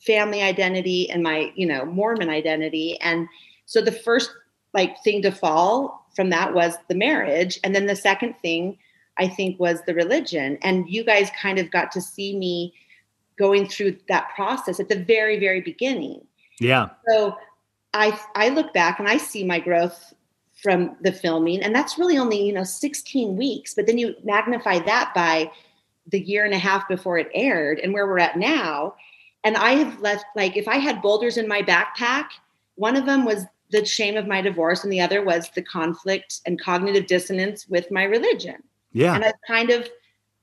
family 0.05 0.41
identity 0.41 1.09
and 1.09 1.23
my 1.23 1.51
you 1.55 1.65
know 1.65 1.85
mormon 1.85 2.29
identity. 2.29 2.99
And 3.01 3.27
so 3.65 3.81
the 3.81 3.91
first 3.91 4.31
like 4.73 5.01
thing 5.03 5.21
to 5.23 5.31
fall 5.31 6.07
from 6.15 6.29
that 6.29 6.53
was 6.53 6.75
the 6.87 6.95
marriage. 6.95 7.59
And 7.63 7.75
then 7.75 7.87
the 7.87 7.95
second 7.95 8.35
thing 8.41 8.77
i 9.17 9.27
think 9.27 9.59
was 9.59 9.81
the 9.85 9.95
religion. 9.95 10.57
And 10.61 10.89
you 10.89 11.03
guys 11.03 11.29
kind 11.39 11.59
of 11.59 11.71
got 11.71 11.91
to 11.93 12.01
see 12.01 12.37
me 12.37 12.73
going 13.37 13.67
through 13.67 13.97
that 14.07 14.29
process 14.35 14.79
at 14.79 14.89
the 14.89 15.03
very 15.03 15.39
very 15.39 15.61
beginning. 15.61 16.21
Yeah. 16.59 16.89
So 17.09 17.35
i 17.93 18.19
i 18.35 18.49
look 18.49 18.73
back 18.73 18.99
and 18.99 19.07
i 19.07 19.17
see 19.17 19.43
my 19.43 19.59
growth 19.59 20.13
from 20.61 20.95
the 21.01 21.11
filming. 21.11 21.61
And 21.61 21.75
that's 21.75 21.97
really 21.97 22.17
only 22.17 22.45
you 22.45 22.53
know 22.53 22.63
16 22.63 23.35
weeks. 23.35 23.73
But 23.73 23.87
then 23.87 23.97
you 23.97 24.15
magnify 24.23 24.79
that 24.79 25.13
by 25.15 25.51
the 26.07 26.19
year 26.19 26.45
and 26.45 26.53
a 26.53 26.59
half 26.59 26.87
before 26.87 27.17
it 27.17 27.29
aired 27.33 27.79
and 27.79 27.93
where 27.93 28.05
we're 28.05 28.19
at 28.19 28.37
now 28.37 28.93
and 29.45 29.55
i 29.55 29.71
have 29.71 30.01
left 30.01 30.25
like 30.35 30.57
if 30.57 30.67
i 30.67 30.75
had 30.75 31.01
boulders 31.01 31.37
in 31.37 31.47
my 31.47 31.61
backpack 31.61 32.25
one 32.75 32.97
of 32.97 33.05
them 33.05 33.23
was 33.23 33.45
the 33.71 33.85
shame 33.85 34.15
of 34.17 34.27
my 34.27 34.41
divorce 34.41 34.83
and 34.83 34.93
the 34.93 35.01
other 35.01 35.23
was 35.23 35.49
the 35.51 35.61
conflict 35.61 36.41
and 36.45 36.61
cognitive 36.61 37.07
dissonance 37.07 37.67
with 37.67 37.89
my 37.91 38.03
religion. 38.03 38.61
Yeah. 38.91 39.15
And 39.15 39.25
i've 39.25 39.33
kind 39.47 39.69
of 39.69 39.89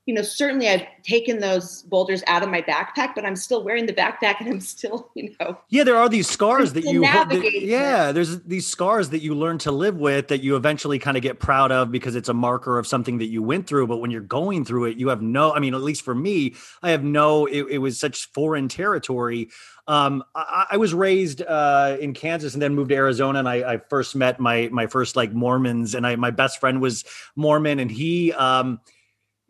you 0.05 0.13
know, 0.13 0.21
certainly 0.21 0.67
I've 0.67 0.85
taken 1.01 1.39
those 1.39 1.83
boulders 1.83 2.23
out 2.27 2.43
of 2.43 2.49
my 2.49 2.61
backpack, 2.61 3.15
but 3.15 3.25
I'm 3.25 3.37
still 3.37 3.63
wearing 3.63 3.85
the 3.85 3.93
backpack 3.93 4.41
and 4.41 4.49
I'm 4.49 4.59
still, 4.59 5.09
you 5.15 5.33
know. 5.39 5.57
Yeah, 5.69 5.85
there 5.85 5.95
are 5.95 6.09
these 6.09 6.29
scars 6.29 6.73
that 6.73 6.83
you 6.83 7.01
that, 7.01 7.31
Yeah, 7.61 8.11
there's 8.11 8.41
these 8.41 8.67
scars 8.67 9.09
that 9.11 9.21
you 9.21 9.33
learn 9.33 9.59
to 9.59 9.71
live 9.71 9.95
with 9.95 10.27
that 10.27 10.41
you 10.41 10.57
eventually 10.57 10.99
kind 10.99 11.15
of 11.15 11.23
get 11.23 11.39
proud 11.39 11.71
of 11.71 11.89
because 11.89 12.15
it's 12.15 12.27
a 12.27 12.33
marker 12.33 12.77
of 12.77 12.85
something 12.85 13.19
that 13.19 13.27
you 13.27 13.41
went 13.41 13.65
through, 13.65 13.87
but 13.87 13.97
when 13.97 14.11
you're 14.11 14.21
going 14.21 14.65
through 14.65 14.85
it, 14.85 14.97
you 14.97 15.07
have 15.07 15.21
no 15.21 15.53
I 15.53 15.59
mean, 15.59 15.73
at 15.73 15.81
least 15.81 16.03
for 16.03 16.15
me, 16.15 16.55
I 16.81 16.91
have 16.91 17.03
no 17.03 17.45
it, 17.45 17.63
it 17.69 17.77
was 17.77 17.97
such 17.97 18.29
foreign 18.31 18.67
territory. 18.67 19.49
Um, 19.87 20.23
I, 20.35 20.65
I, 20.71 20.77
was 20.77 20.93
raised 20.93 21.41
uh, 21.41 21.97
in 21.99 22.13
Kansas 22.13 22.53
and 22.53 22.61
then 22.61 22.73
moved 22.73 22.91
to 22.91 22.95
Arizona, 22.95 23.39
and 23.39 23.49
I, 23.49 23.73
I, 23.73 23.77
first 23.89 24.15
met 24.15 24.39
my 24.39 24.69
my 24.71 24.87
first 24.87 25.17
like 25.17 25.33
Mormons, 25.33 25.93
and 25.93 26.07
I 26.07 26.15
my 26.15 26.31
best 26.31 26.61
friend 26.61 26.79
was 26.79 27.03
Mormon, 27.35 27.79
and 27.79 27.91
he 27.91 28.31
um, 28.31 28.79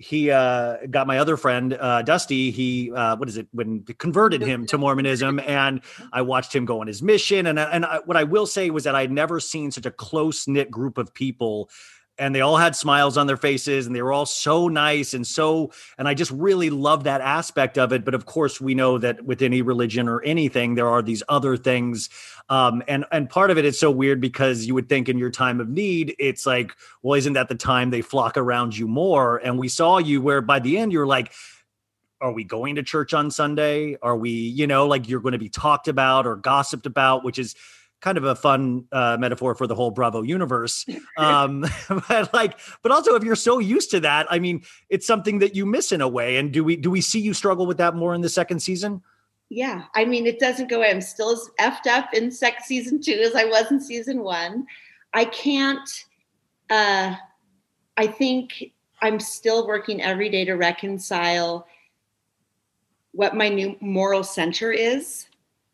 he 0.03 0.29
uh, 0.31 0.77
got 0.89 1.07
my 1.07 1.19
other 1.19 1.37
friend 1.37 1.77
uh, 1.79 2.01
Dusty. 2.01 2.51
He 2.51 2.91
uh, 2.91 3.15
what 3.15 3.29
is 3.29 3.37
it 3.37 3.47
when 3.53 3.83
converted 3.83 4.41
him 4.41 4.65
to 4.67 4.77
Mormonism, 4.77 5.39
and 5.39 5.81
I 6.11 6.21
watched 6.23 6.53
him 6.53 6.65
go 6.65 6.81
on 6.81 6.87
his 6.87 7.01
mission. 7.01 7.47
And 7.47 7.57
and 7.57 7.85
I, 7.85 7.99
what 8.03 8.17
I 8.17 8.25
will 8.25 8.45
say 8.45 8.69
was 8.69 8.83
that 8.83 8.95
I'd 8.95 9.11
never 9.11 9.39
seen 9.39 9.71
such 9.71 9.85
a 9.85 9.91
close 9.91 10.47
knit 10.47 10.69
group 10.69 10.97
of 10.97 11.13
people 11.13 11.69
and 12.19 12.35
they 12.35 12.41
all 12.41 12.57
had 12.57 12.75
smiles 12.75 13.17
on 13.17 13.25
their 13.25 13.37
faces 13.37 13.87
and 13.87 13.95
they 13.95 14.01
were 14.01 14.13
all 14.13 14.25
so 14.25 14.67
nice 14.67 15.13
and 15.13 15.25
so 15.25 15.71
and 15.97 16.07
i 16.07 16.13
just 16.13 16.31
really 16.31 16.69
love 16.69 17.03
that 17.05 17.21
aspect 17.21 17.77
of 17.77 17.91
it. 17.91 18.05
But 18.05 18.13
of 18.13 18.25
course 18.25 18.61
we 18.61 18.75
know 18.75 18.97
that 18.99 19.25
with 19.25 19.41
any 19.41 19.61
religion 19.61 20.07
or 20.07 20.21
anything 20.23 20.75
there 20.75 20.87
are 20.87 21.01
these 21.01 21.23
other 21.29 21.57
things 21.57 22.09
um, 22.49 22.83
and 22.87 23.05
and 23.11 23.29
part 23.29 23.51
of 23.51 23.57
it 23.57 23.65
is 23.65 23.79
so 23.79 23.89
weird 23.89 24.21
because 24.21 24.65
you 24.65 24.73
would 24.73 24.89
think 24.89 25.09
in 25.09 25.17
your 25.17 25.31
time 25.31 25.59
of 25.59 25.69
need 25.69 26.15
it's 26.19 26.45
like 26.45 26.75
well 27.01 27.15
isn't 27.15 27.33
that 27.33 27.49
the 27.49 27.55
time 27.55 27.89
they 27.89 28.01
flock 28.01 28.37
around 28.37 28.77
you 28.77 28.87
more? 28.87 29.37
And 29.37 29.57
we 29.57 29.67
saw 29.67 29.97
you 29.97 30.21
where 30.21 30.41
by 30.41 30.59
the 30.59 30.77
end 30.77 30.91
you're 30.91 31.07
like 31.07 31.33
are 32.21 32.31
we 32.31 32.43
going 32.45 32.75
to 32.75 32.83
church 32.83 33.13
on 33.13 33.31
sunday? 33.31 33.97
Are 34.01 34.15
we 34.15 34.31
you 34.31 34.67
know 34.67 34.87
like 34.87 35.09
you're 35.09 35.21
going 35.21 35.33
to 35.33 35.39
be 35.39 35.49
talked 35.49 35.87
about 35.87 36.27
or 36.27 36.35
gossiped 36.35 36.85
about 36.85 37.23
which 37.23 37.39
is 37.39 37.55
kind 38.03 38.17
of 38.17 38.25
a 38.25 38.35
fun 38.35 38.85
uh, 38.91 39.15
metaphor 39.17 39.55
for 39.55 39.65
the 39.65 39.73
whole 39.73 39.89
Bravo 39.89 40.21
universe. 40.21 40.85
Um, 41.15 41.63
but 42.09 42.33
like, 42.33 42.59
but 42.81 42.91
also 42.91 43.13
if 43.13 43.23
you're 43.23 43.35
so 43.35 43.59
used 43.59 43.91
to 43.91 43.99
that, 43.99 44.25
I 44.31 44.39
mean, 44.39 44.63
it's 44.89 45.05
something 45.05 45.37
that 45.39 45.55
you 45.55 45.63
miss 45.63 45.91
in 45.91 46.01
a 46.01 46.07
way. 46.07 46.37
And 46.37 46.51
do 46.51 46.63
we 46.63 46.75
do 46.75 46.89
we 46.89 47.01
see 47.01 47.19
you 47.19 47.35
struggle 47.35 47.67
with 47.67 47.77
that 47.77 47.93
more 47.93 48.15
in 48.15 48.21
the 48.21 48.29
second 48.29 48.61
season? 48.61 49.03
Yeah, 49.49 49.83
I 49.93 50.05
mean, 50.05 50.25
it 50.25 50.39
doesn't 50.39 50.69
go 50.69 50.77
away. 50.77 50.89
I'm 50.89 51.01
still 51.01 51.29
as 51.33 51.49
effed 51.59 51.85
up 51.85 52.15
in 52.15 52.31
second 52.31 52.63
season 52.63 52.99
two 52.99 53.13
as 53.13 53.35
I 53.35 53.45
was 53.45 53.69
in 53.69 53.79
season 53.79 54.23
one. 54.23 54.65
I 55.13 55.25
can't. 55.25 55.87
Uh, 56.71 57.15
I 57.95 58.07
think 58.07 58.71
I'm 59.03 59.19
still 59.19 59.67
working 59.67 60.01
every 60.01 60.29
day 60.29 60.45
to 60.45 60.53
reconcile 60.53 61.67
what 63.11 63.35
my 63.35 63.49
new 63.49 63.77
moral 63.81 64.23
center 64.23 64.71
is 64.71 65.27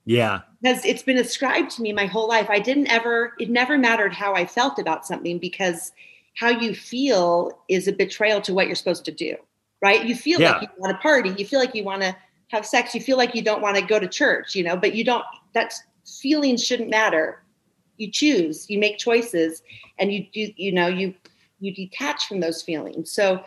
yeah. 0.09 0.39
Because 0.61 0.83
it's 0.83 1.03
been 1.03 1.17
ascribed 1.17 1.71
to 1.71 1.81
me 1.81 1.93
my 1.93 2.05
whole 2.05 2.27
life. 2.27 2.49
I 2.49 2.59
didn't 2.59 2.87
ever, 2.87 3.33
it 3.39 3.49
never 3.49 3.77
mattered 3.77 4.13
how 4.13 4.33
I 4.33 4.45
felt 4.45 4.77
about 4.77 5.05
something 5.05 5.39
because 5.39 5.93
how 6.35 6.49
you 6.49 6.75
feel 6.75 7.51
is 7.69 7.87
a 7.87 7.93
betrayal 7.93 8.41
to 8.41 8.53
what 8.53 8.67
you're 8.67 8.75
supposed 8.75 9.05
to 9.05 9.11
do, 9.11 9.35
right? 9.81 10.05
You 10.05 10.15
feel 10.15 10.39
yeah. 10.39 10.53
like 10.53 10.61
you 10.63 10.67
want 10.77 10.95
to 10.95 11.01
party, 11.01 11.29
you 11.37 11.45
feel 11.45 11.59
like 11.59 11.75
you 11.75 11.83
want 11.83 12.01
to 12.01 12.15
have 12.49 12.65
sex, 12.65 12.93
you 12.93 13.01
feel 13.01 13.17
like 13.17 13.35
you 13.35 13.41
don't 13.41 13.61
want 13.61 13.77
to 13.77 13.81
go 13.81 13.99
to 13.99 14.07
church, 14.07 14.55
you 14.55 14.63
know, 14.63 14.75
but 14.75 14.93
you 14.93 15.03
don't, 15.03 15.23
that's 15.53 15.81
feelings 16.21 16.63
shouldn't 16.63 16.89
matter. 16.89 17.43
You 17.97 18.11
choose, 18.11 18.69
you 18.69 18.79
make 18.79 18.97
choices, 18.97 19.61
and 19.97 20.11
you 20.11 20.25
do, 20.33 20.51
you 20.55 20.71
know, 20.71 20.87
you, 20.87 21.13
you 21.59 21.73
detach 21.73 22.27
from 22.27 22.39
those 22.39 22.61
feelings. 22.61 23.11
So 23.11 23.43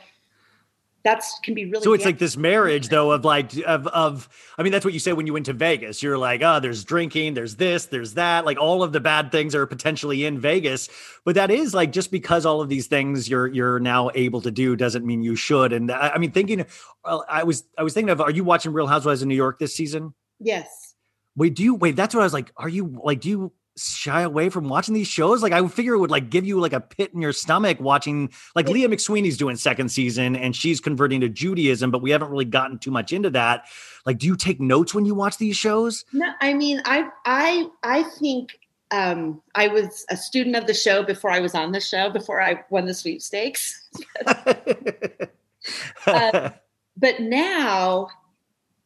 that's 1.05 1.38
can 1.42 1.55
be 1.55 1.64
really 1.64 1.82
so 1.82 1.92
it's 1.92 2.05
like 2.05 2.18
this 2.18 2.36
marriage 2.36 2.88
though 2.88 3.11
of 3.11 3.24
like 3.24 3.53
of 3.66 3.86
of 3.88 4.28
i 4.57 4.62
mean 4.62 4.70
that's 4.70 4.84
what 4.84 4.94
you 4.94 5.00
say 5.00 5.12
when 5.12 5.26
you 5.26 5.32
went 5.32 5.46
to 5.46 5.53
vegas. 5.53 6.03
You're 6.03 6.18
like 6.18 6.42
oh 6.42 6.61
there's 6.61 6.84
drinking 6.84 7.34
there's 7.34 7.57
this 7.57 7.86
there's 7.86 8.14
that 8.14 8.44
like 8.44 8.59
all 8.59 8.82
of 8.82 8.92
the 8.92 9.00
bad 9.00 9.32
things 9.32 9.55
are 9.55 9.66
potentially 9.66 10.24
in 10.24 10.38
vegas. 10.38 10.88
But 11.24 11.34
that 11.34 11.50
is 11.50 11.74
like 11.74 11.92
just 11.92 12.11
because 12.11 12.46
all 12.46 12.61
of 12.61 12.68
these 12.68 12.86
things 12.86 13.28
you're 13.28 13.48
you're 13.48 13.80
now 13.80 14.11
able 14.14 14.40
to 14.42 14.50
do 14.50 14.76
doesn't 14.76 15.05
mean 15.05 15.22
you 15.22 15.36
should. 15.36 15.72
And 15.72 15.90
i, 15.90 16.11
I 16.11 16.18
mean 16.18 16.32
thinking 16.32 16.64
i 17.05 17.42
was 17.42 17.64
i 17.76 17.82
was 17.82 17.94
thinking 17.94 18.11
of 18.11 18.20
are 18.20 18.30
you 18.30 18.44
watching 18.44 18.72
real 18.72 18.86
housewives 18.86 19.22
of 19.22 19.28
new 19.28 19.34
york 19.34 19.59
this 19.59 19.74
season? 19.74 20.14
Yes. 20.38 20.94
Wait 21.36 21.55
do 21.55 21.62
you 21.62 21.74
wait 21.74 21.96
that's 21.96 22.14
what 22.14 22.20
i 22.20 22.24
was 22.24 22.32
like 22.32 22.53
are 22.57 22.68
you 22.68 23.00
like 23.03 23.20
do 23.20 23.28
you 23.28 23.53
shy 23.76 24.22
away 24.22 24.48
from 24.48 24.68
watching 24.68 24.94
these 24.94 25.08
shows? 25.08 25.42
Like 25.42 25.52
I 25.52 25.60
would 25.60 25.72
figure 25.72 25.94
it 25.94 25.98
would 25.98 26.10
like 26.10 26.30
give 26.30 26.46
you 26.46 26.60
like 26.60 26.72
a 26.72 26.80
pit 26.80 27.12
in 27.14 27.20
your 27.20 27.32
stomach 27.32 27.80
watching 27.80 28.30
like 28.54 28.68
Leah 28.68 28.88
McSweeney's 28.88 29.36
doing 29.36 29.56
second 29.56 29.90
season 29.90 30.36
and 30.36 30.54
she's 30.54 30.80
converting 30.80 31.20
to 31.20 31.28
Judaism, 31.28 31.90
but 31.90 32.02
we 32.02 32.10
haven't 32.10 32.30
really 32.30 32.44
gotten 32.44 32.78
too 32.78 32.90
much 32.90 33.12
into 33.12 33.30
that. 33.30 33.66
Like, 34.04 34.18
do 34.18 34.26
you 34.26 34.36
take 34.36 34.60
notes 34.60 34.94
when 34.94 35.04
you 35.04 35.14
watch 35.14 35.38
these 35.38 35.56
shows? 35.56 36.04
No, 36.12 36.32
I 36.40 36.54
mean, 36.54 36.82
I 36.84 37.08
I 37.24 37.68
I 37.82 38.02
think 38.02 38.58
um, 38.90 39.40
I 39.54 39.68
was 39.68 40.04
a 40.10 40.16
student 40.16 40.54
of 40.54 40.66
the 40.66 40.74
show 40.74 41.02
before 41.02 41.30
I 41.30 41.40
was 41.40 41.54
on 41.54 41.72
the 41.72 41.80
show, 41.80 42.10
before 42.10 42.40
I 42.40 42.62
won 42.70 42.84
the 42.84 42.94
sweepstakes. 42.94 43.88
uh, 46.06 46.50
but 46.96 47.20
now 47.20 48.08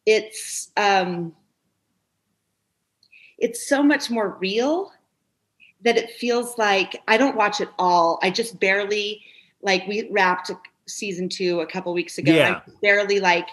it's 0.06 0.70
um, 0.76 1.34
it's 3.38 3.68
so 3.68 3.82
much 3.82 4.10
more 4.10 4.36
real 4.40 4.92
that 5.82 5.96
it 5.96 6.10
feels 6.10 6.56
like 6.58 7.02
I 7.06 7.16
don't 7.16 7.36
watch 7.36 7.60
it 7.60 7.68
all. 7.78 8.18
I 8.22 8.30
just 8.30 8.58
barely 8.58 9.22
like 9.62 9.86
we 9.86 10.08
wrapped 10.10 10.50
season 10.86 11.28
two 11.28 11.60
a 11.60 11.66
couple 11.66 11.92
weeks 11.92 12.18
ago. 12.18 12.32
Yeah. 12.32 12.60
I 12.66 12.70
barely 12.82 13.20
like 13.20 13.48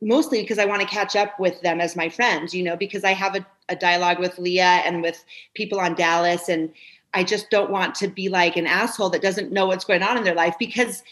mostly 0.00 0.42
because 0.42 0.58
I 0.58 0.66
want 0.66 0.82
to 0.82 0.86
catch 0.86 1.16
up 1.16 1.38
with 1.40 1.60
them 1.62 1.80
as 1.80 1.96
my 1.96 2.08
friends, 2.08 2.54
you 2.54 2.62
know, 2.62 2.76
because 2.76 3.04
I 3.04 3.12
have 3.12 3.34
a, 3.34 3.46
a 3.68 3.76
dialogue 3.76 4.18
with 4.18 4.38
Leah 4.38 4.82
and 4.84 5.02
with 5.02 5.24
people 5.54 5.80
on 5.80 5.94
Dallas 5.94 6.48
and 6.48 6.70
I 7.14 7.24
just 7.24 7.48
don't 7.48 7.70
want 7.70 7.94
to 7.96 8.08
be 8.08 8.28
like 8.28 8.56
an 8.56 8.66
asshole 8.66 9.10
that 9.10 9.22
doesn't 9.22 9.52
know 9.52 9.66
what's 9.66 9.84
going 9.84 10.02
on 10.02 10.18
in 10.18 10.24
their 10.24 10.34
life 10.34 10.56
because 10.58 11.02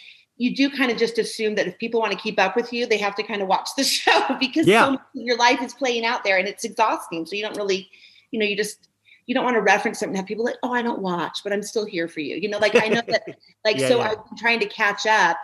you 0.43 0.57
do 0.57 0.68
kind 0.68 0.90
of 0.90 0.99
just 0.99 1.18
assume 1.18 1.55
that 1.55 1.68
if 1.68 1.78
people 1.78 2.01
want 2.01 2.12
to 2.12 2.18
keep 2.18 2.40
up 2.40 2.57
with 2.57 2.72
you, 2.72 2.84
they 2.84 2.99
have 2.99 3.14
to 3.14 3.22
kind 3.22 3.43
of 3.43 3.47
watch 3.47 3.68
the 3.76 3.84
show 3.99 4.36
because 4.40 4.66
yeah. 4.66 4.86
so 4.86 4.90
much 4.93 5.01
of 5.01 5.22
your 5.22 5.36
life 5.36 5.62
is 5.62 5.72
playing 5.72 6.05
out 6.05 6.24
there 6.24 6.36
and 6.36 6.49
it's 6.49 6.64
exhausting. 6.64 7.24
So 7.24 7.36
you 7.36 7.43
don't 7.43 7.57
really 7.57 7.88
you 8.32 8.40
know, 8.40 8.47
you 8.47 8.57
just 8.57 8.88
you 9.26 9.34
don't 9.36 9.45
want 9.45 9.55
to 9.55 9.61
reference 9.61 10.01
something 10.01 10.16
have 10.16 10.26
people 10.26 10.45
like, 10.45 10.57
oh, 10.64 10.72
I 10.72 10.82
don't 10.82 10.99
watch, 10.99 11.45
but 11.45 11.53
I'm 11.53 11.62
still 11.62 11.86
here 11.86 12.09
for 12.09 12.18
you. 12.18 12.34
You 12.36 12.49
know, 12.49 12.59
like 12.59 12.74
I 12.74 12.88
know 12.88 13.03
that 13.07 13.22
like 13.64 13.78
yeah, 13.78 13.88
so 13.88 13.99
yeah. 13.99 14.14
I'm 14.30 14.36
trying 14.36 14.59
to 14.61 14.66
catch 14.66 15.07
up. 15.07 15.36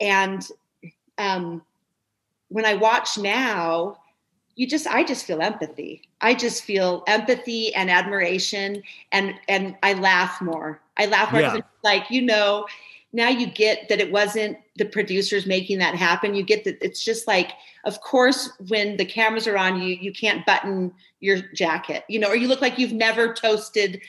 And 0.00 0.46
um 1.18 1.60
when 2.48 2.64
I 2.64 2.74
watch 2.74 3.18
now, 3.18 3.98
you 4.54 4.66
just 4.66 4.86
I 4.86 5.04
just 5.04 5.26
feel 5.26 5.42
empathy. 5.42 6.02
I 6.22 6.34
just 6.34 6.64
feel 6.64 7.04
empathy 7.06 7.74
and 7.74 7.90
admiration 7.90 8.82
and 9.12 9.34
and 9.48 9.76
I 9.82 9.92
laugh 9.94 10.40
more. 10.40 10.80
I 10.96 11.06
laugh 11.06 11.32
more 11.32 11.42
yeah. 11.42 11.58
like, 11.84 12.10
you 12.10 12.22
know, 12.22 12.66
now 13.12 13.28
you 13.28 13.46
get 13.46 13.88
that 13.88 14.00
it 14.00 14.12
wasn't 14.12 14.56
the 14.76 14.84
producers 14.84 15.46
making 15.46 15.78
that 15.78 15.94
happen. 15.94 16.34
You 16.34 16.42
get 16.42 16.64
that 16.64 16.78
it's 16.80 17.04
just 17.04 17.26
like, 17.26 17.52
of 17.84 18.00
course, 18.00 18.50
when 18.68 18.96
the 18.96 19.04
cameras 19.04 19.46
are 19.46 19.58
on 19.58 19.82
you, 19.82 19.96
you 20.00 20.12
can't 20.12 20.46
button 20.46 20.92
your 21.18 21.38
jacket, 21.54 22.04
you 22.08 22.18
know, 22.18 22.28
or 22.28 22.36
you 22.36 22.46
look 22.48 22.60
like 22.60 22.78
you've 22.78 22.92
never 22.92 23.34
toasted 23.34 24.00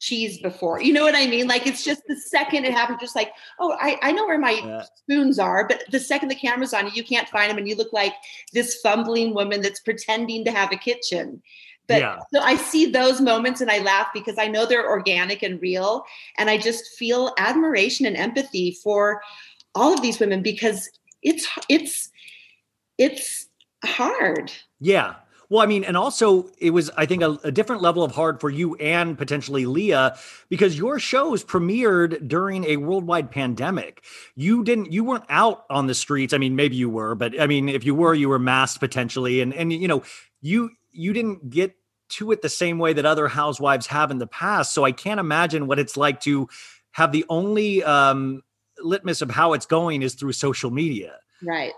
cheese 0.00 0.38
before. 0.38 0.82
You 0.82 0.92
know 0.92 1.02
what 1.02 1.16
I 1.16 1.26
mean? 1.26 1.48
Like 1.48 1.66
it's 1.66 1.82
just 1.82 2.02
the 2.06 2.16
second 2.16 2.64
it 2.64 2.72
happens, 2.72 3.00
just 3.00 3.16
like, 3.16 3.32
oh, 3.58 3.76
I, 3.80 3.98
I 4.02 4.12
know 4.12 4.26
where 4.26 4.38
my 4.38 4.50
yeah. 4.50 4.84
spoons 4.96 5.38
are, 5.38 5.66
but 5.66 5.82
the 5.90 6.00
second 6.00 6.28
the 6.28 6.34
camera's 6.34 6.74
on 6.74 6.86
you, 6.86 6.92
you 6.94 7.04
can't 7.04 7.28
find 7.28 7.50
them 7.50 7.58
and 7.58 7.66
you 7.66 7.74
look 7.74 7.92
like 7.92 8.12
this 8.52 8.80
fumbling 8.82 9.34
woman 9.34 9.62
that's 9.62 9.80
pretending 9.80 10.44
to 10.44 10.52
have 10.52 10.72
a 10.72 10.76
kitchen. 10.76 11.42
But 11.86 12.00
yeah. 12.00 12.18
so 12.32 12.40
I 12.40 12.56
see 12.56 12.90
those 12.90 13.20
moments 13.20 13.60
and 13.60 13.70
I 13.70 13.78
laugh 13.80 14.08
because 14.14 14.38
I 14.38 14.48
know 14.48 14.66
they're 14.66 14.88
organic 14.88 15.42
and 15.42 15.60
real. 15.60 16.04
And 16.38 16.48
I 16.48 16.56
just 16.56 16.96
feel 16.96 17.34
admiration 17.38 18.06
and 18.06 18.16
empathy 18.16 18.78
for 18.82 19.20
all 19.74 19.92
of 19.92 20.00
these 20.00 20.18
women 20.18 20.42
because 20.42 20.88
it's 21.22 21.46
it's 21.68 22.10
it's 22.98 23.48
hard. 23.84 24.52
Yeah. 24.80 25.14
Well, 25.50 25.62
I 25.62 25.66
mean, 25.66 25.84
and 25.84 25.96
also 25.96 26.50
it 26.58 26.70
was, 26.70 26.90
I 26.96 27.06
think, 27.06 27.22
a, 27.22 27.38
a, 27.44 27.52
different 27.52 27.82
level 27.82 28.02
of 28.02 28.12
hard 28.12 28.40
for 28.40 28.48
you 28.48 28.74
and 28.76 29.16
potentially 29.16 29.66
Leah 29.66 30.16
because 30.48 30.76
your 30.76 30.98
shows 30.98 31.44
premiered 31.44 32.26
during 32.26 32.64
a 32.64 32.78
worldwide 32.78 33.30
pandemic. 33.30 34.02
You 34.34 34.64
didn't, 34.64 34.90
you 34.90 35.04
weren't 35.04 35.26
out 35.28 35.64
on 35.68 35.86
the 35.86 35.94
streets. 35.94 36.32
I 36.32 36.38
mean, 36.38 36.56
maybe 36.56 36.76
you 36.76 36.88
were, 36.88 37.14
but 37.14 37.38
I 37.38 37.46
mean, 37.46 37.68
if 37.68 37.84
you 37.84 37.94
were, 37.94 38.14
you 38.14 38.30
were 38.30 38.38
masked 38.38 38.80
potentially, 38.80 39.40
and 39.42 39.52
and 39.52 39.72
you 39.72 39.86
know, 39.86 40.02
you 40.40 40.70
you 40.94 41.12
didn't 41.12 41.50
get 41.50 41.74
to 42.10 42.32
it 42.32 42.42
the 42.42 42.48
same 42.48 42.78
way 42.78 42.92
that 42.92 43.04
other 43.04 43.28
housewives 43.28 43.86
have 43.88 44.10
in 44.10 44.18
the 44.18 44.26
past. 44.26 44.72
So 44.72 44.84
I 44.84 44.92
can't 44.92 45.20
imagine 45.20 45.66
what 45.66 45.78
it's 45.78 45.96
like 45.96 46.20
to 46.20 46.48
have 46.92 47.12
the 47.12 47.24
only 47.28 47.82
um, 47.82 48.42
litmus 48.78 49.20
of 49.20 49.30
how 49.30 49.52
it's 49.52 49.66
going 49.66 50.02
is 50.02 50.14
through 50.14 50.32
social 50.32 50.70
media. 50.70 51.16
Right. 51.42 51.72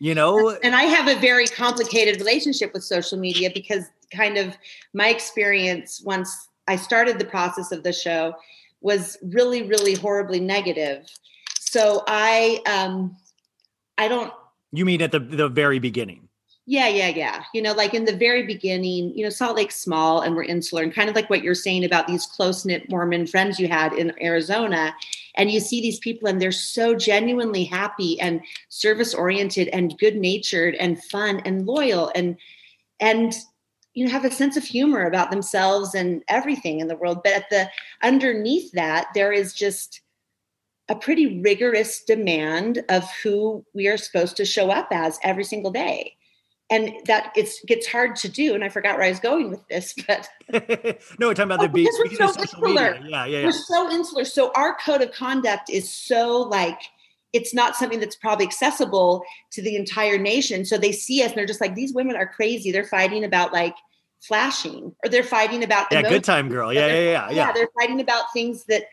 You 0.00 0.14
know, 0.14 0.50
and 0.62 0.74
I 0.74 0.82
have 0.84 1.08
a 1.08 1.20
very 1.20 1.46
complicated 1.46 2.18
relationship 2.18 2.72
with 2.74 2.82
social 2.82 3.18
media 3.18 3.50
because 3.54 3.84
kind 4.12 4.36
of 4.36 4.56
my 4.92 5.08
experience 5.08 6.02
once 6.04 6.48
I 6.66 6.76
started 6.76 7.18
the 7.18 7.24
process 7.24 7.72
of 7.72 7.84
the 7.84 7.92
show 7.92 8.34
was 8.80 9.16
really, 9.22 9.62
really 9.62 9.94
horribly 9.94 10.40
negative. 10.40 11.06
So 11.60 12.02
I, 12.06 12.60
um, 12.66 13.16
I 13.96 14.08
don't. 14.08 14.32
You 14.72 14.84
mean 14.84 15.00
at 15.02 15.12
the 15.12 15.20
the 15.20 15.48
very 15.48 15.78
beginning? 15.78 16.28
Yeah, 16.66 16.88
yeah, 16.88 17.08
yeah. 17.08 17.44
You 17.52 17.60
know, 17.60 17.74
like 17.74 17.92
in 17.92 18.06
the 18.06 18.16
very 18.16 18.42
beginning, 18.46 19.12
you 19.14 19.22
know, 19.22 19.28
Salt 19.28 19.56
Lake's 19.56 19.76
small 19.76 20.22
and 20.22 20.34
we're 20.34 20.44
insular, 20.44 20.82
and 20.82 20.94
kind 20.94 21.10
of 21.10 21.14
like 21.14 21.28
what 21.28 21.42
you're 21.42 21.54
saying 21.54 21.84
about 21.84 22.06
these 22.06 22.24
close 22.24 22.64
knit 22.64 22.88
Mormon 22.88 23.26
friends 23.26 23.60
you 23.60 23.68
had 23.68 23.92
in 23.92 24.14
Arizona. 24.22 24.94
And 25.34 25.50
you 25.50 25.60
see 25.60 25.82
these 25.82 25.98
people, 25.98 26.26
and 26.26 26.40
they're 26.40 26.52
so 26.52 26.94
genuinely 26.94 27.64
happy 27.64 28.18
and 28.18 28.40
service 28.70 29.12
oriented 29.12 29.68
and 29.68 29.98
good 29.98 30.16
natured 30.16 30.74
and 30.76 31.02
fun 31.04 31.40
and 31.44 31.66
loyal 31.66 32.10
and 32.14 32.36
and 33.00 33.34
you 33.92 34.06
know 34.06 34.12
have 34.12 34.24
a 34.24 34.30
sense 34.30 34.56
of 34.56 34.64
humor 34.64 35.04
about 35.04 35.30
themselves 35.30 35.94
and 35.94 36.22
everything 36.28 36.80
in 36.80 36.88
the 36.88 36.96
world. 36.96 37.22
But 37.22 37.34
at 37.34 37.50
the 37.50 37.68
underneath 38.02 38.72
that, 38.72 39.08
there 39.14 39.32
is 39.32 39.52
just 39.52 40.00
a 40.88 40.94
pretty 40.96 41.42
rigorous 41.42 42.02
demand 42.04 42.84
of 42.88 43.04
who 43.22 43.66
we 43.74 43.86
are 43.86 43.98
supposed 43.98 44.36
to 44.38 44.46
show 44.46 44.70
up 44.70 44.88
as 44.92 45.18
every 45.22 45.44
single 45.44 45.70
day 45.70 46.16
and 46.70 46.92
that 47.06 47.32
it's 47.36 47.60
gets 47.64 47.86
hard 47.86 48.16
to 48.16 48.28
do. 48.28 48.54
And 48.54 48.64
I 48.64 48.68
forgot 48.68 48.96
where 48.96 49.06
I 49.06 49.10
was 49.10 49.20
going 49.20 49.50
with 49.50 49.66
this, 49.68 49.94
but 50.06 50.28
no, 51.18 51.28
we're 51.28 51.34
talking 51.34 51.42
about 51.42 51.60
oh, 51.60 51.62
the 51.64 51.68
beach. 51.68 51.88
We're 51.98 52.14
so 52.14 52.40
insular. 52.40 52.96
Yeah, 52.96 53.06
yeah, 53.06 53.24
yeah. 53.24 53.44
We're 53.44 53.52
so 53.52 53.90
insular. 53.90 54.24
So 54.24 54.52
our 54.54 54.76
code 54.76 55.02
of 55.02 55.12
conduct 55.12 55.70
is 55.70 55.90
so 55.90 56.42
like 56.42 56.80
it's 57.32 57.52
not 57.52 57.74
something 57.74 57.98
that's 57.98 58.16
probably 58.16 58.46
accessible 58.46 59.24
to 59.50 59.60
the 59.60 59.74
entire 59.74 60.18
nation. 60.18 60.64
So 60.64 60.78
they 60.78 60.92
see 60.92 61.20
us 61.22 61.30
and 61.30 61.36
they're 61.36 61.46
just 61.46 61.60
like, 61.60 61.74
these 61.74 61.92
women 61.92 62.14
are 62.14 62.28
crazy. 62.28 62.70
They're 62.70 62.84
fighting 62.84 63.24
about 63.24 63.52
like 63.52 63.74
flashing 64.20 64.94
or 65.04 65.10
they're 65.10 65.24
fighting 65.24 65.64
about 65.64 65.88
yeah, 65.90 66.02
good 66.02 66.22
time 66.22 66.48
girl. 66.48 66.72
Yeah, 66.72 66.86
yeah, 66.86 66.92
yeah, 66.92 67.10
yeah. 67.10 67.30
Yeah, 67.30 67.52
they're 67.52 67.70
fighting 67.78 68.00
about 68.00 68.32
things 68.32 68.64
that 68.66 68.84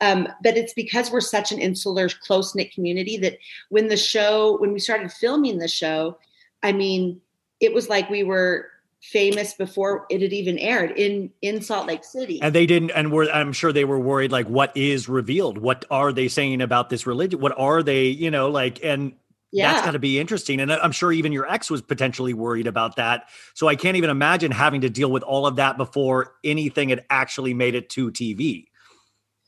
um, 0.00 0.26
but 0.42 0.56
it's 0.56 0.72
because 0.72 1.12
we're 1.12 1.20
such 1.20 1.52
an 1.52 1.60
insular, 1.60 2.08
close 2.08 2.56
knit 2.56 2.74
community 2.74 3.16
that 3.18 3.38
when 3.68 3.86
the 3.86 3.96
show, 3.96 4.58
when 4.58 4.72
we 4.72 4.80
started 4.80 5.12
filming 5.12 5.58
the 5.58 5.68
show, 5.68 6.18
I 6.62 6.72
mean, 6.72 7.20
it 7.60 7.72
was 7.72 7.88
like 7.88 8.10
we 8.10 8.22
were 8.22 8.68
famous 9.02 9.54
before 9.54 10.06
it 10.10 10.22
had 10.22 10.32
even 10.32 10.58
aired 10.58 10.92
in 10.92 11.30
in 11.42 11.60
Salt 11.60 11.86
Lake 11.86 12.04
City. 12.04 12.40
And 12.40 12.54
they 12.54 12.66
didn't 12.66 12.90
and 12.90 13.12
were 13.12 13.30
I'm 13.30 13.52
sure 13.52 13.72
they 13.72 13.84
were 13.84 13.98
worried 13.98 14.30
like 14.30 14.46
what 14.46 14.76
is 14.76 15.08
revealed? 15.08 15.58
What 15.58 15.84
are 15.90 16.12
they 16.12 16.28
saying 16.28 16.62
about 16.62 16.88
this 16.88 17.06
religion? 17.06 17.40
What 17.40 17.58
are 17.58 17.82
they, 17.82 18.06
you 18.06 18.30
know, 18.30 18.48
like 18.50 18.84
and 18.84 19.14
yeah. 19.50 19.72
that's 19.72 19.84
got 19.84 19.92
to 19.92 19.98
be 19.98 20.18
interesting. 20.18 20.60
And 20.60 20.72
I'm 20.72 20.92
sure 20.92 21.12
even 21.12 21.32
your 21.32 21.50
ex 21.50 21.70
was 21.70 21.82
potentially 21.82 22.32
worried 22.32 22.66
about 22.66 22.96
that. 22.96 23.28
So 23.54 23.68
I 23.68 23.76
can't 23.76 23.96
even 23.96 24.10
imagine 24.10 24.52
having 24.52 24.80
to 24.82 24.90
deal 24.90 25.10
with 25.10 25.22
all 25.24 25.46
of 25.46 25.56
that 25.56 25.76
before 25.76 26.34
anything 26.44 26.88
had 26.88 27.04
actually 27.10 27.54
made 27.54 27.74
it 27.74 27.90
to 27.90 28.10
TV. 28.10 28.66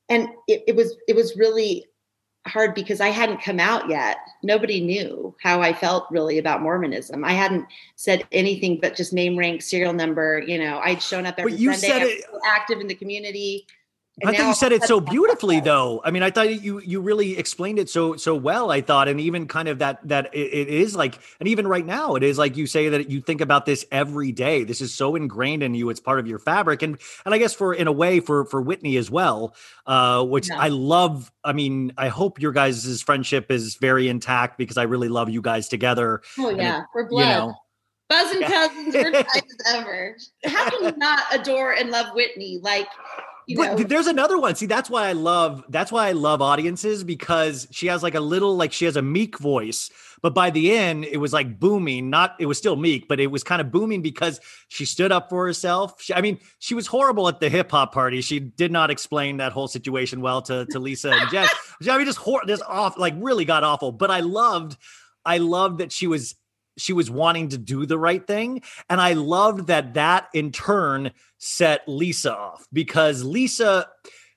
And 0.09 0.29
it, 0.49 0.65
it 0.67 0.77
was 0.77 0.97
it 1.09 1.15
was 1.17 1.37
really 1.37 1.87
hard 2.47 2.75
because 2.75 3.01
I 3.01 3.09
hadn't 3.09 3.43
come 3.43 3.59
out 3.59 3.89
yet. 3.89 4.19
Nobody 4.43 4.81
knew 4.81 5.35
how 5.43 5.63
I 5.63 5.73
felt 5.73 6.07
really 6.11 6.39
about 6.39 6.63
Mormonism. 6.63 7.25
I 7.25 7.33
hadn't 7.33 7.67
said 7.97 8.27
anything 8.33 8.79
but 8.81 8.97
just 8.97 9.13
name, 9.13 9.37
rank, 9.37 9.63
serial 9.63 9.93
number. 9.93 10.43
You 10.47 10.59
know, 10.59 10.79
I'd 10.79 11.03
shown 11.03 11.27
up 11.27 11.37
every 11.39 11.53
but 11.53 11.61
you 11.61 11.73
Sunday, 11.73 11.89
said 11.89 12.03
it, 12.03 12.25
active 12.47 12.81
in 12.81 12.87
the 12.87 12.95
community. 12.95 13.67
And 14.21 14.31
I 14.31 14.37
thought 14.37 14.47
you 14.47 14.55
said 14.55 14.71
it 14.71 14.85
so 14.85 15.01
beautifully, 15.01 15.59
though. 15.59 16.01
I 16.05 16.13
mean, 16.13 16.23
I 16.23 16.31
thought 16.31 16.63
you 16.63 16.79
you 16.81 17.01
really 17.01 17.37
explained 17.37 17.81
it 17.81 17.91
so 17.91 18.15
so 18.15 18.37
well. 18.37 18.71
I 18.71 18.81
thought, 18.81 19.09
and 19.09 19.21
even 19.21 19.49
kind 19.49 19.67
of 19.67 19.81
that 19.81 20.07
that 20.07 20.33
it, 20.33 20.53
it 20.53 20.69
is 20.69 20.95
like, 20.95 21.19
and 21.41 21.49
even 21.49 21.67
right 21.67 21.85
now, 21.85 22.15
it 22.15 22.23
is 22.23 22.39
like 22.39 22.57
you 22.57 22.69
say 22.69 22.91
that 22.91 23.11
you 23.11 23.21
think 23.21 23.41
about 23.41 23.67
this 23.67 23.85
every 23.91 24.31
day. 24.31 24.63
This 24.63 24.81
is 24.81 24.95
so 24.95 25.17
ingrained 25.17 25.65
in 25.65 25.75
you; 25.75 25.91
it's 25.91 25.99
part 25.99 26.21
of 26.21 26.29
your 26.29 26.39
fabric, 26.39 26.83
and 26.83 26.97
and 27.25 27.35
I 27.35 27.39
guess 27.39 27.55
for 27.55 27.75
in 27.75 27.89
a 27.89 27.93
way 27.93 28.21
for 28.21 28.45
for 28.45 28.63
Whitney 28.63 28.97
as 28.99 29.11
well, 29.11 29.57
uh, 29.87 30.25
which 30.25 30.49
yeah. 30.49 30.61
I 30.61 30.69
love. 30.69 31.33
I 31.43 31.53
mean, 31.53 31.93
I 31.99 32.07
hope 32.07 32.41
your 32.41 32.53
guys' 32.53 33.03
friendship 33.03 33.51
is 33.51 33.75
very 33.75 34.09
intact 34.09 34.59
because 34.59 34.79
I 34.79 34.85
really 34.85 35.09
love 35.09 35.29
you 35.29 35.43
guys 35.43 35.69
together. 35.69 36.23
Oh 36.39 36.51
yeah, 36.51 36.83
it, 36.83 36.87
we're 36.95 37.09
blood. 37.09 37.21
You 37.21 37.27
know, 37.27 37.55
Buzzing 38.09 38.43
cousins, 38.43 38.95
we're 38.95 39.11
tight 39.13 39.27
as 39.27 39.75
ever. 39.75 40.17
How 40.45 40.71
can 40.71 40.85
you 40.85 40.97
not 40.97 41.25
adore 41.33 41.73
and 41.73 41.91
love 41.91 42.15
Whitney? 42.15 42.61
Like 42.63 42.87
you 43.47 43.57
know? 43.57 43.77
But 43.77 43.89
there's 43.89 44.07
another 44.07 44.39
one. 44.39 44.55
See, 44.55 44.67
that's 44.67 44.89
why 44.89 45.09
I 45.09 45.13
love 45.13 45.65
that's 45.69 45.93
why 45.93 46.09
I 46.09 46.13
love 46.13 46.41
audiences 46.41 47.05
because 47.05 47.69
she 47.71 47.87
has 47.89 48.03
like 48.03 48.15
a 48.15 48.21
little 48.21 48.57
like 48.57 48.73
she 48.73 48.85
has 48.85 48.97
a 48.97 49.03
meek 49.03 49.39
voice, 49.39 49.91
but 50.23 50.35
by 50.35 50.51
the 50.51 50.73
end 50.73 51.05
it 51.05 51.19
was 51.19 51.33
like 51.33 51.59
booming. 51.59 52.11
Not 52.11 52.37
it 52.39 52.47
was 52.47 52.59
still 52.59 52.77
meek, 52.77 53.09
but 53.09 53.21
it 53.21 53.29
was 53.29 53.45
kind 53.45 53.61
of 53.61 53.71
booming 53.71 54.03
because 54.03 54.41
she 54.69 54.85
stood 54.85 55.13
up 55.13 55.31
for 55.31 55.47
herself. 55.47 56.01
She, 56.01 56.15
I 56.15 56.21
mean, 56.21 56.39
she 56.59 56.75
was 56.75 56.87
horrible 56.87 57.29
at 57.29 57.41
the 57.41 57.49
hip 57.49 57.71
hop 57.71 57.93
party. 57.93 58.21
She 58.21 58.41
did 58.41 58.73
not 58.73 58.91
explain 58.91 59.39
that 59.39 59.53
whole 59.53 59.69
situation 59.69 60.21
well 60.21 60.43
to 60.43 60.67
to 60.67 60.79
Lisa 60.79 61.11
and 61.11 61.31
Jess. 61.31 61.53
I 61.89 61.97
mean, 61.99 62.07
just 62.07 62.19
hor- 62.19 62.45
this 62.47 62.63
off 62.63 62.97
like 62.99 63.15
really 63.19 63.45
got 63.45 63.65
awful. 63.65 63.93
But 63.93 64.11
I 64.11 64.21
loved, 64.21 64.77
I 65.25 65.39
loved 65.39 65.79
that 65.79 65.93
she 65.93 66.07
was 66.07 66.35
she 66.77 66.93
was 66.93 67.11
wanting 67.11 67.49
to 67.49 67.59
do 67.59 67.87
the 67.87 67.99
right 67.99 68.27
thing 68.27 68.63
and 68.89 69.01
i 69.01 69.13
loved 69.13 69.67
that 69.67 69.95
that 69.95 70.29
in 70.35 70.51
turn 70.51 71.11
set 71.39 71.83
lisa 71.87 72.35
off 72.37 72.67
because 72.73 73.25
lisa 73.25 73.87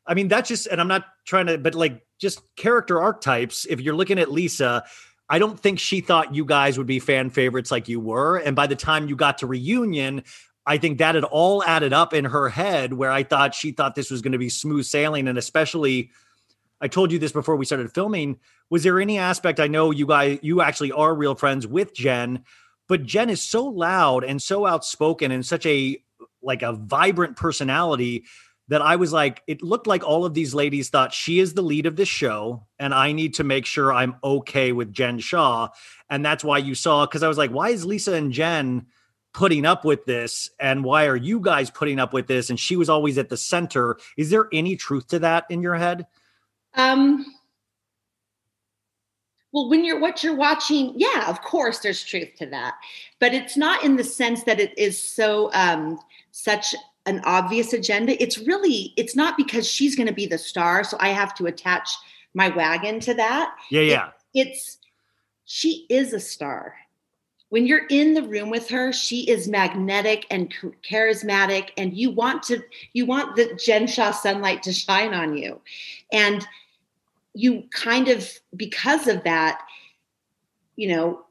i 0.06 0.14
mean 0.14 0.28
that's 0.28 0.50
just 0.50 0.68
and 0.68 0.80
i'm 0.80 0.88
not 0.88 1.06
trying 1.26 1.48
to 1.48 1.58
but 1.58 1.76
like 1.76 2.02
just 2.20 2.42
character 2.56 3.02
archetypes 3.02 3.66
if 3.70 3.82
you're 3.82 3.96
looking 3.96 4.20
at 4.20 4.32
lisa 4.32 4.84
i 5.30 5.40
don't 5.40 5.60
think 5.60 5.80
she 5.80 6.02
thought 6.02 6.34
you 6.36 6.46
guys 6.46 6.78
would 6.78 6.88
be 6.88 7.00
fan 7.00 7.30
favorites 7.30 7.72
like 7.72 7.88
you 7.88 8.00
were 8.00 8.38
and 8.38 8.56
by 8.56 8.68
the 8.68 8.76
time 8.76 9.08
you 9.08 9.16
got 9.16 9.38
to 9.38 9.48
reunion 9.48 10.24
I 10.68 10.78
think 10.78 10.98
that 10.98 11.16
had 11.16 11.24
all 11.24 11.64
added 11.64 11.94
up 11.94 12.14
in 12.14 12.26
her 12.26 12.50
head 12.50 12.92
where 12.92 13.10
I 13.10 13.24
thought 13.24 13.56
she 13.56 13.72
thought 13.72 13.96
this 13.96 14.12
was 14.12 14.22
going 14.22 14.34
to 14.34 14.38
be 14.38 14.50
smooth 14.50 14.86
sailing. 14.86 15.30
And 15.30 15.38
especially, 15.38 16.12
I 16.82 16.90
told 16.90 17.10
you 17.12 17.18
this 17.18 17.32
before 17.32 17.56
we 17.56 17.64
started 17.64 17.92
filming 17.94 18.38
was 18.70 18.84
there 18.84 19.00
any 19.00 19.18
aspect 19.18 19.60
i 19.60 19.68
know 19.68 19.92
you 19.92 20.06
guys 20.06 20.40
you 20.42 20.62
actually 20.62 20.92
are 20.92 21.14
real 21.14 21.36
friends 21.36 21.66
with 21.68 21.94
jen 21.94 22.44
but 22.88 23.04
jen 23.04 23.30
is 23.30 23.42
so 23.42 23.66
loud 23.66 24.24
and 24.24 24.42
so 24.42 24.66
outspoken 24.66 25.32
and 25.32 25.46
such 25.46 25.66
a 25.66 26.02
like 26.42 26.62
a 26.62 26.74
vibrant 26.74 27.36
personality 27.36 28.24
that 28.68 28.82
i 28.82 28.96
was 28.96 29.14
like 29.14 29.42
it 29.48 29.62
looked 29.62 29.88
like 29.88 30.04
all 30.04 30.26
of 30.26 30.34
these 30.34 30.54
ladies 30.54 30.90
thought 30.90 31.14
she 31.14 31.40
is 31.40 31.54
the 31.54 31.62
lead 31.62 31.86
of 31.86 31.96
this 31.96 32.10
show 32.10 32.66
and 32.80 32.94
i 32.94 33.12
need 33.12 33.34
to 33.34 33.44
make 33.44 33.66
sure 33.66 33.94
i'm 33.94 34.16
okay 34.24 34.72
with 34.72 34.94
jen 34.94 35.20
shah. 35.20 35.70
And 36.10 36.26
that's 36.26 36.44
why 36.44 36.58
you 36.58 36.76
saw 36.76 37.06
because 37.06 37.24
i 37.24 37.28
was 37.28 37.38
like 37.38 37.52
why 37.52 37.70
is 37.70 37.86
lisa 37.86 38.14
and 38.14 38.32
jen 38.32 38.86
putting 39.38 39.68
up 39.68 39.86
with 39.86 40.04
this? 40.06 40.50
And 40.60 40.84
why 40.84 41.06
are 41.06 41.16
you 41.16 41.40
guys 41.40 41.70
putting 41.70 42.00
up 42.00 42.12
with 42.12 42.26
this? 42.26 42.50
And 42.50 42.60
she 42.60 42.76
was 42.76 42.90
always 42.90 43.20
at 43.20 43.30
the 43.30 43.38
center. 43.38 43.98
Is 44.18 44.32
there 44.32 44.48
any 44.52 44.76
truth 44.76 45.08
to 45.10 45.20
that 45.20 45.46
in 45.52 45.62
your 45.62 45.76
head? 45.76 46.08
Um 46.74 47.24
well, 49.58 49.70
when 49.70 49.84
you're 49.84 50.00
what 50.00 50.24
you're 50.24 50.36
watching, 50.36 50.94
yeah, 50.96 51.28
of 51.28 51.42
course 51.42 51.80
there's 51.80 52.04
truth 52.04 52.30
to 52.38 52.46
that. 52.46 52.76
But 53.20 53.34
it's 53.34 53.58
not 53.58 53.84
in 53.84 53.96
the 53.96 54.04
sense 54.04 54.44
that 54.44 54.60
it 54.60 54.78
is 54.78 55.02
so 55.02 55.52
um 55.54 56.00
such 56.32 56.76
an 57.08 57.22
obvious 57.26 57.74
agenda. 57.74 58.22
It's 58.22 58.38
really 58.38 58.94
it's 58.98 59.16
not 59.16 59.36
because 59.36 59.68
she's 59.68 59.96
going 59.96 60.08
to 60.08 60.14
be 60.14 60.28
the 60.28 60.38
star, 60.38 60.84
so 60.84 60.96
I 61.00 61.10
have 61.10 61.34
to 61.36 61.48
attach 61.48 61.90
my 62.36 62.50
wagon 62.50 63.00
to 63.00 63.16
that. 63.16 63.56
Yeah, 63.72 63.82
yeah. 63.82 64.08
It, 64.36 64.50
it's 64.50 64.78
she 65.46 65.88
is 65.90 66.14
a 66.14 66.20
star. 66.20 66.76
When 67.50 67.66
you're 67.66 67.88
in 67.88 68.14
the 68.14 68.24
room 68.24 68.52
with 68.52 68.70
her, 68.70 68.94
she 68.94 69.28
is 69.28 69.48
magnetic 69.48 70.28
and 70.30 70.54
charismatic 70.88 71.70
and 71.78 71.98
you 71.98 72.12
want 72.12 72.44
to 72.44 72.62
you 72.94 73.08
want 73.08 73.36
the 73.36 73.56
Jen 73.56 73.88
Shah 73.88 74.12
sunlight 74.12 74.62
to 74.64 74.72
shine 74.72 75.16
on 75.16 75.36
you. 75.36 75.60
And 76.12 76.46
you 77.38 77.64
kind 77.72 78.08
of 78.08 78.30
because 78.56 79.08
of 79.08 79.24
that 79.24 79.62
you 80.76 80.88
know 80.88 81.22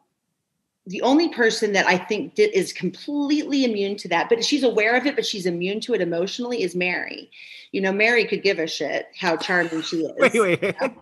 the 0.87 1.03
only 1.03 1.29
person 1.29 1.73
that 1.73 1.87
i 1.87 1.99
think 1.99 2.35
did 2.35 2.53
is 2.55 2.73
completely 2.73 3.65
immune 3.65 3.97
to 3.97 4.09
that 4.09 4.29
but 4.29 4.45
she's 4.45 4.63
aware 4.63 4.97
of 4.97 5.05
it 5.05 5.17
but 5.17 5.27
she's 5.27 5.47
immune 5.47 5.81
to 5.81 5.95
it 5.95 6.01
emotionally 6.01 6.63
is 6.63 6.77
mary 6.77 7.31
you 7.73 7.81
know 7.81 7.93
mary 7.93 8.25
could 8.25 8.43
give 8.43 8.59
a 8.59 8.67
shit 8.67 9.09
how 9.19 9.37
charming 9.37 9.83
she 9.83 10.05
is 10.05 10.13
wait 10.17 10.35
wait 10.35 10.63
you 10.63 10.75
know? 10.81 10.95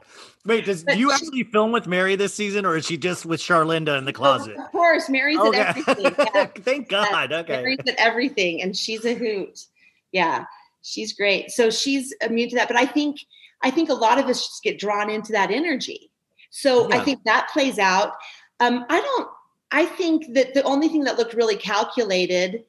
wait 0.46 0.64
does 0.64 0.84
but 0.84 0.96
you 0.96 1.11
she, 1.11 1.14
actually 1.14 1.44
film 1.44 1.70
with 1.70 1.86
mary 1.86 2.16
this 2.16 2.32
season 2.32 2.64
or 2.64 2.76
is 2.76 2.86
she 2.86 2.96
just 2.96 3.26
with 3.26 3.40
charlinda 3.40 3.98
in 3.98 4.07
the 4.07 4.12
oh, 4.12 4.14
closet 4.14 4.57
of 4.57 4.72
course 4.72 5.11
mary's 5.11 5.38
okay. 5.38 5.61
at 5.61 5.76
everything 5.76 6.14
yeah. 6.34 6.46
thank 6.61 6.88
god 6.88 7.30
yeah. 7.30 7.38
okay 7.38 7.57
mary's 7.57 7.78
at 7.80 7.94
everything 7.98 8.62
and 8.62 8.74
she's 8.74 9.05
a 9.05 9.14
hoot 9.14 9.66
yeah 10.12 10.46
she's 10.80 11.12
great 11.12 11.50
so 11.50 11.68
she's 11.68 12.14
immune 12.22 12.48
to 12.48 12.57
that 12.57 12.68
but 12.68 12.76
i 12.76 12.86
think 12.86 13.18
I 13.62 13.70
think 13.70 13.88
a 13.88 13.94
lot 13.94 14.18
of 14.18 14.26
us 14.26 14.46
just 14.46 14.62
get 14.62 14.78
drawn 14.78 15.11
into 15.11 15.32
that 15.32 15.50
energy. 15.50 16.11
So 16.50 16.88
yeah. 16.88 16.96
I 16.96 17.00
think 17.00 17.24
that 17.24 17.48
plays 17.52 17.78
out. 17.78 18.12
Um, 18.61 18.84
I 18.88 19.00
don't, 19.00 19.28
I 19.70 19.86
think 19.86 20.34
that 20.34 20.55
the 20.55 20.62
only 20.62 20.88
thing 20.88 21.05
that 21.05 21.18
looked 21.18 21.34
really 21.34 21.57
calculated, 21.57 22.64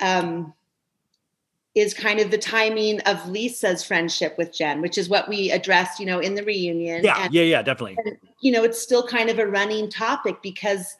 um, 0.00 0.54
is 1.74 1.94
kind 1.94 2.18
of 2.18 2.30
the 2.30 2.38
timing 2.38 3.00
of 3.02 3.28
Lisa's 3.28 3.84
friendship 3.84 4.36
with 4.36 4.52
Jen, 4.52 4.80
which 4.80 4.98
is 4.98 5.08
what 5.08 5.28
we 5.28 5.52
addressed, 5.52 6.00
you 6.00 6.06
know, 6.06 6.18
in 6.18 6.34
the 6.34 6.42
reunion. 6.42 7.04
Yeah, 7.04 7.24
And- 7.24 7.32
yeah, 7.32 7.42
yeah, 7.42 7.62
definitely. 7.62 7.96
and, 8.04 8.16
you 8.40 8.50
know, 8.50 8.64
it's 8.64 8.82
still 8.82 9.06
kind 9.06 9.30
of 9.30 9.38
a 9.38 9.46
running 9.46 9.88
topic 9.88 10.42
because 10.42 10.96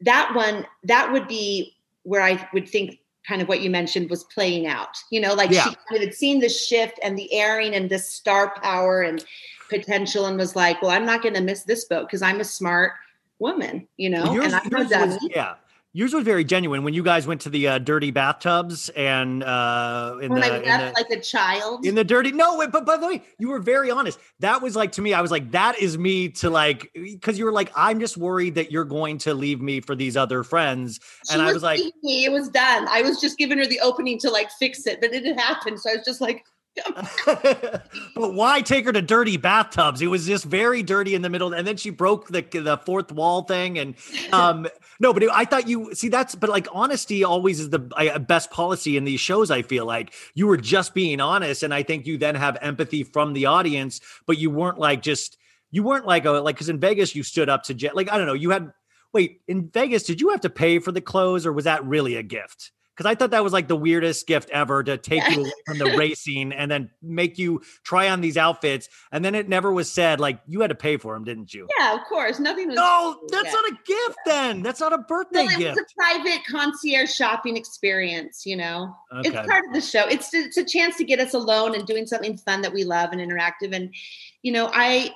that 0.00 0.32
one, 0.34 0.66
that 0.84 1.10
would 1.12 1.26
be 1.26 1.74
where 2.04 2.22
I 2.22 2.48
would 2.52 2.68
think 2.68 2.98
kind 3.26 3.40
of 3.40 3.48
what 3.48 3.60
you 3.60 3.70
mentioned 3.70 4.10
was 4.10 4.24
playing 4.24 4.66
out. 4.66 4.96
You 5.10 5.20
know, 5.20 5.34
like 5.34 5.50
Yeah. 5.50 5.64
she 5.64 5.76
kind 5.88 6.02
of 6.02 6.08
had 6.08 6.14
seen 6.14 6.40
the 6.40 6.48
shift 6.48 6.98
and 7.02 7.16
the 7.16 7.32
airing 7.32 7.74
and 7.74 7.88
this 7.88 8.08
star 8.08 8.54
power 8.60 9.02
and 9.02 9.24
potential 9.70 10.26
and 10.26 10.36
was 10.36 10.56
like, 10.56 10.82
well, 10.82 10.90
I'm 10.90 11.06
not 11.06 11.22
going 11.22 11.34
to 11.34 11.40
miss 11.40 11.62
this 11.62 11.84
boat 11.84 12.06
because 12.06 12.22
I'm 12.22 12.40
a 12.40 12.44
smart 12.44 12.92
woman, 13.38 13.88
you 13.96 14.10
know, 14.10 14.32
Yours, 14.32 14.46
and 14.46 14.54
I'm 14.56 14.70
yours 14.70 14.90
was, 14.90 15.28
yeah. 15.34 15.54
Yours 15.94 16.14
was 16.14 16.24
very 16.24 16.42
genuine 16.42 16.84
when 16.84 16.94
you 16.94 17.02
guys 17.02 17.26
went 17.26 17.42
to 17.42 17.50
the 17.50 17.68
uh, 17.68 17.78
dirty 17.78 18.10
bathtubs 18.10 18.88
and 18.90 19.42
uh, 19.42 20.16
in 20.22 20.32
When 20.32 20.40
the, 20.40 20.46
I 20.46 20.56
in 20.58 20.64
left 20.64 20.96
the- 20.96 21.02
like 21.02 21.10
a 21.10 21.20
child. 21.20 21.84
in 21.84 21.94
the 21.94 22.02
dirty 22.04 22.32
no 22.32 22.56
wait, 22.56 22.72
but 22.72 22.86
by 22.86 22.96
the 22.96 23.06
way 23.06 23.22
you 23.38 23.48
were 23.50 23.58
very 23.58 23.90
honest 23.90 24.18
that 24.40 24.62
was 24.62 24.74
like 24.74 24.92
to 24.92 25.02
me 25.02 25.12
i 25.12 25.20
was 25.20 25.30
like 25.30 25.50
that 25.50 25.78
is 25.78 25.98
me 25.98 26.28
to 26.30 26.48
like 26.48 26.90
because 26.94 27.38
you 27.38 27.44
were 27.44 27.52
like 27.52 27.70
i'm 27.76 28.00
just 28.00 28.16
worried 28.16 28.54
that 28.54 28.72
you're 28.72 28.84
going 28.84 29.18
to 29.18 29.34
leave 29.34 29.60
me 29.60 29.80
for 29.80 29.94
these 29.94 30.16
other 30.16 30.42
friends 30.42 30.98
She 31.28 31.34
and 31.34 31.42
i 31.42 31.52
was 31.52 31.62
like 31.62 31.78
me. 32.02 32.24
it 32.24 32.32
was 32.32 32.48
done. 32.48 32.86
I 32.88 33.02
was 33.02 33.20
just 33.20 33.36
giving 33.36 33.58
her 33.58 33.66
the 33.66 33.80
opening 33.80 34.18
to 34.20 34.30
like 34.30 34.50
fix 34.52 34.86
it, 34.86 35.00
but 35.00 35.12
it 35.12 35.24
had 35.26 35.38
happened. 35.38 35.78
So 35.80 35.90
I 35.90 35.96
was 35.96 36.04
just 36.06 36.20
like, 36.20 36.44
but 37.26 37.84
why 38.14 38.62
take 38.62 38.86
her 38.86 38.92
to 38.92 39.02
dirty 39.02 39.36
bathtubs? 39.36 40.00
It 40.00 40.06
was 40.06 40.26
just 40.26 40.46
very 40.46 40.82
dirty 40.82 41.14
in 41.14 41.20
the 41.20 41.28
middle 41.28 41.52
and 41.52 41.66
then 41.66 41.76
she 41.76 41.90
broke 41.90 42.28
the 42.28 42.40
the 42.40 42.78
fourth 42.86 43.12
wall 43.12 43.42
thing 43.42 43.78
and 43.78 43.94
um 44.32 44.66
no 44.98 45.12
but 45.12 45.22
i 45.32 45.44
thought 45.44 45.68
you 45.68 45.94
see 45.94 46.08
that's 46.08 46.34
but 46.34 46.48
like 46.48 46.66
honesty 46.72 47.24
always 47.24 47.60
is 47.60 47.68
the 47.70 47.86
I- 47.94 48.16
best 48.18 48.50
policy 48.50 48.96
in 48.96 49.04
these 49.04 49.20
shows 49.20 49.50
i 49.50 49.62
feel 49.62 49.84
like. 49.84 50.14
You 50.34 50.46
were 50.46 50.56
just 50.56 50.94
being 50.94 51.20
honest 51.20 51.62
and 51.62 51.74
i 51.74 51.82
think 51.82 52.06
you 52.06 52.16
then 52.16 52.34
have 52.36 52.56
empathy 52.62 53.02
from 53.02 53.34
the 53.34 53.46
audience 53.46 54.00
but 54.26 54.38
you 54.38 54.50
weren't 54.50 54.78
like 54.78 55.02
just 55.02 55.36
you 55.70 55.82
weren't 55.82 56.06
like 56.06 56.24
a 56.24 56.30
like 56.30 56.54
because 56.54 56.68
in 56.68 56.80
vegas 56.80 57.14
you 57.14 57.22
stood 57.22 57.48
up 57.50 57.64
to 57.64 57.74
Jet 57.74 57.94
like 57.94 58.10
i 58.10 58.16
don't 58.16 58.26
know 58.26 58.32
you 58.32 58.50
had 58.50 58.72
wait 59.12 59.42
in 59.46 59.68
vegas 59.68 60.04
did 60.04 60.20
you 60.20 60.30
have 60.30 60.40
to 60.40 60.50
pay 60.50 60.78
for 60.78 60.92
the 60.92 61.00
clothes 61.02 61.44
or 61.44 61.52
was 61.52 61.64
that 61.64 61.84
really 61.84 62.16
a 62.16 62.22
gift 62.22 62.72
because 62.96 63.08
I 63.10 63.14
thought 63.14 63.30
that 63.30 63.42
was 63.42 63.52
like 63.52 63.68
the 63.68 63.76
weirdest 63.76 64.26
gift 64.26 64.50
ever 64.50 64.82
to 64.82 64.98
take 64.98 65.26
you 65.30 65.40
away 65.42 65.52
from 65.66 65.78
the 65.78 65.96
racing 65.96 66.52
and 66.52 66.70
then 66.70 66.90
make 67.02 67.38
you 67.38 67.62
try 67.84 68.10
on 68.10 68.20
these 68.20 68.36
outfits. 68.36 68.88
And 69.10 69.24
then 69.24 69.34
it 69.34 69.48
never 69.48 69.72
was 69.72 69.90
said, 69.90 70.20
like, 70.20 70.40
you 70.46 70.60
had 70.60 70.68
to 70.68 70.74
pay 70.74 70.96
for 70.98 71.14
them, 71.14 71.24
didn't 71.24 71.54
you? 71.54 71.66
yeah, 71.78 71.94
of 71.94 72.00
course. 72.08 72.38
Nothing 72.38 72.68
was. 72.68 72.76
No, 72.76 73.18
that's 73.30 73.46
Yeah. 73.46 73.52
not 73.52 73.64
a 73.66 73.74
gift 73.86 74.18
then. 74.26 74.62
That's 74.62 74.80
not 74.80 74.92
a 74.92 74.98
birthday 74.98 75.44
No, 75.46 75.50
it 75.52 75.58
gift. 75.58 75.76
was 75.76 75.78
a 75.78 75.94
private 75.96 76.40
concierge 76.50 77.10
shopping 77.12 77.56
experience, 77.56 78.44
you 78.44 78.56
know. 78.56 78.94
Okay. 79.12 79.28
It's 79.30 79.46
part 79.48 79.64
of 79.66 79.72
the 79.72 79.80
show. 79.80 80.06
It's 80.06 80.32
it's 80.34 80.56
a 80.58 80.64
chance 80.64 80.96
to 80.98 81.04
get 81.04 81.18
us 81.18 81.32
alone 81.34 81.74
and 81.74 81.86
doing 81.86 82.06
something 82.06 82.36
fun 82.36 82.60
that 82.62 82.72
we 82.72 82.84
love 82.84 83.10
and 83.12 83.20
interactive. 83.20 83.74
And 83.74 83.94
you 84.42 84.52
know, 84.52 84.70
I 84.72 85.10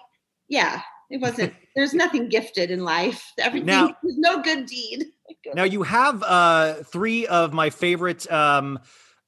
yeah, 0.49 0.81
it 1.11 1.21
wasn't 1.21 1.53
there's 1.75 1.93
nothing 2.05 2.29
gifted 2.29 2.71
in 2.71 2.85
life. 2.85 3.33
Everything 3.39 3.67
Now- 3.67 3.95
there's 4.03 4.19
no 4.19 4.41
good 4.43 4.67
deed. 4.67 5.07
Now 5.55 5.65
you 5.65 5.83
have 5.83 6.23
uh 6.23 6.75
three 6.85 7.27
of 7.27 7.53
my 7.53 7.71
favorite 7.71 8.31
um 8.31 8.79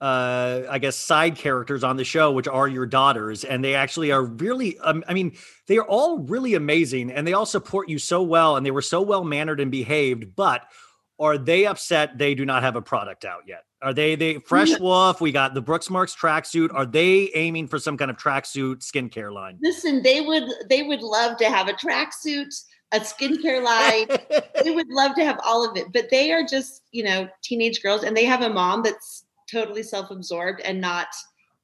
uh 0.00 0.62
I 0.68 0.78
guess 0.78 0.96
side 0.96 1.36
characters 1.36 1.84
on 1.84 1.96
the 1.96 2.04
show 2.04 2.32
which 2.32 2.48
are 2.48 2.68
your 2.68 2.86
daughters 2.86 3.44
and 3.44 3.64
they 3.64 3.74
actually 3.74 4.12
are 4.12 4.24
really 4.24 4.78
um, 4.78 5.04
I 5.08 5.14
mean 5.14 5.36
they 5.66 5.78
are 5.78 5.86
all 5.86 6.18
really 6.18 6.54
amazing 6.54 7.10
and 7.10 7.26
they 7.26 7.32
all 7.32 7.46
support 7.46 7.88
you 7.88 7.98
so 7.98 8.22
well 8.22 8.56
and 8.56 8.66
they 8.66 8.70
were 8.70 8.82
so 8.82 9.00
well 9.00 9.24
mannered 9.24 9.60
and 9.60 9.70
behaved 9.70 10.34
but 10.36 10.64
are 11.20 11.36
they 11.36 11.66
upset 11.66 12.16
they 12.16 12.34
do 12.34 12.44
not 12.44 12.62
have 12.62 12.76
a 12.76 12.82
product 12.82 13.24
out 13.24 13.42
yet? 13.46 13.64
Are 13.82 13.94
they 13.94 14.16
they 14.16 14.38
Fresh 14.38 14.78
Wolf? 14.80 15.20
We 15.20 15.30
got 15.30 15.54
the 15.54 15.60
Brooks 15.60 15.90
Marks 15.90 16.14
tracksuit. 16.14 16.72
Are 16.74 16.86
they 16.86 17.30
aiming 17.34 17.68
for 17.68 17.78
some 17.78 17.96
kind 17.96 18.10
of 18.10 18.16
tracksuit 18.16 18.78
skincare 18.78 19.32
line? 19.32 19.58
Listen, 19.62 20.02
they 20.02 20.20
would 20.20 20.44
they 20.68 20.82
would 20.82 21.00
love 21.00 21.36
to 21.38 21.46
have 21.46 21.68
a 21.68 21.72
tracksuit, 21.72 22.52
a 22.92 23.00
skincare 23.00 23.62
line. 23.62 24.06
they 24.64 24.70
would 24.70 24.88
love 24.88 25.14
to 25.16 25.24
have 25.24 25.40
all 25.44 25.68
of 25.68 25.76
it, 25.76 25.92
but 25.92 26.10
they 26.10 26.32
are 26.32 26.44
just, 26.44 26.82
you 26.92 27.04
know, 27.04 27.28
teenage 27.42 27.82
girls 27.82 28.02
and 28.02 28.16
they 28.16 28.24
have 28.24 28.42
a 28.42 28.50
mom 28.50 28.82
that's 28.82 29.24
totally 29.50 29.82
self-absorbed 29.82 30.60
and 30.60 30.80
not 30.80 31.08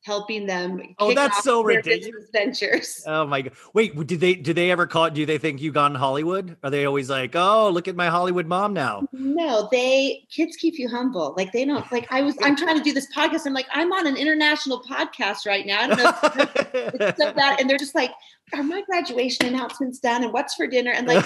helping 0.05 0.47
them 0.47 0.81
Oh, 0.99 1.15
that's 1.15 1.43
so 1.43 1.63
their 1.63 1.79
ridiculous. 1.79 2.27
ventures. 2.33 3.03
Oh 3.07 3.27
my 3.27 3.43
god! 3.43 3.53
Wait, 3.73 3.95
did 4.07 4.21
they 4.21 4.35
do 4.35 4.53
they 4.53 4.71
ever 4.71 4.87
call? 4.87 5.11
Do 5.11 5.25
they 5.27 5.39
think 5.39 5.61
you 5.61 5.73
gone 5.73 5.93
in 5.93 5.97
Hollywood? 5.99 6.57
Are 6.63 6.71
they 6.71 6.85
always 6.85 7.09
like, 7.11 7.35
oh, 7.35 7.71
look 7.71 7.89
at 7.89 7.97
my 7.97 8.09
Hollywood 8.09 8.47
mom 8.47 8.73
now? 8.75 9.07
No, 9.13 9.69
they 9.73 10.25
kids 10.31 10.57
keep 10.57 10.79
you 10.79 10.89
humble. 10.89 11.35
Like 11.37 11.53
they 11.53 11.65
don't 11.65 11.91
like 11.91 12.07
I 12.11 12.23
was 12.23 12.37
I'm 12.43 12.57
trying 12.57 12.77
to 12.77 12.83
do 12.85 12.93
this 12.93 13.09
podcast. 13.15 13.47
I'm 13.47 13.55
like, 13.55 13.67
I'm 13.73 13.93
on 13.93 14.07
an 14.07 14.17
international 14.17 14.83
podcast 14.83 15.47
right 15.47 15.67
now. 15.67 15.81
I 15.83 15.87
don't 15.87 15.99
know 15.99 17.01
it's 17.09 17.19
so 17.23 17.33
bad. 17.33 17.61
And 17.61 17.69
they're 17.69 17.79
just 17.79 17.95
like, 17.95 18.11
are 18.55 18.63
my 18.63 18.83
graduation 18.83 19.47
announcements 19.47 19.99
done? 19.99 20.23
And 20.25 20.33
what's 20.33 20.55
for 20.55 20.67
dinner? 20.67 20.93
And 20.93 21.07
like 21.07 21.25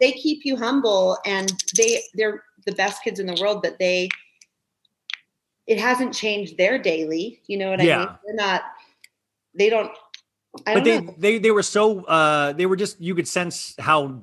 they 0.00 0.12
keep 0.12 0.44
you 0.44 0.56
humble 0.64 1.18
and 1.24 1.52
they 1.76 2.00
they're 2.14 2.42
the 2.66 2.72
best 2.72 3.02
kids 3.04 3.20
in 3.20 3.26
the 3.26 3.38
world, 3.40 3.60
but 3.62 3.78
they 3.78 4.08
it 5.66 5.78
hasn't 5.78 6.14
changed 6.14 6.56
their 6.58 6.78
daily. 6.78 7.40
You 7.46 7.58
know 7.58 7.70
what 7.70 7.80
I 7.80 7.82
mean? 7.82 7.88
Yeah. 7.88 8.16
They're 8.24 8.34
not 8.36 8.62
they 9.54 9.70
don't 9.70 9.90
I 10.66 10.74
but 10.74 10.84
don't 10.84 10.84
they, 10.84 11.00
know. 11.00 11.14
they 11.18 11.38
they 11.38 11.50
were 11.50 11.62
so 11.62 12.04
uh 12.04 12.52
they 12.52 12.66
were 12.66 12.76
just 12.76 13.00
you 13.00 13.14
could 13.14 13.28
sense 13.28 13.74
how 13.78 14.22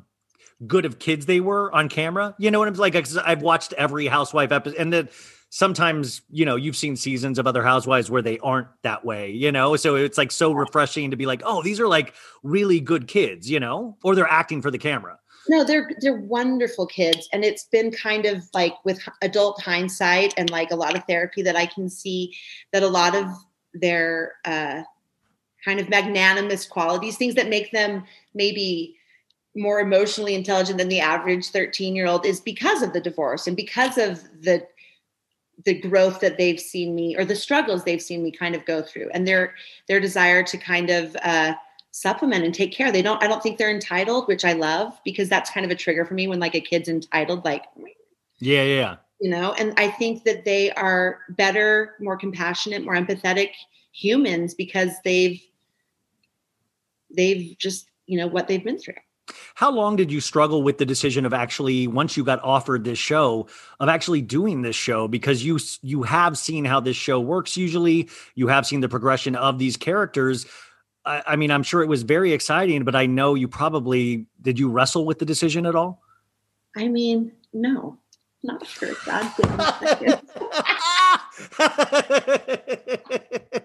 good 0.67 0.85
of 0.85 0.99
kids 0.99 1.25
they 1.25 1.39
were 1.39 1.73
on 1.73 1.89
camera. 1.89 2.35
You 2.37 2.51
know 2.51 2.59
what 2.59 2.67
I'm 2.67 2.75
like? 2.75 2.93
'cause 2.93 3.17
I've 3.17 3.41
watched 3.41 3.73
every 3.73 4.07
housewife 4.07 4.51
episode 4.51 4.77
and 4.77 4.93
then 4.93 5.09
sometimes, 5.53 6.21
you 6.29 6.45
know, 6.45 6.55
you've 6.55 6.77
seen 6.77 6.95
seasons 6.95 7.37
of 7.37 7.45
other 7.45 7.61
housewives 7.63 8.09
where 8.09 8.21
they 8.21 8.39
aren't 8.39 8.69
that 8.83 9.03
way, 9.03 9.31
you 9.31 9.51
know? 9.51 9.75
So 9.75 9.95
it's 9.95 10.17
like 10.17 10.31
so 10.31 10.53
refreshing 10.53 11.11
to 11.11 11.17
be 11.17 11.25
like, 11.25 11.41
oh, 11.43 11.61
these 11.61 11.77
are 11.81 11.89
like 11.89 12.13
really 12.41 12.79
good 12.79 13.05
kids, 13.07 13.49
you 13.51 13.59
know, 13.59 13.97
or 14.01 14.15
they're 14.15 14.25
acting 14.29 14.61
for 14.61 14.71
the 14.71 14.77
camera. 14.77 15.19
No, 15.49 15.63
they're 15.63 15.89
they're 15.99 16.13
wonderful 16.13 16.85
kids, 16.85 17.27
and 17.33 17.43
it's 17.43 17.65
been 17.65 17.91
kind 17.91 18.25
of 18.25 18.43
like 18.53 18.73
with 18.85 18.99
adult 19.21 19.61
hindsight 19.61 20.33
and 20.37 20.49
like 20.49 20.71
a 20.71 20.75
lot 20.75 20.95
of 20.95 21.03
therapy 21.05 21.41
that 21.41 21.55
I 21.55 21.65
can 21.65 21.89
see 21.89 22.35
that 22.73 22.83
a 22.83 22.87
lot 22.87 23.15
of 23.15 23.27
their 23.73 24.33
uh, 24.45 24.83
kind 25.63 25.79
of 25.79 25.89
magnanimous 25.89 26.65
qualities, 26.67 27.17
things 27.17 27.35
that 27.35 27.49
make 27.49 27.71
them 27.71 28.03
maybe 28.33 28.97
more 29.55 29.79
emotionally 29.79 30.35
intelligent 30.35 30.77
than 30.77 30.89
the 30.89 31.01
average 31.01 31.49
13 31.49 31.95
year 31.95 32.07
old 32.07 32.25
is 32.25 32.39
because 32.39 32.81
of 32.81 32.93
the 32.93 33.01
divorce 33.01 33.47
and 33.47 33.57
because 33.57 33.97
of 33.97 34.23
the 34.41 34.65
the 35.65 35.79
growth 35.79 36.19
that 36.21 36.37
they've 36.37 36.59
seen 36.59 36.95
me 36.95 37.15
or 37.15 37.25
the 37.25 37.35
struggles 37.35 37.83
they've 37.83 38.01
seen 38.01 38.23
me 38.23 38.31
kind 38.31 38.55
of 38.55 38.65
go 38.65 38.81
through. 38.81 39.09
And 39.13 39.27
their 39.27 39.53
their 39.87 39.99
desire 39.99 40.43
to 40.43 40.57
kind 40.57 40.89
of 40.89 41.15
uh, 41.23 41.53
supplement 41.91 42.43
and 42.43 42.53
take 42.53 42.71
care. 42.71 42.91
They 42.91 43.01
don't 43.01 43.21
i 43.21 43.27
don't 43.27 43.43
think 43.43 43.57
they're 43.57 43.69
entitled 43.69 44.27
which 44.27 44.45
i 44.45 44.53
love 44.53 44.99
because 45.03 45.29
that's 45.29 45.49
kind 45.51 45.65
of 45.65 45.71
a 45.71 45.75
trigger 45.75 46.05
for 46.05 46.13
me 46.13 46.27
when 46.27 46.39
like 46.39 46.55
a 46.55 46.61
kid's 46.61 46.89
entitled 46.89 47.43
like 47.45 47.65
Yeah, 48.39 48.63
yeah, 48.63 48.63
yeah. 48.63 48.95
you 49.19 49.29
know 49.29 49.53
and 49.53 49.73
i 49.77 49.89
think 49.89 50.23
that 50.23 50.45
they 50.45 50.71
are 50.71 51.19
better 51.29 51.95
more 51.99 52.17
compassionate 52.17 52.83
more 52.83 52.95
empathetic 52.95 53.49
humans 53.91 54.53
because 54.53 54.91
they've 55.03 55.41
they've 57.15 57.55
just 57.57 57.89
you 58.05 58.17
know 58.17 58.27
what 58.27 58.47
they've 58.47 58.63
been 58.63 58.79
through. 58.79 58.95
How 59.55 59.71
long 59.71 59.95
did 59.95 60.11
you 60.11 60.19
struggle 60.19 60.61
with 60.61 60.77
the 60.77 60.85
decision 60.85 61.25
of 61.25 61.33
actually 61.33 61.87
once 61.87 62.17
you 62.17 62.23
got 62.23 62.43
offered 62.43 62.83
this 62.83 62.97
show 62.97 63.47
of 63.79 63.87
actually 63.87 64.21
doing 64.21 64.61
this 64.61 64.75
show? 64.75 65.07
Because 65.07 65.45
you 65.45 65.59
you 65.81 66.03
have 66.03 66.37
seen 66.37 66.65
how 66.65 66.79
this 66.79 66.97
show 66.97 67.19
works 67.19 67.55
usually. 67.55 68.09
You 68.35 68.47
have 68.47 68.65
seen 68.65 68.81
the 68.81 68.89
progression 68.89 69.35
of 69.35 69.59
these 69.59 69.77
characters 69.77 70.45
I, 71.05 71.23
I 71.27 71.35
mean 71.35 71.51
I'm 71.51 71.63
sure 71.63 71.81
it 71.81 71.87
was 71.87 72.03
very 72.03 72.33
exciting 72.33 72.83
but 72.83 72.95
I 72.95 73.05
know 73.05 73.35
you 73.35 73.47
probably 73.47 74.25
did 74.41 74.59
you 74.59 74.69
wrestle 74.69 75.05
with 75.05 75.19
the 75.19 75.25
decision 75.25 75.65
at 75.65 75.75
all? 75.75 76.01
I 76.75 76.87
mean 76.87 77.31
no 77.53 77.97
not 78.43 78.65
for 78.65 78.89
god 79.05 79.31
goodness 79.37 79.71
I 79.83 81.19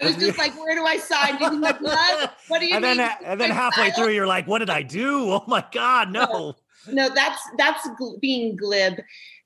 it 0.00 0.06
was 0.06 0.16
just 0.16 0.38
like 0.38 0.58
where 0.58 0.74
do 0.74 0.84
i 0.84 0.96
sign? 0.96 1.38
Do 1.38 1.44
you 1.44 1.50
need 1.52 1.60
my 1.60 1.72
blood? 1.72 2.30
What 2.48 2.60
do 2.60 2.66
you 2.66 2.74
and 2.74 2.84
then 2.84 2.98
need? 2.98 3.10
and 3.24 3.40
then 3.40 3.50
halfway 3.50 3.90
through 3.90 4.10
you're 4.10 4.26
like 4.26 4.46
what 4.46 4.58
did 4.58 4.70
I 4.70 4.82
do? 4.82 5.30
Oh 5.30 5.44
my 5.46 5.64
god 5.72 6.12
no 6.12 6.54
no 6.88 7.08
that's 7.14 7.40
that's 7.58 7.88
gl- 8.00 8.20
being 8.20 8.56
glib. 8.56 8.94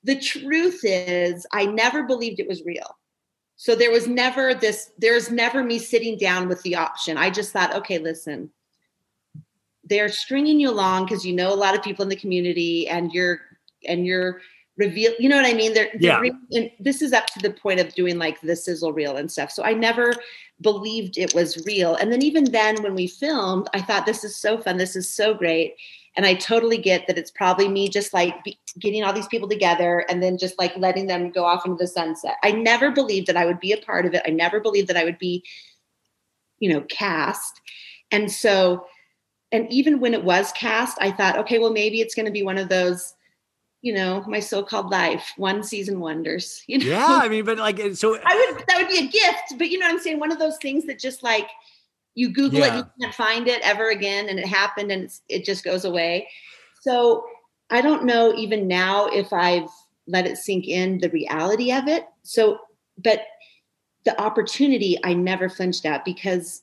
The 0.05 0.19
truth 0.19 0.81
is 0.85 1.47
i 1.53 1.67
never 1.67 2.05
believed 2.05 2.41
it 2.41 2.49
was 2.49 2.65
real 2.65 2.97
so 3.61 3.75
there 3.75 3.91
was 3.91 4.09
never 4.09 4.55
this 4.55 4.91
there's 4.97 5.31
never 5.31 5.63
me 5.63 5.79
sitting 5.79 6.17
down 6.17 6.49
with 6.49 6.63
the 6.63 6.75
option. 6.77 7.19
I 7.19 7.29
just 7.29 7.53
thought 7.53 7.75
okay 7.75 7.99
listen 7.99 8.51
they're 9.85 10.09
stringing 10.09 10.59
you 10.59 10.71
along 10.71 11.05
because 11.05 11.27
you 11.27 11.35
know 11.35 11.53
a 11.53 11.55
lot 11.55 11.77
of 11.77 11.83
people 11.83 12.03
in 12.03 12.09
the 12.09 12.17
community 12.17 12.89
and 12.89 13.13
you're 13.13 13.41
and 13.87 14.07
you're 14.07 14.41
reveal 14.79 15.13
you 15.19 15.29
know 15.29 15.37
what 15.37 15.45
i 15.45 15.53
mean? 15.53 15.75
They're, 15.75 15.91
they're 15.99 16.25
Yeah. 16.25 16.33
and 16.53 16.71
this 16.81 17.03
is 17.03 17.13
up 17.13 17.27
to 17.27 17.39
the 17.41 17.51
point 17.53 17.81
of 17.81 17.93
doing 17.95 18.17
like 18.17 18.41
the 18.41 18.57
sizzle 18.57 18.95
reel 18.95 19.17
and 19.17 19.31
stuff. 19.31 19.51
So 19.51 19.63
i 19.63 19.75
never 19.75 20.15
believed 20.63 21.19
it 21.19 21.35
was 21.35 21.63
real. 21.67 21.97
And 21.97 22.11
then 22.11 22.23
even 22.23 22.45
then 22.45 22.83
when 22.83 22.95
we 22.95 23.09
filmed 23.09 23.69
i 23.75 23.83
thought 23.83 24.07
this 24.07 24.25
is 24.25 24.37
so 24.37 24.57
fun. 24.57 24.79
This 24.79 24.97
is 24.97 25.13
so 25.13 25.35
great 25.35 25.75
And 26.17 26.27
I 26.27 26.35
totally 26.35 26.79
get 26.79 27.07
that 27.07 27.19
it's 27.19 27.31
probably 27.31 27.69
me 27.69 27.89
just 27.89 28.13
like 28.13 28.43
be, 28.43 28.59
getting 28.79 29.05
all 29.05 29.13
these 29.13 29.29
people 29.29 29.49
together 29.49 30.05
and 30.09 30.23
then 30.23 30.39
just 30.39 30.59
like 30.59 30.77
letting 30.77 31.07
them 31.07 31.31
go 31.31 31.45
off 31.45 31.65
into 31.65 31.77
the 31.77 31.87
sunset. 31.87 32.37
I 32.43 32.51
never 32.53 32.91
believed 32.91 33.29
that 33.29 33.37
I 33.37 33.47
would 33.47 33.61
be 33.61 33.73
a 33.73 33.77
part 33.77 34.07
of 34.07 34.15
it. 34.15 34.23
I 34.27 34.31
never 34.31 34.61
believed 34.61 34.89
that 34.89 34.97
I 34.97 35.05
would 35.05 35.19
be, 35.19 35.45
you 36.59 36.73
know, 36.73 36.81
cast. 36.91 37.61
And 38.11 38.31
so, 38.31 38.87
and 39.53 39.73
even 39.73 40.01
when 40.01 40.15
it 40.15 40.25
was 40.25 40.53
cast, 40.53 40.99
I 41.01 41.13
thought, 41.13 41.39
okay, 41.39 41.59
well, 41.59 41.73
maybe 41.73 42.01
it's 42.01 42.15
going 42.15 42.27
to 42.27 42.33
be 42.33 42.43
one 42.43 42.59
of 42.59 42.69
those 42.69 43.15
you 43.83 43.95
know, 43.95 44.23
my 44.27 44.41
so-called 44.41 44.91
life, 44.91 45.33
one 45.37 45.63
season 45.63 46.01
wonders. 46.01 46.63
You 46.71 46.79
know? 46.79 46.87
Yeah, 46.87 47.21
I 47.23 47.29
mean, 47.29 47.45
but 47.45 47.59
like, 47.59 47.81
so 47.95 48.19
I 48.25 48.53
would 48.55 48.65
that 48.69 48.79
would 48.79 48.89
be 48.89 48.99
a 48.99 49.09
gift, 49.09 49.59
but 49.59 49.71
you 49.71 49.79
know 49.79 49.87
what 49.87 49.95
I'm 49.95 50.01
saying? 50.01 50.21
One 50.21 50.31
of 50.31 50.39
those 50.39 50.57
things 50.59 50.87
that 50.87 50.99
just 50.99 51.23
like 51.23 51.49
you 52.15 52.33
Google 52.33 52.61
yeah. 52.61 52.75
it, 52.75 52.77
you 52.79 52.85
can't 53.01 53.15
find 53.15 53.49
it 53.49 53.61
ever 53.63 53.91
again, 53.91 54.29
and 54.29 54.39
it 54.39 54.47
happened, 54.47 54.91
and 54.91 55.11
it 55.29 55.45
just 55.45 55.65
goes 55.65 55.85
away. 55.85 56.29
So 56.81 57.25
I 57.71 57.81
don't 57.81 58.05
know 58.05 58.35
even 58.35 58.67
now 58.67 59.07
if 59.07 59.33
I've 59.33 59.69
let 60.07 60.27
it 60.27 60.37
sink 60.37 60.67
in 60.67 60.99
the 60.99 61.11
reality 61.11 61.73
of 61.73 61.87
it. 61.87 62.05
So, 62.23 62.59
but 62.99 63.23
the 64.05 64.21
opportunity 64.21 64.99
I 65.05 65.15
never 65.15 65.49
flinched 65.49 65.87
at 65.87 66.05
because 66.05 66.63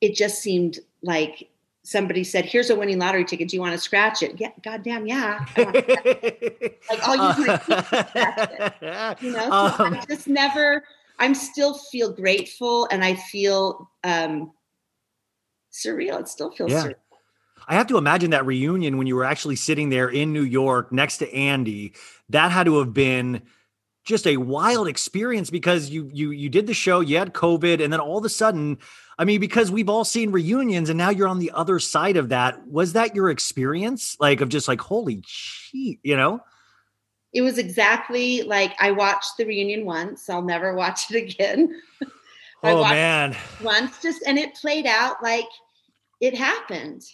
it 0.00 0.14
just 0.14 0.42
seemed 0.42 0.78
like 1.02 1.48
somebody 1.82 2.24
said, 2.24 2.44
"Here's 2.44 2.70
a 2.70 2.76
winning 2.76 2.98
lottery 2.98 3.24
ticket. 3.24 3.48
Do 3.48 3.56
you 3.56 3.60
want 3.60 3.72
to 3.72 3.78
scratch 3.78 4.22
it?" 4.22 4.40
Yeah, 4.40 4.50
goddamn, 4.62 5.06
yeah. 5.06 5.44
like 5.56 7.00
I'll 7.02 7.28
use 7.28 7.46
my 7.46 7.60
it. 8.80 9.22
You 9.22 9.32
know, 9.32 9.48
so 9.48 9.84
um, 9.84 9.94
I 9.94 10.04
just 10.08 10.28
never. 10.28 10.84
I'm 11.18 11.34
still 11.34 11.74
feel 11.74 12.12
grateful, 12.12 12.86
and 12.90 13.04
I 13.04 13.14
feel 13.14 13.90
um, 14.04 14.52
surreal. 15.72 16.20
It 16.20 16.28
still 16.28 16.50
feels 16.50 16.70
yeah. 16.70 16.84
surreal. 16.84 16.94
I 17.66 17.74
have 17.74 17.88
to 17.88 17.98
imagine 17.98 18.30
that 18.30 18.46
reunion 18.46 18.96
when 18.96 19.06
you 19.06 19.16
were 19.16 19.24
actually 19.24 19.56
sitting 19.56 19.90
there 19.90 20.08
in 20.08 20.32
New 20.32 20.42
York 20.42 20.92
next 20.92 21.18
to 21.18 21.34
Andy. 21.34 21.92
That 22.30 22.50
had 22.50 22.64
to 22.64 22.78
have 22.78 22.94
been 22.94 23.42
just 24.04 24.26
a 24.26 24.38
wild 24.38 24.88
experience 24.88 25.50
because 25.50 25.90
you 25.90 26.08
you 26.12 26.30
you 26.30 26.48
did 26.48 26.66
the 26.66 26.74
show, 26.74 27.00
you 27.00 27.18
had 27.18 27.34
COVID, 27.34 27.82
and 27.82 27.92
then 27.92 28.00
all 28.00 28.18
of 28.18 28.24
a 28.24 28.30
sudden 28.30 28.78
I 29.18 29.24
mean, 29.24 29.40
because 29.40 29.70
we've 29.70 29.88
all 29.88 30.04
seen 30.04 30.30
reunions 30.30 30.88
and 30.88 30.96
now 30.96 31.10
you're 31.10 31.26
on 31.26 31.40
the 31.40 31.50
other 31.50 31.80
side 31.80 32.16
of 32.16 32.28
that. 32.28 32.68
Was 32.68 32.92
that 32.92 33.16
your 33.16 33.30
experience? 33.30 34.16
Like, 34.20 34.40
of 34.40 34.48
just 34.48 34.68
like, 34.68 34.80
holy 34.80 35.24
shit, 35.26 35.98
you 36.04 36.16
know? 36.16 36.40
It 37.32 37.42
was 37.42 37.58
exactly 37.58 38.42
like 38.42 38.74
I 38.80 38.90
watched 38.90 39.36
the 39.36 39.44
reunion 39.44 39.84
once. 39.84 40.30
I'll 40.30 40.42
never 40.42 40.74
watch 40.74 41.10
it 41.10 41.16
again. 41.16 41.80
oh, 42.62 42.82
man. 42.82 43.36
Once 43.62 44.00
just, 44.00 44.22
and 44.26 44.38
it 44.38 44.54
played 44.54 44.86
out 44.86 45.22
like 45.22 45.48
it 46.20 46.34
happened. 46.34 47.04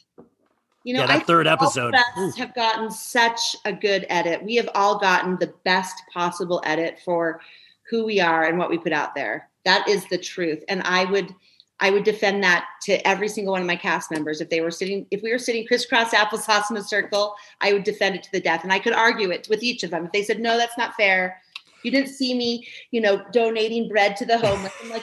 You 0.85 0.93
know, 0.93 1.01
yeah, 1.01 1.07
that 1.07 1.23
I 1.23 1.25
third 1.25 1.47
episode 1.47 1.95
have 2.37 2.55
gotten 2.55 2.91
such 2.91 3.57
a 3.65 3.73
good 3.73 4.05
edit. 4.11 4.45
We 4.45 4.57
have 4.57 4.69
all 4.75 4.99
gotten 4.99 5.39
the 5.39 5.55
best 5.65 5.95
possible 6.13 6.61
edit 6.65 6.99
for 7.03 7.41
who 7.89 8.05
we 8.05 8.21
are 8.21 8.45
and 8.45 8.59
what 8.59 8.69
we 8.69 8.77
put 8.77 8.93
out 8.93 9.15
there. 9.15 9.49
That 9.65 9.89
is 9.89 10.07
the 10.09 10.19
truth. 10.19 10.63
And 10.69 10.83
I 10.83 11.07
would, 11.07 11.35
I 11.81 11.91
would 11.91 12.05
defend 12.05 12.43
that 12.45 12.67
to 12.83 13.07
every 13.07 13.29
single 13.29 13.53
one 13.53 13.61
of 13.61 13.67
my 13.67 13.77
cast 13.77 14.11
members. 14.11 14.41
If 14.41 14.49
they 14.49 14.61
were 14.61 14.71
sitting, 14.71 15.07
if 15.11 15.23
we 15.23 15.33
were 15.33 15.39
sitting 15.39 15.67
crisscross 15.67 16.15
applesauce 16.15 16.71
in 16.71 16.77
a 16.77 16.83
circle, 16.83 17.35
I 17.61 17.73
would 17.73 17.85
defend 17.85 18.15
it 18.15 18.23
to 18.25 18.33
the 18.33 18.41
death. 18.41 18.63
And 18.63 18.73
I 18.73 18.79
could 18.79 18.93
argue 18.93 19.31
it 19.31 19.49
with 19.51 19.63
each 19.63 19.83
of 19.83 19.91
them. 19.91 20.07
If 20.07 20.13
they 20.13 20.23
said, 20.23 20.39
no, 20.41 20.57
that's 20.57 20.79
not 20.79 20.95
fair. 20.95 21.41
You 21.83 21.91
didn't 21.91 22.11
see 22.11 22.35
me, 22.35 22.67
you 22.93 23.01
know, 23.01 23.23
donating 23.33 23.89
bread 23.89 24.17
to 24.17 24.25
the 24.25 24.39
homeless. 24.39 24.73
I'm 24.83 24.91
like, 24.91 25.03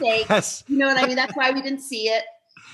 yes. 0.00 0.64
you 0.68 0.78
know 0.78 0.88
what 0.88 1.02
I 1.02 1.06
mean? 1.06 1.16
That's 1.16 1.36
why 1.36 1.52
we 1.52 1.62
didn't 1.62 1.82
see 1.82 2.08
it. 2.08 2.24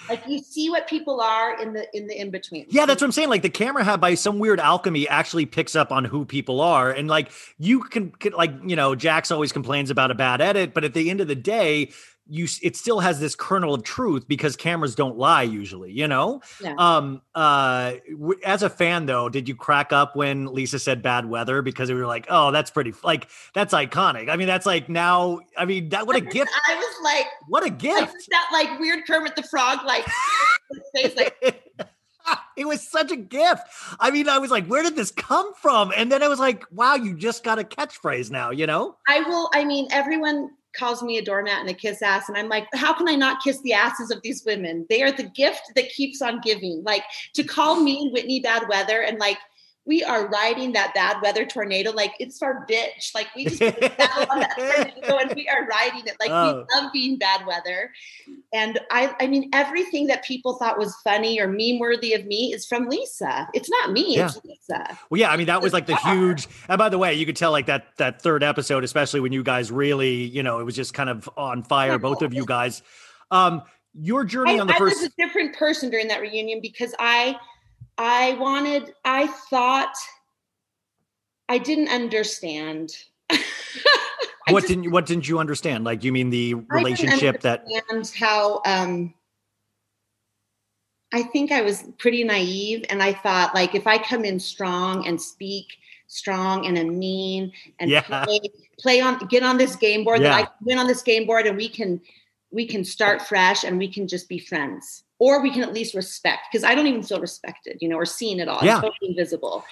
Like 0.08 0.26
you 0.26 0.38
see 0.40 0.70
what 0.70 0.88
people 0.88 1.20
are 1.20 1.60
in 1.62 1.72
the 1.72 1.86
in 1.96 2.08
the 2.08 2.20
in 2.20 2.30
between. 2.30 2.66
Yeah, 2.68 2.84
that's 2.84 3.00
what 3.00 3.06
I'm 3.06 3.12
saying. 3.12 3.28
Like 3.28 3.42
the 3.42 3.50
camera 3.50 3.84
had 3.84 4.00
by 4.00 4.14
some 4.14 4.40
weird 4.40 4.58
alchemy 4.58 5.08
actually 5.08 5.46
picks 5.46 5.76
up 5.76 5.92
on 5.92 6.04
who 6.04 6.24
people 6.24 6.60
are, 6.60 6.90
and 6.90 7.06
like 7.06 7.30
you 7.58 7.82
can, 7.82 8.10
can 8.10 8.32
like 8.32 8.52
you 8.66 8.74
know, 8.74 8.96
Jax 8.96 9.30
always 9.30 9.52
complains 9.52 9.88
about 9.88 10.10
a 10.10 10.16
bad 10.16 10.40
edit, 10.40 10.74
but 10.74 10.82
at 10.82 10.94
the 10.94 11.10
end 11.10 11.20
of 11.20 11.28
the 11.28 11.36
day, 11.36 11.90
you 12.30 12.46
it 12.62 12.76
still 12.76 13.00
has 13.00 13.18
this 13.18 13.34
kernel 13.34 13.74
of 13.74 13.82
truth 13.82 14.26
because 14.28 14.56
cameras 14.56 14.94
don't 14.94 15.18
lie 15.18 15.42
usually 15.42 15.92
you 15.92 16.06
know 16.06 16.40
yeah. 16.62 16.74
um 16.78 17.20
uh 17.34 17.94
w- 18.10 18.40
as 18.44 18.62
a 18.62 18.70
fan 18.70 19.06
though 19.06 19.28
did 19.28 19.48
you 19.48 19.54
crack 19.54 19.92
up 19.92 20.14
when 20.14 20.46
lisa 20.46 20.78
said 20.78 21.02
bad 21.02 21.26
weather 21.26 21.60
because 21.60 21.90
we 21.90 21.96
were 21.96 22.06
like 22.06 22.26
oh 22.30 22.50
that's 22.50 22.70
pretty 22.70 22.94
like 23.02 23.28
that's 23.52 23.74
iconic 23.74 24.28
i 24.28 24.36
mean 24.36 24.46
that's 24.46 24.66
like 24.66 24.88
now 24.88 25.40
i 25.58 25.64
mean 25.64 25.88
that 25.88 26.06
what 26.06 26.16
a 26.16 26.20
gift 26.20 26.50
i 26.68 26.74
was 26.76 26.96
like 27.02 27.26
what 27.48 27.66
a 27.66 27.70
gift 27.70 28.14
that 28.30 28.48
like 28.52 28.78
weird 28.78 29.04
kermit 29.06 29.34
the 29.34 29.42
frog 29.42 29.84
like 29.84 30.06
face 30.94 31.16
like 31.16 31.64
it 32.56 32.66
was 32.66 32.86
such 32.86 33.10
a 33.10 33.16
gift. 33.16 33.62
I 33.98 34.10
mean, 34.10 34.28
I 34.28 34.38
was 34.38 34.50
like, 34.50 34.66
where 34.66 34.82
did 34.82 34.94
this 34.94 35.10
come 35.10 35.54
from? 35.54 35.92
And 35.96 36.12
then 36.12 36.22
I 36.22 36.28
was 36.28 36.38
like, 36.38 36.64
wow, 36.70 36.94
you 36.94 37.16
just 37.16 37.42
got 37.42 37.58
a 37.58 37.64
catchphrase 37.64 38.30
now, 38.30 38.50
you 38.50 38.66
know? 38.66 38.96
I 39.08 39.20
will, 39.20 39.50
I 39.54 39.64
mean, 39.64 39.88
everyone 39.90 40.50
calls 40.76 41.02
me 41.02 41.18
a 41.18 41.22
doormat 41.22 41.60
and 41.60 41.68
a 41.68 41.74
kiss 41.74 42.02
ass 42.02 42.28
and 42.28 42.38
i'm 42.38 42.48
like 42.48 42.66
how 42.74 42.92
can 42.92 43.08
i 43.08 43.14
not 43.14 43.42
kiss 43.42 43.60
the 43.62 43.72
asses 43.72 44.10
of 44.10 44.20
these 44.22 44.44
women? 44.44 44.86
They 44.88 45.02
are 45.02 45.12
the 45.12 45.24
gift 45.24 45.72
that 45.74 45.90
keeps 45.90 46.22
on 46.22 46.40
giving. 46.40 46.82
Like 46.84 47.04
to 47.34 47.44
call 47.44 47.80
me 47.80 48.10
whitney 48.12 48.40
bad 48.40 48.68
weather 48.68 49.02
and 49.02 49.18
like 49.18 49.38
we 49.90 50.04
are 50.04 50.28
riding 50.28 50.70
that 50.70 50.94
bad 50.94 51.16
weather 51.20 51.44
tornado 51.44 51.90
like 51.90 52.12
it's 52.20 52.40
our 52.42 52.64
bitch. 52.70 53.12
Like 53.12 53.26
we 53.34 53.46
just 53.46 53.60
on 53.60 53.70
that 54.38 54.54
tornado 54.56 55.16
and 55.16 55.34
we 55.34 55.48
are 55.48 55.66
riding 55.66 56.06
it. 56.06 56.14
Like 56.20 56.30
oh. 56.30 56.64
we 56.70 56.80
love 56.80 56.92
being 56.92 57.18
bad 57.18 57.44
weather. 57.44 57.90
And 58.52 58.78
I 58.92 59.12
I 59.18 59.26
mean 59.26 59.50
everything 59.52 60.06
that 60.06 60.22
people 60.22 60.58
thought 60.58 60.78
was 60.78 60.94
funny 61.02 61.40
or 61.40 61.48
meme 61.48 61.80
worthy 61.80 62.14
of 62.14 62.24
me 62.24 62.54
is 62.54 62.66
from 62.66 62.88
Lisa. 62.88 63.48
It's 63.52 63.68
not 63.68 63.90
me, 63.90 64.16
yeah. 64.16 64.26
it's 64.26 64.38
Lisa. 64.44 64.96
Well, 65.10 65.18
yeah, 65.20 65.32
I 65.32 65.36
mean 65.36 65.48
that 65.48 65.60
was 65.60 65.72
like 65.72 65.86
the 65.86 65.96
huge 65.96 66.46
and 66.68 66.78
by 66.78 66.88
the 66.88 66.96
way, 66.96 67.14
you 67.14 67.26
could 67.26 67.36
tell 67.36 67.50
like 67.50 67.66
that 67.66 67.96
that 67.96 68.22
third 68.22 68.44
episode, 68.44 68.84
especially 68.84 69.18
when 69.18 69.32
you 69.32 69.42
guys 69.42 69.72
really, 69.72 70.14
you 70.14 70.44
know, 70.44 70.60
it 70.60 70.64
was 70.64 70.76
just 70.76 70.94
kind 70.94 71.10
of 71.10 71.28
on 71.36 71.64
fire, 71.64 71.98
both 71.98 72.22
of 72.22 72.32
you 72.32 72.46
guys. 72.46 72.82
Um 73.32 73.62
your 74.00 74.22
journey 74.22 74.56
I, 74.56 74.60
on 74.60 74.68
the 74.68 74.74
first 74.74 74.98
I 74.98 75.02
was 75.02 75.12
a 75.12 75.26
different 75.26 75.56
person 75.56 75.90
during 75.90 76.06
that 76.08 76.20
reunion 76.20 76.60
because 76.62 76.94
I 77.00 77.34
I 78.02 78.32
wanted, 78.40 78.94
I 79.04 79.26
thought 79.26 79.94
I 81.50 81.58
didn't 81.58 81.88
understand. 81.88 82.96
what 84.48 84.60
just, 84.60 84.68
didn't 84.68 84.84
you, 84.84 84.90
what 84.90 85.04
didn't 85.04 85.28
you 85.28 85.38
understand? 85.38 85.84
Like 85.84 86.02
you 86.02 86.10
mean 86.10 86.30
the 86.30 86.54
relationship 86.54 87.42
that 87.42 87.66
and 87.90 88.08
how 88.08 88.62
um 88.64 89.12
I 91.12 91.24
think 91.24 91.52
I 91.52 91.60
was 91.60 91.84
pretty 91.98 92.24
naive 92.24 92.86
and 92.88 93.02
I 93.02 93.12
thought 93.12 93.54
like 93.54 93.74
if 93.74 93.86
I 93.86 93.98
come 93.98 94.24
in 94.24 94.40
strong 94.40 95.06
and 95.06 95.20
speak 95.20 95.66
strong 96.06 96.64
and 96.66 96.78
a 96.78 96.84
mean 96.84 97.52
and 97.80 97.90
yeah. 97.90 98.00
play, 98.00 98.40
play 98.78 99.00
on 99.02 99.18
get 99.26 99.42
on 99.42 99.58
this 99.58 99.76
game 99.76 100.04
board 100.04 100.22
yeah. 100.22 100.30
that 100.30 100.48
I 100.48 100.50
win 100.62 100.78
on 100.78 100.86
this 100.86 101.02
game 101.02 101.26
board 101.26 101.46
and 101.46 101.56
we 101.56 101.68
can 101.68 102.00
we 102.50 102.66
can 102.66 102.82
start 102.82 103.20
fresh 103.20 103.62
and 103.62 103.76
we 103.76 103.92
can 103.92 104.08
just 104.08 104.26
be 104.26 104.38
friends 104.38 105.04
or 105.20 105.40
we 105.40 105.52
can 105.52 105.62
at 105.62 105.72
least 105.72 105.94
respect 105.94 106.48
because 106.50 106.64
I 106.64 106.74
don't 106.74 106.88
even 106.88 107.04
feel 107.04 107.20
respected, 107.20 107.78
you 107.80 107.88
know, 107.88 107.96
or 107.96 108.06
seen 108.06 108.40
at 108.40 108.48
all. 108.48 108.58
Yeah. 108.64 108.76
I'm 108.76 108.82
totally 108.82 109.10
invisible. 109.10 109.64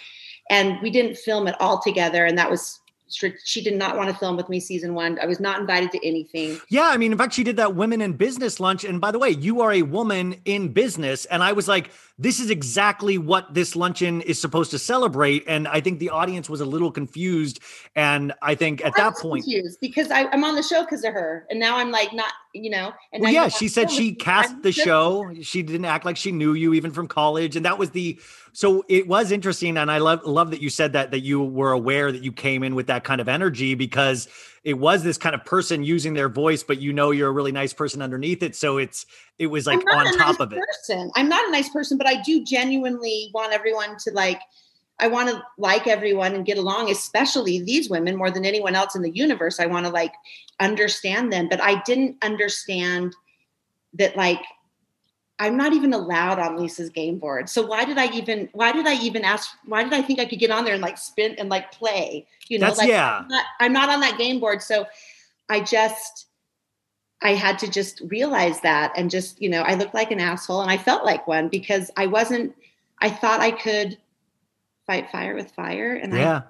And 0.50 0.80
we 0.80 0.90
didn't 0.90 1.16
film 1.16 1.48
it 1.48 1.56
all 1.58 1.80
together. 1.80 2.24
And 2.24 2.38
that 2.38 2.48
was 2.48 2.78
she 3.10 3.62
did 3.62 3.74
not 3.74 3.96
want 3.96 4.10
to 4.10 4.14
film 4.14 4.36
with 4.36 4.48
me 4.48 4.60
season 4.60 4.94
one. 4.94 5.18
I 5.18 5.26
was 5.26 5.40
not 5.40 5.60
invited 5.60 5.90
to 5.92 6.06
anything. 6.06 6.60
Yeah, 6.68 6.88
I 6.88 6.98
mean, 6.98 7.12
in 7.12 7.16
fact, 7.18 7.32
she 7.32 7.42
did 7.42 7.56
that 7.56 7.74
women 7.74 8.02
in 8.02 8.12
business 8.12 8.60
lunch. 8.60 8.84
And 8.84 9.00
by 9.00 9.10
the 9.10 9.18
way, 9.18 9.30
you 9.30 9.62
are 9.62 9.72
a 9.72 9.80
woman 9.82 10.36
in 10.44 10.74
business, 10.74 11.24
and 11.24 11.42
I 11.42 11.52
was 11.52 11.66
like, 11.68 11.90
this 12.18 12.40
is 12.40 12.50
exactly 12.50 13.16
what 13.16 13.54
this 13.54 13.76
luncheon 13.76 14.20
is 14.22 14.40
supposed 14.40 14.72
to 14.72 14.78
celebrate. 14.78 15.44
And 15.46 15.68
I 15.68 15.80
think 15.80 16.00
the 16.00 16.10
audience 16.10 16.50
was 16.50 16.60
a 16.60 16.64
little 16.64 16.90
confused. 16.90 17.60
And 17.94 18.32
I 18.42 18.56
think 18.56 18.84
at 18.84 18.92
I 18.96 19.04
that 19.04 19.16
point, 19.16 19.44
confused 19.44 19.78
because 19.80 20.10
I, 20.10 20.22
am 20.34 20.42
on 20.42 20.56
the 20.56 20.62
show 20.62 20.82
because 20.82 21.04
of 21.04 21.12
her, 21.12 21.46
and 21.48 21.60
now 21.60 21.76
I'm 21.76 21.92
like 21.92 22.12
not, 22.12 22.32
you 22.52 22.70
know. 22.70 22.92
And 23.12 23.22
well, 23.22 23.32
yeah, 23.32 23.48
she 23.48 23.68
said 23.68 23.90
she 23.90 24.14
cast 24.14 24.62
the 24.62 24.72
show. 24.72 25.32
She 25.42 25.62
didn't 25.62 25.84
act 25.84 26.04
like 26.04 26.16
she 26.16 26.32
knew 26.32 26.54
you 26.54 26.74
even 26.74 26.90
from 26.90 27.06
college, 27.06 27.54
and 27.54 27.64
that 27.64 27.78
was 27.78 27.90
the 27.90 28.18
so 28.52 28.84
it 28.88 29.06
was 29.06 29.30
interesting, 29.30 29.76
and 29.76 29.90
I 29.90 29.98
love 29.98 30.24
love 30.24 30.50
that 30.50 30.60
you 30.60 30.70
said 30.70 30.92
that 30.94 31.12
that 31.12 31.20
you 31.20 31.40
were 31.40 31.70
aware 31.70 32.10
that 32.10 32.24
you 32.24 32.32
came 32.32 32.64
in 32.64 32.74
with 32.74 32.88
that 32.88 33.04
kind 33.04 33.20
of 33.20 33.28
energy 33.28 33.74
because 33.74 34.26
it 34.68 34.78
was 34.78 35.02
this 35.02 35.16
kind 35.16 35.34
of 35.34 35.42
person 35.46 35.82
using 35.82 36.12
their 36.12 36.28
voice, 36.28 36.62
but 36.62 36.78
you 36.78 36.92
know 36.92 37.10
you're 37.10 37.30
a 37.30 37.32
really 37.32 37.52
nice 37.52 37.72
person 37.72 38.02
underneath 38.02 38.42
it. 38.42 38.54
So 38.54 38.76
it's 38.76 39.06
it 39.38 39.46
was 39.46 39.66
like 39.66 39.78
on 39.78 40.04
top 40.18 40.26
nice 40.26 40.40
of 40.40 40.52
it. 40.52 40.58
Person. 40.58 41.10
I'm 41.16 41.26
not 41.26 41.48
a 41.48 41.50
nice 41.50 41.70
person, 41.70 41.96
but 41.96 42.06
I 42.06 42.20
do 42.20 42.44
genuinely 42.44 43.30
want 43.32 43.54
everyone 43.54 43.96
to 44.00 44.10
like. 44.10 44.42
I 45.00 45.08
want 45.08 45.30
to 45.30 45.42
like 45.56 45.86
everyone 45.86 46.34
and 46.34 46.44
get 46.44 46.58
along, 46.58 46.90
especially 46.90 47.62
these 47.62 47.88
women 47.88 48.14
more 48.14 48.30
than 48.30 48.44
anyone 48.44 48.74
else 48.74 48.94
in 48.94 49.00
the 49.00 49.10
universe. 49.10 49.58
I 49.58 49.64
want 49.64 49.86
to 49.86 49.92
like 49.92 50.12
understand 50.60 51.32
them, 51.32 51.48
but 51.48 51.62
I 51.62 51.80
didn't 51.84 52.22
understand 52.22 53.14
that 53.94 54.18
like 54.18 54.42
I'm 55.40 55.56
not 55.56 55.72
even 55.72 55.92
allowed 55.92 56.38
on 56.38 56.56
Lisa's 56.56 56.90
game 56.90 57.18
board. 57.18 57.48
So 57.48 57.64
why 57.64 57.84
did 57.84 57.96
I 57.96 58.06
even 58.12 58.48
why 58.52 58.72
did 58.72 58.86
I 58.86 58.94
even 58.94 59.24
ask 59.24 59.50
why 59.66 59.84
did 59.84 59.92
I 59.92 60.02
think 60.02 60.18
I 60.18 60.24
could 60.24 60.38
get 60.38 60.50
on 60.50 60.64
there 60.64 60.74
and 60.74 60.82
like 60.82 60.98
spin 60.98 61.36
and 61.38 61.48
like 61.48 61.70
play? 61.70 62.26
You 62.48 62.58
know, 62.58 62.66
That's, 62.66 62.78
like 62.78 62.88
yeah. 62.88 63.20
I'm 63.20 63.28
not, 63.28 63.44
I'm 63.60 63.72
not 63.72 63.88
on 63.88 64.00
that 64.00 64.18
game 64.18 64.40
board. 64.40 64.62
So 64.62 64.86
I 65.48 65.60
just 65.60 66.26
I 67.22 67.34
had 67.34 67.58
to 67.60 67.70
just 67.70 68.00
realize 68.06 68.60
that 68.60 68.92
and 68.96 69.10
just, 69.10 69.40
you 69.42 69.48
know, 69.48 69.62
I 69.62 69.74
looked 69.74 69.94
like 69.94 70.10
an 70.12 70.20
asshole 70.20 70.62
and 70.62 70.70
I 70.70 70.76
felt 70.76 71.04
like 71.04 71.26
one 71.26 71.48
because 71.48 71.90
I 71.96 72.06
wasn't, 72.06 72.54
I 73.00 73.10
thought 73.10 73.40
I 73.40 73.50
could 73.50 73.98
fight 74.86 75.10
fire 75.10 75.34
with 75.34 75.50
fire. 75.50 75.94
And 75.94 76.12
yeah. 76.12 76.36
I, 76.36 76.42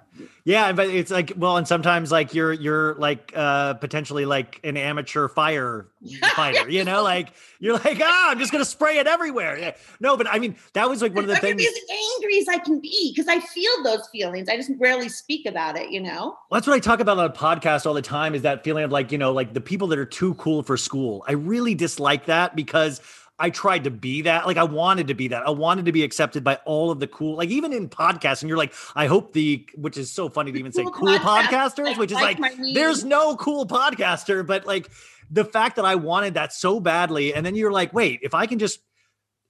yeah. 0.44 0.72
But 0.72 0.88
it's 0.88 1.10
like, 1.10 1.32
well, 1.36 1.56
and 1.56 1.66
sometimes 1.66 2.10
like 2.12 2.34
you're, 2.34 2.52
you're 2.52 2.94
like, 2.94 3.32
uh, 3.34 3.74
potentially 3.74 4.24
like 4.24 4.60
an 4.64 4.76
amateur 4.76 5.28
fire 5.28 5.88
fighter, 6.36 6.68
you 6.68 6.84
know, 6.84 7.02
like 7.02 7.28
you're 7.60 7.74
like, 7.74 8.00
ah, 8.02 8.30
I'm 8.30 8.38
just 8.38 8.52
going 8.52 8.62
to 8.62 8.68
spray 8.68 8.98
it 8.98 9.06
everywhere. 9.06 9.58
Yeah. 9.58 9.74
No, 10.00 10.16
but 10.16 10.26
I 10.28 10.38
mean, 10.38 10.56
that 10.74 10.88
was 10.88 11.02
like 11.02 11.14
one 11.14 11.24
of 11.24 11.28
the 11.28 11.36
I'm 11.36 11.40
things. 11.40 11.62
as 11.62 11.74
angry 12.16 12.38
as 12.38 12.48
I 12.48 12.58
can 12.58 12.80
be 12.80 13.12
because 13.14 13.28
I 13.28 13.40
feel 13.40 13.82
those 13.82 14.08
feelings. 14.08 14.48
I 14.48 14.56
just 14.56 14.70
rarely 14.78 15.08
speak 15.08 15.46
about 15.46 15.76
it, 15.76 15.90
you 15.90 16.00
know? 16.00 16.36
Well, 16.50 16.60
that's 16.60 16.66
what 16.66 16.74
I 16.74 16.80
talk 16.80 17.00
about 17.00 17.18
on 17.18 17.24
a 17.24 17.32
podcast 17.32 17.86
all 17.86 17.94
the 17.94 18.02
time 18.02 18.34
is 18.34 18.42
that 18.42 18.64
feeling 18.64 18.84
of 18.84 18.92
like, 18.92 19.12
you 19.12 19.18
know, 19.18 19.32
like 19.32 19.54
the 19.54 19.60
people 19.60 19.88
that 19.88 19.98
are 19.98 20.06
too 20.06 20.34
cool 20.34 20.62
for 20.62 20.76
school. 20.76 21.24
I 21.26 21.32
really 21.32 21.74
dislike 21.74 22.26
that 22.26 22.56
because 22.56 23.00
I 23.38 23.50
tried 23.50 23.84
to 23.84 23.90
be 23.90 24.22
that. 24.22 24.46
Like 24.46 24.56
I 24.56 24.64
wanted 24.64 25.08
to 25.08 25.14
be 25.14 25.28
that. 25.28 25.46
I 25.46 25.50
wanted 25.50 25.84
to 25.84 25.92
be 25.92 26.02
accepted 26.02 26.42
by 26.42 26.56
all 26.64 26.90
of 26.90 26.98
the 26.98 27.06
cool, 27.06 27.36
like 27.36 27.50
even 27.50 27.72
in 27.72 27.88
podcasts. 27.88 28.42
And 28.42 28.48
you're 28.48 28.58
like, 28.58 28.74
I 28.96 29.06
hope 29.06 29.32
the, 29.32 29.64
which 29.76 29.96
is 29.96 30.10
so 30.10 30.28
funny 30.28 30.50
to 30.50 30.58
even 30.58 30.72
say 30.72 30.84
cool 30.92 31.16
podcast, 31.18 31.74
podcasters, 31.76 31.98
which 31.98 32.10
is 32.10 32.16
like, 32.16 32.38
like 32.40 32.56
there's 32.74 33.04
no 33.04 33.36
cool 33.36 33.66
podcaster, 33.66 34.44
but 34.44 34.66
like 34.66 34.90
the 35.30 35.44
fact 35.44 35.76
that 35.76 35.84
I 35.84 35.94
wanted 35.94 36.34
that 36.34 36.52
so 36.52 36.80
badly. 36.80 37.32
And 37.32 37.46
then 37.46 37.54
you're 37.54 37.70
like, 37.70 37.92
wait, 37.92 38.20
if 38.22 38.34
I 38.34 38.46
can 38.46 38.58
just, 38.58 38.80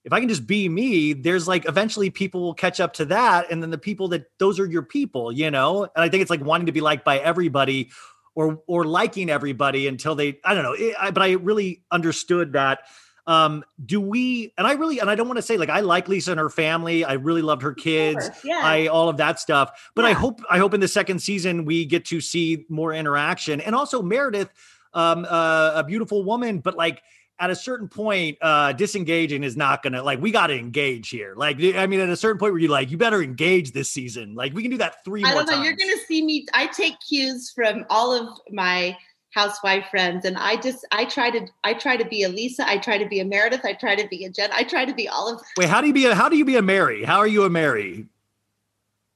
if 0.05 0.13
I 0.13 0.21
can 0.21 0.29
just 0.29 0.47
be 0.47 0.69
me, 0.69 1.15
there's 1.15 1.49
like 1.49 1.67
eventually 1.67 2.11
people 2.11 2.43
will 2.43 2.55
catch 2.55 2.81
up 2.81 2.95
to 2.95 3.07
that. 3.07 3.51
And 3.51 3.63
then 3.63 3.71
the 3.71 3.79
people 3.79 4.09
that 4.09 4.27
those 4.39 4.61
are 4.61 4.67
your 4.67 4.83
people, 4.83 5.33
you 5.33 5.51
know? 5.51 5.85
And 5.85 5.91
I 5.97 6.11
think 6.11 6.21
it's 6.21 6.31
like 6.31 6.45
wanting 6.45 6.67
to 6.67 6.73
be 6.73 6.81
liked 6.83 7.05
by 7.05 7.19
everybody 7.19 7.91
or, 8.35 8.63
or 8.67 8.85
liking 8.85 9.31
everybody 9.31 9.89
until 9.89 10.15
they, 10.15 10.41
I 10.45 10.55
don't 10.55 10.63
know. 10.63 10.75
It, 10.75 10.95
I, 10.99 11.11
but 11.11 11.23
I 11.23 11.33
really 11.33 11.85
understood 11.91 12.53
that 12.53 12.81
um, 13.29 13.65
do 13.87 14.01
we, 14.01 14.53
and 14.59 14.67
I 14.67 14.73
really, 14.73 14.99
and 14.99 15.09
I 15.09 15.15
don't 15.15 15.29
want 15.29 15.37
to 15.39 15.43
say 15.43 15.57
like, 15.57 15.69
I 15.69 15.81
like 15.81 16.09
Lisa 16.09 16.33
and 16.33 16.41
her 16.41 16.51
family. 16.51 17.05
I 17.05 17.13
really 17.13 17.43
loved 17.43 17.63
her 17.63 17.75
kids. 17.75 18.29
Yeah. 18.43 18.61
I, 18.65 18.89
all 18.89 19.09
of 19.09 19.19
that 19.19 19.39
stuff. 19.39 19.91
But 19.95 20.03
yeah. 20.03 20.09
I 20.09 20.13
hope, 20.15 20.41
I 20.51 20.59
hope 20.59 20.75
in 20.75 20.81
the 20.81 20.89
second 20.89 21.21
season 21.21 21.65
we 21.65 21.85
get 21.85 22.05
to 22.07 22.21
see 22.21 22.67
more 22.69 22.93
interaction 22.93 23.61
and 23.61 23.75
also 23.77 24.03
Meredith, 24.03 24.51
um, 24.95 25.25
uh, 25.29 25.73
a 25.77 25.85
beautiful 25.85 26.25
woman, 26.25 26.59
but 26.59 26.77
like, 26.77 27.03
at 27.41 27.51
a 27.51 27.55
certain 27.55 27.87
point, 27.87 28.37
uh, 28.43 28.73
disengaging 28.73 29.45
is 29.45 29.57
not 29.57 29.81
gonna 29.85 30.03
like 30.03 30.21
we 30.21 30.33
gotta 30.33 30.55
engage 30.55 31.09
here. 31.11 31.35
Like, 31.37 31.57
I 31.63 31.87
mean, 31.87 32.01
at 32.01 32.09
a 32.09 32.17
certain 32.17 32.37
point 32.37 32.53
where 32.53 32.61
you 32.61 32.67
like, 32.67 32.91
you 32.91 32.99
better 32.99 33.23
engage 33.23 33.71
this 33.71 33.89
season. 33.89 34.35
Like, 34.35 34.55
we 34.55 34.63
can 34.63 34.73
do 34.73 34.79
that 34.79 35.05
three. 35.05 35.23
I 35.23 35.35
don't 35.35 35.47
know. 35.47 35.53
Times. 35.53 35.65
You're 35.65 35.77
gonna 35.77 36.03
see 36.09 36.25
me. 36.25 36.47
I 36.53 36.67
take 36.67 36.95
cues 36.99 37.53
from 37.55 37.85
all 37.91 38.13
of 38.13 38.41
my 38.51 38.97
housewife 39.39 39.87
friends. 39.91 40.25
And 40.25 40.37
i 40.37 40.57
just 40.57 40.85
i 40.93 41.05
try 41.05 41.31
to 41.31 41.47
i 41.65 41.73
try 41.75 41.97
to 41.97 42.05
be 42.05 42.23
a 42.25 42.29
lisa. 42.29 42.69
I 42.69 42.79
try 42.79 42.99
to 42.99 43.07
be 43.07 43.21
a 43.21 43.25
meredith. 43.25 43.65
I 43.65 43.73
try 43.73 43.95
to 43.95 44.07
be 44.09 44.25
a 44.25 44.31
jen. 44.31 44.51
I 44.53 44.65
try 44.65 44.85
to 44.85 44.95
be 44.95 45.09
all 45.09 45.33
of 45.33 45.41
wait 45.57 45.69
how 45.69 45.81
do 45.81 45.87
you 45.87 45.93
be 45.93 46.07
a 46.07 46.15
how 46.15 46.29
do 46.29 46.37
you 46.37 46.45
be 46.45 46.57
a 46.57 46.63
mary? 46.63 47.05
How 47.05 47.19
are 47.19 47.27
you 47.27 47.45
a 47.45 47.51
mary? 47.51 48.07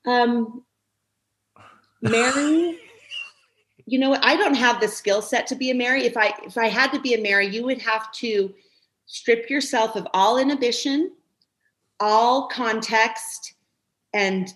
Um 0.07 0.63
mary 2.01 2.79
you 3.87 3.99
know 3.99 4.11
what? 4.11 4.25
I 4.25 4.37
don't 4.37 4.55
have 4.55 4.81
the 4.81 4.87
skill 4.87 5.23
set 5.23 5.49
to 5.49 5.57
be 5.57 5.71
a 5.71 5.75
mary. 5.75 6.05
If 6.05 6.17
i 6.17 6.33
if 6.45 6.57
i 6.57 6.69
had 6.69 6.93
to 6.93 7.01
be 7.01 7.15
a 7.15 7.23
mary 7.23 7.49
you 7.49 7.65
would 7.65 7.83
have 7.83 8.11
to 8.23 8.55
strip 9.07 9.51
yourself 9.51 9.97
of 9.97 10.07
all 10.15 10.39
inhibition 10.39 11.13
all 12.01 12.49
context 12.49 13.55
and 14.13 14.55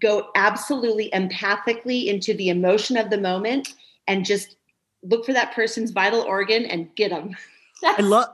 go 0.00 0.28
absolutely 0.36 1.10
empathically 1.10 2.06
into 2.06 2.34
the 2.34 2.48
emotion 2.48 2.96
of 2.96 3.10
the 3.10 3.18
moment 3.18 3.74
and 4.06 4.24
just 4.24 4.56
look 5.04 5.24
for 5.24 5.32
that 5.32 5.54
person's 5.54 5.90
vital 5.90 6.22
organ 6.22 6.64
and 6.64 6.94
get 6.96 7.10
them. 7.10 7.36
I 7.84 8.00
love. 8.00 8.28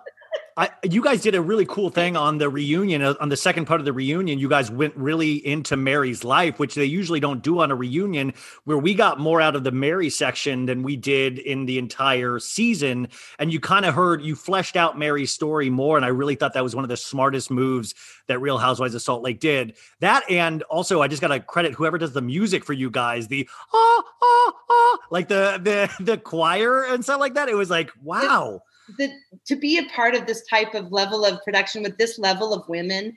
I, 0.57 0.71
you 0.83 1.03
guys 1.03 1.23
did 1.23 1.35
a 1.35 1.41
really 1.41 1.67
cool 1.67 1.91
thing 1.91 2.17
on 2.17 2.39
the 2.39 2.49
reunion. 2.49 3.03
Uh, 3.03 3.15
on 3.21 3.29
the 3.29 3.37
second 3.37 3.67
part 3.67 3.81
of 3.81 3.85
the 3.85 3.93
reunion, 3.93 4.39
you 4.39 4.49
guys 4.49 4.71
went 4.71 4.97
really 4.97 5.35
into 5.47 5.77
Mary's 5.77 6.25
life, 6.25 6.59
which 6.59 6.75
they 6.75 6.85
usually 6.85 7.21
don't 7.21 7.43
do 7.43 7.61
on 7.61 7.71
a 7.71 7.75
reunion, 7.75 8.33
where 8.65 8.79
we 8.79 8.95
got 8.95 9.19
more 9.19 9.41
out 9.41 9.57
of 9.57 9.65
the 9.65 9.71
Mary 9.71 10.11
section 10.11 10.67
than 10.67 10.83
we 10.83 10.97
did 10.97 11.39
in 11.39 11.67
the 11.67 11.79
entire 11.79 12.39
season. 12.39 13.09
And 13.39 13.53
you 13.53 13.61
kind 13.61 13.85
of 13.85 13.95
heard, 13.95 14.23
you 14.23 14.35
fleshed 14.35 14.77
out 14.77 14.99
Mary's 14.99 15.33
story 15.33 15.71
more. 15.71 15.97
And 15.97 16.05
I 16.05 16.09
really 16.09 16.35
thought 16.35 16.55
that 16.55 16.65
was 16.65 16.75
one 16.75 16.85
of 16.85 16.91
the 16.91 16.97
smartest 16.97 17.51
moves 17.51 17.95
that 18.27 18.39
Real 18.41 18.59
Housewives 18.59 18.95
of 18.95 19.03
Salt 19.03 19.23
Lake 19.23 19.41
did. 19.41 19.77
That, 20.01 20.29
and 20.31 20.63
also, 20.65 21.03
I 21.03 21.09
just 21.09 21.23
got 21.23 21.29
to 21.29 21.41
credit 21.41 21.75
whoever 21.75 21.99
does 21.99 22.13
the 22.13 22.23
music 22.23 22.65
for 22.65 22.73
you 22.73 22.91
guys, 22.91 23.29
the 23.29 23.49
ah, 23.73 24.03
ah, 24.23 24.53
ah, 24.71 24.99
like 25.11 25.29
the, 25.29 25.61
the, 25.63 26.05
the 26.05 26.19
choir 26.19 26.85
and 26.85 27.05
stuff 27.05 27.21
like 27.21 27.35
that. 27.35 27.49
It 27.49 27.57
was 27.57 27.71
like, 27.71 27.91
wow 28.03 28.63
the, 28.99 29.13
to 29.47 29.57
be 29.57 29.79
a 29.79 29.85
part 29.91 30.15
of 30.15 30.27
this 30.27 30.45
type 30.47 30.75
of 30.75 30.93
level 30.93 31.25
of 31.25 31.43
production 31.45 31.83
with 31.83 31.97
this 31.99 32.19
level 32.19 32.53
of 32.53 32.69
women 32.69 33.17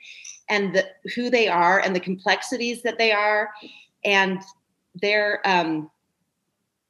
and 0.50 0.76
the, 0.76 0.86
who 1.16 1.30
they 1.30 1.48
are 1.48 1.80
and 1.80 1.96
the 1.96 2.00
complexities 2.00 2.82
that 2.84 2.98
they 2.98 3.12
are 3.12 3.50
and 4.04 4.42
their 4.96 5.42
um 5.46 5.90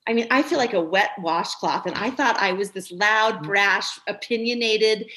i 0.07 0.13
mean 0.13 0.27
i 0.31 0.41
feel 0.41 0.57
like 0.57 0.73
a 0.73 0.81
wet 0.81 1.11
washcloth 1.19 1.85
and 1.85 1.95
i 1.95 2.09
thought 2.09 2.35
i 2.37 2.51
was 2.51 2.71
this 2.71 2.91
loud 2.91 3.35
mm. 3.35 3.43
brash 3.43 3.99
opinionated 4.07 5.07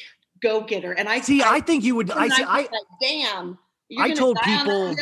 go-getter 0.40 0.92
and 0.92 1.08
i 1.08 1.20
see 1.20 1.42
i, 1.42 1.54
I 1.56 1.60
think 1.60 1.82
you 1.82 1.96
would 1.96 2.10
i 2.12 2.28
see 2.28 2.44
i 2.46 2.58
like, 2.58 2.70
damn 3.00 3.58
i 3.98 4.12
told 4.12 4.36
people 4.44 4.94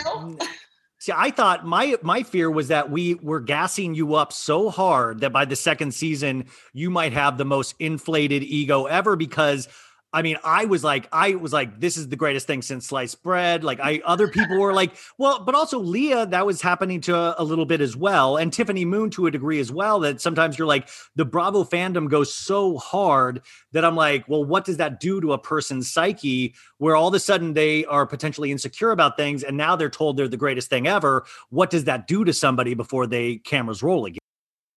See, 1.05 1.12
I 1.14 1.32
thought 1.32 1.66
my 1.66 1.98
my 2.00 2.22
fear 2.22 2.50
was 2.50 2.68
that 2.68 2.90
we 2.90 3.16
were 3.16 3.40
gassing 3.40 3.94
you 3.94 4.14
up 4.14 4.32
so 4.32 4.70
hard 4.70 5.20
that 5.20 5.34
by 5.34 5.44
the 5.44 5.55
second 5.55 5.92
season 5.92 6.46
you 6.72 6.88
might 6.88 7.12
have 7.12 7.36
the 7.36 7.44
most 7.44 7.74
inflated 7.78 8.42
ego 8.42 8.86
ever 8.86 9.14
because 9.14 9.68
I 10.15 10.23
mean, 10.23 10.37
I 10.45 10.65
was 10.67 10.85
like, 10.85 11.09
I 11.11 11.35
was 11.35 11.53
like, 11.53 11.81
this 11.81 11.97
is 11.97 12.09
the 12.09 12.15
greatest 12.15 12.47
thing 12.47 12.62
since 12.62 12.87
sliced 12.87 13.21
bread. 13.25 13.65
Like, 13.65 13.81
I 13.81 14.01
other 14.05 14.29
people 14.29 14.61
were 14.61 14.73
like, 14.73 14.93
well, 15.19 15.41
but 15.41 15.57
also 15.57 15.81
Leah, 15.81 16.27
that 16.27 16.47
was 16.47 16.62
happening 16.62 17.01
to 17.03 17.41
a, 17.41 17.43
little 17.43 17.67
bit 17.67 17.81
as 17.81 17.97
well, 17.97 18.37
and 18.37 18.53
Tiffany 18.53 18.85
Moon 18.85 19.11
to 19.11 19.27
a 19.27 19.31
degree 19.33 19.59
as 19.59 19.73
well. 19.73 19.99
That 19.99 20.21
sometimes 20.21 20.57
you're 20.57 20.69
like, 20.69 20.89
the 21.17 21.25
Bravo 21.25 21.65
fandom 21.65 22.09
goes 22.09 22.33
so 22.33 22.79
hard 22.79 23.43
that 23.73 23.85
I'm 23.85 23.97
like, 23.97 24.29
well, 24.29 24.45
what 24.45 24.65
does 24.65 24.77
that 24.77 25.01
do 25.01 25.21
to 25.21 25.33
a 25.33 25.39
person's 25.39 25.91
psyche 25.91 26.55
where 26.79 26.95
all 26.95 27.09
of 27.09 27.15
a 27.15 27.19
sudden 27.19 27.55
they 27.55 27.85
are 27.87 28.07
potentially 28.07 28.53
insecure 28.53 28.93
about 28.93 29.17
things, 29.17 29.43
and 29.43 29.57
now 29.57 29.75
they're 29.75 29.91
told 29.91 30.17
they're 30.17 30.29
the 30.29 30.37
greatest 30.37 30.71
thing 30.71 30.87
ever? 30.87 31.27
What 31.51 31.71
does 31.71 31.85
that 31.85 32.07
do 32.07 32.25
to 32.25 32.33
somebody 32.33 32.75
before 32.75 33.09
they 33.09 33.39
cameras 33.39 33.83
roll 33.83 34.07
again? 34.07 34.24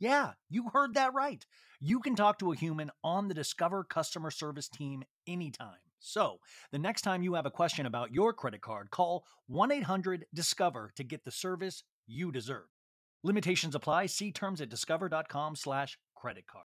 Yeah, 0.00 0.32
you 0.48 0.70
heard 0.72 0.94
that 0.94 1.12
right. 1.12 1.44
You 1.78 2.00
can 2.00 2.16
talk 2.16 2.38
to 2.38 2.52
a 2.52 2.56
human 2.56 2.90
on 3.04 3.28
the 3.28 3.34
Discover 3.34 3.84
customer 3.84 4.30
service 4.30 4.68
team 4.68 5.02
anytime. 5.28 5.76
So, 5.98 6.38
the 6.72 6.78
next 6.78 7.02
time 7.02 7.22
you 7.22 7.34
have 7.34 7.44
a 7.44 7.50
question 7.50 7.84
about 7.84 8.10
your 8.10 8.32
credit 8.32 8.62
card, 8.62 8.90
call 8.90 9.26
1 9.48 9.70
800 9.70 10.24
Discover 10.32 10.92
to 10.96 11.04
get 11.04 11.26
the 11.26 11.30
service 11.30 11.84
you 12.06 12.32
deserve. 12.32 12.64
Limitations 13.22 13.74
apply. 13.74 14.06
See 14.06 14.32
terms 14.32 14.62
at 14.62 14.70
discover.com/slash 14.70 15.98
credit 16.14 16.46
card. 16.46 16.64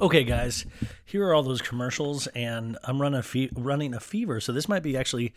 Okay, 0.00 0.24
guys, 0.24 0.64
here 1.04 1.26
are 1.26 1.34
all 1.34 1.42
those 1.42 1.60
commercials, 1.60 2.26
and 2.28 2.78
I'm 2.84 3.00
running 3.00 3.18
a, 3.18 3.22
fe- 3.22 3.50
running 3.54 3.92
a 3.92 4.00
fever, 4.00 4.40
so 4.40 4.52
this 4.52 4.68
might 4.68 4.82
be 4.82 4.96
actually 4.96 5.34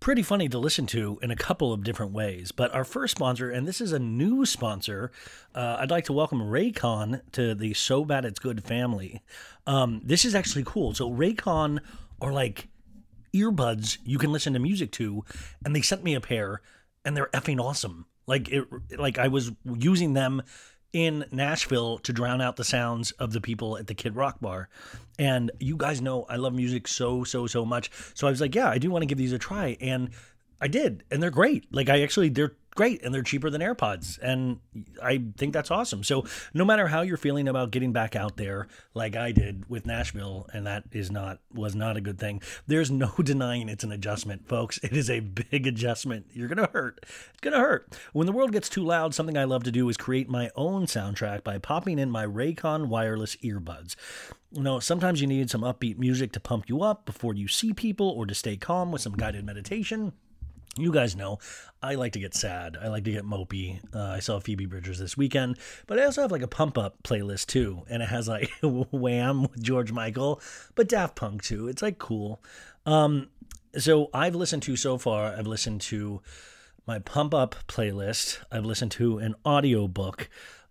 pretty 0.00 0.22
funny 0.22 0.48
to 0.48 0.58
listen 0.58 0.86
to 0.86 1.18
in 1.22 1.30
a 1.30 1.36
couple 1.36 1.72
of 1.72 1.82
different 1.82 2.12
ways. 2.12 2.52
But 2.52 2.72
our 2.74 2.84
first 2.84 3.16
sponsor, 3.16 3.50
and 3.50 3.66
this 3.66 3.80
is 3.80 3.92
a 3.92 3.98
new 3.98 4.46
sponsor, 4.46 5.10
uh, 5.54 5.76
I'd 5.80 5.90
like 5.90 6.04
to 6.04 6.12
welcome 6.12 6.40
Raycon 6.40 7.22
to 7.32 7.54
the 7.54 7.74
So 7.74 8.04
Bad 8.04 8.24
It's 8.24 8.38
Good 8.38 8.64
family. 8.64 9.22
Um, 9.66 10.00
this 10.04 10.24
is 10.24 10.34
actually 10.34 10.64
cool. 10.64 10.94
So, 10.94 11.10
Raycon 11.10 11.80
are 12.20 12.32
like 12.32 12.68
earbuds 13.34 13.98
you 14.04 14.18
can 14.18 14.32
listen 14.32 14.52
to 14.54 14.58
music 14.58 14.92
to, 14.92 15.24
and 15.64 15.74
they 15.74 15.82
sent 15.82 16.04
me 16.04 16.14
a 16.14 16.20
pair, 16.20 16.62
and 17.04 17.16
they're 17.16 17.26
effing 17.28 17.60
awesome. 17.60 18.06
Like 18.26 18.48
it, 18.50 18.66
like 18.98 19.18
I 19.18 19.28
was 19.28 19.52
using 19.64 20.12
them 20.12 20.42
in 20.92 21.24
Nashville 21.30 21.98
to 21.98 22.12
drown 22.12 22.40
out 22.40 22.56
the 22.56 22.64
sounds 22.64 23.12
of 23.12 23.32
the 23.32 23.40
people 23.40 23.76
at 23.76 23.86
the 23.86 23.94
Kid 23.94 24.16
Rock 24.16 24.40
bar. 24.40 24.68
And 25.18 25.50
you 25.58 25.76
guys 25.76 26.00
know 26.00 26.24
I 26.28 26.36
love 26.36 26.54
music 26.54 26.88
so, 26.88 27.24
so, 27.24 27.46
so 27.46 27.64
much. 27.64 27.90
So 28.14 28.26
I 28.26 28.30
was 28.30 28.40
like, 28.40 28.54
yeah, 28.54 28.68
I 28.68 28.78
do 28.78 28.90
want 28.90 29.02
to 29.02 29.06
give 29.06 29.18
these 29.18 29.32
a 29.32 29.38
try. 29.38 29.76
And 29.80 30.10
I 30.60 30.68
did. 30.68 31.04
And 31.10 31.22
they're 31.22 31.30
great. 31.30 31.72
Like, 31.72 31.88
I 31.88 32.02
actually, 32.02 32.30
they're 32.30 32.56
great 32.78 33.02
and 33.02 33.12
they're 33.12 33.24
cheaper 33.24 33.50
than 33.50 33.60
AirPods. 33.60 34.20
And 34.22 34.60
I 35.02 35.20
think 35.36 35.52
that's 35.52 35.72
awesome. 35.72 36.04
So, 36.04 36.24
no 36.54 36.64
matter 36.64 36.86
how 36.86 37.02
you're 37.02 37.16
feeling 37.16 37.48
about 37.48 37.72
getting 37.72 37.92
back 37.92 38.14
out 38.14 38.36
there, 38.36 38.68
like 38.94 39.16
I 39.16 39.32
did 39.32 39.68
with 39.68 39.84
Nashville, 39.84 40.48
and 40.52 40.64
that 40.68 40.84
is 40.92 41.10
not, 41.10 41.40
was 41.52 41.74
not 41.74 41.96
a 41.96 42.00
good 42.00 42.20
thing, 42.20 42.40
there's 42.68 42.88
no 42.88 43.12
denying 43.24 43.68
it's 43.68 43.82
an 43.82 43.90
adjustment, 43.90 44.48
folks. 44.48 44.78
It 44.78 44.96
is 44.96 45.10
a 45.10 45.18
big 45.18 45.66
adjustment. 45.66 46.26
You're 46.32 46.46
going 46.46 46.64
to 46.64 46.72
hurt. 46.72 47.00
It's 47.02 47.40
going 47.40 47.54
to 47.54 47.58
hurt. 47.58 47.98
When 48.12 48.26
the 48.26 48.32
world 48.32 48.52
gets 48.52 48.68
too 48.68 48.84
loud, 48.84 49.12
something 49.12 49.36
I 49.36 49.42
love 49.42 49.64
to 49.64 49.72
do 49.72 49.88
is 49.88 49.96
create 49.96 50.28
my 50.28 50.48
own 50.54 50.86
soundtrack 50.86 51.42
by 51.42 51.58
popping 51.58 51.98
in 51.98 52.12
my 52.12 52.24
Raycon 52.26 52.86
wireless 52.86 53.34
earbuds. 53.42 53.96
You 54.52 54.62
know, 54.62 54.78
sometimes 54.78 55.20
you 55.20 55.26
need 55.26 55.50
some 55.50 55.62
upbeat 55.62 55.98
music 55.98 56.30
to 56.32 56.40
pump 56.40 56.68
you 56.68 56.82
up 56.82 57.06
before 57.06 57.34
you 57.34 57.48
see 57.48 57.72
people 57.72 58.08
or 58.08 58.24
to 58.24 58.36
stay 58.36 58.56
calm 58.56 58.92
with 58.92 59.02
some 59.02 59.14
guided 59.14 59.44
meditation. 59.44 60.12
You 60.78 60.92
guys 60.92 61.16
know 61.16 61.38
I 61.82 61.94
like 61.94 62.12
to 62.12 62.18
get 62.18 62.34
sad. 62.34 62.76
I 62.80 62.88
like 62.88 63.04
to 63.04 63.12
get 63.12 63.24
mopey. 63.24 63.80
Uh, 63.94 64.02
I 64.02 64.20
saw 64.20 64.40
Phoebe 64.40 64.66
Bridgers 64.66 64.98
this 64.98 65.16
weekend, 65.16 65.58
but 65.86 65.98
I 65.98 66.04
also 66.04 66.22
have 66.22 66.32
like 66.32 66.42
a 66.42 66.48
pump 66.48 66.76
up 66.76 66.96
playlist 67.04 67.46
too, 67.46 67.82
and 67.88 68.02
it 68.02 68.08
has 68.08 68.26
like 68.28 68.50
Wham 68.62 69.42
with 69.42 69.62
George 69.62 69.92
Michael, 69.92 70.40
but 70.74 70.88
Daft 70.88 71.14
Punk 71.14 71.42
too. 71.42 71.68
It's 71.68 71.82
like 71.82 71.98
cool. 71.98 72.42
Um, 72.84 73.28
so 73.76 74.10
I've 74.12 74.34
listened 74.34 74.62
to 74.64 74.76
so 74.76 74.98
far. 74.98 75.34
I've 75.34 75.46
listened 75.46 75.80
to 75.82 76.20
my 76.86 76.98
pump 76.98 77.34
up 77.34 77.54
playlist. 77.68 78.38
I've 78.50 78.64
listened 78.64 78.90
to 78.92 79.18
an 79.18 79.34
audiobook. 79.46 80.28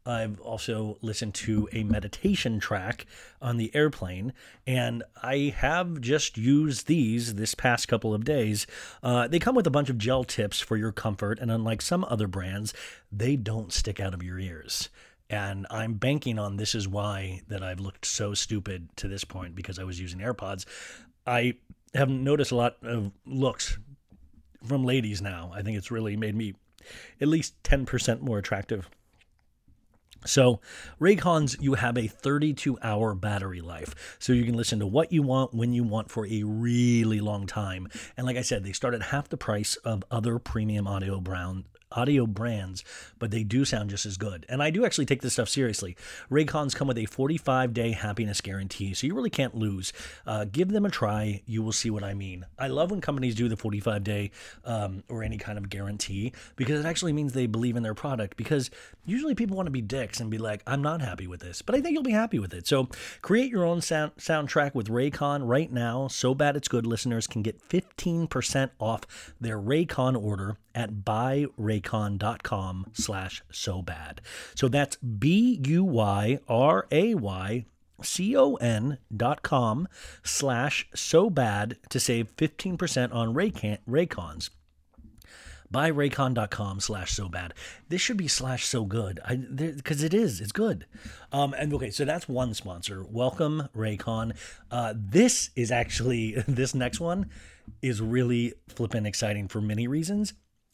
I've 0.08 0.40
also 0.40 0.98
listened 1.02 1.34
to 1.36 1.68
a 1.74 1.84
meditation 1.84 2.60
track 2.60 3.06
on 3.42 3.58
the 3.58 3.76
airplane, 3.76 4.32
and 4.66 5.04
I 5.22 5.54
have 5.58 6.00
just 6.00 6.38
used 6.38 6.88
these 6.88 7.36
this 7.36 7.54
past 7.54 7.90
couple 7.90 8.14
of 8.14 8.24
days. 8.24 8.66
Uh, 9.04 9.28
they 9.28 9.38
come 9.38 9.54
with 9.54 9.68
a 9.68 9.72
bunch 9.72 9.90
of 9.90 9.98
gel 9.98 10.24
tips 10.24 10.62
for 10.62 10.78
your 10.78 10.94
comfort, 10.94 11.40
and 11.40 11.52
unlike 11.52 11.82
some 11.82 12.06
other 12.06 12.28
brands, 12.28 12.74
they 13.12 13.36
don't 13.36 13.74
stick 13.74 14.00
out 14.00 14.14
of 14.14 14.24
your 14.24 14.40
ears. 14.40 14.88
And 15.30 15.68
I'm 15.70 15.96
banking 15.96 16.40
on 16.40 16.56
this 16.56 16.74
is 16.74 16.88
why 16.88 17.42
that 17.50 17.62
I've 17.62 17.82
looked 17.82 18.06
so 18.06 18.34
stupid 18.34 18.88
to 18.96 19.10
this 19.10 19.26
point 19.26 19.56
because 19.56 19.78
I 19.78 19.84
was 19.84 20.00
using 20.00 20.20
AirPods. 20.20 20.64
I 21.26 21.56
have 21.94 22.10
noticed 22.10 22.52
a 22.52 22.56
lot 22.56 22.78
of 22.82 23.12
looks 23.26 23.78
from 24.66 24.86
ladies 24.86 25.22
now. 25.22 25.52
I 25.54 25.64
think 25.64 25.78
it's 25.78 25.92
really 25.92 26.16
made 26.16 26.36
me 26.36 26.54
at 27.20 27.28
least 27.28 27.62
10% 27.64 28.22
more 28.22 28.38
attractive. 28.38 28.90
So, 30.28 30.60
Raycons, 31.00 31.62
you 31.62 31.76
have 31.76 31.98
a 31.98 32.08
32 32.08 32.78
hour 32.82 33.14
battery 33.16 33.62
life. 33.62 34.18
So, 34.20 34.34
you 34.34 34.46
can 34.46 34.56
listen 34.56 34.80
to 34.80 34.88
what 34.88 35.12
you 35.12 35.24
want 35.24 35.54
when 35.54 35.74
you 35.74 35.84
want 35.84 36.12
for 36.12 36.28
a 36.28 36.44
really 36.44 37.20
long 37.20 37.48
time. 37.48 37.88
And 38.16 38.26
like 38.26 38.38
I 38.38 38.42
said, 38.42 38.64
they 38.64 38.74
start 38.74 38.94
at 38.94 39.04
half 39.04 39.30
the 39.30 39.38
price 39.38 39.76
of 39.78 40.04
other 40.12 40.40
premium 40.40 40.88
audio 40.88 41.20
brown 41.20 41.66
audio 41.92 42.26
brands, 42.26 42.84
but 43.20 43.32
they 43.32 43.44
do 43.44 43.66
sound 43.66 43.90
just 43.90 44.06
as 44.06 44.18
good. 44.18 44.46
And 44.50 44.62
I 44.62 44.70
do 44.70 44.86
actually 44.86 45.06
take 45.06 45.22
this 45.22 45.34
stuff 45.34 45.50
seriously. 45.50 45.96
Raycons 46.30 46.76
come 46.76 46.88
with 46.88 46.98
a 46.98 47.06
45 47.06 47.74
day 47.74 47.92
happiness 47.92 48.42
guarantee, 48.42 48.94
so 48.94 49.08
you 49.08 49.16
really 49.16 49.30
can't 49.30 49.56
lose. 49.56 49.94
Uh, 50.26 50.46
give 50.52 50.70
them 50.70 50.86
a 50.86 50.90
try. 50.90 51.42
You 51.46 51.64
will 51.64 51.72
see 51.72 51.90
what 51.90 52.04
I 52.04 52.14
mean. 52.14 52.46
I 52.60 52.68
love 52.68 52.92
when 52.92 53.02
companies 53.02 53.36
do 53.36 53.48
the 53.48 53.58
45 53.58 54.04
day 54.04 54.32
um, 54.66 55.04
or 55.10 55.24
any 55.24 55.38
kind 55.38 55.58
of 55.58 55.70
guarantee 55.70 56.34
because 56.56 56.80
it 56.80 56.88
actually 56.88 57.14
means 57.14 57.34
they 57.34 57.48
believe 57.48 57.76
in 57.76 57.84
their 57.84 57.94
product. 57.94 58.38
Because 58.38 58.70
usually 59.06 59.36
people 59.36 59.56
want 59.56 59.68
to 59.68 59.72
be 59.72 59.82
dicks 59.82 60.20
and 60.20 60.30
be 60.30 60.38
like, 60.38 60.62
I'm 60.68 60.82
not 60.82 61.02
happy 61.02 61.28
with 61.28 61.40
this, 61.40 61.62
but 61.62 61.76
I 61.76 61.82
think 61.82 61.94
you'll 61.94 62.04
be 62.04 62.12
happy 62.12 62.40
with 62.40 62.54
it. 62.54 62.68
So 62.68 62.90
create 63.22 63.52
your 63.52 63.66
own 63.66 63.82
sound- 63.82 64.16
soundtrack 64.18 64.76
with 64.76 64.88
Raycon 64.88 65.48
right 65.48 65.72
now. 65.72 66.08
So 66.08 66.34
bad 66.34 66.56
it's 66.56 66.68
good 66.68 66.86
listeners 66.86 67.28
can 67.28 67.42
get 67.42 67.68
15% 67.70 68.72
off 68.80 69.02
their 69.40 69.58
Raycon 69.58 70.22
order 70.22 70.58
at 70.78 71.04
buyraycon.com 71.04 72.86
slash 72.94 73.42
so 73.52 73.82
bad. 73.82 74.22
So 74.54 74.68
that's 74.68 74.96
B 74.98 75.60
U 75.66 75.84
Y 75.84 76.38
R 76.48 76.88
A 76.92 77.16
Y 77.16 77.66
C 78.04 78.38
O 78.38 78.56
N 78.56 79.00
dot 79.16 79.42
com 79.42 79.88
slash 80.24 80.88
so 80.94 81.32
bad 81.32 81.78
to 81.90 82.00
save 82.00 82.36
15% 82.38 83.12
on 83.12 83.34
Raycon, 83.34 83.80
Raycons. 83.90 84.52
Buy 85.70 85.92
Buyraycon.com 85.92 86.80
slash 86.80 87.12
so 87.12 87.28
bad. 87.28 87.54
This 87.90 88.00
should 88.00 88.16
be 88.16 88.28
slash 88.28 88.66
so 88.66 88.86
good 88.86 89.20
because 89.56 90.04
it 90.04 90.14
is. 90.14 90.40
It's 90.40 90.52
good. 90.52 90.86
Um, 91.32 91.54
and 91.56 91.74
okay, 91.74 91.90
so 91.90 92.06
that's 92.06 92.30
one 92.30 92.54
sponsor. 92.54 93.04
Welcome, 93.04 93.68
Raycon. 93.76 94.38
Uh, 94.72 94.94
this 94.96 95.50
is 95.56 95.72
actually, 95.72 96.36
this 96.48 96.74
next 96.74 97.00
one 97.00 97.30
is 97.82 98.00
really 98.00 98.54
flippin' 98.70 99.06
exciting 99.06 99.48
for 99.48 99.60
many 99.60 99.88
reasons. 99.88 100.34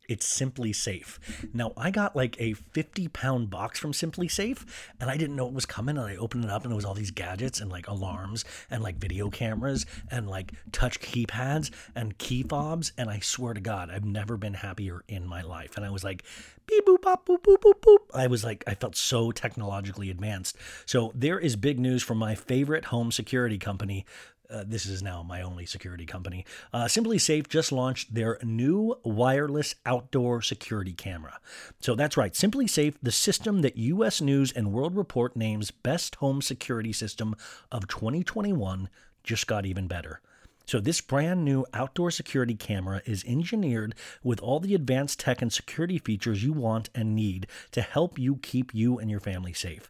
It's 0.09 0.27
SimpliSafe. 0.39 1.17
Now, 1.53 1.71
I 1.77 1.91
got 1.91 2.15
like 2.15 2.39
a 2.39 2.53
50 2.53 3.07
pound 3.09 3.49
box 3.49 3.79
from 3.79 3.93
SimpliSafe 3.93 4.65
and 4.99 5.09
I 5.09 5.17
didn't 5.17 5.35
know 5.35 5.47
it 5.47 5.53
was 5.53 5.65
coming. 5.65 5.97
And 5.97 6.05
I 6.05 6.15
opened 6.17 6.43
it 6.43 6.49
up 6.49 6.63
and 6.63 6.71
there 6.71 6.75
was 6.75 6.85
all 6.85 6.93
these 6.93 7.11
gadgets 7.11 7.61
and 7.61 7.71
like 7.71 7.87
alarms 7.87 8.43
and 8.69 8.83
like 8.83 8.97
video 8.97 9.29
cameras 9.29 9.85
and 10.11 10.29
like 10.29 10.51
touch 10.71 10.99
keypads 10.99 11.71
and 11.95 12.17
key 12.17 12.43
fobs. 12.43 12.91
And 12.97 13.09
I 13.09 13.19
swear 13.19 13.53
to 13.53 13.61
God, 13.61 13.89
I've 13.89 14.05
never 14.05 14.35
been 14.35 14.55
happier 14.55 15.03
in 15.07 15.25
my 15.25 15.41
life. 15.41 15.77
And 15.77 15.85
I 15.85 15.89
was 15.89 16.03
like, 16.03 16.23
beep, 16.67 16.85
boop, 16.85 17.01
bop, 17.01 17.25
boop, 17.25 17.41
boop, 17.41 17.57
boop, 17.59 17.79
boop. 17.81 17.97
I 18.13 18.27
was 18.27 18.43
like, 18.43 18.63
I 18.67 18.75
felt 18.75 18.95
so 18.95 19.31
technologically 19.31 20.09
advanced. 20.09 20.57
So 20.85 21.11
there 21.15 21.39
is 21.39 21.55
big 21.55 21.79
news 21.79 22.03
from 22.03 22.17
my 22.17 22.35
favorite 22.35 22.85
home 22.85 23.11
security 23.11 23.57
company, 23.57 24.05
uh, 24.53 24.63
this 24.65 24.85
is 24.85 25.01
now 25.01 25.23
my 25.23 25.41
only 25.41 25.65
security 25.65 26.05
company. 26.05 26.45
Uh, 26.71 26.85
SimpliSafe 26.85 27.49
just 27.49 27.71
launched 27.71 28.13
their 28.13 28.37
new 28.43 28.95
wireless 29.03 29.75
outdoor 29.85 30.41
security 30.41 30.93
camera. 30.93 31.39
So 31.79 31.95
that's 31.95 32.15
right, 32.17 32.33
SimpliSafe, 32.33 32.95
the 33.01 33.11
system 33.11 33.61
that 33.61 33.77
U.S. 33.77 34.21
News 34.21 34.51
and 34.51 34.71
World 34.71 34.95
Report 34.95 35.35
names 35.35 35.71
best 35.71 36.15
home 36.15 36.41
security 36.41 36.93
system 36.93 37.35
of 37.71 37.87
2021, 37.87 38.89
just 39.23 39.47
got 39.47 39.65
even 39.65 39.87
better. 39.87 40.21
So, 40.65 40.79
this 40.79 41.01
brand 41.01 41.43
new 41.43 41.65
outdoor 41.73 42.09
security 42.09 42.55
camera 42.55 43.01
is 43.05 43.25
engineered 43.27 43.95
with 44.23 44.39
all 44.39 44.61
the 44.61 44.75
advanced 44.75 45.19
tech 45.19 45.41
and 45.41 45.51
security 45.51 45.97
features 45.97 46.43
you 46.43 46.53
want 46.53 46.89
and 46.95 47.13
need 47.13 47.47
to 47.71 47.81
help 47.81 48.17
you 48.17 48.37
keep 48.37 48.73
you 48.73 48.97
and 48.97 49.11
your 49.11 49.19
family 49.19 49.51
safe. 49.51 49.89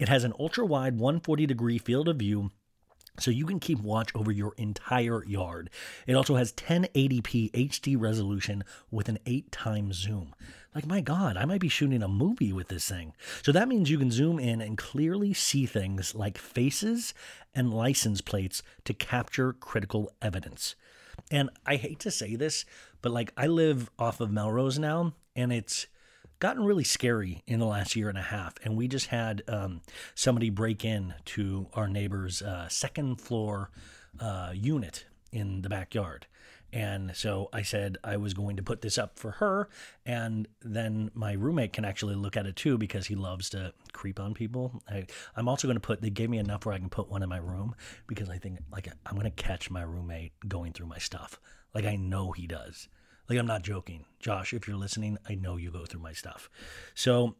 It 0.00 0.08
has 0.08 0.24
an 0.24 0.32
ultra 0.38 0.66
wide 0.66 0.94
140 0.94 1.46
degree 1.46 1.78
field 1.78 2.08
of 2.08 2.16
view 2.16 2.50
so 3.18 3.30
you 3.30 3.46
can 3.46 3.60
keep 3.60 3.80
watch 3.80 4.10
over 4.14 4.30
your 4.30 4.54
entire 4.56 5.24
yard. 5.24 5.70
It 6.06 6.14
also 6.14 6.36
has 6.36 6.52
1080p 6.52 7.50
HD 7.52 8.00
resolution 8.00 8.64
with 8.90 9.08
an 9.08 9.18
8 9.26 9.50
times 9.52 9.96
zoom. 9.96 10.34
Like, 10.74 10.86
my 10.86 11.00
God, 11.00 11.36
I 11.36 11.44
might 11.44 11.60
be 11.60 11.68
shooting 11.68 12.02
a 12.02 12.08
movie 12.08 12.52
with 12.52 12.68
this 12.68 12.88
thing. 12.88 13.14
So 13.42 13.52
that 13.52 13.68
means 13.68 13.90
you 13.90 13.98
can 13.98 14.10
zoom 14.10 14.38
in 14.38 14.60
and 14.60 14.78
clearly 14.78 15.32
see 15.34 15.66
things 15.66 16.14
like 16.14 16.38
faces 16.38 17.14
and 17.54 17.74
license 17.74 18.20
plates 18.20 18.62
to 18.84 18.94
capture 18.94 19.52
critical 19.52 20.12
evidence. 20.22 20.76
And 21.30 21.50
I 21.66 21.76
hate 21.76 21.98
to 22.00 22.10
say 22.10 22.36
this, 22.36 22.64
but 23.02 23.12
like, 23.12 23.32
I 23.36 23.46
live 23.46 23.90
off 23.98 24.20
of 24.20 24.30
Melrose 24.30 24.78
now, 24.78 25.14
and 25.34 25.52
it's 25.52 25.86
gotten 26.38 26.64
really 26.64 26.84
scary 26.84 27.42
in 27.46 27.58
the 27.58 27.66
last 27.66 27.96
year 27.96 28.08
and 28.08 28.18
a 28.18 28.22
half. 28.22 28.54
And 28.62 28.76
we 28.76 28.88
just 28.88 29.06
had 29.08 29.42
um, 29.48 29.80
somebody 30.14 30.50
break 30.50 30.84
in 30.84 31.14
to 31.26 31.68
our 31.74 31.88
neighbor's 31.88 32.42
uh, 32.42 32.68
second 32.68 33.20
floor 33.20 33.70
uh, 34.20 34.52
unit 34.54 35.06
in 35.32 35.62
the 35.62 35.68
backyard. 35.68 36.26
And 36.72 37.16
so 37.16 37.48
I 37.52 37.62
said 37.62 37.96
I 38.04 38.18
was 38.18 38.34
going 38.34 38.56
to 38.56 38.62
put 38.62 38.82
this 38.82 38.98
up 38.98 39.18
for 39.18 39.32
her, 39.32 39.70
and 40.04 40.46
then 40.60 41.10
my 41.14 41.32
roommate 41.32 41.72
can 41.72 41.86
actually 41.86 42.14
look 42.14 42.36
at 42.36 42.44
it 42.44 42.56
too 42.56 42.76
because 42.76 43.06
he 43.06 43.14
loves 43.14 43.48
to 43.50 43.72
creep 43.92 44.20
on 44.20 44.34
people. 44.34 44.82
I, 44.86 45.06
I'm 45.34 45.48
also 45.48 45.66
going 45.66 45.76
to 45.76 45.80
put. 45.80 46.02
They 46.02 46.10
gave 46.10 46.28
me 46.28 46.36
enough 46.36 46.66
where 46.66 46.74
I 46.74 46.78
can 46.78 46.90
put 46.90 47.08
one 47.08 47.22
in 47.22 47.28
my 47.30 47.38
room 47.38 47.74
because 48.06 48.28
I 48.28 48.36
think 48.36 48.58
like 48.70 48.86
I'm 49.06 49.16
going 49.16 49.24
to 49.24 49.42
catch 49.42 49.70
my 49.70 49.82
roommate 49.82 50.32
going 50.46 50.74
through 50.74 50.88
my 50.88 50.98
stuff. 50.98 51.40
Like 51.74 51.86
I 51.86 51.96
know 51.96 52.32
he 52.32 52.46
does. 52.46 52.88
Like 53.28 53.38
I'm 53.38 53.46
not 53.46 53.62
joking, 53.62 54.04
Josh. 54.20 54.54
If 54.54 54.66
you're 54.66 54.76
listening, 54.76 55.18
I 55.28 55.34
know 55.34 55.56
you 55.56 55.70
go 55.70 55.84
through 55.84 56.00
my 56.00 56.12
stuff. 56.12 56.48
So 56.94 57.36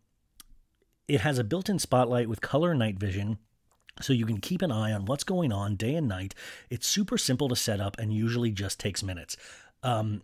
it 1.07 1.23
has 1.23 1.39
a 1.39 1.45
built-in 1.45 1.79
spotlight 1.79 2.29
with 2.29 2.41
color 2.41 2.75
night 2.75 2.99
vision 2.99 3.39
so 4.01 4.13
you 4.13 4.27
can 4.27 4.39
keep 4.39 4.63
an 4.63 4.71
eye 4.71 4.93
on 4.93 5.07
what's 5.07 5.25
going 5.25 5.53
on 5.53 5.77
day 5.77 5.95
and 5.95 6.09
night. 6.09 6.35
It's 6.71 6.87
super 6.87 7.19
simple 7.19 7.49
to 7.49 7.57
set 7.57 7.81
up 7.81 7.99
and 7.99 8.13
usually 8.13 8.51
just 8.51 8.79
takes 8.79 9.03
minutes. 9.03 9.37
Um, 9.83 10.23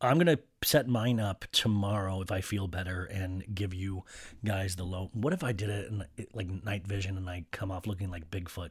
I'm 0.00 0.18
going 0.18 0.26
to 0.26 0.38
set 0.62 0.86
mine 0.86 1.18
up 1.18 1.46
tomorrow 1.52 2.20
if 2.20 2.30
I 2.30 2.42
feel 2.42 2.68
better 2.68 3.04
and 3.04 3.42
give 3.54 3.72
you 3.72 4.04
guys 4.44 4.76
the 4.76 4.84
low. 4.84 5.10
What 5.14 5.32
if 5.32 5.42
I 5.42 5.52
did 5.52 5.70
it 5.70 5.90
in 5.90 6.04
like 6.34 6.64
night 6.64 6.86
vision 6.86 7.16
and 7.16 7.28
I 7.28 7.46
come 7.50 7.70
off 7.70 7.86
looking 7.86 8.10
like 8.10 8.30
Bigfoot? 8.30 8.70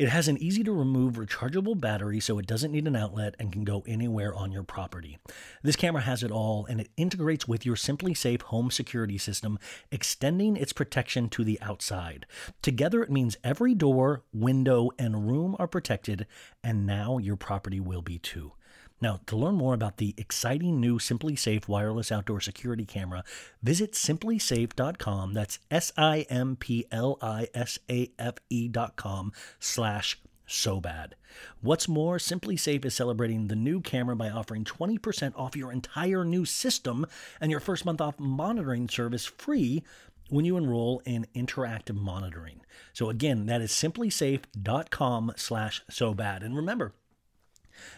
It 0.00 0.08
has 0.08 0.28
an 0.28 0.38
easy 0.38 0.64
to 0.64 0.72
remove 0.72 1.16
rechargeable 1.16 1.78
battery 1.78 2.20
so 2.20 2.38
it 2.38 2.46
doesn't 2.46 2.72
need 2.72 2.86
an 2.86 2.96
outlet 2.96 3.34
and 3.38 3.52
can 3.52 3.64
go 3.64 3.84
anywhere 3.86 4.34
on 4.34 4.50
your 4.50 4.62
property. 4.62 5.18
This 5.62 5.76
camera 5.76 6.00
has 6.00 6.22
it 6.22 6.30
all 6.30 6.64
and 6.64 6.80
it 6.80 6.88
integrates 6.96 7.46
with 7.46 7.66
your 7.66 7.76
SimpliSafe 7.76 8.40
home 8.40 8.70
security 8.70 9.18
system, 9.18 9.58
extending 9.92 10.56
its 10.56 10.72
protection 10.72 11.28
to 11.28 11.44
the 11.44 11.60
outside. 11.60 12.24
Together, 12.62 13.02
it 13.02 13.10
means 13.10 13.36
every 13.44 13.74
door, 13.74 14.22
window, 14.32 14.88
and 14.98 15.28
room 15.28 15.54
are 15.58 15.68
protected, 15.68 16.26
and 16.64 16.86
now 16.86 17.18
your 17.18 17.36
property 17.36 17.78
will 17.78 18.00
be 18.00 18.18
too. 18.18 18.52
Now, 19.00 19.20
to 19.26 19.36
learn 19.36 19.54
more 19.54 19.74
about 19.74 19.96
the 19.96 20.14
exciting 20.18 20.80
new 20.80 20.98
SimpliSafe 20.98 21.68
wireless 21.68 22.12
outdoor 22.12 22.40
security 22.40 22.84
camera, 22.84 23.24
visit 23.62 23.92
simplisafe.com. 23.92 25.32
That's 25.32 25.58
S 25.70 25.92
I 25.96 26.26
M 26.28 26.56
P 26.56 26.86
L 26.92 27.18
I 27.22 27.48
S 27.54 27.78
A 27.90 28.10
F 28.18 28.34
E.com 28.50 29.32
slash 29.58 30.20
so 30.46 30.80
bad. 30.80 31.14
What's 31.60 31.88
more, 31.88 32.18
SimpliSafe 32.18 32.84
is 32.84 32.94
celebrating 32.94 33.46
the 33.46 33.56
new 33.56 33.80
camera 33.80 34.16
by 34.16 34.30
offering 34.30 34.64
20% 34.64 35.32
off 35.36 35.56
your 35.56 35.70
entire 35.70 36.24
new 36.24 36.44
system 36.44 37.06
and 37.40 37.50
your 37.50 37.60
first 37.60 37.84
month 37.84 38.00
off 38.00 38.18
monitoring 38.18 38.88
service 38.88 39.24
free 39.24 39.82
when 40.28 40.44
you 40.44 40.56
enroll 40.56 41.02
in 41.04 41.26
interactive 41.34 41.96
monitoring. 41.96 42.60
So 42.92 43.10
again, 43.10 43.46
that 43.46 43.60
is 43.60 43.70
simplisafe.com 43.70 45.32
slash 45.36 45.82
so 45.88 46.14
bad. 46.14 46.42
And 46.42 46.56
remember, 46.56 46.92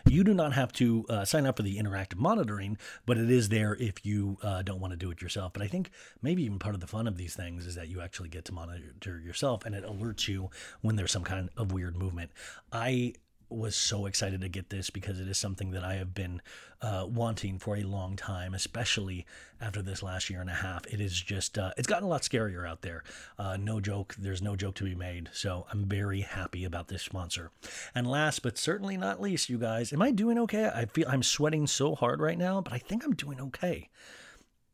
you 0.06 0.24
do 0.24 0.34
not 0.34 0.52
have 0.52 0.72
to 0.74 1.04
uh, 1.08 1.24
sign 1.24 1.46
up 1.46 1.56
for 1.56 1.62
the 1.62 1.78
interactive 1.78 2.18
monitoring, 2.18 2.78
but 3.06 3.18
it 3.18 3.30
is 3.30 3.48
there 3.48 3.74
if 3.76 4.04
you 4.04 4.38
uh, 4.42 4.62
don't 4.62 4.80
want 4.80 4.92
to 4.92 4.96
do 4.96 5.10
it 5.10 5.20
yourself. 5.22 5.52
But 5.52 5.62
I 5.62 5.66
think 5.66 5.90
maybe 6.20 6.44
even 6.44 6.58
part 6.58 6.74
of 6.74 6.80
the 6.80 6.86
fun 6.86 7.06
of 7.06 7.16
these 7.16 7.34
things 7.34 7.66
is 7.66 7.74
that 7.74 7.88
you 7.88 8.00
actually 8.00 8.28
get 8.28 8.44
to 8.46 8.52
monitor 8.52 9.18
yourself 9.18 9.64
and 9.64 9.74
it 9.74 9.84
alerts 9.84 10.28
you 10.28 10.50
when 10.80 10.96
there's 10.96 11.12
some 11.12 11.24
kind 11.24 11.48
of 11.56 11.72
weird 11.72 11.96
movement. 11.96 12.30
I 12.72 13.14
was 13.54 13.76
so 13.76 14.06
excited 14.06 14.40
to 14.40 14.48
get 14.48 14.70
this 14.70 14.90
because 14.90 15.20
it 15.20 15.28
is 15.28 15.38
something 15.38 15.70
that 15.72 15.84
I 15.84 15.94
have 15.94 16.14
been 16.14 16.40
uh, 16.80 17.06
wanting 17.08 17.58
for 17.58 17.76
a 17.76 17.82
long 17.82 18.16
time, 18.16 18.54
especially 18.54 19.26
after 19.60 19.82
this 19.82 20.02
last 20.02 20.28
year 20.28 20.40
and 20.40 20.50
a 20.50 20.54
half. 20.54 20.86
It 20.86 21.00
is 21.00 21.20
just, 21.20 21.58
uh, 21.58 21.72
it's 21.76 21.86
gotten 21.86 22.04
a 22.04 22.08
lot 22.08 22.22
scarier 22.22 22.68
out 22.68 22.82
there. 22.82 23.04
Uh, 23.38 23.56
no 23.56 23.80
joke, 23.80 24.14
there's 24.18 24.42
no 24.42 24.56
joke 24.56 24.74
to 24.76 24.84
be 24.84 24.94
made. 24.94 25.30
So 25.32 25.66
I'm 25.70 25.84
very 25.84 26.20
happy 26.20 26.64
about 26.64 26.88
this 26.88 27.02
sponsor. 27.02 27.50
And 27.94 28.06
last 28.06 28.42
but 28.42 28.58
certainly 28.58 28.96
not 28.96 29.20
least, 29.20 29.48
you 29.48 29.58
guys, 29.58 29.92
am 29.92 30.02
I 30.02 30.10
doing 30.10 30.38
okay? 30.40 30.70
I 30.74 30.86
feel 30.86 31.06
I'm 31.08 31.22
sweating 31.22 31.66
so 31.66 31.94
hard 31.94 32.20
right 32.20 32.38
now, 32.38 32.60
but 32.60 32.72
I 32.72 32.78
think 32.78 33.04
I'm 33.04 33.14
doing 33.14 33.40
okay. 33.40 33.88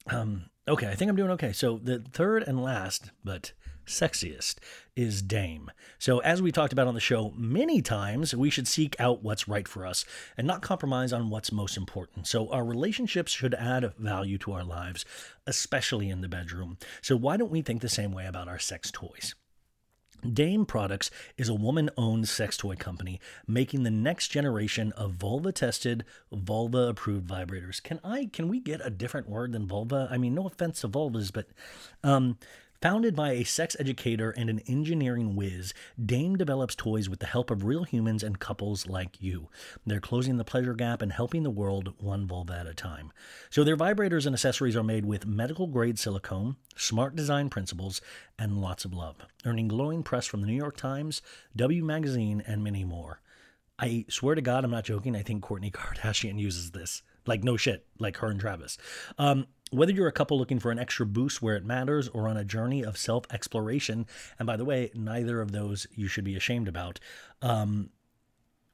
Um, 0.06 0.46
okay, 0.66 0.88
I 0.88 0.94
think 0.94 1.10
I'm 1.10 1.16
doing 1.16 1.30
okay. 1.32 1.52
So 1.52 1.78
the 1.82 1.98
third 1.98 2.42
and 2.42 2.62
last, 2.62 3.10
but 3.24 3.52
sexiest 3.88 4.56
is 4.94 5.22
Dame. 5.22 5.70
So, 5.98 6.18
as 6.20 6.40
we 6.40 6.52
talked 6.52 6.72
about 6.72 6.86
on 6.86 6.94
the 6.94 7.00
show 7.00 7.32
many 7.36 7.82
times, 7.82 8.34
we 8.34 8.50
should 8.50 8.68
seek 8.68 8.94
out 9.00 9.22
what's 9.22 9.48
right 9.48 9.66
for 9.66 9.86
us 9.86 10.04
and 10.36 10.46
not 10.46 10.62
compromise 10.62 11.12
on 11.12 11.30
what's 11.30 11.50
most 11.50 11.76
important. 11.76 12.26
So, 12.26 12.48
our 12.50 12.64
relationships 12.64 13.32
should 13.32 13.54
add 13.54 13.92
value 13.98 14.38
to 14.38 14.52
our 14.52 14.64
lives, 14.64 15.04
especially 15.46 16.10
in 16.10 16.20
the 16.20 16.28
bedroom. 16.28 16.78
So, 17.02 17.16
why 17.16 17.36
don't 17.36 17.50
we 17.50 17.62
think 17.62 17.80
the 17.80 17.88
same 17.88 18.12
way 18.12 18.26
about 18.26 18.48
our 18.48 18.58
sex 18.58 18.90
toys? 18.90 19.34
Dame 20.32 20.66
Products 20.66 21.10
is 21.36 21.48
a 21.48 21.54
woman 21.54 21.90
owned 21.96 22.28
sex 22.28 22.56
toy 22.56 22.74
company 22.74 23.20
making 23.46 23.84
the 23.84 23.90
next 23.90 24.28
generation 24.28 24.92
of 24.92 25.12
vulva 25.12 25.52
tested, 25.52 26.04
vulva 26.32 26.88
approved 26.88 27.28
vibrators. 27.28 27.82
Can 27.82 28.00
I 28.02 28.28
can 28.32 28.48
we 28.48 28.60
get 28.60 28.84
a 28.84 28.90
different 28.90 29.28
word 29.28 29.52
than 29.52 29.68
vulva? 29.68 30.08
I 30.10 30.18
mean, 30.18 30.34
no 30.34 30.46
offense 30.46 30.80
to 30.80 30.88
vulvas, 30.88 31.32
but 31.32 31.46
um, 32.02 32.38
Founded 32.80 33.16
by 33.16 33.32
a 33.32 33.42
sex 33.42 33.76
educator 33.80 34.30
and 34.30 34.48
an 34.48 34.60
engineering 34.68 35.34
whiz, 35.34 35.74
Dame 36.00 36.36
develops 36.36 36.76
toys 36.76 37.08
with 37.08 37.18
the 37.18 37.26
help 37.26 37.50
of 37.50 37.64
real 37.64 37.82
humans 37.82 38.22
and 38.22 38.38
couples 38.38 38.86
like 38.86 39.20
you. 39.20 39.48
They're 39.84 39.98
closing 39.98 40.36
the 40.36 40.44
pleasure 40.44 40.74
gap 40.74 41.02
and 41.02 41.10
helping 41.10 41.42
the 41.42 41.50
world 41.50 41.94
one 41.98 42.28
vulva 42.28 42.52
at 42.52 42.68
a 42.68 42.74
time. 42.74 43.10
So 43.50 43.64
their 43.64 43.76
vibrators 43.76 44.26
and 44.26 44.34
accessories 44.34 44.76
are 44.76 44.84
made 44.84 45.04
with 45.04 45.26
medical 45.26 45.66
grade 45.66 45.98
silicone, 45.98 46.54
smart 46.76 47.16
design 47.16 47.50
principles, 47.50 48.00
and 48.38 48.60
lots 48.60 48.84
of 48.84 48.94
love, 48.94 49.16
earning 49.44 49.66
glowing 49.66 50.04
press 50.04 50.26
from 50.26 50.42
the 50.42 50.46
New 50.46 50.54
York 50.54 50.76
Times, 50.76 51.20
W 51.56 51.82
Magazine, 51.82 52.44
and 52.46 52.62
many 52.62 52.84
more. 52.84 53.20
I 53.76 54.04
swear 54.08 54.36
to 54.36 54.40
God, 54.40 54.64
I'm 54.64 54.70
not 54.70 54.84
joking. 54.84 55.16
I 55.16 55.22
think 55.22 55.44
Kourtney 55.44 55.72
Kardashian 55.72 56.38
uses 56.40 56.70
this. 56.70 57.02
Like, 57.26 57.42
no 57.42 57.56
shit, 57.56 57.86
like 57.98 58.18
her 58.18 58.28
and 58.28 58.40
Travis. 58.40 58.78
Um, 59.18 59.48
whether 59.70 59.92
you're 59.92 60.08
a 60.08 60.12
couple 60.12 60.38
looking 60.38 60.58
for 60.58 60.70
an 60.70 60.78
extra 60.78 61.06
boost 61.06 61.42
where 61.42 61.56
it 61.56 61.64
matters 61.64 62.08
or 62.08 62.28
on 62.28 62.36
a 62.36 62.44
journey 62.44 62.84
of 62.84 62.96
self 62.96 63.24
exploration, 63.32 64.06
and 64.38 64.46
by 64.46 64.56
the 64.56 64.64
way, 64.64 64.90
neither 64.94 65.40
of 65.40 65.52
those 65.52 65.86
you 65.94 66.08
should 66.08 66.24
be 66.24 66.36
ashamed 66.36 66.68
about, 66.68 67.00
um, 67.42 67.90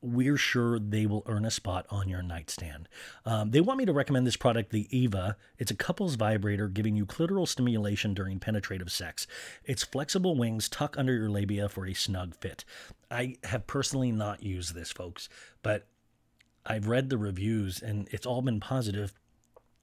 we're 0.04 0.36
sure 0.36 0.78
they 0.78 1.06
will 1.06 1.22
earn 1.26 1.46
a 1.46 1.50
spot 1.50 1.86
on 1.88 2.08
your 2.08 2.22
nightstand. 2.22 2.88
Um, 3.24 3.52
they 3.52 3.62
want 3.62 3.78
me 3.78 3.86
to 3.86 3.92
recommend 3.92 4.26
this 4.26 4.36
product, 4.36 4.70
the 4.70 4.86
Eva. 4.96 5.38
It's 5.58 5.70
a 5.70 5.76
couple's 5.76 6.16
vibrator 6.16 6.68
giving 6.68 6.94
you 6.94 7.06
clitoral 7.06 7.48
stimulation 7.48 8.12
during 8.12 8.38
penetrative 8.38 8.92
sex. 8.92 9.26
Its 9.64 9.82
flexible 9.82 10.36
wings 10.36 10.68
tuck 10.68 10.98
under 10.98 11.14
your 11.14 11.30
labia 11.30 11.70
for 11.70 11.86
a 11.86 11.94
snug 11.94 12.34
fit. 12.34 12.66
I 13.10 13.36
have 13.44 13.66
personally 13.66 14.12
not 14.12 14.42
used 14.42 14.74
this, 14.74 14.92
folks, 14.92 15.30
but 15.62 15.86
I've 16.66 16.86
read 16.86 17.08
the 17.08 17.18
reviews 17.18 17.80
and 17.80 18.08
it's 18.10 18.26
all 18.26 18.42
been 18.42 18.60
positive 18.60 19.14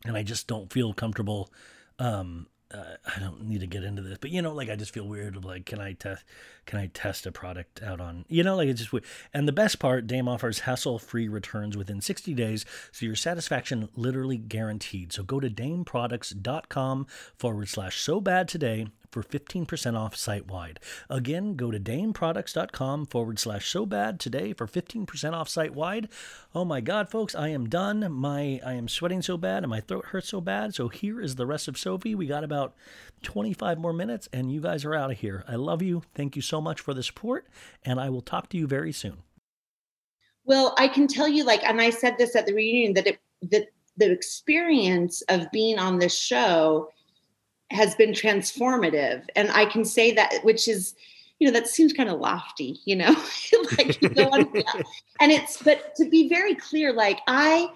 and 0.06 0.18
I 0.18 0.24
just 0.24 0.48
don't 0.48 0.72
feel 0.72 0.94
comfortable. 0.94 1.52
Um, 2.00 2.48
uh, 2.74 2.96
I 3.16 3.20
don't 3.20 3.44
need 3.44 3.60
to 3.60 3.68
get 3.68 3.84
into 3.84 4.02
this, 4.02 4.18
but 4.20 4.30
you 4.30 4.42
know, 4.42 4.54
like 4.54 4.70
I 4.70 4.76
just 4.76 4.94
feel 4.94 5.06
weird. 5.06 5.36
Of 5.36 5.44
like, 5.44 5.66
can 5.66 5.80
I 5.80 5.94
test? 5.94 6.24
Can 6.66 6.80
I 6.80 6.88
test 6.94 7.26
a 7.26 7.32
product 7.32 7.84
out 7.84 8.00
on? 8.00 8.26
You 8.30 8.44
know, 8.44 8.56
like 8.56 8.70
it's 8.70 8.80
just 8.80 8.94
weird. 8.94 9.04
And 9.34 9.48
the 9.48 9.52
best 9.52 9.80
part, 9.80 10.08
Dame 10.08 10.28
offers 10.28 10.60
hassle-free 10.60 11.28
returns 11.28 11.76
within 11.76 12.00
60 12.02 12.34
days, 12.34 12.66
so 12.92 13.06
your 13.06 13.16
satisfaction 13.16 13.90
literally 13.96 14.38
guaranteed. 14.38 15.12
So 15.12 15.24
go 15.24 15.40
to 15.40 15.50
dameproducts.com 15.50 17.08
forward 17.38 17.68
slash 17.68 18.00
so 18.00 18.22
bad 18.22 18.48
today 18.48 18.88
for 19.12 19.22
15% 19.22 19.98
off 19.98 20.16
site 20.16 20.48
wide. 20.48 20.80
Again, 21.10 21.56
go 21.56 21.70
to 21.70 21.80
dameproducts.com 21.80 23.06
forward 23.08 23.40
slash 23.40 23.68
so 23.68 23.86
bad 23.86 24.20
today 24.20 24.54
for 24.54 24.68
15% 24.68 25.34
off 25.34 25.50
site 25.50 25.74
wide. 25.74 26.08
Oh 26.56 26.66
my 26.66 26.82
God, 26.82 27.10
folks, 27.10 27.36
I 27.36 27.50
am 27.50 27.68
done. 27.70 28.12
My 28.12 28.60
I 28.66 28.74
am 28.74 28.88
sweating 28.88 29.22
so 29.22 29.38
bad 29.38 29.64
and 29.64 29.70
my 29.70 29.82
throat 29.82 30.06
hurts 30.06 30.30
so 30.30 30.42
bad. 30.42 30.74
So 30.74 30.88
here 30.88 31.22
is 31.22 31.36
the 31.36 31.46
rest 31.46 31.68
of 31.68 31.78
Sophie. 31.78 32.16
We 32.16 32.26
got 32.26 32.44
about 32.44 32.74
25 33.24 33.78
more 33.78 33.94
minutes 33.94 34.30
and 34.32 34.52
you 34.52 34.62
guys 34.62 34.86
are 34.86 34.96
out 34.96 35.12
of 35.12 35.20
here. 35.20 35.44
I 35.48 35.56
love 35.56 35.82
you. 35.82 36.04
Thank 36.16 36.36
you 36.36 36.42
so 36.42 36.62
much 36.62 36.80
for 36.80 36.94
the 36.94 37.04
support 37.04 37.48
and 37.84 38.00
I 38.00 38.10
will 38.10 38.22
talk 38.22 38.50
to 38.50 38.58
you 38.58 38.68
very 38.68 38.94
soon. 38.94 39.18
Well, 40.44 40.74
I 40.78 40.88
can 40.88 41.08
tell 41.08 41.28
you, 41.28 41.44
like, 41.44 41.64
and 41.64 41.80
I 41.80 41.92
said 41.92 42.18
this 42.18 42.36
at 42.36 42.46
the 42.48 42.54
reunion 42.54 42.94
that 42.94 43.08
it 43.08 43.20
that 43.52 43.68
the 43.98 44.12
experience 44.12 45.22
of 45.30 45.52
being 45.52 45.78
on 45.78 46.00
this 46.00 46.18
show 46.18 46.90
has 47.72 47.96
been 47.96 48.12
transformative. 48.12 49.26
And 49.36 49.52
I 49.52 49.66
can 49.66 49.86
say 49.86 50.12
that, 50.14 50.44
which 50.44 50.68
is, 50.68 50.96
you 51.40 51.48
know, 51.48 51.54
that 51.54 51.68
seems 51.68 51.94
kind 51.94 52.10
of 52.10 52.20
lofty, 52.20 52.80
you 52.86 52.96
know, 52.96 53.16
like 53.78 54.02
you 54.02 54.10
go 54.10 54.26
on, 54.26 54.42
and 55.20 55.32
it's, 55.32 55.62
but 55.62 55.96
to 55.96 56.10
be 56.10 56.30
very 56.30 56.56
clear, 56.56 56.94
like 56.94 57.20
I, 57.28 57.70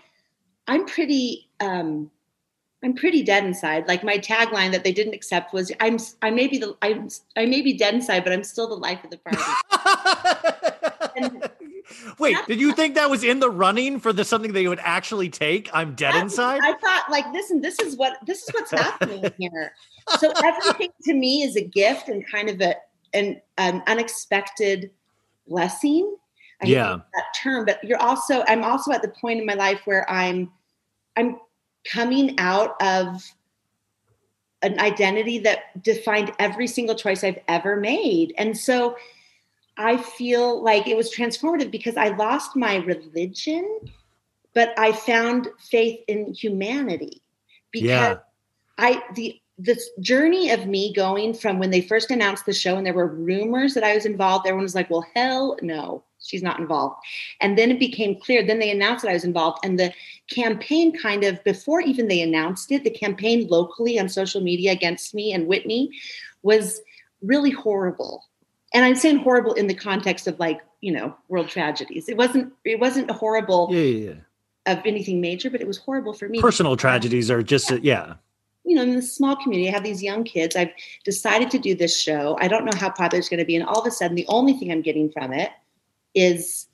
I'm 0.68 0.86
pretty, 0.86 1.50
um, 1.60 2.12
I'm 2.84 2.94
pretty 2.94 3.24
dead 3.24 3.44
inside. 3.44 3.88
Like 3.88 4.04
my 4.04 4.20
tagline 4.20 4.72
that 4.72 4.84
they 4.84 4.92
didn't 4.92 5.16
accept 5.16 5.54
was, 5.54 5.72
"I'm, 5.80 5.98
I 6.22 6.30
may 6.30 6.48
be 6.48 6.60
the, 6.60 6.78
I'm, 6.84 7.10
I 7.36 7.48
may 7.48 7.64
be 7.64 7.74
dead 7.74 7.96
inside, 7.96 8.24
but 8.24 8.32
I'm 8.32 8.44
still 8.44 8.68
the 8.68 8.76
life 8.76 9.04
of 9.04 9.10
the 9.10 9.18
party." 9.18 9.42
and, 11.16 11.50
Wait, 12.20 12.38
did 12.48 12.60
you 12.60 12.74
think 12.74 12.96
that 12.96 13.10
was 13.10 13.24
in 13.24 13.40
the 13.40 13.50
running 13.50 14.00
for 14.00 14.12
the 14.12 14.26
something 14.26 14.54
they 14.54 14.68
would 14.68 14.80
actually 14.82 15.30
take? 15.30 15.70
I'm 15.74 15.96
dead 15.96 16.16
inside. 16.16 16.62
I 16.64 16.74
thought, 16.74 17.06
like, 17.10 17.32
this, 17.34 17.52
and 17.52 17.64
this 17.64 17.80
is 17.80 17.96
what 17.96 18.18
this 18.26 18.44
is 18.44 18.50
what's 18.54 18.72
happening 18.72 19.32
here. 19.40 19.74
So 20.20 20.32
everything 20.44 20.90
to 21.04 21.14
me 21.14 21.44
is 21.44 21.56
a 21.56 21.64
gift 21.64 22.10
and 22.10 22.26
kind 22.30 22.50
of 22.50 22.62
a 22.62 22.76
an, 23.14 23.42
an 23.58 23.84
unexpected 23.88 24.92
blessing. 25.48 26.16
I 26.62 26.68
yeah. 26.68 26.98
that 27.14 27.26
term, 27.42 27.66
but 27.66 27.84
you're 27.84 28.02
also 28.02 28.44
I'm 28.48 28.64
also 28.64 28.92
at 28.92 29.02
the 29.02 29.10
point 29.10 29.40
in 29.40 29.46
my 29.46 29.56
life 29.56 29.82
where 29.86 30.10
I'm 30.10 30.52
I'm 31.16 31.38
coming 31.92 32.36
out 32.40 32.82
of 32.82 33.24
an 34.62 34.80
identity 34.80 35.38
that 35.40 35.82
defined 35.84 36.32
every 36.40 36.68
single 36.68 36.96
choice 36.96 37.24
I've 37.24 37.40
ever 37.48 37.76
made. 37.76 38.34
And 38.38 38.58
so 38.58 38.96
I 39.78 39.98
feel 39.98 40.64
like 40.64 40.88
it 40.88 40.96
was 40.96 41.14
transformative 41.14 41.72
because 41.72 41.98
I 41.98 42.10
lost 42.10 42.56
my 42.56 42.78
religion, 42.78 43.80
but 44.54 44.78
I 44.78 44.94
found 44.94 45.50
faith 45.60 46.00
in 46.08 46.34
humanity. 46.34 47.22
Because 47.72 47.88
yeah. 47.90 48.18
I 48.78 49.04
the 49.16 49.40
this 49.58 49.90
journey 50.02 50.52
of 50.52 50.68
me 50.68 50.94
going 50.94 51.34
from 51.34 51.60
when 51.60 51.70
they 51.70 51.82
first 51.82 52.12
announced 52.12 52.46
the 52.46 52.54
show 52.54 52.76
and 52.76 52.86
there 52.86 52.94
were 52.94 53.08
rumors 53.08 53.74
that 53.74 53.84
I 53.86 53.96
was 53.96 54.06
involved, 54.06 54.46
everyone 54.46 54.64
was 54.64 54.76
like, 54.76 54.90
well, 54.90 55.06
hell 55.16 55.58
no, 55.62 56.04
she's 56.20 56.44
not 56.44 56.60
involved. 56.60 56.98
And 57.40 57.58
then 57.58 57.72
it 57.72 57.80
became 57.80 58.20
clear, 58.20 58.46
then 58.46 58.60
they 58.60 58.70
announced 58.70 59.04
that 59.04 59.12
I 59.12 59.14
was 59.14 59.24
involved. 59.24 59.60
And 59.64 59.80
the 59.80 59.94
campaign 60.30 60.98
kind 60.98 61.24
of, 61.24 61.42
before 61.46 61.80
even 61.80 62.10
they 62.10 62.22
announced 62.22 62.70
it, 62.72 62.84
the 62.84 62.90
campaign 62.90 63.48
locally 63.48 63.98
on 63.98 64.10
social 64.10 64.42
media 64.42 64.74
against 64.74 65.14
me 65.14 65.32
and 65.32 65.48
Whitney 65.48 65.90
was 66.44 66.82
really 67.22 67.52
horrible. 67.52 68.26
And 68.74 68.84
I'm 68.84 68.96
saying 68.96 69.18
horrible 69.18 69.54
in 69.54 69.68
the 69.68 69.76
context 69.76 70.28
of 70.28 70.40
like, 70.40 70.60
you 70.82 70.92
know, 70.92 71.16
world 71.30 71.50
tragedies. 71.50 72.10
It 72.10 72.18
wasn't, 72.18 72.54
it 72.66 72.80
wasn't 72.80 73.10
horrible. 73.12 73.70
Yeah, 73.72 73.80
yeah, 73.80 74.10
yeah. 74.10 74.74
Of 74.74 74.82
anything 74.86 75.22
major, 75.22 75.50
but 75.50 75.62
it 75.62 75.68
was 75.68 75.78
horrible 75.78 76.14
for 76.14 76.28
me. 76.28 76.42
Personal 76.42 76.76
tragedies 76.76 77.30
are 77.30 77.44
just, 77.44 77.70
yeah. 77.70 77.78
yeah 77.84 78.14
you 78.66 78.76
know, 78.76 78.82
in 78.82 78.96
this 78.96 79.16
small 79.16 79.36
community, 79.36 79.70
I 79.70 79.74
have 79.74 79.84
these 79.84 80.02
young 80.02 80.24
kids. 80.24 80.56
I've 80.56 80.72
decided 81.04 81.52
to 81.52 81.60
do 81.60 81.76
this 81.76 82.00
show. 82.00 82.36
I 82.42 82.48
don't 82.48 82.66
know 82.66 82.78
how 82.78 82.90
popular 82.90 83.20
it's 83.20 83.30
going 83.30 83.40
to 83.40 83.46
be. 83.46 83.56
And 83.56 83.64
all 83.64 83.80
of 83.80 83.86
a 83.86 83.92
sudden, 83.92 84.16
the 84.16 84.26
only 84.28 84.54
thing 84.54 84.72
I'm 84.72 84.82
getting 84.82 85.12
from 85.12 85.32
it 85.32 85.52
is 86.16 86.68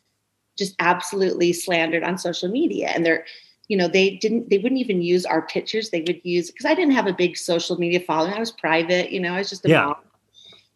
just 0.58 0.74
absolutely 0.80 1.52
slandered 1.52 2.04
on 2.04 2.18
social 2.18 2.50
media. 2.50 2.92
And 2.96 3.06
they're, 3.06 3.26
you 3.68 3.76
know, 3.76 3.90
they 3.90 4.16
didn't, 4.18 4.50
they 4.50 4.58
wouldn't 4.58 4.80
even 4.80 5.02
use 5.02 5.26
our 5.26 5.42
pictures. 5.42 5.90
They 5.90 6.02
would 6.02 6.22
use, 6.24 6.50
because 6.50 6.66
I 6.66 6.74
didn't 6.76 6.94
have 6.94 7.08
a 7.08 7.14
big 7.14 7.36
social 7.36 7.78
media 7.78 8.00
following. 8.00 8.34
I 8.34 8.40
was 8.40 8.52
private, 8.52 9.12
you 9.12 9.20
know, 9.20 9.34
I 9.34 9.40
was 9.40 9.50
just 9.50 9.66
a 9.66 9.70
yeah. 9.70 9.86
mom. 9.86 9.96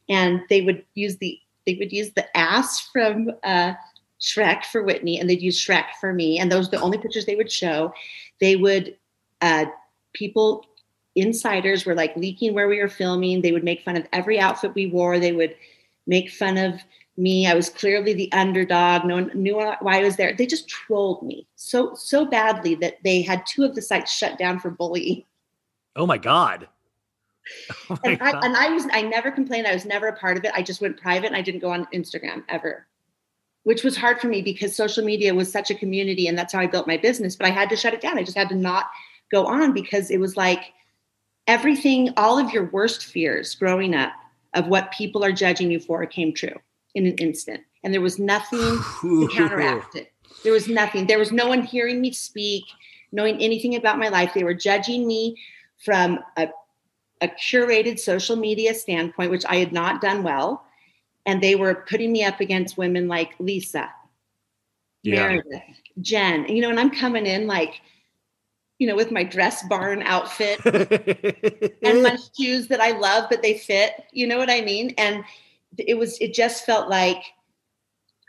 And 0.10 0.42
they 0.50 0.62
would 0.62 0.84
use 0.94 1.18
the, 1.18 1.40
they 1.66 1.76
would 1.76 1.92
use 1.92 2.12
the 2.14 2.38
ass 2.38 2.88
from 2.92 3.32
uh, 3.44 3.74
Shrek 4.22 4.66
for 4.66 4.84
Whitney 4.84 5.20
and 5.20 5.30
they'd 5.30 5.42
use 5.42 5.60
Shrek 5.60 5.86
for 6.00 6.14
me. 6.14 6.40
And 6.40 6.52
those 6.52 6.68
are 6.68 6.72
the 6.72 6.82
only 6.82 6.98
pictures 6.98 7.26
they 7.26 7.36
would 7.36 7.52
show. 7.52 7.94
They 8.40 8.56
would, 8.56 8.96
uh, 9.42 9.66
people 10.14 10.66
insiders 11.16 11.86
were 11.86 11.96
like 11.96 12.16
leaking 12.16 12.54
where 12.54 12.68
we 12.68 12.80
were 12.80 12.90
filming. 12.90 13.42
They 13.42 13.52
would 13.52 13.64
make 13.64 13.84
fun 13.84 13.98
of 13.98 14.08
every 14.14 14.40
outfit 14.40 14.76
we 14.76 14.88
wore. 14.88 15.18
They 15.18 15.32
would 15.32 15.56
make 16.08 16.30
fun 16.30 16.58
of 16.58 16.82
me. 17.18 17.48
I 17.48 17.54
was 17.54 17.70
clearly 17.70 18.14
the 18.14 18.32
underdog. 18.34 19.06
No 19.06 19.16
one 19.16 19.32
knew 19.34 19.56
why 19.56 20.00
I 20.00 20.04
was 20.04 20.18
there. 20.18 20.34
They 20.36 20.46
just 20.46 20.68
trolled 20.68 21.24
me 21.24 21.48
so 21.56 21.96
so 21.96 22.26
badly 22.26 22.76
that 22.76 22.98
they 23.04 23.22
had 23.22 23.46
two 23.48 23.64
of 23.64 23.76
the 23.76 23.82
sites 23.82 24.12
shut 24.12 24.38
down 24.38 24.60
for 24.60 24.70
bullying. 24.70 25.24
Oh 25.96 26.06
my 26.06 26.18
god. 26.18 26.68
Oh 27.90 27.98
and. 28.04 28.20
I, 28.22 28.32
and 28.44 28.58
I 28.58 28.70
was 28.70 28.88
I 28.92 29.04
never 29.04 29.30
complained. 29.32 29.68
I 29.68 29.74
was 29.74 29.86
never 29.86 30.08
a 30.08 30.18
part 30.18 30.38
of 30.38 30.44
it. 30.44 30.52
I 30.56 30.64
just 30.64 30.82
went 30.82 31.00
private 31.00 31.28
and 31.28 31.36
I 31.36 31.42
didn't 31.42 31.62
go 31.62 31.70
on 31.70 31.88
Instagram 31.94 32.44
ever. 32.50 32.88
Which 33.64 33.84
was 33.84 33.96
hard 33.96 34.20
for 34.20 34.28
me 34.28 34.42
because 34.42 34.76
social 34.76 35.06
media 35.06 35.34
was 35.34 35.52
such 35.52 35.70
a 35.70 35.76
community 35.76 36.28
and 36.28 36.38
that's 36.38 36.54
how 36.54 36.60
I 36.60 36.68
built 36.68 36.88
my 36.88 36.98
business. 36.98 37.36
But 37.36 37.48
I 37.48 37.52
had 37.52 37.70
to 37.70 37.76
shut 37.76 37.94
it 37.94 38.02
down. 38.02 38.18
I 38.18 38.24
just 38.24 38.38
had 38.38 38.50
to 38.50 38.56
not 38.56 38.86
go 39.32 39.46
on 39.46 39.74
because 39.74 40.10
it 40.10 40.20
was 40.20 40.36
like 40.36 40.74
everything, 41.48 42.14
all 42.18 42.38
of 42.40 42.52
your 42.52 42.66
worst 42.72 43.06
fears 43.06 43.56
growing 43.56 43.94
up 43.94 44.14
of 44.54 44.68
what 44.68 44.92
people 44.92 45.24
are 45.24 45.32
judging 45.32 45.72
you 45.72 45.80
for 45.80 46.06
came 46.06 46.34
true 46.34 46.56
in 46.96 47.06
an 47.06 47.16
instant. 47.18 47.62
And 47.84 47.94
there 47.94 48.02
was 48.02 48.18
nothing 48.18 48.60
to 49.02 49.30
counteract 49.34 49.96
it. 49.96 50.12
There 50.44 50.54
was 50.54 50.68
nothing. 50.68 51.08
There 51.08 51.20
was 51.20 51.32
no 51.32 51.48
one 51.48 51.62
hearing 51.62 52.02
me 52.02 52.12
speak, 52.12 52.64
knowing 53.12 53.40
anything 53.40 53.76
about 53.76 54.00
my 54.00 54.10
life. 54.10 54.34
They 54.34 54.44
were 54.44 54.54
judging 54.54 55.08
me 55.08 55.36
from 55.84 56.20
a, 56.38 56.50
a 57.22 57.28
curated 57.28 58.00
social 58.00 58.36
media 58.36 58.74
standpoint, 58.74 59.32
which 59.32 59.46
I 59.46 59.56
had 59.56 59.72
not 59.72 60.02
done 60.02 60.24
well. 60.24 60.66
And 61.26 61.42
they 61.42 61.56
were 61.56 61.86
putting 61.90 62.12
me 62.12 62.24
up 62.24 62.40
against 62.40 62.78
women 62.78 63.08
like 63.08 63.34
Lisa, 63.40 63.90
yeah. 65.04 65.28
Meredith, 65.28 65.62
Jen. 66.02 66.48
You 66.48 66.62
know, 66.62 66.70
and 66.70 66.80
I'm 66.80 66.92
coming 66.92 67.26
in 67.26 67.48
like, 67.48 67.82
you 68.78 68.88
know, 68.88 68.96
with 68.96 69.12
my 69.12 69.24
dress 69.24 69.64
barn 69.68 70.04
outfit 70.04 70.64
and 71.84 72.04
my 72.04 72.18
shoes 72.38 72.68
that 72.68 72.82
I 72.82 72.92
love, 72.92 73.28
but 73.30 73.42
they 73.42 73.58
fit. 73.58 74.04
You 74.12 74.28
know 74.28 74.38
what 74.38 74.50
I 74.50 74.62
mean? 74.62 74.94
And 74.98 75.24
it 75.78 75.98
was, 75.98 76.20
it 76.20 76.34
just 76.34 76.66
felt 76.66 76.90
like 76.90 77.24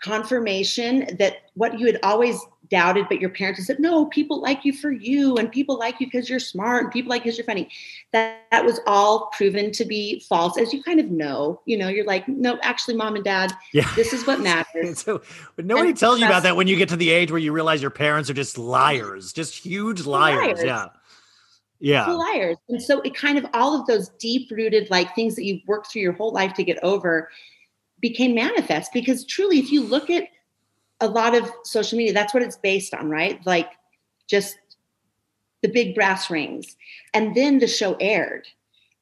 confirmation 0.03 1.17
that 1.19 1.51
what 1.55 1.79
you 1.79 1.87
had 1.87 1.99
always 2.03 2.39
doubted, 2.69 3.07
but 3.09 3.21
your 3.21 3.31
parents 3.31 3.67
said, 3.67 3.79
no, 3.79 4.07
people 4.07 4.41
like 4.41 4.65
you 4.65 4.73
for 4.73 4.91
you, 4.91 5.37
and 5.37 5.51
people 5.51 5.79
like 5.79 6.01
you 6.01 6.07
because 6.07 6.29
you're 6.29 6.41
smart, 6.41 6.85
and 6.85 6.93
people 6.93 7.11
like 7.11 7.23
you 7.23 7.27
because 7.27 7.39
you're 7.39 7.47
funny. 7.47 7.69
That 8.13 8.41
that 8.51 8.65
was 8.65 8.81
all 8.87 9.31
proven 9.37 9.73
to 9.73 9.85
be 9.85 10.21
false, 10.21 10.59
as 10.59 10.73
you 10.73 10.83
kind 10.83 11.01
of 11.01 11.11
know. 11.11 11.61
You 11.67 11.79
know, 11.79 11.89
you're 11.89 12.07
like, 12.07 12.27
no, 12.29 12.59
actually, 12.63 12.97
mom 12.97 13.17
and 13.17 13.25
dad, 13.25 13.53
yeah. 13.73 13.91
this 13.95 14.13
is 14.13 14.27
what 14.27 14.41
matters. 14.41 15.03
so, 15.03 15.23
but 15.57 15.65
nobody 15.65 15.91
and 15.91 15.99
tells 15.99 16.21
you 16.21 16.27
about 16.27 16.43
that 16.45 16.57
when 16.57 16.67
you 16.67 16.77
get 16.77 16.89
to 16.91 16.97
the 16.97 17.11
age 17.11 17.31
where 17.31 17.41
you 17.41 17.53
realize 17.53 17.83
your 17.83 17.91
parents 17.91 18.31
are 18.31 18.35
just 18.35 18.59
liars, 18.59 19.33
just 19.33 19.55
huge 19.65 20.07
liars. 20.07 20.41
liars. 20.41 20.63
Yeah. 20.65 20.89
Yeah. 21.79 22.07
Liars. 22.07 22.57
And 22.69 22.83
so 22.83 23.01
it 23.03 23.15
kind 23.15 23.37
of 23.37 23.47
all 23.53 23.79
of 23.79 23.87
those 23.87 24.09
deep 24.19 24.51
rooted 24.51 24.91
like 24.91 25.15
things 25.15 25.35
that 25.37 25.45
you've 25.45 25.61
worked 25.67 25.93
through 25.93 26.03
your 26.03 26.15
whole 26.15 26.33
life 26.33 26.55
to 26.55 26.65
get 26.65 26.83
over 26.83 27.29
became 28.01 28.35
manifest 28.35 28.93
because 28.93 29.25
truly 29.25 29.59
if 29.59 29.71
you 29.71 29.83
look 29.83 30.11
at 30.11 30.29
a 31.01 31.09
lot 31.09 31.35
of 31.35 31.51
social 31.65 31.99
media, 31.99 32.13
that's 32.13 32.33
what 32.33 32.43
it's 32.43 32.57
based 32.57 32.95
on, 32.95 33.11
right? 33.11 33.45
Like 33.47 33.71
just 34.29 34.59
the 35.63 35.69
big 35.69 35.95
brass 35.95 36.31
rings. 36.31 36.77
And 37.15 37.35
then 37.35 37.59
the 37.59 37.67
show 37.67 37.97
aired. 38.01 38.47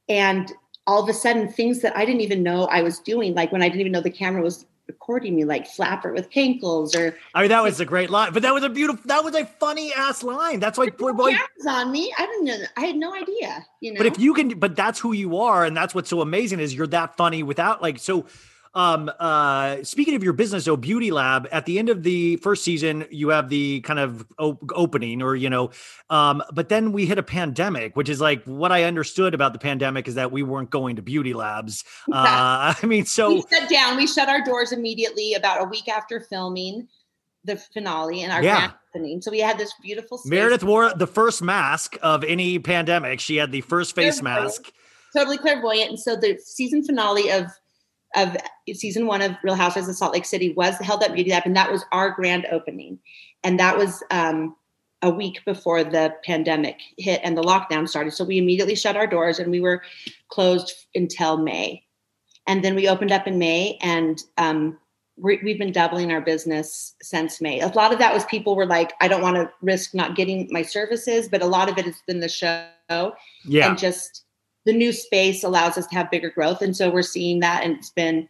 And 0.08 0.52
all 0.86 1.02
of 1.02 1.08
a 1.08 1.14
sudden, 1.14 1.48
things 1.48 1.80
that 1.80 1.96
I 1.96 2.04
didn't 2.04 2.20
even 2.20 2.42
know 2.42 2.64
I 2.66 2.82
was 2.82 2.98
doing, 2.98 3.34
like 3.34 3.52
when 3.52 3.62
I 3.62 3.68
didn't 3.68 3.80
even 3.80 3.92
know 3.92 4.00
the 4.00 4.10
camera 4.10 4.42
was 4.42 4.66
recording 4.86 5.34
me, 5.34 5.44
like 5.44 5.66
flapper 5.66 6.12
with 6.12 6.28
kinkles 6.30 6.94
or. 6.94 7.16
I 7.34 7.40
mean, 7.40 7.48
that 7.48 7.62
was 7.62 7.80
a 7.80 7.86
great 7.86 8.10
line, 8.10 8.32
but 8.34 8.42
that 8.42 8.52
was 8.52 8.62
a 8.64 8.68
beautiful, 8.68 9.02
that 9.06 9.24
was 9.24 9.34
a 9.34 9.46
funny 9.46 9.92
ass 9.94 10.22
line. 10.22 10.60
That's 10.60 10.76
why 10.76 10.90
poor 10.90 11.14
boy. 11.14 11.30
Cameras 11.30 11.66
on 11.66 11.90
me. 11.90 12.12
I 12.18 12.26
didn't 12.26 12.44
know. 12.44 12.58
I 12.76 12.80
had 12.82 12.96
no 12.96 13.14
idea, 13.14 13.64
you 13.80 13.94
know. 13.94 13.98
But 13.98 14.06
if 14.06 14.18
you 14.18 14.34
can, 14.34 14.58
but 14.58 14.76
that's 14.76 15.00
who 15.00 15.12
you 15.12 15.38
are. 15.38 15.64
And 15.64 15.74
that's 15.74 15.94
what's 15.94 16.10
so 16.10 16.20
amazing 16.20 16.60
is 16.60 16.74
you're 16.74 16.86
that 16.88 17.16
funny 17.16 17.42
without 17.42 17.80
like, 17.80 17.98
so 17.98 18.26
um, 18.74 19.10
uh, 19.20 19.76
speaking 19.84 20.16
of 20.16 20.24
your 20.24 20.32
business, 20.32 20.66
oh, 20.66 20.76
Beauty 20.76 21.10
Lab, 21.12 21.46
at 21.52 21.64
the 21.64 21.78
end 21.78 21.88
of 21.88 22.02
the 22.02 22.36
first 22.36 22.64
season, 22.64 23.06
you 23.10 23.28
have 23.28 23.48
the 23.48 23.80
kind 23.82 24.00
of 24.00 24.26
op- 24.38 24.70
opening, 24.74 25.22
or 25.22 25.36
you 25.36 25.48
know, 25.48 25.70
um, 26.10 26.42
but 26.52 26.68
then 26.68 26.92
we 26.92 27.06
hit 27.06 27.18
a 27.18 27.22
pandemic, 27.22 27.96
which 27.96 28.08
is 28.08 28.20
like 28.20 28.44
what 28.44 28.72
I 28.72 28.84
understood 28.84 29.32
about 29.32 29.52
the 29.52 29.58
pandemic 29.58 30.08
is 30.08 30.16
that 30.16 30.32
we 30.32 30.42
weren't 30.42 30.70
going 30.70 30.96
to 30.96 31.02
beauty 31.02 31.34
labs. 31.34 31.84
Uh, 32.14 32.74
I 32.82 32.86
mean, 32.86 33.04
so 33.04 33.34
we 33.34 33.44
shut 33.50 33.68
down. 33.68 33.96
We 33.96 34.06
shut 34.06 34.28
our 34.28 34.42
doors 34.42 34.72
immediately 34.72 35.34
about 35.34 35.60
a 35.62 35.64
week 35.64 35.88
after 35.88 36.20
filming 36.20 36.86
the 37.44 37.56
finale 37.56 38.22
and 38.22 38.32
our 38.32 38.42
yeah. 38.42 38.72
opening. 38.94 39.20
So 39.20 39.30
we 39.30 39.40
had 39.40 39.58
this 39.58 39.72
beautiful. 39.82 40.18
Space. 40.18 40.30
Meredith 40.30 40.64
wore 40.64 40.92
the 40.94 41.06
first 41.06 41.42
mask 41.42 41.96
of 42.02 42.24
any 42.24 42.58
pandemic. 42.58 43.20
She 43.20 43.36
had 43.36 43.52
the 43.52 43.60
first 43.62 43.94
face 43.94 44.22
mask. 44.22 44.70
Totally 45.14 45.38
clairvoyant. 45.38 45.90
And 45.90 46.00
so 46.00 46.16
the 46.16 46.38
season 46.42 46.84
finale 46.84 47.30
of 47.30 47.46
of 48.14 48.36
season 48.72 49.06
one 49.06 49.22
of 49.22 49.32
Real 49.42 49.54
Housewives 49.54 49.88
of 49.88 49.96
Salt 49.96 50.12
Lake 50.12 50.24
City 50.24 50.52
was 50.52 50.76
held 50.78 51.02
at 51.02 51.14
Beauty 51.14 51.30
Lab, 51.30 51.44
and 51.46 51.56
that 51.56 51.70
was 51.70 51.84
our 51.92 52.10
grand 52.10 52.46
opening. 52.50 52.98
And 53.42 53.58
that 53.60 53.76
was 53.76 54.02
um, 54.10 54.56
a 55.02 55.10
week 55.10 55.44
before 55.44 55.84
the 55.84 56.14
pandemic 56.24 56.78
hit 56.96 57.20
and 57.22 57.36
the 57.36 57.42
lockdown 57.42 57.88
started. 57.88 58.12
So 58.12 58.24
we 58.24 58.38
immediately 58.38 58.74
shut 58.74 58.96
our 58.96 59.06
doors 59.06 59.38
and 59.38 59.50
we 59.50 59.60
were 59.60 59.82
closed 60.28 60.72
until 60.94 61.36
May. 61.36 61.84
And 62.46 62.64
then 62.64 62.74
we 62.74 62.88
opened 62.88 63.12
up 63.12 63.26
in 63.26 63.38
May, 63.38 63.78
and 63.80 64.22
um, 64.36 64.78
we 65.16 65.36
have 65.36 65.58
been 65.58 65.72
doubling 65.72 66.12
our 66.12 66.20
business 66.20 66.94
since 67.00 67.40
May. 67.40 67.60
A 67.60 67.68
lot 67.68 67.92
of 67.92 67.98
that 68.00 68.12
was 68.12 68.24
people 68.26 68.56
were 68.56 68.66
like, 68.66 68.92
I 69.00 69.08
don't 69.08 69.22
want 69.22 69.36
to 69.36 69.50
risk 69.62 69.94
not 69.94 70.16
getting 70.16 70.48
my 70.50 70.62
services, 70.62 71.28
but 71.28 71.40
a 71.40 71.46
lot 71.46 71.68
of 71.68 71.78
it 71.78 71.84
has 71.86 72.02
been 72.06 72.20
the 72.20 72.28
show. 72.28 73.14
Yeah. 73.46 73.68
And 73.68 73.78
just 73.78 74.23
the 74.64 74.72
new 74.72 74.92
space 74.92 75.44
allows 75.44 75.76
us 75.78 75.86
to 75.88 75.94
have 75.94 76.10
bigger 76.10 76.30
growth. 76.30 76.62
And 76.62 76.76
so 76.76 76.90
we're 76.90 77.02
seeing 77.02 77.40
that 77.40 77.64
and 77.64 77.76
it's 77.76 77.90
been 77.90 78.28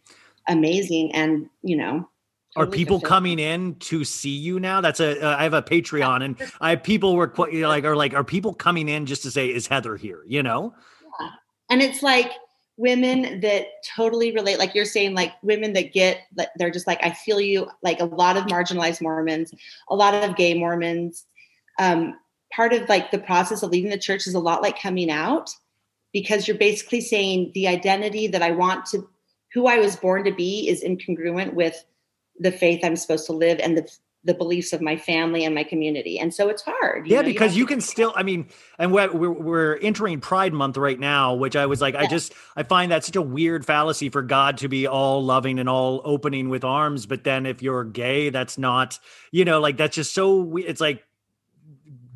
amazing. 0.49 1.15
And 1.15 1.49
you 1.63 1.77
know 1.77 2.09
are 2.57 2.67
people 2.67 3.01
coming 3.01 3.39
in 3.39 3.75
to 3.77 4.05
see 4.05 4.31
you 4.31 4.61
now? 4.61 4.81
That's 4.81 5.01
a 5.01 5.21
uh, 5.21 5.37
I 5.37 5.43
have 5.43 5.55
a 5.55 5.63
patreon 5.63 6.25
and 6.25 6.37
i 6.61 6.71
have 6.71 6.83
people 6.83 7.17
were 7.17 7.27
quite 7.27 7.53
you 7.53 7.63
know, 7.63 7.69
like 7.69 7.85
are 7.85 7.97
like 7.97 8.15
are 8.15 8.25
people 8.25 8.55
coming 8.55 8.89
in 8.89 9.07
just 9.07 9.23
to 9.23 9.31
say 9.31 9.49
is 9.49 9.67
heather 9.67 9.97
here? 9.97 10.23
You 10.27 10.43
know? 10.43 10.75
Yeah. 11.21 11.29
and 11.71 11.83
it's 11.83 12.03
like 12.03 12.31
women 12.77 13.41
that 13.41 13.67
totally 13.97 14.33
relate 14.33 14.59
like 14.59 14.75
you're 14.75 14.85
saying 14.85 15.15
like 15.15 15.33
women 15.43 15.73
that 15.75 15.93
get 15.93 16.23
they're 16.57 16.73
just 16.73 16.89
like 16.89 17.03
i 17.05 17.11
feel 17.11 17.41
you. 17.41 17.69
Like 17.83 18.01
a 18.01 18.05
lot 18.05 18.37
of 18.37 18.45
marginalized 18.45 19.01
mormons 19.01 19.53
a 19.89 19.95
lot 19.95 20.15
of 20.15 20.37
gay 20.37 20.55
mormons 20.55 21.27
um, 21.81 22.15
part 22.53 22.73
of 22.73 22.89
like 22.89 23.11
the 23.11 23.19
process 23.19 23.65
of 23.65 23.71
leaving 23.71 23.91
the 23.91 23.99
church 23.99 24.29
is 24.29 24.35
a 24.35 24.39
lot 24.39 24.63
like 24.63 24.81
coming 24.81 25.11
out 25.11 25.51
because 26.15 26.49
you're 26.49 26.57
basically 26.57 27.03
saying 27.03 27.51
the 27.53 27.69
identity 27.69 28.29
that 28.29 28.41
I 28.41 28.53
want 28.53 28.87
to, 28.87 29.07
who 29.53 29.67
I 29.67 29.79
was 29.79 29.97
born 29.97 30.25
to 30.25 30.33
be, 30.33 30.67
is 30.69 30.83
incongruent 30.83 31.53
with 31.53 31.85
the 32.39 32.51
faith 32.51 32.81
I'm 32.83 32.97
supposed 32.97 33.27
to 33.27 33.33
live 33.33 33.61
and 33.61 33.77
the 33.77 33.87
the 34.27 34.33
beliefs 34.33 34.73
of 34.73 34.81
my 34.81 34.97
family 34.97 35.45
and 35.45 35.55
my 35.55 35.65
community. 35.65 36.19
And 36.19 36.33
so 36.33 36.49
it's 36.49 36.63
hard. 36.63 37.07
yeah, 37.07 37.21
know, 37.21 37.27
because 37.27 37.55
you, 37.55 37.67
to- 37.67 37.75
can 37.75 37.81
still, 37.83 38.11
I 38.17 38.23
mean, 38.23 38.49
and 38.79 38.91
we're, 38.91 39.13
we're, 39.13 39.31
we're 39.31 39.77
entering 39.77 40.21
Pride 40.21 40.55
Month 40.55 40.79
right 40.79 40.99
now, 40.99 41.35
which 41.35 41.57
I 41.57 41.67
was 41.67 41.83
like, 41.83 41.95
I 41.95 42.07
just, 42.07 42.33
I 42.57 42.63
find 42.63 42.91
that 42.91 43.05
such 43.05 43.17
a 43.17 43.23
weird 43.23 43.67
fallacy 43.67 44.09
for 44.09 44.23
God 44.23 44.57
to 44.59 44.69
be 44.69 44.87
all 44.87 45.23
loving 45.23 45.59
and 45.59 45.69
all 45.69 46.01
opening 46.07 46.49
with 46.49 46.65
arms. 46.65 47.05
But 47.05 47.25
then 47.25 47.45
if 47.45 47.63
you're 47.63 47.85
gay, 47.85 48.31
that's 48.31 48.57
not, 48.57 48.99
you 49.31 49.45
know, 49.45 49.61
like 49.61 49.77
that's 49.77 49.95
just 49.95 50.15
so, 50.15 50.57
it's 50.57 50.81
like, 50.81 51.05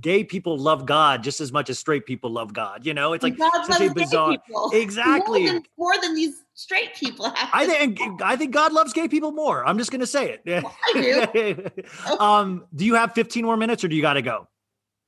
gay 0.01 0.25
people 0.25 0.57
love 0.57 0.87
God 0.87 1.23
just 1.23 1.41
as 1.41 1.53
much 1.53 1.71
as 1.71 1.79
straight 1.79 2.07
people 2.07 2.31
love 2.31 2.53
God. 2.53 2.87
You 2.87 2.95
know, 2.95 3.13
it's 3.13 3.23
like 3.23 3.37
God 3.37 3.65
such 3.65 3.81
a 3.81 3.93
bizarre. 3.93 4.31
people. 4.31 4.71
Exactly. 4.75 5.45
More 5.45 5.53
than, 5.53 5.63
more 5.79 6.01
than 6.01 6.15
these 6.15 6.45
straight 6.55 6.95
people 6.95 7.31
have. 7.31 7.49
I 7.53 7.67
think 7.67 7.99
I 8.23 8.37
think 8.37 8.53
God 8.53 8.73
loves 8.73 8.93
gay 8.93 9.09
people 9.09 9.33
more. 9.33 9.67
I'm 9.67 9.79
just 9.79 9.91
going 9.91 10.01
to 10.01 10.07
say 10.07 10.39
it. 10.45 10.65
I 10.85 12.17
um, 12.21 12.65
do 12.75 12.85
you 12.85 12.95
have 12.95 13.13
15 13.15 13.45
more 13.45 13.57
minutes, 13.57 13.83
or 13.85 13.89
do 13.89 13.97
you 13.97 14.03
got 14.03 14.15
to 14.15 14.23
go? 14.23 14.47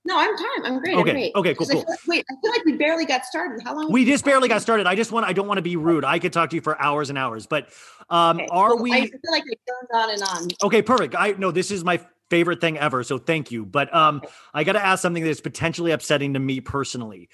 No, 0.07 0.19
I'm 0.19 0.35
time. 0.37 0.65
I'm 0.65 0.79
great. 0.81 0.97
Okay, 0.97 1.11
I'm 1.11 1.17
great. 1.17 1.35
okay, 1.35 1.55
cool, 1.55 1.67
I 1.71 1.73
cool. 1.75 1.83
feel 1.83 1.91
like- 1.91 1.99
wait, 2.09 2.25
I 2.31 2.35
feel 2.43 2.51
like 2.53 2.65
we 2.65 2.73
barely 2.73 3.05
got 3.05 3.25
started. 3.27 3.63
How 3.63 3.75
long? 3.75 3.93
We 3.93 4.07
just 4.07 4.25
barely 4.25 4.49
got 4.49 4.63
started. 4.63 4.87
I 4.87 4.95
just 4.95 5.13
want 5.13 5.27
I 5.27 5.33
don't 5.33 5.47
want 5.47 5.59
to 5.59 5.63
be 5.63 5.77
rude. 5.77 6.05
I 6.05 6.19
could 6.19 6.33
talk 6.33 6.51
to 6.51 6.57
you 6.57 6.63
for 6.63 6.81
hours 6.81 7.11
and 7.11 7.19
hours, 7.19 7.47
but 7.47 7.69
um, 8.09 8.41
are 8.51 8.75
Well, 8.75 8.83
we 8.83 8.93
I 8.93 9.01
feel 9.07 9.21
like 9.31 9.43
I 9.43 9.55
turned 9.69 10.03
on 10.03 10.11
and 10.11 10.23
on. 10.23 10.49
Okay, 10.65 10.81
perfect. 10.81 11.15
I 11.15 11.33
no, 11.37 11.51
this 11.51 11.71
is 11.71 11.85
my 11.85 12.01
favorite 12.31 12.61
thing 12.61 12.79
ever. 12.79 13.03
So 13.05 13.19
thank 13.19 13.51
you. 13.51 13.67
But 13.67 13.95
um, 13.95 14.23
I 14.55 14.65
got 14.65 14.73
to 14.73 14.85
ask 14.85 15.03
something 15.03 15.25
that's 15.25 15.41
potentially 15.41 15.91
upsetting 15.91 16.35
to 16.35 16.41
me 16.41 16.61
personally. 16.61 17.29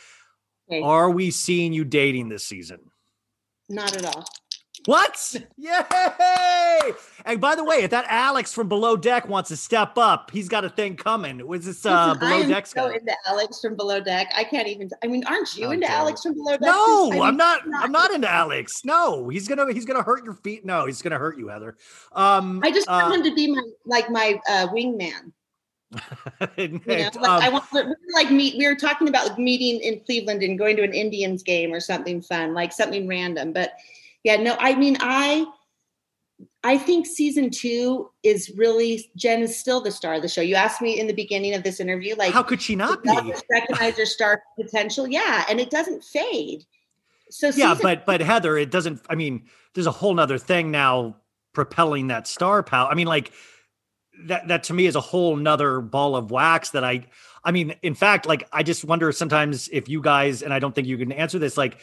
Okay. 0.69 0.83
Are 0.83 1.11
we 1.11 1.31
seeing 1.31 1.73
you 1.73 1.85
dating 1.85 2.29
this 2.29 2.45
season? 2.45 2.81
Not 3.69 3.97
at 3.97 4.05
all. 4.05 4.25
What? 4.87 5.37
Yay! 5.57 6.93
And 7.25 7.41
by 7.41 7.57
the 7.57 7.65
way, 7.65 7.79
if 7.79 7.91
that 7.91 8.07
Alex 8.09 8.53
from 8.53 8.69
Below 8.69 8.97
Deck 8.97 9.29
wants 9.29 9.49
to 9.49 9.57
step 9.57 9.99
up, 9.99 10.31
he's 10.31 10.49
got 10.49 10.65
a 10.65 10.69
thing 10.71 10.97
coming. 10.97 11.45
Was 11.47 11.67
this 11.67 11.85
uh, 11.85 12.15
Listen, 12.15 12.21
Below 12.21 12.43
am 12.43 12.49
Deck 12.49 12.67
so 12.69 12.89
guy? 12.89 12.95
into 12.95 13.13
Alex 13.27 13.61
from 13.61 13.75
Below 13.77 14.01
Deck. 14.01 14.29
I 14.37 14.45
can't 14.45 14.69
even. 14.69 14.89
I 15.03 15.09
mean, 15.09 15.25
aren't 15.27 15.57
you 15.57 15.67
Oh, 15.67 15.71
into. 15.73 15.91
Alex 15.91 16.23
from 16.23 16.35
Below 16.35 16.53
Deck? 16.53 16.61
No, 16.61 17.09
I 17.09 17.15
mean, 17.15 17.23
I'm 17.23 17.37
not. 17.37 17.63
I'm 17.75 17.91
not 17.93 18.13
into 18.13 18.31
Alex. 18.31 18.85
No, 18.85 19.29
he's 19.29 19.49
gonna 19.49 19.73
he's 19.73 19.85
gonna 19.85 20.05
hurt 20.05 20.25
your 20.25 20.35
feet. 20.35 20.65
No, 20.65 20.87
he's 20.87 21.03
gonna 21.03 21.19
hurt 21.19 21.37
you, 21.37 21.49
Heather. 21.49 21.77
Um, 22.13 22.61
I 22.65 22.71
just 22.71 22.89
want 22.89 23.13
uh, 23.13 23.17
him 23.17 23.23
to 23.25 23.35
be 23.35 23.49
my 23.49 23.63
like 23.85 24.09
my 24.09 24.41
uh, 24.49 24.69
wingman. 24.69 25.33
You 26.59 26.69
know, 26.69 26.81
like 26.87 27.17
um, 27.17 27.43
I 27.43 27.49
want 27.49 27.65
like 28.15 28.31
meet. 28.31 28.57
We 28.59 28.67
were 28.67 28.75
talking 28.75 29.09
about 29.09 29.29
like 29.29 29.39
meeting 29.39 29.81
in 29.81 30.01
Cleveland 30.01 30.43
and 30.43 30.59
going 30.59 30.77
to 30.77 30.83
an 30.83 30.93
Indians 30.93 31.43
game 31.43 31.73
or 31.73 31.81
something 31.81 32.21
fun, 32.23 32.55
like 32.55 32.73
something 32.73 33.07
random. 33.09 33.53
But 33.53 33.73
yeah, 34.27 34.35
no, 34.35 34.57
I 34.59 34.75
mean, 34.75 34.97
I 34.99 35.47
I 36.65 36.79
think 36.79 37.07
season 37.07 37.49
two 37.49 38.11
is 38.25 38.51
really 38.57 39.09
Jen 39.15 39.41
is 39.41 39.57
still 39.57 39.81
the 39.81 39.93
star 39.93 40.15
of 40.15 40.23
the 40.23 40.29
show. 40.29 40.41
You 40.41 40.57
asked 40.57 40.83
me 40.83 40.99
in 40.99 41.07
the 41.07 41.13
beginning 41.13 41.55
of 41.55 41.63
this 41.63 41.79
interview, 41.79 42.17
like 42.17 42.33
how 42.33 42.43
could 42.43 42.61
she 42.61 42.75
not 42.75 43.05
be? 43.05 43.33
recognize 43.53 43.97
your 43.97 44.05
star 44.05 44.43
potential? 44.61 45.07
Yeah, 45.07 45.45
and 45.49 45.61
it 45.61 45.71
doesn't 45.71 46.03
fade. 46.03 46.65
So 47.31 47.51
yeah 47.55 47.77
but 47.81 48.05
but 48.05 48.21
heather 48.21 48.57
it 48.57 48.71
doesn't 48.71 49.01
i 49.11 49.17
mean 49.17 49.47
there's 49.75 49.89
a 49.89 49.93
whole 49.93 50.15
nother 50.15 50.39
thing 50.39 50.71
now 50.71 51.17
propelling 51.55 52.07
that 52.07 52.29
star 52.29 52.63
power 52.63 52.89
i 52.89 52.95
mean 52.95 53.09
like 53.09 53.33
that 54.27 54.47
that 54.47 54.63
to 54.65 54.75
me 54.75 54.87
is 54.87 54.95
a 54.95 55.01
whole 55.01 55.35
nother 55.35 55.81
ball 55.81 56.15
of 56.15 56.31
wax 56.31 56.71
that 56.71 56.85
i 56.85 57.05
i 57.45 57.51
mean 57.51 57.75
in 57.83 57.97
fact 57.97 58.27
like 58.27 58.47
i 58.53 58.63
just 58.63 58.85
wonder 58.85 59.11
sometimes 59.11 59.69
if 59.73 59.89
you 59.89 60.01
guys 60.01 60.41
and 60.41 60.55
i 60.55 60.61
don't 60.61 60.73
think 60.73 60.87
you 60.87 60.97
can 60.97 61.11
answer 61.11 61.41
this 61.41 61.57
like 61.57 61.79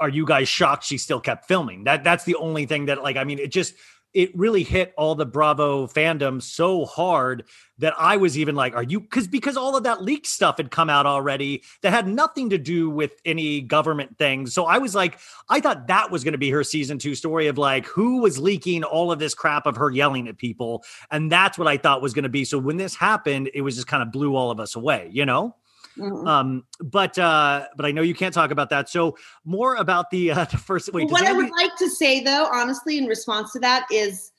are 0.00 0.08
you 0.08 0.24
guys 0.24 0.48
shocked 0.48 0.84
she 0.84 0.98
still 0.98 1.20
kept 1.20 1.46
filming? 1.46 1.84
That 1.84 2.04
that's 2.04 2.24
the 2.24 2.36
only 2.36 2.66
thing 2.66 2.86
that 2.86 3.02
like 3.02 3.16
i 3.16 3.24
mean 3.24 3.38
it 3.38 3.50
just 3.50 3.74
it 4.14 4.34
really 4.36 4.62
hit 4.62 4.94
all 4.96 5.14
the 5.14 5.26
bravo 5.26 5.86
fandom 5.86 6.42
so 6.42 6.86
hard 6.86 7.44
that 7.78 7.94
i 7.98 8.16
was 8.16 8.38
even 8.38 8.54
like 8.54 8.74
are 8.74 8.82
you 8.82 9.00
because 9.00 9.28
because 9.28 9.56
all 9.56 9.76
of 9.76 9.84
that 9.84 10.02
leak 10.02 10.26
stuff 10.26 10.56
had 10.56 10.70
come 10.70 10.88
out 10.88 11.04
already 11.04 11.62
that 11.82 11.92
had 11.92 12.08
nothing 12.08 12.48
to 12.48 12.58
do 12.58 12.88
with 12.88 13.20
any 13.24 13.60
government 13.60 14.16
things 14.16 14.54
so 14.54 14.64
i 14.64 14.78
was 14.78 14.94
like 14.94 15.18
i 15.50 15.60
thought 15.60 15.86
that 15.86 16.10
was 16.10 16.24
going 16.24 16.32
to 16.32 16.38
be 16.38 16.50
her 16.50 16.64
season 16.64 16.98
two 16.98 17.14
story 17.14 17.48
of 17.48 17.58
like 17.58 17.86
who 17.86 18.20
was 18.22 18.38
leaking 18.38 18.82
all 18.82 19.12
of 19.12 19.18
this 19.18 19.34
crap 19.34 19.66
of 19.66 19.76
her 19.76 19.90
yelling 19.90 20.26
at 20.26 20.38
people? 20.38 20.82
And 21.10 21.30
that's 21.30 21.58
what 21.58 21.68
i 21.68 21.76
thought 21.76 22.02
was 22.02 22.14
going 22.14 22.22
to 22.22 22.28
be. 22.28 22.44
So 22.44 22.58
when 22.58 22.78
this 22.78 22.94
happened 22.94 23.50
it 23.52 23.60
was 23.60 23.74
just 23.74 23.86
kind 23.86 24.02
of 24.02 24.10
blew 24.10 24.34
all 24.34 24.50
of 24.50 24.58
us 24.58 24.74
away 24.74 25.10
you 25.12 25.26
know 25.26 25.54
Mhm. 25.98 26.26
um 26.28 26.64
but 26.80 27.18
uh 27.18 27.66
but 27.76 27.84
i 27.84 27.90
know 27.90 28.02
you 28.02 28.14
can't 28.14 28.32
talk 28.32 28.50
about 28.50 28.70
that 28.70 28.88
so 28.88 29.16
more 29.44 29.74
about 29.76 30.10
the 30.10 30.30
uh 30.30 30.44
the 30.44 30.56
first 30.56 30.92
wait 30.92 31.10
what 31.10 31.26
I 31.26 31.32
would 31.32 31.50
like 31.50 31.76
to 31.76 31.88
say, 31.88 32.20
though, 32.22 32.48
honestly, 32.52 32.98
in 32.98 33.06
response 33.06 33.52
to 33.52 33.58
that, 33.60 33.86
is 33.90 34.30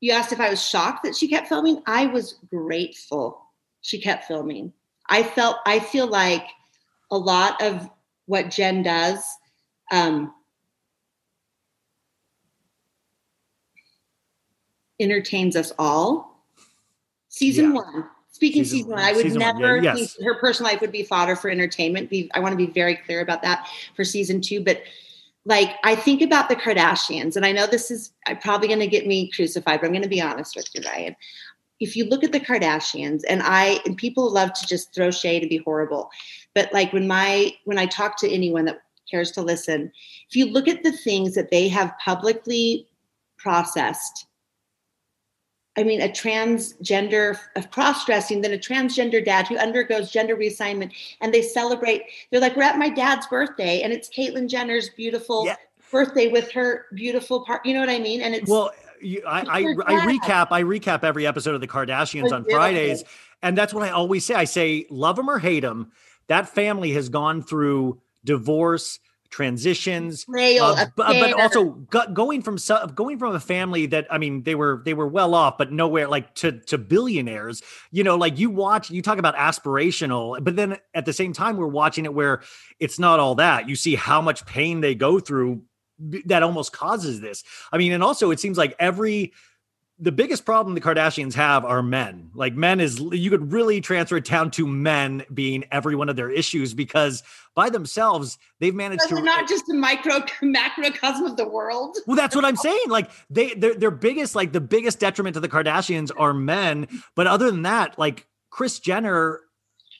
you 0.00 0.12
asked 0.12 0.32
if 0.32 0.40
I 0.40 0.50
was 0.50 0.66
shocked 0.66 1.04
that 1.04 1.16
she 1.16 1.28
kept 1.28 1.48
filming. 1.48 1.82
I 1.86 2.06
was 2.06 2.34
grateful 2.50 3.42
she 3.80 4.00
kept 4.00 4.24
filming. 4.24 4.72
I 5.08 5.22
felt, 5.22 5.58
I 5.64 5.78
feel 5.78 6.08
like 6.08 6.46
a 7.10 7.16
lot 7.16 7.62
of 7.62 7.88
what 8.26 8.50
Jen 8.50 8.82
does, 8.82 9.24
um, 9.92 10.34
entertains 14.98 15.54
us 15.54 15.72
all. 15.78 16.44
Season 17.28 17.66
Yeah. 17.66 17.82
one. 17.82 18.10
Speaking 18.36 18.64
Season 18.64 18.78
season, 18.80 18.90
one. 18.90 19.00
I 19.00 19.12
would 19.12 19.22
Season 19.22 19.38
never 19.38 19.78
yeah, 19.78 19.94
think 19.94 20.10
her 20.22 20.34
personal 20.34 20.70
life 20.70 20.82
would 20.82 20.92
be 20.92 21.02
fodder 21.02 21.36
for 21.36 21.48
entertainment. 21.48 22.10
Be 22.10 22.30
I 22.34 22.40
want 22.40 22.52
to 22.52 22.56
be 22.58 22.66
very 22.66 22.94
clear 22.94 23.22
about 23.22 23.40
that 23.40 23.66
for 23.94 24.04
season 24.04 24.42
two. 24.42 24.62
But 24.62 24.82
like 25.46 25.76
I 25.84 25.94
think 25.94 26.20
about 26.20 26.50
the 26.50 26.54
Kardashians, 26.54 27.36
and 27.36 27.46
I 27.46 27.52
know 27.52 27.66
this 27.66 27.90
is 27.90 28.12
I'm 28.26 28.36
probably 28.36 28.68
going 28.68 28.80
to 28.80 28.86
get 28.88 29.06
me 29.06 29.30
crucified, 29.30 29.80
but 29.80 29.86
I'm 29.86 29.92
going 29.92 30.02
to 30.02 30.08
be 30.08 30.20
honest 30.20 30.54
with 30.54 30.68
you, 30.74 30.82
Ryan. 30.84 31.16
If 31.80 31.96
you 31.96 32.04
look 32.04 32.24
at 32.24 32.32
the 32.32 32.40
Kardashians, 32.40 33.22
and 33.26 33.40
I 33.42 33.80
and 33.86 33.96
people 33.96 34.30
love 34.30 34.52
to 34.52 34.66
just 34.66 34.94
throw 34.94 35.10
shade 35.10 35.42
and 35.42 35.48
be 35.48 35.62
horrible, 35.64 36.10
but 36.54 36.70
like 36.74 36.92
when 36.92 37.06
my 37.06 37.54
when 37.64 37.78
I 37.78 37.86
talk 37.86 38.18
to 38.18 38.30
anyone 38.30 38.66
that 38.66 38.82
cares 39.10 39.30
to 39.30 39.40
listen, 39.40 39.90
if 40.28 40.36
you 40.36 40.44
look 40.44 40.68
at 40.68 40.82
the 40.82 40.92
things 40.92 41.34
that 41.36 41.50
they 41.50 41.68
have 41.68 41.94
publicly 42.04 42.86
processed 43.38 44.25
I 45.76 45.82
mean, 45.82 46.00
a 46.00 46.08
transgender 46.08 47.38
of 47.54 47.70
cross-dressing, 47.70 48.40
then 48.40 48.52
a 48.52 48.58
transgender 48.58 49.24
dad 49.24 49.46
who 49.46 49.58
undergoes 49.58 50.10
gender 50.10 50.36
reassignment, 50.36 50.92
and 51.20 51.32
they 51.34 51.42
celebrate. 51.42 52.02
They're 52.30 52.40
like, 52.40 52.56
"We're 52.56 52.62
at 52.62 52.78
my 52.78 52.88
dad's 52.88 53.26
birthday, 53.26 53.82
and 53.82 53.92
it's 53.92 54.08
Caitlyn 54.08 54.48
Jenner's 54.48 54.88
beautiful 54.90 55.48
birthday 55.90 56.28
with 56.28 56.50
her 56.52 56.86
beautiful 56.94 57.44
part." 57.44 57.64
You 57.66 57.74
know 57.74 57.80
what 57.80 57.90
I 57.90 57.98
mean? 57.98 58.22
And 58.22 58.34
it's 58.34 58.50
Well, 58.50 58.72
you, 59.00 59.22
I, 59.26 59.40
I, 59.40 59.58
I 59.58 60.06
recap. 60.06 60.48
I 60.50 60.62
recap 60.62 61.04
every 61.04 61.26
episode 61.26 61.54
of 61.54 61.60
the 61.60 61.68
Kardashians 61.68 62.32
on. 62.32 62.44
Fridays, 62.44 63.04
and 63.42 63.56
that's 63.56 63.74
what 63.74 63.82
I 63.82 63.90
always 63.90 64.24
say. 64.24 64.34
I 64.34 64.44
say, 64.44 64.86
love 64.90 65.16
them 65.16 65.28
or 65.28 65.38
hate 65.38 65.60
them. 65.60 65.92
That 66.28 66.48
family 66.48 66.92
has 66.92 67.08
gone 67.08 67.42
through 67.42 68.00
divorce, 68.24 68.98
transitions, 69.30 70.24
uh, 70.62 70.86
bu- 70.96 71.02
but 71.20 71.32
also 71.42 71.64
go- 71.90 72.06
going 72.12 72.42
from 72.42 72.58
going 72.94 73.18
from 73.18 73.34
a 73.34 73.40
family 73.40 73.86
that 73.86 74.06
I 74.10 74.18
mean, 74.18 74.42
they 74.42 74.54
were 74.54 74.82
they 74.84 74.94
were 74.94 75.06
well 75.06 75.34
off, 75.34 75.58
but 75.58 75.72
nowhere 75.72 76.08
like 76.08 76.34
to 76.36 76.52
to 76.66 76.78
billionaires. 76.78 77.62
You 77.90 78.04
know, 78.04 78.16
like 78.16 78.38
you 78.38 78.50
watch, 78.50 78.90
you 78.90 79.02
talk 79.02 79.18
about 79.18 79.36
aspirational, 79.36 80.42
but 80.42 80.56
then 80.56 80.78
at 80.94 81.04
the 81.06 81.12
same 81.12 81.32
time, 81.32 81.56
we're 81.56 81.66
watching 81.66 82.04
it 82.04 82.14
where 82.14 82.42
it's 82.80 82.98
not 82.98 83.20
all 83.20 83.34
that. 83.36 83.68
You 83.68 83.76
see 83.76 83.94
how 83.94 84.20
much 84.20 84.44
pain 84.46 84.80
they 84.80 84.94
go 84.94 85.20
through 85.20 85.62
that 86.26 86.42
almost 86.42 86.72
causes 86.72 87.20
this. 87.20 87.42
I 87.72 87.78
mean, 87.78 87.92
and 87.92 88.02
also 88.02 88.30
it 88.30 88.40
seems 88.40 88.58
like 88.58 88.74
every 88.78 89.32
the 89.98 90.12
biggest 90.12 90.44
problem 90.44 90.74
the 90.74 90.80
Kardashians 90.80 91.34
have 91.34 91.64
are 91.64 91.82
men. 91.82 92.30
Like 92.34 92.54
men 92.54 92.80
is 92.80 93.00
you 93.00 93.30
could 93.30 93.50
really 93.52 93.80
transfer 93.80 94.18
it 94.18 94.24
down 94.24 94.50
to 94.52 94.66
men 94.66 95.24
being 95.32 95.64
every 95.70 95.96
one 95.96 96.08
of 96.08 96.16
their 96.16 96.30
issues 96.30 96.74
because 96.74 97.22
by 97.54 97.70
themselves 97.70 98.36
they've 98.60 98.74
managed 98.74 99.04
Because 99.08 99.20
to 99.20 99.24
not 99.24 99.48
just 99.48 99.70
a 99.70 99.74
micro 99.74 100.20
macrocosm 100.42 101.24
of 101.24 101.36
the 101.36 101.48
world. 101.48 101.96
well, 102.06 102.16
that's 102.16 102.36
what 102.36 102.44
I'm 102.44 102.56
saying. 102.56 102.88
Like 102.88 103.10
they, 103.30 103.54
their, 103.54 103.74
their 103.74 103.90
biggest, 103.90 104.34
like 104.34 104.52
the 104.52 104.60
biggest 104.60 105.00
detriment 105.00 105.34
to 105.34 105.40
the 105.40 105.48
Kardashians 105.48 106.10
are 106.16 106.34
men. 106.34 106.88
But 107.14 107.26
other 107.26 107.50
than 107.50 107.62
that, 107.62 107.98
like 107.98 108.26
Kris 108.50 108.78
Jenner 108.78 109.40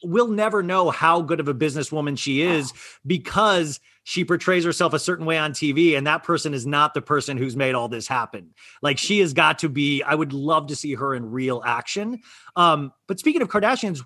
will 0.02 0.28
never 0.28 0.62
know 0.62 0.90
how 0.90 1.23
good 1.23 1.40
of 1.40 1.48
a 1.48 1.55
businesswoman 1.55 2.18
she 2.18 2.43
is 2.43 2.73
because 3.06 3.81
she 4.08 4.24
portrays 4.24 4.64
herself 4.64 4.92
a 4.92 5.00
certain 5.00 5.26
way 5.26 5.36
on 5.36 5.52
TV, 5.52 5.98
and 5.98 6.06
that 6.06 6.22
person 6.22 6.54
is 6.54 6.64
not 6.64 6.94
the 6.94 7.02
person 7.02 7.36
who's 7.36 7.56
made 7.56 7.74
all 7.74 7.88
this 7.88 8.06
happen. 8.06 8.54
Like 8.80 8.98
she 8.98 9.18
has 9.18 9.32
got 9.32 9.58
to 9.58 9.68
be. 9.68 10.00
I 10.00 10.14
would 10.14 10.32
love 10.32 10.68
to 10.68 10.76
see 10.76 10.94
her 10.94 11.12
in 11.12 11.32
real 11.32 11.60
action. 11.66 12.20
Um, 12.54 12.92
but 13.08 13.18
speaking 13.18 13.42
of 13.42 13.48
Kardashians, 13.48 14.04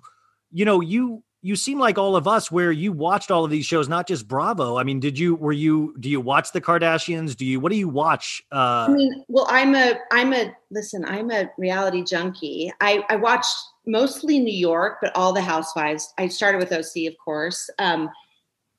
you 0.51 0.65
know, 0.65 0.81
you 0.81 1.21
you 1.43 1.55
seem 1.55 1.77
like 1.77 1.99
all 1.99 2.15
of 2.15 2.27
us 2.27 2.51
where 2.51 2.71
you 2.71 2.91
watched 2.91 3.29
all 3.29 3.45
of 3.45 3.51
these 3.51 3.67
shows, 3.67 3.87
not 3.87 4.07
just 4.07 4.27
Bravo. 4.27 4.75
I 4.75 4.83
mean, 4.83 4.99
did 4.99 5.19
you 5.19 5.35
were 5.35 5.51
you 5.51 5.93
do 5.99 6.09
you 6.09 6.19
watch 6.19 6.51
the 6.51 6.61
Kardashians? 6.61 7.37
Do 7.37 7.45
you 7.45 7.59
what 7.59 7.71
do 7.71 7.77
you 7.77 7.87
watch? 7.87 8.41
Uh 8.51 8.87
I 8.89 8.93
mean, 8.93 9.23
well, 9.27 9.45
I'm 9.51 9.75
a, 9.75 9.99
I'm 10.11 10.33
a, 10.33 10.51
listen, 10.71 11.05
I'm 11.05 11.29
a 11.29 11.47
reality 11.59 12.03
junkie. 12.03 12.73
I, 12.81 13.03
I 13.07 13.17
watched 13.17 13.55
mostly 13.85 14.39
New 14.39 14.51
York, 14.51 14.97
but 14.99 15.15
all 15.15 15.31
the 15.31 15.41
Housewives. 15.41 16.11
I 16.17 16.27
started 16.27 16.57
with 16.57 16.71
OC, 16.71 17.07
of 17.07 17.13
course. 17.23 17.69
Um, 17.77 18.09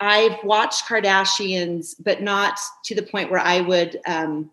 I've 0.02 0.42
watched 0.42 0.86
Kardashians, 0.86 1.94
but 2.02 2.22
not 2.22 2.58
to 2.84 2.94
the 2.94 3.02
point 3.02 3.30
where 3.30 3.40
I 3.40 3.60
would 3.60 4.00
um, 4.06 4.50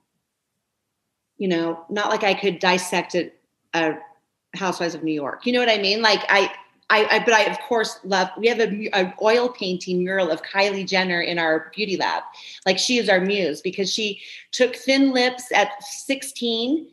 you 1.40 1.48
know, 1.48 1.84
not 1.90 2.10
like 2.10 2.24
I 2.24 2.36
could 2.36 2.60
dissect 2.60 3.16
a, 3.16 3.32
a 3.74 3.98
Housewives 4.56 4.94
of 4.94 5.04
New 5.04 5.14
York. 5.14 5.46
You 5.46 5.54
know 5.54 5.60
what 5.60 5.70
I 5.70 5.78
mean? 5.78 6.02
Like 6.02 6.20
I, 6.28 6.52
I, 6.90 7.06
I 7.06 7.20
but 7.20 7.34
I 7.34 7.44
of 7.44 7.58
course 7.62 8.00
love. 8.04 8.30
We 8.38 8.48
have 8.48 8.60
a, 8.60 8.90
a 8.94 9.14
oil 9.22 9.50
painting 9.50 10.04
mural 10.04 10.30
of 10.30 10.44
Kylie 10.44 10.88
Jenner 10.88 11.22
in 11.22 11.40
our 11.40 11.72
beauty 11.76 11.98
lab. 11.98 12.24
Like 12.66 12.78
she 12.78 12.98
is 12.98 13.10
our 13.10 13.22
muse 13.22 13.62
because 13.62 13.92
she 13.92 14.20
took 14.52 14.76
thin 14.76 15.14
lips 15.14 15.46
at 15.54 15.82
16 15.84 16.88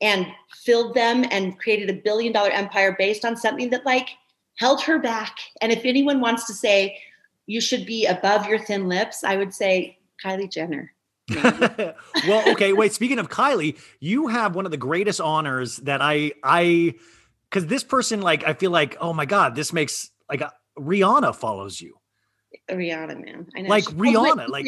and 0.00 0.26
filled 0.54 0.94
them 0.94 1.24
and 1.30 1.58
created 1.58 1.90
a 1.90 1.94
billion 1.94 2.32
dollar 2.32 2.50
empire 2.50 2.94
based 2.96 3.24
on 3.24 3.36
something 3.36 3.70
that 3.70 3.84
like 3.84 4.10
held 4.58 4.82
her 4.82 4.98
back. 4.98 5.36
And 5.60 5.72
if 5.72 5.84
anyone 5.84 6.20
wants 6.20 6.44
to 6.46 6.52
say 6.52 7.00
you 7.48 7.62
should 7.62 7.86
be 7.86 8.04
above 8.04 8.46
your 8.46 8.58
thin 8.58 8.88
lips, 8.88 9.24
I 9.24 9.36
would 9.36 9.54
say 9.54 9.98
Kylie 10.22 10.52
Jenner. 10.52 10.92
well, 11.34 12.50
okay, 12.52 12.74
wait. 12.74 12.92
Speaking 12.92 13.18
of 13.18 13.30
Kylie, 13.30 13.78
you 14.00 14.28
have 14.28 14.54
one 14.54 14.66
of 14.66 14.70
the 14.70 14.76
greatest 14.76 15.20
honors 15.20 15.78
that 15.78 16.00
I 16.02 16.32
I 16.44 16.94
because 17.50 17.66
this 17.66 17.82
person, 17.82 18.20
like, 18.20 18.46
I 18.46 18.52
feel 18.52 18.70
like, 18.70 18.98
oh 19.00 19.14
my 19.14 19.24
god, 19.24 19.54
this 19.54 19.72
makes 19.72 20.10
like 20.30 20.42
a, 20.42 20.52
Rihanna 20.78 21.34
follows 21.34 21.80
you. 21.80 21.98
Rihanna, 22.70 23.24
man, 23.24 23.46
I 23.56 23.62
know. 23.62 23.68
Like 23.70 23.84
She- 23.84 23.94
oh, 23.94 23.98
Rihanna, 23.98 24.48
like 24.48 24.66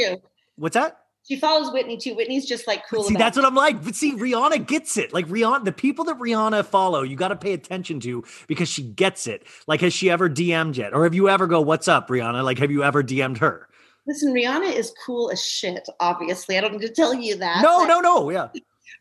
what's 0.56 0.74
that? 0.74 0.98
She 1.30 1.38
follows 1.38 1.72
Whitney 1.72 1.96
too. 1.96 2.16
Whitney's 2.16 2.44
just 2.44 2.66
like 2.66 2.88
cool. 2.88 3.04
See, 3.04 3.14
about 3.14 3.20
that's 3.20 3.36
what 3.36 3.46
I'm 3.46 3.54
like. 3.54 3.84
But 3.84 3.94
see, 3.94 4.16
Rihanna 4.16 4.66
gets 4.66 4.96
it. 4.96 5.12
Like 5.12 5.28
Rihanna, 5.28 5.64
the 5.64 5.70
people 5.70 6.04
that 6.06 6.18
Rihanna 6.18 6.66
follow, 6.66 7.02
you 7.02 7.14
got 7.14 7.28
to 7.28 7.36
pay 7.36 7.52
attention 7.52 8.00
to 8.00 8.24
because 8.48 8.68
she 8.68 8.82
gets 8.82 9.28
it. 9.28 9.46
Like, 9.68 9.80
has 9.82 9.92
she 9.92 10.10
ever 10.10 10.28
DM'd 10.28 10.76
yet, 10.76 10.92
or 10.92 11.04
have 11.04 11.14
you 11.14 11.28
ever 11.28 11.46
go, 11.46 11.60
"What's 11.60 11.86
up, 11.86 12.08
Rihanna"? 12.08 12.42
Like, 12.42 12.58
have 12.58 12.72
you 12.72 12.82
ever 12.82 13.04
DM'd 13.04 13.38
her? 13.38 13.68
Listen, 14.08 14.34
Rihanna 14.34 14.72
is 14.72 14.92
cool 15.06 15.30
as 15.30 15.40
shit. 15.40 15.88
Obviously, 16.00 16.58
I 16.58 16.62
don't 16.62 16.72
need 16.72 16.80
to 16.80 16.92
tell 16.92 17.14
you 17.14 17.36
that. 17.36 17.62
No, 17.62 17.84
no, 17.84 18.00
no. 18.00 18.28
Yeah. 18.28 18.48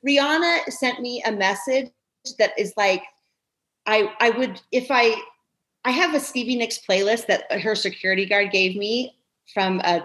Rihanna 0.08 0.72
sent 0.72 1.00
me 1.00 1.24
a 1.26 1.32
message 1.32 1.90
that 2.38 2.52
is 2.60 2.74
like, 2.78 3.02
I 3.88 4.14
I 4.20 4.30
would 4.30 4.62
if 4.72 4.92
I 4.92 5.20
I 5.84 5.90
have 5.90 6.14
a 6.14 6.20
Stevie 6.20 6.58
Nicks 6.58 6.78
playlist 6.88 7.26
that 7.26 7.52
her 7.60 7.74
security 7.74 8.28
guard 8.28 8.52
gave 8.52 8.76
me 8.76 9.18
from 9.52 9.80
a 9.80 10.04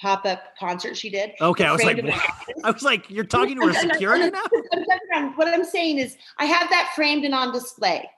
pop 0.00 0.24
up 0.24 0.42
concert 0.58 0.96
she 0.96 1.10
did. 1.10 1.32
Okay, 1.40 1.64
I 1.64 1.72
was 1.72 1.82
like, 1.82 1.96
Framed 1.98 2.10
in 2.10 2.14
my 2.14 2.16
what? 2.16 2.64
I 2.64 2.70
was 2.70 2.82
like, 2.82 3.10
you're 3.10 3.24
talking 3.24 3.60
to 3.60 3.66
her 3.68 3.72
security 3.92 4.30
now. 4.30 4.42
I'm 4.72 4.84
talking 4.84 4.98
around. 5.12 5.36
What 5.36 5.48
I'm 5.48 5.64
saying 5.64 5.98
is, 5.98 6.16
I 6.38 6.46
have 6.46 6.68
that 6.70 6.92
framed 6.94 7.24
and 7.24 7.34
on 7.34 7.52
display. 7.52 8.08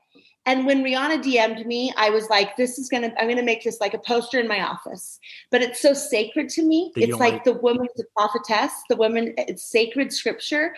And 0.47 0.65
when 0.65 0.85
Rihanna 0.85 1.25
DM'd 1.25 1.67
me, 1.67 1.93
I 1.97 2.09
was 2.11 2.31
like, 2.31 2.57
"This 2.57 2.79
is 2.79 2.89
gonna. 2.89 3.13
I'm 3.19 3.29
gonna 3.29 3.43
make 3.43 3.65
this 3.65 3.81
like 3.81 3.95
a 3.95 3.99
poster 3.99 4.39
in 4.39 4.47
my 4.47 4.61
office." 4.61 5.19
But 5.51 5.61
it's 5.61 5.83
so 5.83 5.93
sacred 5.93 6.49
to 6.51 6.63
me. 6.63 6.93
That 6.95 7.03
it's 7.05 7.19
like, 7.19 7.33
like- 7.35 7.45
the 7.45 7.55
woman, 7.55 7.89
the 7.97 8.05
prophetess, 8.17 8.73
the 8.89 8.97
woman. 8.97 9.35
It's 9.39 9.65
sacred 9.65 10.13
scripture. 10.13 10.75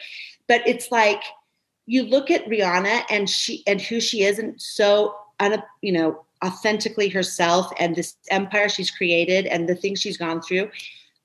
But 0.46 0.66
it's 0.66 0.90
like 0.90 1.22
you 1.84 2.04
look 2.04 2.30
at 2.30 2.46
Rihanna 2.46 3.04
and 3.10 3.28
she 3.28 3.62
and 3.66 3.80
who 3.80 4.00
she 4.00 4.22
is, 4.22 4.38
and 4.38 4.60
so 4.60 5.14
un, 5.38 5.62
you 5.82 5.92
know 5.92 6.24
authentically 6.44 7.08
herself, 7.08 7.72
and 7.78 7.96
this 7.96 8.16
empire 8.30 8.68
she's 8.68 8.90
created, 8.90 9.46
and 9.46 9.68
the 9.68 9.74
things 9.74 10.00
she's 10.00 10.16
gone 10.16 10.40
through. 10.40 10.70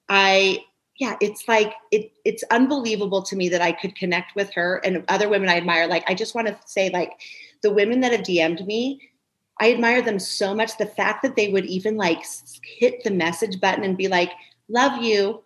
I 0.10 0.60
yeah, 0.99 1.15
it's 1.22 1.48
like 1.48 1.73
it 1.91 2.11
it's 2.23 2.44
unbelievable 2.52 3.22
to 3.23 3.35
me 3.35 3.49
that 3.49 3.61
I 3.61 3.72
could 3.72 3.95
connect 3.95 4.35
with 4.35 4.53
her 4.53 4.80
and 4.84 5.03
other 5.07 5.27
women 5.27 5.49
I 5.49 5.57
admire. 5.57 5.88
Like 5.88 6.03
I 6.07 6.14
just 6.14 6.35
want 6.35 6.48
to 6.48 6.57
say 6.65 6.90
like 6.91 7.14
the 7.61 7.73
women 7.73 8.02
that 8.02 8.11
have 8.11 8.22
DM'd 8.22 8.65
me, 8.68 9.02
I 9.60 9.73
admire 9.73 10.02
them 10.02 10.19
so 10.19 10.53
much. 10.53 10.77
The 10.77 10.85
fact 10.85 11.23
that 11.23 11.35
they 11.35 11.49
would 11.49 11.65
even 11.65 11.98
like 11.98 12.23
hit 12.64 13.03
the 13.03 13.11
message 13.11 13.60
button 13.60 13.84
and 13.84 13.98
be 13.98 14.07
like, 14.07 14.31
"Love 14.69 15.02
you." 15.02 15.44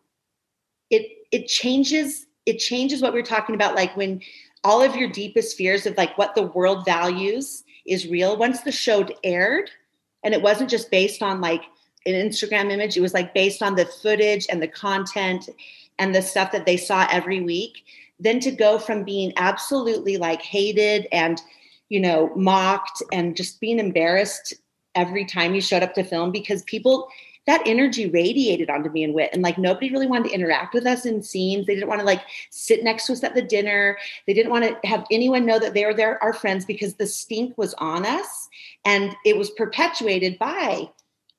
It 0.89 1.07
it 1.31 1.47
changes 1.47 2.27
it 2.45 2.59
changes 2.59 3.01
what 3.01 3.13
we 3.13 3.19
we're 3.19 3.25
talking 3.25 3.55
about 3.55 3.75
like 3.75 3.95
when 3.97 4.21
all 4.63 4.81
of 4.81 4.95
your 4.95 5.09
deepest 5.09 5.57
fears 5.57 5.85
of 5.85 5.95
like 5.97 6.17
what 6.17 6.33
the 6.33 6.43
world 6.43 6.85
values 6.85 7.63
is 7.87 8.07
real 8.07 8.37
once 8.37 8.61
the 8.61 8.71
show 8.71 9.07
aired 9.23 9.69
and 10.23 10.33
it 10.33 10.41
wasn't 10.41 10.69
just 10.69 10.91
based 10.91 11.21
on 11.21 11.41
like 11.41 11.63
an 12.05 12.13
Instagram 12.13 12.71
image. 12.71 12.97
It 12.97 13.01
was 13.01 13.13
like 13.13 13.33
based 13.33 13.61
on 13.61 13.75
the 13.75 13.85
footage 13.85 14.45
and 14.49 14.61
the 14.61 14.67
content 14.67 15.49
and 15.99 16.13
the 16.13 16.21
stuff 16.21 16.51
that 16.51 16.65
they 16.65 16.77
saw 16.77 17.07
every 17.11 17.41
week. 17.41 17.85
Then 18.19 18.39
to 18.41 18.51
go 18.51 18.79
from 18.79 19.03
being 19.03 19.33
absolutely 19.37 20.17
like 20.17 20.41
hated 20.41 21.07
and, 21.11 21.41
you 21.89 21.99
know, 21.99 22.33
mocked 22.35 23.03
and 23.11 23.35
just 23.35 23.59
being 23.59 23.79
embarrassed 23.79 24.53
every 24.95 25.25
time 25.25 25.53
you 25.53 25.61
showed 25.61 25.83
up 25.83 25.93
to 25.93 26.03
film 26.03 26.31
because 26.31 26.63
people, 26.63 27.07
that 27.47 27.63
energy 27.65 28.09
radiated 28.09 28.69
onto 28.69 28.89
me 28.89 29.03
and 29.03 29.13
Whit. 29.13 29.31
And 29.33 29.41
like 29.41 29.57
nobody 29.57 29.89
really 29.89 30.05
wanted 30.05 30.29
to 30.29 30.35
interact 30.35 30.73
with 30.73 30.85
us 30.85 31.05
in 31.05 31.23
scenes. 31.23 31.65
They 31.65 31.73
didn't 31.73 31.89
want 31.89 32.01
to 32.01 32.05
like 32.05 32.21
sit 32.51 32.83
next 32.83 33.07
to 33.07 33.13
us 33.13 33.23
at 33.23 33.33
the 33.33 33.41
dinner. 33.41 33.97
They 34.27 34.33
didn't 34.33 34.51
want 34.51 34.65
to 34.65 34.87
have 34.87 35.05
anyone 35.09 35.45
know 35.45 35.57
that 35.57 35.73
they 35.73 35.85
were 35.85 35.93
there, 35.93 36.21
our 36.21 36.33
friends, 36.33 36.65
because 36.65 36.95
the 36.95 37.07
stink 37.07 37.57
was 37.57 37.73
on 37.75 38.05
us. 38.05 38.49
And 38.85 39.15
it 39.25 39.37
was 39.37 39.49
perpetuated 39.51 40.37
by 40.37 40.89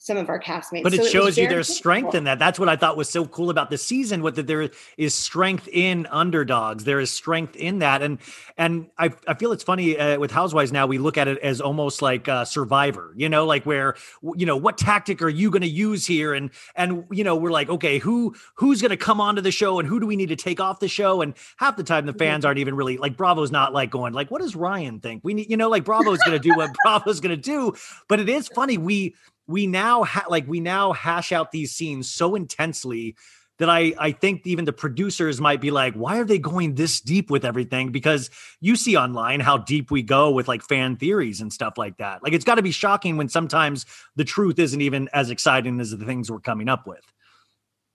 some 0.08 0.16
of 0.16 0.28
our 0.28 0.40
castmates. 0.40 0.82
But 0.82 0.94
it 0.94 1.04
So 1.04 1.10
shows 1.10 1.36
you 1.36 1.44
very 1.44 1.54
there's 1.54 1.68
strength 1.68 2.14
in 2.14 2.24
that. 2.24 2.38
That's 2.38 2.58
what 2.58 2.68
I 2.68 2.76
thought 2.76 2.96
was 2.96 3.08
so 3.08 3.26
cool 3.26 3.50
about 3.50 3.70
the 3.70 3.78
season. 3.78 4.22
What 4.22 4.34
that 4.36 4.46
there 4.46 4.70
is 4.96 5.14
strength 5.14 5.68
in 5.70 6.06
underdogs. 6.06 6.84
There 6.84 6.98
is 6.98 7.10
strength 7.10 7.54
in 7.54 7.78
that, 7.80 8.02
and 8.02 8.18
and 8.56 8.88
I 8.98 9.12
I 9.28 9.34
feel 9.34 9.52
it's 9.52 9.62
funny 9.62 9.96
uh, 9.96 10.18
with 10.18 10.32
Housewives 10.32 10.72
now. 10.72 10.86
We 10.86 10.98
look 10.98 11.18
at 11.18 11.28
it 11.28 11.38
as 11.38 11.60
almost 11.60 12.02
like 12.02 12.26
uh, 12.26 12.44
Survivor. 12.44 13.12
You 13.16 13.28
know, 13.28 13.44
like 13.44 13.64
where 13.66 13.94
you 14.34 14.46
know 14.46 14.56
what 14.56 14.78
tactic 14.78 15.22
are 15.22 15.28
you 15.28 15.50
going 15.50 15.62
to 15.62 15.68
use 15.68 16.06
here, 16.06 16.32
and 16.32 16.50
and 16.74 17.04
you 17.12 17.22
know 17.22 17.36
we're 17.36 17.52
like 17.52 17.68
okay 17.68 17.98
who 17.98 18.34
who's 18.54 18.80
going 18.80 18.90
to 18.90 18.96
come 18.96 19.20
onto 19.20 19.42
the 19.42 19.52
show, 19.52 19.78
and 19.78 19.86
who 19.86 20.00
do 20.00 20.06
we 20.06 20.16
need 20.16 20.30
to 20.30 20.36
take 20.36 20.58
off 20.58 20.80
the 20.80 20.88
show, 20.88 21.20
and 21.20 21.34
half 21.58 21.76
the 21.76 21.84
time 21.84 22.06
the 22.06 22.14
fans 22.14 22.46
aren't 22.46 22.58
even 22.58 22.74
really 22.74 22.96
like 22.96 23.16
Bravo's 23.16 23.52
not 23.52 23.74
like 23.74 23.90
going 23.90 24.14
like 24.14 24.30
what 24.30 24.40
does 24.40 24.56
Ryan 24.56 25.00
think? 25.00 25.20
We 25.22 25.34
need 25.34 25.50
you 25.50 25.58
know 25.58 25.68
like 25.68 25.84
Bravo's 25.84 26.18
going 26.18 26.40
to 26.40 26.48
do 26.48 26.56
what 26.56 26.70
Bravo's 26.82 27.20
going 27.20 27.36
to 27.36 27.42
do, 27.42 27.74
but 28.08 28.20
it 28.20 28.30
is 28.30 28.48
funny 28.48 28.78
we 28.78 29.14
we 29.48 29.66
now 29.66 30.04
ha- 30.04 30.26
like 30.28 30.46
we 30.46 30.60
now 30.60 30.92
hash 30.92 31.32
out 31.32 31.50
these 31.50 31.72
scenes 31.72 32.08
so 32.08 32.34
intensely 32.34 33.16
that 33.58 33.68
I 33.68 33.94
I 33.98 34.12
think 34.12 34.46
even 34.46 34.64
the 34.64 34.72
producers 34.72 35.40
might 35.40 35.60
be 35.60 35.70
like, 35.70 35.94
why 35.94 36.18
are 36.18 36.24
they 36.24 36.38
going 36.38 36.76
this 36.76 37.00
deep 37.00 37.30
with 37.30 37.44
everything? 37.44 37.90
Because 37.90 38.30
you 38.60 38.76
see 38.76 38.96
online 38.96 39.40
how 39.40 39.58
deep 39.58 39.90
we 39.90 40.02
go 40.02 40.30
with 40.30 40.46
like 40.46 40.62
fan 40.62 40.96
theories 40.96 41.40
and 41.40 41.52
stuff 41.52 41.76
like 41.76 41.96
that. 41.96 42.22
Like 42.22 42.34
it's 42.34 42.44
got 42.44 42.56
to 42.56 42.62
be 42.62 42.70
shocking 42.70 43.16
when 43.16 43.28
sometimes 43.28 43.86
the 44.14 44.24
truth 44.24 44.58
isn't 44.58 44.80
even 44.80 45.08
as 45.12 45.30
exciting 45.30 45.80
as 45.80 45.90
the 45.90 46.04
things 46.04 46.30
we're 46.30 46.38
coming 46.38 46.68
up 46.68 46.86
with. 46.86 47.02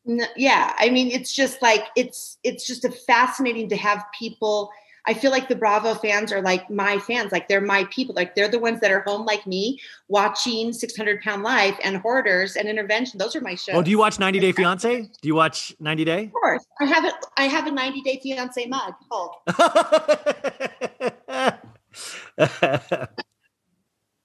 N- 0.06 0.28
yeah 0.36 0.74
i 0.80 0.90
mean 0.90 1.10
it's 1.12 1.32
just 1.34 1.62
like 1.62 1.86
it's 1.96 2.38
it's 2.44 2.68
just 2.68 2.84
a 2.84 2.92
fascinating 2.92 3.70
to 3.70 3.78
have 3.78 4.04
people 4.20 4.70
i 5.06 5.14
feel 5.14 5.32
like 5.32 5.48
the 5.48 5.56
bravo 5.56 5.94
fans 5.94 6.32
are 6.32 6.42
like 6.42 6.70
my 6.70 6.98
fans 7.00 7.32
like 7.32 7.48
they're 7.48 7.62
my 7.62 7.84
people 7.86 8.16
like 8.16 8.36
they're 8.36 8.48
the 8.48 8.60
ones 8.60 8.80
that 8.80 8.92
are 8.92 9.02
home 9.02 9.26
like 9.26 9.46
me 9.48 9.80
watching 10.08 10.72
600 10.72 11.22
pound 11.22 11.44
life 11.44 11.78
and 11.84 11.98
hoarders 11.98 12.56
and 12.56 12.68
intervention. 12.68 13.18
Those 13.18 13.36
are 13.36 13.42
my 13.42 13.56
shows. 13.56 13.76
Oh, 13.76 13.82
do 13.82 13.90
you 13.90 13.98
watch 13.98 14.20
90 14.20 14.40
Day 14.40 14.52
Fiance? 14.52 15.02
Do 15.02 15.28
you 15.28 15.36
watch 15.36 15.76
90 15.80 16.06
Day? 16.06 16.26
of 16.26 16.34
course. 16.34 16.66
I 16.80 16.86
have 16.86 17.06
it 17.06 17.14
i 17.38 17.44
have 17.48 17.68
a 17.68 17.72
90 17.72 18.02
day 18.02 18.20
fiance 18.22 18.66
mug 18.66 18.94
hold 19.10 19.36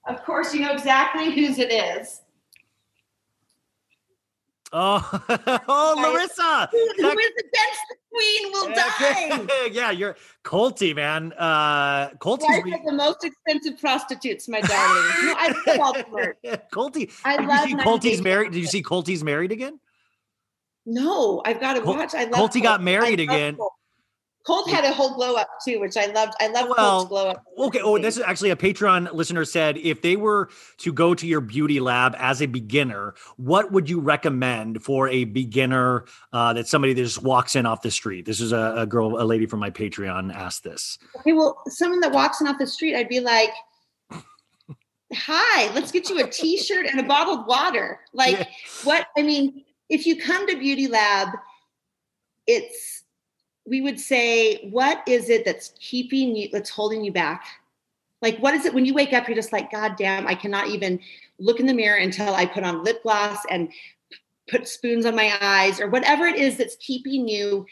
of 0.07 0.23
course 0.25 0.53
you 0.53 0.61
know 0.61 0.73
exactly 0.73 1.31
whose 1.31 1.59
it 1.59 1.71
is. 1.71 2.21
Oh, 4.71 5.01
oh, 5.67 5.95
Larissa. 5.97 6.69
who 6.71 6.77
who 6.77 7.09
is 7.09 7.31
against 7.39 7.81
the 7.89 7.95
queen 8.11 8.51
will 8.51 8.69
die 8.75 9.67
yeah, 9.71 9.91
you're 9.91 10.15
Colty, 10.43 10.95
man. 10.95 11.33
Uh 11.37 12.09
Colty's 12.19 12.43
Wife 12.47 12.79
of 12.79 12.85
the 12.85 12.93
most 12.93 13.23
expensive 13.23 13.79
prostitutes, 13.79 14.47
my 14.47 14.61
darling. 14.61 15.03
No, 15.23 15.33
I 15.37 15.53
love 15.67 15.79
all 15.79 15.93
the 15.93 16.05
merch. 16.11 16.37
Colty. 16.73 17.11
I 17.23 17.37
Did 17.37 17.47
love 17.47 17.67
you 17.69 17.77
see 17.79 17.83
Colty's 17.85 18.21
married? 18.21 18.51
Did 18.51 18.59
you 18.59 18.67
see 18.67 18.83
Colty's 18.83 19.23
married 19.23 19.51
again? 19.51 19.79
No, 20.85 21.41
I've 21.45 21.59
got 21.59 21.73
to 21.73 21.81
Col- 21.81 21.95
watch. 21.95 22.15
I 22.15 22.23
love 22.25 22.49
Colty 22.49 22.63
got 22.63 22.81
married 22.81 23.19
I 23.19 23.23
again. 23.23 23.55
Colt. 23.57 23.73
Colt 24.45 24.69
had 24.69 24.85
a 24.85 24.91
whole 24.91 25.13
glow 25.13 25.35
up 25.35 25.49
too, 25.63 25.79
which 25.79 25.97
I 25.97 26.05
loved. 26.07 26.33
I 26.39 26.47
love 26.47 26.69
Well, 26.69 26.99
Colt's 26.99 27.09
glow 27.09 27.29
up. 27.29 27.43
Okay. 27.57 27.81
Oh, 27.81 27.99
this 27.99 28.17
is 28.17 28.23
actually 28.23 28.51
a 28.51 28.55
Patreon 28.55 29.13
listener 29.13 29.43
said 29.45 29.77
if 29.77 30.01
they 30.01 30.15
were 30.15 30.49
to 30.77 30.93
go 30.93 31.13
to 31.13 31.27
your 31.27 31.41
beauty 31.41 31.79
lab 31.79 32.15
as 32.17 32.41
a 32.41 32.45
beginner, 32.45 33.15
what 33.35 33.71
would 33.71 33.89
you 33.89 33.99
recommend 33.99 34.81
for 34.81 35.09
a 35.09 35.25
beginner 35.25 36.05
uh, 36.31 36.53
that 36.53 36.67
somebody 36.67 36.93
that 36.93 37.03
just 37.03 37.21
walks 37.21 37.55
in 37.55 37.65
off 37.65 37.81
the 37.81 37.91
street? 37.91 38.25
This 38.25 38.39
is 38.39 38.51
a, 38.53 38.73
a 38.77 38.85
girl, 38.85 39.21
a 39.21 39.25
lady 39.25 39.45
from 39.45 39.59
my 39.59 39.69
Patreon 39.69 40.33
asked 40.33 40.63
this. 40.63 40.97
Okay, 41.17 41.33
well, 41.33 41.61
someone 41.67 41.99
that 41.99 42.11
walks 42.11 42.39
in 42.39 42.47
off 42.47 42.57
the 42.57 42.67
street, 42.67 42.95
I'd 42.95 43.09
be 43.09 43.19
like, 43.19 43.51
"Hi, 45.13 45.71
let's 45.73 45.91
get 45.91 46.09
you 46.09 46.23
a 46.23 46.29
T-shirt 46.29 46.85
and 46.85 46.99
a 46.99 47.03
bottled 47.03 47.45
water." 47.45 47.99
Like, 48.13 48.47
what? 48.83 49.07
I 49.17 49.21
mean, 49.21 49.65
if 49.89 50.05
you 50.05 50.15
come 50.15 50.47
to 50.47 50.57
Beauty 50.57 50.87
Lab, 50.87 51.29
it's 52.47 52.98
we 53.69 53.81
would 53.81 53.99
say, 53.99 54.67
what 54.69 55.03
is 55.07 55.29
it 55.29 55.45
that's 55.45 55.73
keeping 55.79 56.35
you, 56.35 56.49
that's 56.51 56.69
holding 56.69 57.03
you 57.03 57.11
back? 57.11 57.45
Like, 58.21 58.37
what 58.39 58.53
is 58.53 58.65
it 58.65 58.73
when 58.73 58.85
you 58.85 58.93
wake 58.93 59.13
up, 59.13 59.27
you're 59.27 59.35
just 59.35 59.53
like, 59.53 59.71
God 59.71 59.95
damn, 59.97 60.27
I 60.27 60.35
cannot 60.35 60.67
even 60.67 60.99
look 61.37 61.59
in 61.59 61.67
the 61.67 61.73
mirror 61.73 61.97
until 61.97 62.33
I 62.33 62.45
put 62.45 62.63
on 62.63 62.83
lip 62.83 63.03
gloss 63.03 63.37
and 63.49 63.71
put 64.49 64.67
spoons 64.67 65.05
on 65.05 65.15
my 65.15 65.37
eyes 65.39 65.79
or 65.79 65.87
whatever 65.87 66.25
it 66.25 66.35
is 66.35 66.57
that's 66.57 66.75
keeping 66.77 67.27
you 67.27 67.65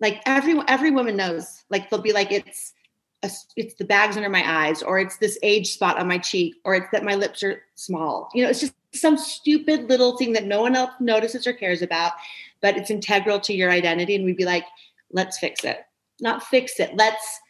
like 0.00 0.20
every 0.26 0.54
every 0.68 0.90
woman 0.90 1.16
knows. 1.16 1.64
Like 1.70 1.90
they'll 1.90 2.00
be 2.00 2.12
like, 2.12 2.30
it's 2.30 2.74
a, 3.22 3.30
it's 3.56 3.74
the 3.74 3.84
bags 3.84 4.16
under 4.16 4.28
my 4.28 4.44
eyes, 4.46 4.82
or 4.82 5.00
it's 5.00 5.16
this 5.16 5.38
age 5.42 5.72
spot 5.72 5.98
on 5.98 6.06
my 6.06 6.18
cheek, 6.18 6.56
or 6.64 6.74
it's 6.74 6.90
that 6.92 7.04
my 7.04 7.14
lips 7.14 7.42
are 7.42 7.62
small. 7.74 8.30
You 8.34 8.44
know, 8.44 8.50
it's 8.50 8.60
just 8.60 8.74
some 8.92 9.18
stupid 9.18 9.88
little 9.88 10.16
thing 10.16 10.32
that 10.34 10.44
no 10.44 10.62
one 10.62 10.76
else 10.76 10.92
notices 11.00 11.46
or 11.46 11.52
cares 11.52 11.82
about, 11.82 12.12
but 12.60 12.76
it's 12.76 12.90
integral 12.90 13.40
to 13.40 13.52
your 13.52 13.70
identity. 13.70 14.14
And 14.14 14.24
we'd 14.24 14.36
be 14.36 14.44
like, 14.44 14.64
let's 15.12 15.38
fix 15.38 15.64
it. 15.64 15.78
Not 16.20 16.42
fix 16.42 16.80
it. 16.80 16.94
Let's 16.96 17.40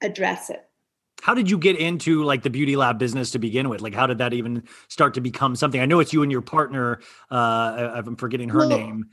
address 0.00 0.50
it. 0.50 0.64
How 1.20 1.34
did 1.34 1.50
you 1.50 1.58
get 1.58 1.76
into 1.76 2.22
like 2.22 2.42
the 2.42 2.50
beauty 2.50 2.76
lab 2.76 2.98
business 2.98 3.32
to 3.32 3.38
begin 3.38 3.68
with? 3.68 3.80
Like, 3.80 3.94
how 3.94 4.06
did 4.06 4.18
that 4.18 4.32
even 4.32 4.62
start 4.88 5.14
to 5.14 5.20
become 5.20 5.56
something? 5.56 5.80
I 5.80 5.86
know 5.86 5.98
it's 6.00 6.12
you 6.12 6.22
and 6.22 6.30
your 6.30 6.42
partner. 6.42 7.00
Uh, 7.30 8.02
I'm 8.06 8.16
forgetting 8.16 8.48
her 8.50 8.58
well, 8.58 8.68
name. 8.68 9.06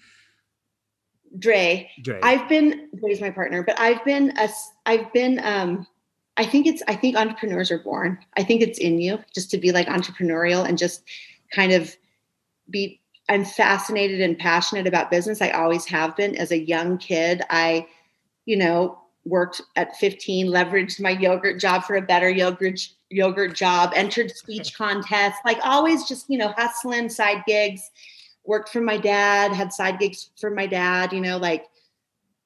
Dre. 1.40 1.90
Dre. 2.02 2.20
I've 2.22 2.48
been 2.48 2.90
Dre's 3.00 3.22
my 3.22 3.32
partner, 3.32 3.64
but 3.64 3.80
I've 3.80 4.04
been 4.06 4.34
a 4.38 4.50
I've 4.86 5.12
been 5.14 5.42
um 5.44 5.88
I 6.38 6.46
think 6.46 6.68
it's 6.68 6.84
I 6.88 6.96
think 6.96 7.18
entrepreneurs 7.18 7.72
are 7.72 7.80
born. 7.80 8.20
I 8.38 8.44
think 8.44 8.62
it's 8.62 8.80
in 8.80 9.00
you 9.00 9.20
just 9.34 9.50
to 9.52 9.58
be 9.58 9.72
like 9.72 9.88
entrepreneurial 9.88 10.68
and 10.68 10.78
just 10.78 11.04
kind 11.52 11.72
of 11.72 11.96
be 12.70 13.02
I'm 13.28 13.46
fascinated 13.46 14.22
and 14.22 14.38
passionate 14.38 14.88
about 14.88 15.10
business. 15.10 15.42
I 15.42 15.50
always 15.50 15.86
have 15.86 16.16
been 16.16 16.36
as 16.36 16.52
a 16.52 16.60
young 16.60 16.98
kid. 16.98 17.42
I 17.50 17.88
you 18.46 18.58
know 18.58 19.00
worked 19.26 19.60
at 19.76 19.96
15, 19.98 20.48
leveraged 20.48 21.02
my 21.02 21.10
yogurt 21.10 21.60
job 21.60 21.84
for 21.84 21.96
a 21.96 22.02
better 22.02 22.30
yogurt 22.30 22.80
yogurt 23.10 23.56
job, 23.56 23.92
entered 23.96 24.32
speech 24.32 24.74
contests, 24.78 25.40
like 25.44 25.60
always 25.64 26.06
just, 26.06 26.30
you 26.30 26.38
know, 26.38 26.54
hustling 26.56 27.10
side 27.10 27.44
gigs 27.48 27.90
worked 28.46 28.70
for 28.70 28.82
my 28.82 28.98
dad, 28.98 29.52
had 29.52 29.74
side 29.74 30.00
gigs 30.00 30.30
for 30.40 30.52
my 30.52 30.68
dad, 30.68 31.12
you 31.12 31.22
know, 31.22 31.38
like 31.38 31.66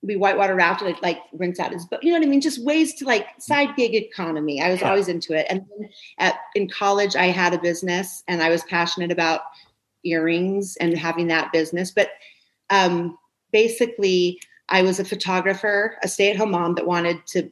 we 0.01 0.15
whitewater 0.15 0.55
rafted, 0.55 0.87
like, 0.87 1.01
like 1.01 1.19
rinse 1.33 1.59
out 1.59 1.73
his, 1.73 1.85
but 1.85 2.01
you 2.01 2.13
know 2.13 2.19
what 2.19 2.25
I 2.25 2.29
mean? 2.29 2.39
Just 2.39 2.63
ways 2.63 2.93
to 2.95 3.05
like 3.05 3.25
mm-hmm. 3.25 3.41
side 3.41 3.75
gig 3.75 3.93
economy. 3.93 4.61
I 4.61 4.71
was 4.71 4.81
always 4.81 5.09
into 5.09 5.33
it. 5.33 5.45
And 5.49 5.65
then 5.69 5.89
at, 6.19 6.35
in 6.55 6.69
college, 6.69 7.17
I 7.17 7.25
had 7.25 7.53
a 7.53 7.59
business 7.59 8.23
and 8.29 8.41
I 8.41 8.49
was 8.49 8.63
passionate 8.63 9.11
about 9.11 9.41
earrings 10.03 10.77
and 10.77 10.97
having 10.97 11.27
that 11.27 11.51
business. 11.51 11.91
But 11.91 12.09
um, 12.69 13.17
basically, 13.51 14.39
I 14.69 14.81
was 14.81 14.99
a 14.99 15.05
photographer, 15.05 15.97
a 16.03 16.07
stay 16.07 16.31
at 16.31 16.37
home 16.37 16.51
mom 16.51 16.75
that 16.75 16.85
wanted 16.85 17.25
to 17.27 17.51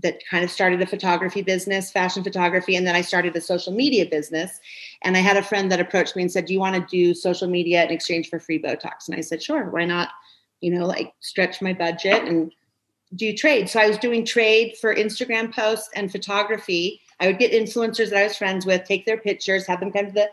that 0.00 0.24
kind 0.30 0.44
of 0.44 0.50
started 0.50 0.80
a 0.80 0.86
photography 0.86 1.42
business, 1.42 1.90
fashion 1.90 2.22
photography, 2.22 2.76
and 2.76 2.86
then 2.86 2.94
I 2.94 3.00
started 3.00 3.34
a 3.34 3.40
social 3.40 3.72
media 3.72 4.06
business. 4.06 4.60
And 5.02 5.16
I 5.16 5.20
had 5.20 5.36
a 5.36 5.42
friend 5.42 5.72
that 5.72 5.80
approached 5.80 6.14
me 6.14 6.22
and 6.22 6.30
said, 6.30 6.46
"Do 6.46 6.52
you 6.52 6.60
want 6.60 6.76
to 6.76 6.96
do 6.96 7.14
social 7.14 7.48
media 7.48 7.84
in 7.84 7.90
exchange 7.90 8.28
for 8.28 8.38
free 8.38 8.62
Botox?" 8.62 9.08
And 9.08 9.16
I 9.16 9.22
said, 9.22 9.42
"Sure, 9.42 9.70
why 9.70 9.84
not?" 9.84 10.10
You 10.60 10.72
know, 10.72 10.86
like 10.86 11.12
stretch 11.20 11.60
my 11.60 11.72
budget 11.72 12.24
and 12.24 12.52
do 13.14 13.32
trade. 13.32 13.68
So 13.68 13.80
I 13.80 13.88
was 13.88 13.98
doing 13.98 14.24
trade 14.24 14.76
for 14.80 14.94
Instagram 14.94 15.52
posts 15.52 15.88
and 15.94 16.12
photography. 16.12 17.00
I 17.20 17.26
would 17.26 17.38
get 17.38 17.52
influencers 17.52 18.10
that 18.10 18.18
I 18.18 18.24
was 18.24 18.36
friends 18.36 18.66
with, 18.66 18.84
take 18.84 19.06
their 19.06 19.16
pictures, 19.16 19.66
have 19.66 19.80
them 19.80 19.92
come 19.92 20.06
to 20.06 20.12
the 20.12 20.28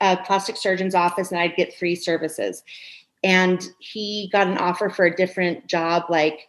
uh, 0.00 0.16
plastic 0.24 0.56
surgeon's 0.56 0.94
office, 0.94 1.30
and 1.30 1.40
I'd 1.40 1.56
get 1.56 1.74
free 1.74 1.94
services. 1.94 2.62
And 3.22 3.68
he 3.78 4.28
got 4.32 4.46
an 4.46 4.58
offer 4.58 4.88
for 4.88 5.04
a 5.04 5.14
different 5.14 5.66
job, 5.66 6.04
like 6.08 6.48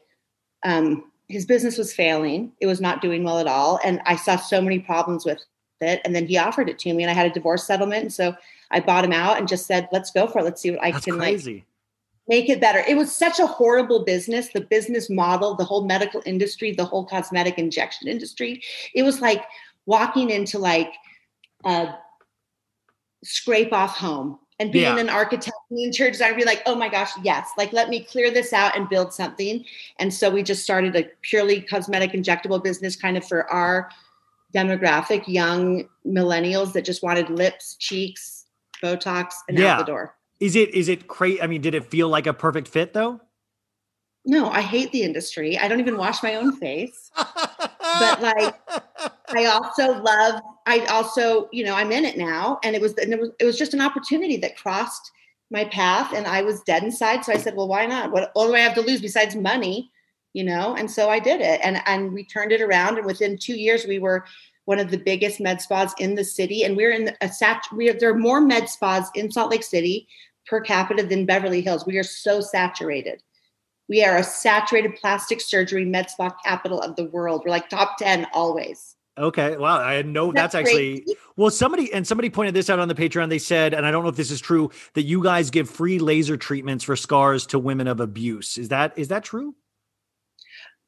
um, 0.64 1.11
his 1.28 1.45
business 1.45 1.78
was 1.78 1.94
failing. 1.94 2.52
It 2.61 2.68
was 2.68 2.82
not 2.82 3.02
doing 3.02 3.23
well 3.23 3.40
at 3.40 3.48
all. 3.48 3.80
And 3.84 4.02
I 4.06 4.15
saw 4.15 4.36
so 4.36 4.61
many 4.61 4.80
problems 4.80 5.26
with 5.26 5.44
it. 5.82 6.02
And 6.06 6.15
then 6.15 6.28
he 6.28 6.38
offered 6.38 6.69
it 6.69 6.80
to 6.80 6.94
me 6.94 7.03
and 7.03 7.10
I 7.10 7.14
had 7.14 7.26
a 7.26 7.34
divorce 7.34 7.65
settlement. 7.65 8.03
And 8.03 8.14
so 8.14 8.36
I 8.69 8.80
bought 8.80 9.03
him 9.03 9.14
out 9.14 9.38
and 9.38 9.48
just 9.48 9.65
said, 9.65 9.90
let's 9.91 10.11
go 10.11 10.28
for 10.28 10.40
it. 10.40 10.44
Let's 10.44 10.61
see 10.61 10.72
what 10.72 10.84
I 10.84 10.91
That's 10.91 11.06
can 11.06 11.18
crazy. 11.18 11.53
like 11.56 11.64
make 12.28 12.49
it 12.49 12.61
better. 12.61 12.84
It 12.88 12.95
was 12.95 13.14
such 13.14 13.40
a 13.40 13.48
horrible 13.48 14.06
business, 14.06 14.49
the 14.49 14.61
business 14.61 15.10
model, 15.10 15.56
the 15.56 15.65
whole 15.65 15.86
medical 15.86 16.22
industry, 16.26 16.72
the 16.72 16.86
whole 16.86 17.06
cosmetic 17.06 17.57
injection 17.57 18.07
industry. 18.07 18.61
It 18.94 19.03
was 19.03 19.22
like 19.22 19.44
walking 19.86 20.30
into 20.30 20.60
like 20.60 20.94
a 21.65 21.94
scrape 23.23 23.73
off 23.73 23.98
home 23.98 24.39
and 24.60 24.72
being 24.72 24.84
yeah. 24.84 24.99
an 24.99 25.10
architect 25.10 25.57
and 25.72 25.80
interior 25.80 26.11
designer, 26.11 26.35
be 26.35 26.45
like, 26.45 26.61
oh 26.68 26.76
my 26.76 26.88
gosh, 26.88 27.11
yes, 27.23 27.49
like 27.57 27.73
let 27.73 27.89
me 27.89 28.03
clear 28.03 28.30
this 28.30 28.53
out 28.53 28.77
and 28.77 28.88
build 28.89 29.11
something. 29.11 29.65
And 29.98 30.14
so 30.14 30.30
we 30.30 30.43
just 30.43 30.64
started 30.64 30.95
a 30.95 31.10
purely 31.22 31.61
cosmetic 31.61 32.11
injectable 32.11 32.64
business 32.64 32.95
kind 32.95 33.18
of 33.18 33.27
for 33.27 33.52
our 33.52 33.89
demographic, 34.53 35.27
young 35.27 35.89
millennials 36.06 36.73
that 36.73 36.85
just 36.85 37.02
wanted 37.02 37.30
lips, 37.30 37.76
cheeks, 37.80 38.45
Botox, 38.84 39.31
and 39.48 39.57
yeah. 39.57 39.73
out 39.73 39.80
the 39.80 39.85
door. 39.85 40.15
Is 40.39 40.56
it 40.56 40.73
is 40.73 40.89
it 40.89 41.07
crazy? 41.07 41.41
I 41.41 41.48
mean, 41.48 41.61
did 41.61 41.76
it 41.76 41.85
feel 41.85 42.10
like 42.10 42.27
a 42.27 42.34
perfect 42.34 42.68
fit 42.68 42.93
though? 42.93 43.22
No, 44.26 44.49
I 44.49 44.61
hate 44.61 44.91
the 44.91 45.02
industry. 45.02 45.57
I 45.57 45.68
don't 45.68 45.80
even 45.80 45.98
wash 45.98 46.22
my 46.22 46.35
own 46.35 46.56
face. 46.56 47.10
but 47.15 48.22
like 48.22 48.56
I 49.30 49.45
also 49.45 50.02
love 50.02 50.41
I 50.66 50.86
also, 50.86 51.50
you 51.52 51.64
know, 51.64 51.76
I'm 51.76 51.92
in 51.92 52.06
it 52.06 52.18
now 52.18 52.60
and 52.64 52.76
it 52.76 52.82
was 52.82 52.94
and 52.98 53.14
it 53.14 53.20
was 53.20 53.32
it 53.40 53.46
was 53.46 53.58
just 53.58 53.74
an 53.74 53.82
opportunity 53.82 54.38
that 54.38 54.58
crossed 54.58 55.12
my 55.50 55.66
path 55.66 56.14
and 56.14 56.28
I 56.28 56.42
was 56.44 56.62
dead 56.62 56.84
inside 56.84 57.26
so 57.26 57.34
I 57.34 57.38
said, 57.38 57.56
"Well, 57.56 57.68
why 57.68 57.86
not? 57.86 58.12
What 58.12 58.32
all 58.36 58.48
do 58.48 58.56
I 58.56 58.60
have 58.60 58.76
to 58.76 58.82
lose 58.82 59.02
besides 59.02 59.36
money?" 59.36 59.92
You 60.34 60.44
know? 60.44 60.76
And 60.76 60.90
so 60.90 61.10
I 61.10 61.20
did 61.20 61.42
it 61.42 61.60
and 61.64 61.82
and 61.86 62.14
we 62.14 62.24
turned 62.24 62.52
it 62.52 62.62
around 62.62 62.98
and 62.98 63.06
within 63.06 63.38
2 63.38 63.54
years 63.54 63.86
we 63.86 64.00
were 64.00 64.26
one 64.66 64.80
of 64.80 64.92
the 64.92 64.98
biggest 64.98 65.40
med 65.40 65.62
spas 65.62 65.94
in 66.00 66.16
the 66.16 66.24
city 66.24 66.64
and 66.64 66.78
we're 66.78 66.92
in 66.92 67.16
a 67.22 67.28
sat 67.28 67.64
we 67.76 67.90
are, 67.90 67.94
there 67.94 68.12
are 68.12 68.18
more 68.18 68.40
med 68.40 68.70
spas 68.70 69.10
in 69.16 69.32
Salt 69.32 69.52
Lake 69.52 69.64
City 69.64 70.08
per 70.48 70.62
capita 70.62 71.04
than 71.04 71.26
Beverly 71.26 71.62
Hills. 71.62 71.86
We 71.86 71.98
are 71.98 72.04
so 72.04 72.42
saturated. 72.42 73.24
We 73.90 74.04
are 74.04 74.18
a 74.18 74.24
saturated 74.24 74.96
plastic 74.96 75.42
surgery 75.42 75.86
med 75.86 76.10
spa 76.10 76.30
capital 76.46 76.80
of 76.80 76.96
the 76.96 77.06
world. 77.06 77.42
We're 77.44 77.52
like 77.52 77.68
top 77.68 77.98
10 77.98 78.28
always. 78.34 78.96
Okay. 79.18 79.58
Wow. 79.58 79.80
I 79.80 80.02
know 80.04 80.32
that's, 80.32 80.54
that's 80.54 80.56
actually 80.56 81.06
well, 81.36 81.52
somebody 81.52 81.92
and 81.94 82.08
somebody 82.08 82.30
pointed 82.30 82.54
this 82.54 82.70
out 82.70 82.80
on 82.80 82.88
the 82.88 82.96
Patreon. 82.96 83.30
They 83.30 83.40
said, 83.40 83.74
and 83.74 83.86
I 83.86 83.92
don't 83.92 84.04
know 84.04 84.10
if 84.10 84.16
this 84.16 84.32
is 84.32 84.40
true, 84.40 84.72
that 84.94 85.04
you 85.04 85.22
guys 85.22 85.50
give 85.50 85.70
free 85.70 86.00
laser 86.00 86.38
treatments 86.38 86.84
for 86.84 86.96
scars 86.96 87.46
to 87.48 87.60
women 87.60 87.88
of 87.88 88.00
abuse. 88.00 88.58
Is 88.58 88.70
that 88.70 88.98
is 88.98 89.10
that 89.10 89.24
true? 89.24 89.56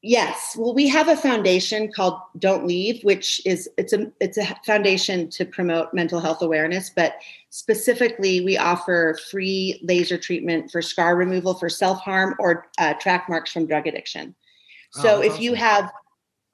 Yes. 0.06 0.58
Well, 0.58 0.74
we 0.74 0.90
have 0.90 1.08
a 1.08 1.16
foundation 1.16 1.90
called 1.92 2.20
Don't 2.38 2.68
Leave, 2.68 3.02
which 3.04 3.42
is 3.46 3.70
it's 3.78 3.94
a 3.94 4.12
it's 4.20 4.38
a 4.38 4.56
foundation 4.66 5.30
to 5.32 5.46
promote 5.46 5.94
mental 5.94 6.20
health 6.20 6.42
awareness, 6.42 6.90
but 6.90 7.16
specifically 7.52 8.44
we 8.44 8.58
offer 8.58 9.18
free 9.32 9.80
laser 9.82 10.18
treatment 10.18 10.72
for 10.72 10.82
scar 10.82 11.16
removal 11.16 11.54
for 11.54 11.70
self-harm 11.70 12.36
or 12.40 12.68
uh, 12.80 12.94
track 12.96 13.30
marks 13.30 13.52
from 13.54 13.66
drug 13.66 13.88
addiction. 13.88 14.36
So 14.92 15.18
oh, 15.18 15.22
if 15.22 15.32
awesome. 15.34 15.44
you 15.44 15.54
have 15.56 15.92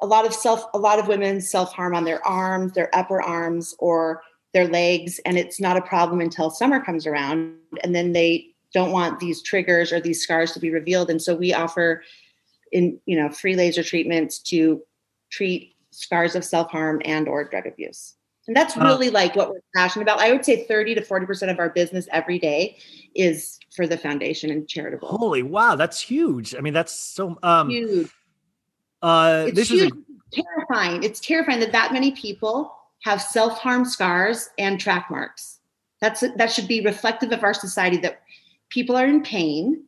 a 0.01 0.05
lot 0.05 0.26
of 0.26 0.34
self 0.34 0.65
a 0.73 0.80
lot 0.80 0.99
of 0.99 1.07
women 1.07 1.41
self-harm 1.41 1.95
on 1.95 2.03
their 2.03 2.26
arms, 2.26 2.73
their 2.73 2.93
upper 2.95 3.21
arms 3.21 3.76
or 3.80 4.21
their 4.53 4.67
legs 4.67 5.19
and 5.26 5.38
it's 5.38 5.59
not 5.59 5.77
a 5.77 5.81
problem 5.81 6.21
until 6.21 6.49
summer 6.49 6.80
comes 6.80 7.05
around 7.05 7.55
and 7.84 7.93
then 7.93 8.13
they 8.13 8.47
don't 8.73 8.91
want 8.91 9.19
these 9.19 9.43
triggers 9.43 9.91
or 9.91 9.99
these 9.99 10.21
scars 10.21 10.53
to 10.53 10.59
be 10.59 10.71
revealed 10.71 11.09
and 11.09 11.21
so 11.21 11.35
we 11.35 11.53
offer 11.53 12.03
in 12.71 12.99
you 13.05 13.19
know 13.19 13.30
free 13.30 13.55
laser 13.55 13.84
treatments 13.84 14.39
to 14.39 14.81
treat 15.30 15.76
scars 15.91 16.35
of 16.35 16.43
self-harm 16.43 17.01
and 17.05 17.27
or 17.27 17.43
drug 17.43 17.67
abuse. 17.67 18.15
And 18.47 18.55
that's 18.55 18.76
really 18.76 19.11
like 19.11 19.35
what 19.35 19.51
we're 19.51 19.61
passionate 19.76 20.03
about. 20.03 20.19
I 20.19 20.31
would 20.31 20.43
say 20.43 20.65
30 20.65 20.95
to 20.95 21.01
40 21.03 21.27
percent 21.27 21.51
of 21.51 21.59
our 21.59 21.69
business 21.69 22.07
every 22.11 22.39
day 22.39 22.80
is 23.13 23.59
for 23.76 23.85
the 23.85 23.95
foundation 23.95 24.49
and 24.49 24.67
charitable. 24.67 25.07
Holy 25.07 25.43
wow 25.43 25.76
that's 25.76 25.99
huge. 25.99 26.55
I 26.55 26.61
mean 26.61 26.73
that's 26.73 26.93
so 26.93 27.38
um 27.43 27.69
huge 27.69 28.09
uh 29.01 29.45
it's 29.47 29.55
this 29.55 29.69
huge. 29.69 29.84
is 29.84 29.91
a- 29.91 30.41
terrifying 30.43 31.03
it's 31.03 31.19
terrifying 31.19 31.59
that 31.59 31.71
that 31.71 31.91
many 31.91 32.11
people 32.11 32.73
have 33.03 33.21
self-harm 33.21 33.85
scars 33.85 34.49
and 34.57 34.80
track 34.80 35.07
marks 35.09 35.59
that's 36.01 36.23
that 36.35 36.51
should 36.51 36.67
be 36.67 36.81
reflective 36.81 37.31
of 37.31 37.43
our 37.43 37.53
society 37.53 37.97
that 37.97 38.21
people 38.69 38.95
are 38.95 39.05
in 39.05 39.21
pain 39.21 39.84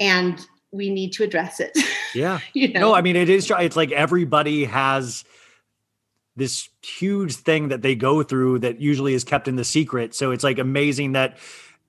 and 0.00 0.46
we 0.70 0.90
need 0.90 1.12
to 1.14 1.24
address 1.24 1.60
it. 1.60 1.76
Yeah. 2.14 2.40
you 2.54 2.72
know? 2.72 2.80
No, 2.80 2.94
I 2.94 3.02
mean 3.02 3.16
it 3.16 3.28
is 3.28 3.50
it's 3.50 3.76
like 3.76 3.92
everybody 3.92 4.64
has 4.64 5.24
this 6.36 6.70
huge 6.82 7.34
thing 7.34 7.68
that 7.68 7.82
they 7.82 7.94
go 7.94 8.22
through 8.22 8.60
that 8.60 8.80
usually 8.80 9.12
is 9.12 9.24
kept 9.24 9.46
in 9.46 9.56
the 9.56 9.64
secret. 9.64 10.14
So 10.14 10.30
it's 10.30 10.42
like 10.42 10.58
amazing 10.58 11.12
that 11.12 11.36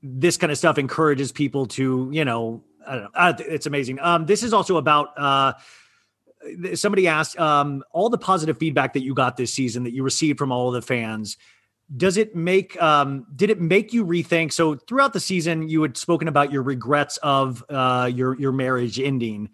this 0.03 0.35
kind 0.35 0.51
of 0.51 0.57
stuff 0.57 0.77
encourages 0.77 1.31
people 1.31 1.67
to, 1.67 2.09
you 2.11 2.25
know, 2.25 2.61
I 2.85 2.95
don't 2.95 3.03
know. 3.03 3.45
It's 3.47 3.65
amazing. 3.65 3.99
Um, 4.01 4.25
this 4.25 4.43
is 4.43 4.53
also 4.53 4.75
about 4.75 5.17
uh, 5.17 5.53
somebody 6.73 7.07
asked 7.07 7.39
um, 7.39 7.83
all 7.91 8.09
the 8.09 8.17
positive 8.17 8.57
feedback 8.57 8.93
that 8.93 9.03
you 9.03 9.13
got 9.13 9.37
this 9.37 9.53
season 9.53 9.83
that 9.83 9.93
you 9.93 10.03
received 10.03 10.39
from 10.39 10.51
all 10.51 10.67
of 10.67 10.73
the 10.73 10.81
fans 10.81 11.37
does 11.97 12.17
it 12.17 12.35
make 12.35 12.79
um 12.81 13.25
did 13.35 13.49
it 13.49 13.59
make 13.59 13.93
you 13.93 14.05
rethink 14.05 14.53
so 14.53 14.75
throughout 14.75 15.13
the 15.13 15.19
season 15.19 15.67
you 15.67 15.81
had 15.81 15.97
spoken 15.97 16.27
about 16.27 16.51
your 16.51 16.61
regrets 16.61 17.17
of 17.23 17.63
uh 17.69 18.09
your 18.13 18.39
your 18.39 18.51
marriage 18.51 18.99
ending 18.99 19.49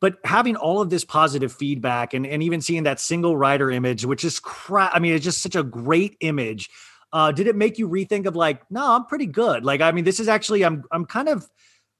but 0.00 0.16
having 0.24 0.56
all 0.56 0.80
of 0.80 0.90
this 0.90 1.04
positive 1.04 1.52
feedback 1.52 2.14
and, 2.14 2.26
and 2.26 2.42
even 2.42 2.60
seeing 2.60 2.82
that 2.84 3.00
single 3.00 3.36
rider 3.36 3.70
image 3.70 4.06
which 4.06 4.24
is 4.24 4.40
crap 4.40 4.92
i 4.94 4.98
mean 4.98 5.12
it's 5.12 5.24
just 5.24 5.42
such 5.42 5.56
a 5.56 5.62
great 5.62 6.16
image 6.20 6.70
uh 7.12 7.30
did 7.30 7.46
it 7.46 7.54
make 7.54 7.78
you 7.78 7.86
rethink 7.86 8.24
of 8.24 8.34
like 8.34 8.62
no 8.70 8.96
i'm 8.96 9.04
pretty 9.04 9.26
good. 9.26 9.64
Like 9.64 9.82
i 9.82 9.92
mean 9.92 10.04
this 10.04 10.20
is 10.20 10.28
actually 10.28 10.64
i'm 10.64 10.84
i'm 10.90 11.04
kind 11.04 11.28
of 11.28 11.46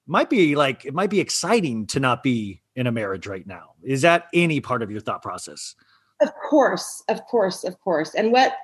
might 0.06 0.30
be 0.30 0.54
like 0.54 0.84
it 0.84 0.94
might 0.94 1.10
be 1.10 1.20
exciting 1.20 1.86
to 1.88 2.00
not 2.00 2.22
be 2.22 2.62
in 2.76 2.86
a 2.86 2.92
marriage 2.92 3.26
right 3.26 3.46
now. 3.46 3.70
Is 3.82 4.02
that 4.02 4.26
any 4.34 4.60
part 4.60 4.82
of 4.82 4.90
your 4.90 5.00
thought 5.00 5.22
process? 5.22 5.74
Of 6.20 6.30
course, 6.48 7.02
of 7.08 7.24
course, 7.26 7.64
of 7.64 7.78
course. 7.80 8.14
And 8.14 8.32
what 8.32 8.54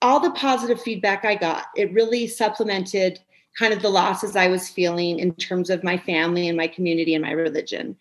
all 0.00 0.20
the 0.20 0.30
positive 0.30 0.80
feedback 0.80 1.24
I 1.24 1.34
got, 1.34 1.66
it 1.76 1.92
really 1.92 2.26
supplemented 2.26 3.20
kind 3.58 3.72
of 3.72 3.82
the 3.82 3.88
losses 3.88 4.34
I 4.34 4.48
was 4.48 4.68
feeling 4.68 5.18
in 5.18 5.34
terms 5.34 5.70
of 5.70 5.84
my 5.84 5.96
family 5.96 6.48
and 6.48 6.56
my 6.56 6.66
community 6.66 7.14
and 7.14 7.22
my 7.22 7.32
religion. 7.32 7.96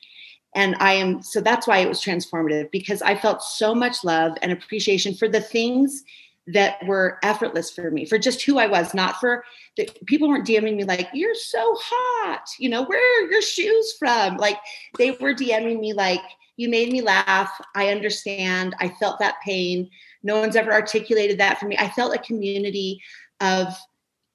And 0.55 0.75
I 0.79 0.93
am 0.93 1.21
so 1.21 1.41
that's 1.41 1.67
why 1.67 1.79
it 1.79 1.89
was 1.89 2.01
transformative 2.01 2.69
because 2.71 3.01
I 3.01 3.15
felt 3.15 3.41
so 3.41 3.73
much 3.73 4.03
love 4.03 4.37
and 4.41 4.51
appreciation 4.51 5.15
for 5.15 5.27
the 5.27 5.41
things 5.41 6.03
that 6.47 6.85
were 6.85 7.19
effortless 7.23 7.71
for 7.71 7.89
me, 7.89 8.05
for 8.05 8.17
just 8.17 8.41
who 8.41 8.57
I 8.57 8.67
was, 8.67 8.93
not 8.93 9.15
for 9.17 9.45
that 9.77 10.05
people 10.05 10.27
weren't 10.27 10.47
DMing 10.47 10.75
me 10.75 10.83
like, 10.83 11.07
you're 11.13 11.35
so 11.35 11.75
hot, 11.79 12.45
you 12.59 12.69
know, 12.69 12.83
where 12.83 12.99
are 12.99 13.31
your 13.31 13.41
shoes 13.41 13.93
from? 13.97 14.37
Like 14.37 14.57
they 14.97 15.11
were 15.11 15.33
DMing 15.33 15.79
me 15.79 15.93
like, 15.93 16.21
you 16.57 16.69
made 16.69 16.91
me 16.91 17.01
laugh. 17.01 17.49
I 17.75 17.89
understand. 17.89 18.75
I 18.79 18.89
felt 18.89 19.19
that 19.19 19.41
pain. 19.43 19.89
No 20.21 20.39
one's 20.39 20.55
ever 20.55 20.71
articulated 20.71 21.39
that 21.39 21.59
for 21.59 21.65
me. 21.65 21.77
I 21.77 21.89
felt 21.89 22.15
a 22.15 22.19
community 22.19 23.01
of 23.39 23.67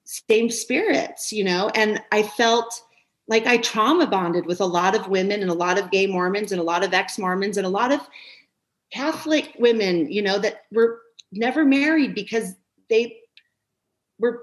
same 0.05 0.51
spirits, 0.51 1.33
you 1.33 1.45
know, 1.45 1.71
and 1.75 2.03
I 2.11 2.23
felt 2.23 2.83
like 3.29 3.47
I 3.47 3.59
trauma 3.59 4.07
bonded 4.07 4.47
with 4.47 4.61
a 4.61 4.67
lot 4.67 4.97
of 4.97 5.09
women 5.09 5.43
and 5.43 5.51
a 5.51 5.55
lot 5.55 5.79
of 5.79 5.91
gay 5.91 6.07
Mormons 6.07 6.51
and 6.51 6.61
a 6.61 6.65
lot 6.65 6.83
of 6.83 6.95
ex 6.95 7.19
Mormons 7.19 7.59
and 7.59 7.67
a 7.67 7.71
lot 7.71 7.93
of 7.93 8.01
Catholic 8.91 9.55
women, 9.59 10.11
you 10.11 10.23
know, 10.23 10.39
that 10.39 10.63
were 10.73 11.03
never 11.33 11.65
married 11.65 12.15
because 12.15 12.55
they 12.89 13.19
were 14.19 14.43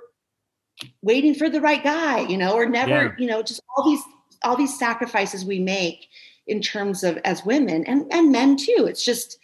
waiting 1.01 1.33
for 1.33 1.49
the 1.49 1.61
right 1.61 1.83
guy, 1.83 2.21
you 2.21 2.37
know, 2.37 2.53
or 2.53 2.65
never, 2.65 3.05
yeah. 3.05 3.11
you 3.17 3.27
know, 3.27 3.41
just 3.41 3.61
all 3.75 3.89
these 3.89 4.01
all 4.43 4.55
these 4.55 4.77
sacrifices 4.77 5.43
we 5.43 5.59
make 5.59 6.07
in 6.47 6.61
terms 6.61 7.03
of 7.03 7.17
as 7.25 7.45
women 7.45 7.83
and 7.85 8.11
and 8.11 8.31
men 8.31 8.55
too. 8.57 8.85
It's 8.87 9.03
just 9.03 9.39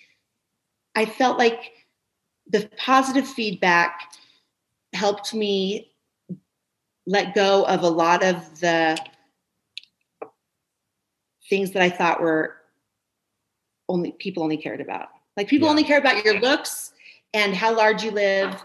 I 0.96 1.06
felt 1.06 1.38
like 1.38 1.72
the 2.48 2.70
positive 2.78 3.28
feedback 3.28 4.14
helped 4.94 5.34
me 5.34 5.92
let 7.08 7.34
go 7.34 7.64
of 7.66 7.82
a 7.82 7.90
lot 7.90 8.24
of 8.24 8.60
the 8.60 8.98
things 11.50 11.72
that 11.72 11.82
I 11.82 11.90
thought 11.90 12.22
were 12.22 12.56
only 13.90 14.12
people 14.12 14.44
only 14.44 14.58
cared 14.58 14.82
about. 14.82 15.10
Like 15.36 15.48
people 15.48 15.68
yeah. 15.68 15.72
only 15.72 15.84
care 15.84 15.98
about 15.98 16.24
your 16.24 16.40
looks 16.40 16.94
and 17.34 17.56
how 17.56 17.76
large 17.76 18.04
you 18.04 18.12
live 18.12 18.64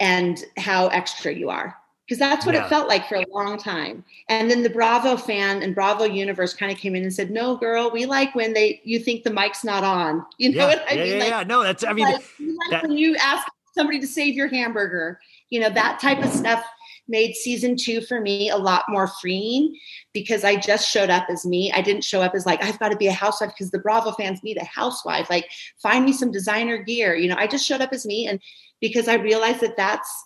and 0.00 0.44
how 0.56 0.88
extra 0.88 1.32
you 1.32 1.50
are 1.50 1.76
because 2.10 2.18
that's 2.18 2.44
what 2.44 2.56
yeah. 2.56 2.66
it 2.66 2.68
felt 2.68 2.88
like 2.88 3.08
for 3.08 3.14
a 3.14 3.24
long 3.32 3.56
time. 3.56 4.04
And 4.28 4.50
then 4.50 4.64
the 4.64 4.68
Bravo 4.68 5.16
fan 5.16 5.62
and 5.62 5.76
Bravo 5.76 6.02
universe 6.02 6.52
kind 6.52 6.72
of 6.72 6.76
came 6.76 6.96
in 6.96 7.04
and 7.04 7.14
said, 7.14 7.30
"No, 7.30 7.56
girl, 7.56 7.88
we 7.88 8.04
like 8.04 8.34
when 8.34 8.52
they 8.52 8.80
you 8.82 8.98
think 8.98 9.22
the 9.22 9.30
mic's 9.30 9.62
not 9.62 9.84
on." 9.84 10.26
You 10.38 10.50
know 10.50 10.66
yeah, 10.66 10.74
what 10.74 10.90
I 10.90 10.94
yeah, 10.94 11.02
mean? 11.04 11.12
Yeah, 11.12 11.18
like, 11.18 11.30
yeah, 11.30 11.42
no, 11.44 11.62
that's 11.62 11.84
I 11.84 11.92
mean, 11.92 12.06
like, 12.06 12.14
like 12.40 12.70
that, 12.70 12.82
when 12.82 12.98
you 12.98 13.14
ask 13.16 13.46
somebody 13.74 14.00
to 14.00 14.06
save 14.08 14.34
your 14.34 14.48
hamburger, 14.48 15.20
you 15.50 15.60
know 15.60 15.70
that 15.70 16.00
type 16.00 16.24
of 16.24 16.30
stuff 16.30 16.64
made 17.10 17.34
season 17.34 17.76
two 17.76 18.00
for 18.00 18.20
me 18.20 18.48
a 18.48 18.56
lot 18.56 18.84
more 18.88 19.08
freeing 19.20 19.76
because 20.14 20.44
I 20.44 20.56
just 20.56 20.88
showed 20.88 21.10
up 21.10 21.26
as 21.28 21.44
me. 21.44 21.70
I 21.72 21.82
didn't 21.82 22.04
show 22.04 22.22
up 22.22 22.34
as 22.34 22.46
like, 22.46 22.62
I've 22.62 22.78
got 22.78 22.90
to 22.90 22.96
be 22.96 23.08
a 23.08 23.12
housewife 23.12 23.50
because 23.50 23.70
the 23.70 23.78
Bravo 23.78 24.12
fans 24.12 24.42
need 24.42 24.56
a 24.56 24.64
housewife. 24.64 25.28
Like, 25.28 25.50
find 25.82 26.04
me 26.04 26.12
some 26.12 26.30
designer 26.30 26.78
gear. 26.78 27.14
You 27.14 27.28
know, 27.28 27.36
I 27.36 27.46
just 27.46 27.66
showed 27.66 27.80
up 27.80 27.92
as 27.92 28.06
me. 28.06 28.26
And 28.26 28.40
because 28.80 29.08
I 29.08 29.14
realized 29.14 29.60
that 29.60 29.76
that's 29.76 30.24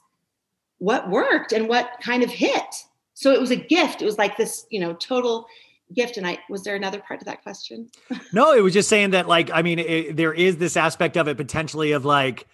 what 0.79 1.11
worked 1.11 1.53
and 1.53 1.69
what 1.69 1.91
kind 2.03 2.23
of 2.23 2.31
hit. 2.31 2.75
So 3.15 3.33
it 3.33 3.41
was 3.41 3.51
a 3.51 3.57
gift. 3.57 4.03
It 4.03 4.05
was 4.05 4.19
like 4.19 4.37
this, 4.37 4.67
you 4.71 4.81
know, 4.81 4.93
total 4.95 5.47
gift. 5.95 6.17
And 6.17 6.27
I 6.27 6.39
was 6.51 6.63
there 6.63 6.77
another 6.77 7.01
part 7.01 7.21
to 7.21 7.27
that 7.27 7.43
question? 7.43 7.89
no, 8.33 8.53
it 8.53 8.61
was 8.61 8.75
just 8.75 8.89
saying 8.89 9.11
that, 9.11 9.27
like, 9.27 9.51
I 9.53 9.63
mean, 9.63 9.79
it, 9.79 10.17
there 10.17 10.35
is 10.35 10.59
this 10.59 10.77
aspect 10.77 11.17
of 11.17 11.29
it 11.29 11.37
potentially 11.37 11.93
of 11.93 12.05
like, 12.05 12.47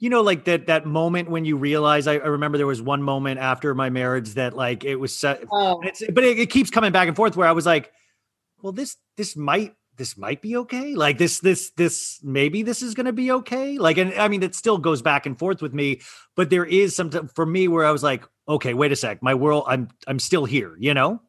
you 0.00 0.08
know, 0.08 0.22
like 0.22 0.44
that 0.46 0.66
that 0.66 0.86
moment 0.86 1.30
when 1.30 1.44
you 1.44 1.56
realize. 1.56 2.06
I, 2.06 2.14
I, 2.14 2.26
remember 2.26 2.56
there 2.56 2.66
was 2.66 2.80
one 2.80 3.02
moment 3.02 3.38
after 3.38 3.74
my 3.74 3.90
marriage 3.90 4.34
that 4.34 4.56
like 4.56 4.82
it 4.82 4.96
was, 4.96 5.14
set, 5.14 5.44
oh. 5.52 5.80
but 6.12 6.24
it, 6.24 6.38
it 6.38 6.50
keeps 6.50 6.70
coming 6.70 6.90
back 6.90 7.06
and 7.06 7.14
forth 7.14 7.36
where 7.36 7.46
I 7.46 7.52
was 7.52 7.66
like, 7.66 7.92
well, 8.62 8.72
this 8.72 8.96
this 9.16 9.36
might 9.36 9.74
this 9.98 10.16
might 10.16 10.40
be 10.40 10.56
okay. 10.56 10.94
Like 10.94 11.18
this 11.18 11.40
this 11.40 11.70
this 11.76 12.18
maybe 12.22 12.62
this 12.62 12.80
is 12.80 12.94
going 12.94 13.06
to 13.06 13.12
be 13.12 13.30
okay. 13.30 13.76
Like, 13.76 13.98
and 13.98 14.14
I 14.14 14.28
mean, 14.28 14.42
it 14.42 14.54
still 14.54 14.78
goes 14.78 15.02
back 15.02 15.26
and 15.26 15.38
forth 15.38 15.60
with 15.60 15.74
me, 15.74 16.00
but 16.34 16.48
there 16.48 16.64
is 16.64 16.96
some 16.96 17.10
for 17.34 17.44
me 17.44 17.68
where 17.68 17.84
I 17.84 17.90
was 17.90 18.02
like, 18.02 18.24
okay, 18.48 18.72
wait 18.72 18.92
a 18.92 18.96
sec, 18.96 19.22
my 19.22 19.34
world, 19.34 19.64
I'm 19.68 19.88
I'm 20.06 20.18
still 20.18 20.46
here. 20.46 20.76
You 20.78 20.94
know. 20.94 21.20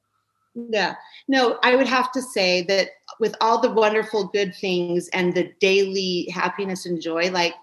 Yeah. 0.56 0.96
No, 1.28 1.60
I 1.64 1.76
would 1.76 1.88
have 1.88 2.12
to 2.14 2.22
say 2.22 2.64
that 2.64 2.90
with 3.20 3.36
all 3.42 3.62
the 3.62 3.72
wonderful 3.72 4.28
good 4.28 4.54
things 4.56 5.10
and 5.14 5.34
the 5.34 5.52
daily 5.62 6.28
happiness 6.34 6.86
and 6.86 7.02
joy, 7.02 7.32
like 7.32 7.54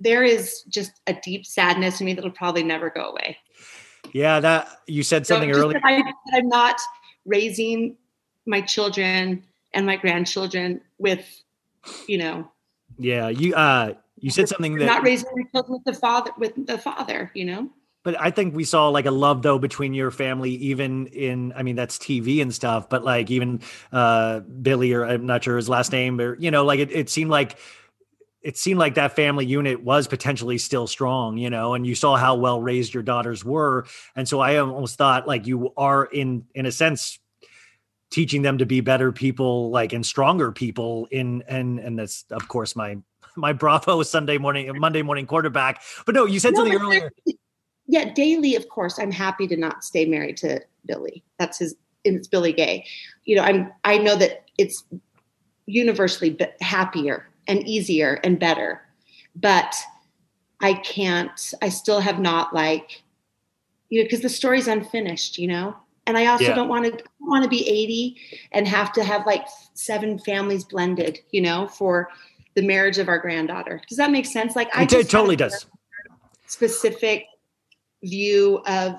there 0.00 0.24
is 0.24 0.62
just 0.68 0.92
a 1.06 1.12
deep 1.12 1.46
sadness 1.46 2.00
in 2.00 2.06
me 2.06 2.14
that'll 2.14 2.30
probably 2.30 2.62
never 2.62 2.90
go 2.90 3.10
away. 3.10 3.36
Yeah, 4.12 4.40
that 4.40 4.68
you 4.86 5.02
said 5.02 5.26
something 5.26 5.52
so 5.52 5.60
earlier. 5.60 5.80
I, 5.84 6.02
I'm 6.32 6.48
not 6.48 6.80
raising 7.24 7.96
my 8.46 8.60
children 8.60 9.44
and 9.74 9.86
my 9.86 9.96
grandchildren 9.96 10.80
with, 10.98 11.26
you 12.06 12.18
know. 12.18 12.50
Yeah, 12.98 13.28
you 13.28 13.54
uh 13.54 13.94
you 14.18 14.30
said 14.30 14.48
something 14.48 14.76
that 14.76 14.86
not 14.86 15.02
raising 15.02 15.28
my 15.34 15.42
children 15.52 15.74
with 15.74 15.84
the 15.84 16.00
father 16.00 16.30
with 16.38 16.66
the 16.66 16.78
father, 16.78 17.30
you 17.34 17.44
know. 17.44 17.70
But 18.04 18.18
I 18.18 18.30
think 18.30 18.54
we 18.54 18.64
saw 18.64 18.88
like 18.88 19.06
a 19.06 19.10
love 19.10 19.42
though 19.42 19.58
between 19.58 19.92
your 19.92 20.10
family, 20.10 20.52
even 20.52 21.06
in 21.08 21.52
I 21.54 21.62
mean 21.62 21.76
that's 21.76 21.98
TV 21.98 22.40
and 22.40 22.54
stuff, 22.54 22.88
but 22.88 23.04
like 23.04 23.30
even 23.30 23.60
uh 23.92 24.40
Billy 24.40 24.92
or 24.92 25.04
I'm 25.04 25.26
not 25.26 25.44
sure 25.44 25.56
his 25.56 25.68
last 25.68 25.92
name, 25.92 26.20
or 26.20 26.36
you 26.36 26.50
know, 26.50 26.64
like 26.64 26.80
it, 26.80 26.90
it 26.90 27.10
seemed 27.10 27.30
like 27.30 27.58
it 28.42 28.56
seemed 28.56 28.78
like 28.78 28.94
that 28.94 29.16
family 29.16 29.44
unit 29.44 29.82
was 29.82 30.06
potentially 30.06 30.58
still 30.58 30.86
strong, 30.86 31.38
you 31.38 31.50
know, 31.50 31.74
and 31.74 31.86
you 31.86 31.94
saw 31.94 32.16
how 32.16 32.36
well 32.36 32.60
raised 32.60 32.94
your 32.94 33.02
daughters 33.02 33.44
were. 33.44 33.86
And 34.14 34.28
so 34.28 34.40
I 34.40 34.56
almost 34.56 34.96
thought 34.96 35.26
like 35.26 35.46
you 35.46 35.72
are 35.76 36.04
in 36.04 36.44
in 36.54 36.66
a 36.66 36.72
sense 36.72 37.18
teaching 38.10 38.42
them 38.42 38.58
to 38.58 38.66
be 38.66 38.80
better 38.80 39.12
people, 39.12 39.70
like 39.70 39.92
and 39.92 40.06
stronger 40.06 40.52
people 40.52 41.08
in 41.10 41.42
and 41.48 41.78
and 41.80 41.98
that's 41.98 42.24
of 42.30 42.48
course 42.48 42.76
my 42.76 42.98
my 43.36 43.52
Bravo 43.52 44.02
Sunday 44.02 44.38
morning 44.38 44.70
Monday 44.78 45.02
morning 45.02 45.26
quarterback. 45.26 45.82
But 46.06 46.14
no, 46.14 46.24
you 46.24 46.38
said 46.38 46.54
no, 46.54 46.60
something 46.60 46.80
earlier. 46.80 47.10
Yeah, 47.90 48.12
daily, 48.12 48.54
of 48.54 48.68
course, 48.68 48.98
I'm 48.98 49.10
happy 49.10 49.46
to 49.48 49.56
not 49.56 49.82
stay 49.82 50.04
married 50.04 50.36
to 50.38 50.60
Billy. 50.86 51.24
That's 51.38 51.58
his 51.58 51.74
and 52.04 52.16
it's 52.16 52.28
Billy 52.28 52.52
Gay. 52.52 52.86
You 53.24 53.36
know, 53.36 53.42
I'm 53.42 53.72
I 53.84 53.98
know 53.98 54.14
that 54.16 54.44
it's 54.58 54.84
universally 55.66 56.38
happier 56.60 57.26
and 57.48 57.66
easier 57.66 58.20
and 58.22 58.38
better. 58.38 58.82
But 59.34 59.74
I 60.60 60.74
can't, 60.74 61.54
I 61.62 61.68
still 61.70 62.00
have 62.00 62.20
not 62.20 62.54
like, 62.54 63.02
you 63.88 64.00
know, 64.00 64.04
because 64.04 64.20
the 64.20 64.28
story's 64.28 64.68
unfinished, 64.68 65.38
you 65.38 65.48
know? 65.48 65.76
And 66.06 66.16
I 66.16 66.26
also 66.26 66.44
yeah. 66.44 66.54
don't 66.54 66.68
want 66.68 66.86
to 66.86 67.04
want 67.20 67.44
to 67.44 67.50
be 67.50 67.68
80 67.68 68.16
and 68.52 68.66
have 68.66 68.92
to 68.94 69.04
have 69.04 69.26
like 69.26 69.46
seven 69.74 70.18
families 70.18 70.64
blended, 70.64 71.18
you 71.30 71.42
know, 71.42 71.68
for 71.68 72.08
the 72.54 72.62
marriage 72.62 72.98
of 72.98 73.08
our 73.08 73.18
granddaughter. 73.18 73.80
Does 73.88 73.98
that 73.98 74.10
make 74.10 74.24
sense? 74.26 74.56
Like 74.56 74.74
I 74.74 74.84
it 74.84 74.88
totally 74.88 75.36
does. 75.36 75.66
Specific 76.46 77.26
view 78.02 78.62
of 78.66 78.94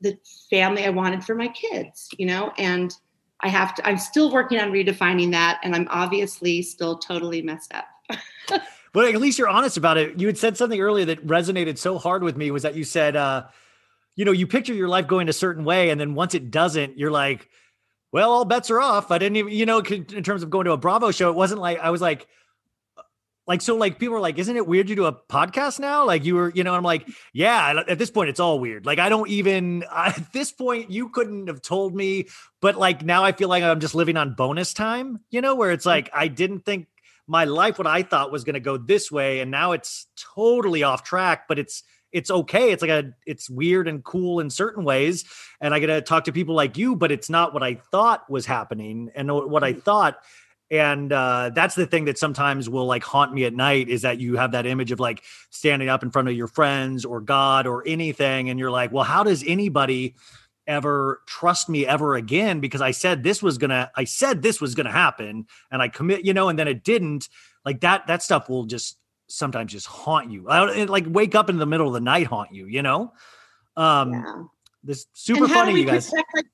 the 0.00 0.18
family 0.48 0.84
I 0.84 0.90
wanted 0.90 1.22
for 1.22 1.34
my 1.34 1.48
kids, 1.48 2.08
you 2.16 2.26
know, 2.26 2.52
and 2.56 2.96
I 3.40 3.48
have 3.48 3.74
to, 3.74 3.86
I'm 3.86 3.98
still 3.98 4.32
working 4.32 4.58
on 4.58 4.72
redefining 4.72 5.30
that. 5.32 5.60
And 5.62 5.74
I'm 5.74 5.86
obviously 5.90 6.62
still 6.62 6.96
totally 6.98 7.42
messed 7.42 7.74
up. 7.74 7.84
but 8.92 9.14
at 9.14 9.20
least 9.20 9.38
you're 9.38 9.48
honest 9.48 9.76
about 9.76 9.96
it. 9.96 10.18
You 10.18 10.26
had 10.26 10.38
said 10.38 10.56
something 10.56 10.80
earlier 10.80 11.04
that 11.06 11.26
resonated 11.26 11.78
so 11.78 11.98
hard 11.98 12.22
with 12.22 12.36
me 12.36 12.50
was 12.50 12.62
that 12.62 12.74
you 12.74 12.84
said, 12.84 13.16
uh, 13.16 13.44
you 14.16 14.24
know, 14.24 14.32
you 14.32 14.46
picture 14.46 14.74
your 14.74 14.88
life 14.88 15.06
going 15.06 15.28
a 15.28 15.32
certain 15.32 15.64
way, 15.64 15.90
and 15.90 16.00
then 16.00 16.14
once 16.14 16.34
it 16.34 16.50
doesn't, 16.50 16.98
you're 16.98 17.10
like, 17.10 17.48
well, 18.12 18.30
all 18.30 18.44
bets 18.44 18.70
are 18.70 18.80
off. 18.80 19.10
I 19.10 19.18
didn't 19.18 19.36
even, 19.36 19.52
you 19.52 19.66
know, 19.66 19.80
in 19.80 20.22
terms 20.22 20.42
of 20.42 20.50
going 20.50 20.66
to 20.66 20.72
a 20.72 20.76
Bravo 20.76 21.10
show, 21.10 21.30
it 21.30 21.34
wasn't 21.34 21.60
like 21.60 21.80
I 21.80 21.90
was 21.90 22.00
like, 22.00 22.28
like 23.46 23.60
so 23.60 23.76
like 23.76 23.98
people 23.98 24.14
were 24.14 24.20
like 24.20 24.38
isn't 24.38 24.56
it 24.56 24.66
weird 24.66 24.88
you 24.88 24.96
do 24.96 25.04
a 25.04 25.12
podcast 25.12 25.78
now 25.78 26.04
like 26.06 26.24
you 26.24 26.34
were 26.34 26.50
you 26.54 26.64
know 26.64 26.74
i'm 26.74 26.82
like 26.82 27.06
yeah 27.32 27.82
at 27.86 27.98
this 27.98 28.10
point 28.10 28.30
it's 28.30 28.40
all 28.40 28.58
weird 28.58 28.86
like 28.86 28.98
i 28.98 29.08
don't 29.08 29.28
even 29.28 29.84
at 29.94 30.32
this 30.32 30.52
point 30.52 30.90
you 30.90 31.08
couldn't 31.08 31.46
have 31.48 31.60
told 31.60 31.94
me 31.94 32.26
but 32.60 32.76
like 32.76 33.04
now 33.04 33.24
i 33.24 33.32
feel 33.32 33.48
like 33.48 33.62
i'm 33.62 33.80
just 33.80 33.94
living 33.94 34.16
on 34.16 34.34
bonus 34.34 34.72
time 34.72 35.20
you 35.30 35.40
know 35.40 35.54
where 35.54 35.72
it's 35.72 35.86
like 35.86 36.10
i 36.12 36.28
didn't 36.28 36.60
think 36.60 36.86
my 37.26 37.44
life 37.44 37.78
what 37.78 37.86
I 37.86 38.02
thought 38.02 38.32
was 38.32 38.44
going 38.44 38.54
to 38.54 38.60
go 38.60 38.76
this 38.76 39.10
way 39.10 39.40
and 39.40 39.50
now 39.50 39.72
it's 39.72 40.06
totally 40.16 40.82
off 40.82 41.02
track 41.02 41.46
but 41.48 41.58
it's 41.58 41.82
it's 42.12 42.30
okay 42.30 42.70
it's 42.70 42.82
like 42.82 42.90
a 42.90 43.12
it's 43.26 43.50
weird 43.50 43.88
and 43.88 44.04
cool 44.04 44.40
in 44.40 44.50
certain 44.50 44.84
ways 44.84 45.24
and 45.60 45.74
I 45.74 45.78
get 45.78 45.86
to 45.88 46.00
talk 46.00 46.24
to 46.24 46.32
people 46.32 46.54
like 46.54 46.76
you 46.76 46.96
but 46.96 47.10
it's 47.10 47.30
not 47.30 47.52
what 47.52 47.62
I 47.62 47.74
thought 47.74 48.30
was 48.30 48.46
happening 48.46 49.10
and 49.14 49.32
what 49.32 49.64
I 49.64 49.72
mm. 49.72 49.82
thought 49.82 50.18
and 50.70 51.12
uh, 51.12 51.50
that's 51.54 51.74
the 51.74 51.86
thing 51.86 52.06
that 52.06 52.18
sometimes 52.18 52.68
will 52.68 52.86
like 52.86 53.04
haunt 53.04 53.34
me 53.34 53.44
at 53.44 53.54
night 53.54 53.88
is 53.88 54.02
that 54.02 54.18
you 54.18 54.36
have 54.36 54.52
that 54.52 54.66
image 54.66 54.92
of 54.92 55.00
like 55.00 55.22
standing 55.50 55.88
up 55.88 56.02
in 56.02 56.10
front 56.10 56.28
of 56.28 56.34
your 56.34 56.48
friends 56.48 57.04
or 57.04 57.20
God 57.20 57.66
or 57.66 57.86
anything 57.86 58.48
and 58.48 58.58
you're 58.58 58.70
like 58.70 58.92
well 58.92 59.04
how 59.04 59.22
does 59.22 59.42
anybody 59.46 60.14
ever 60.66 61.22
trust 61.26 61.68
me 61.68 61.86
ever 61.86 62.14
again 62.16 62.60
because 62.60 62.80
I 62.80 62.90
said 62.90 63.22
this 63.22 63.42
was 63.42 63.58
gonna 63.58 63.90
I 63.96 64.04
said 64.04 64.42
this 64.42 64.60
was 64.60 64.74
gonna 64.74 64.92
happen 64.92 65.46
and 65.70 65.82
I 65.82 65.88
commit, 65.88 66.24
you 66.24 66.34
know, 66.34 66.48
and 66.48 66.58
then 66.58 66.68
it 66.68 66.84
didn't. 66.84 67.28
Like 67.64 67.80
that 67.80 68.06
that 68.06 68.22
stuff 68.22 68.48
will 68.48 68.64
just 68.64 68.98
sometimes 69.28 69.72
just 69.72 69.86
haunt 69.86 70.30
you. 70.30 70.48
I, 70.48 70.84
like 70.84 71.04
wake 71.08 71.34
up 71.34 71.48
in 71.50 71.58
the 71.58 71.66
middle 71.66 71.86
of 71.88 71.94
the 71.94 72.00
night 72.00 72.26
haunt 72.26 72.52
you, 72.52 72.66
you 72.66 72.82
know? 72.82 73.12
Um 73.76 74.12
Yeah. 74.12 74.42
this 74.82 75.06
super 75.14 75.44
and 75.44 75.52
how 75.52 75.60
funny, 75.60 75.72
do 75.72 75.74
we 75.74 75.80
you 75.80 75.86
guys. 75.86 76.10
protect 76.10 76.28
like 76.34 76.46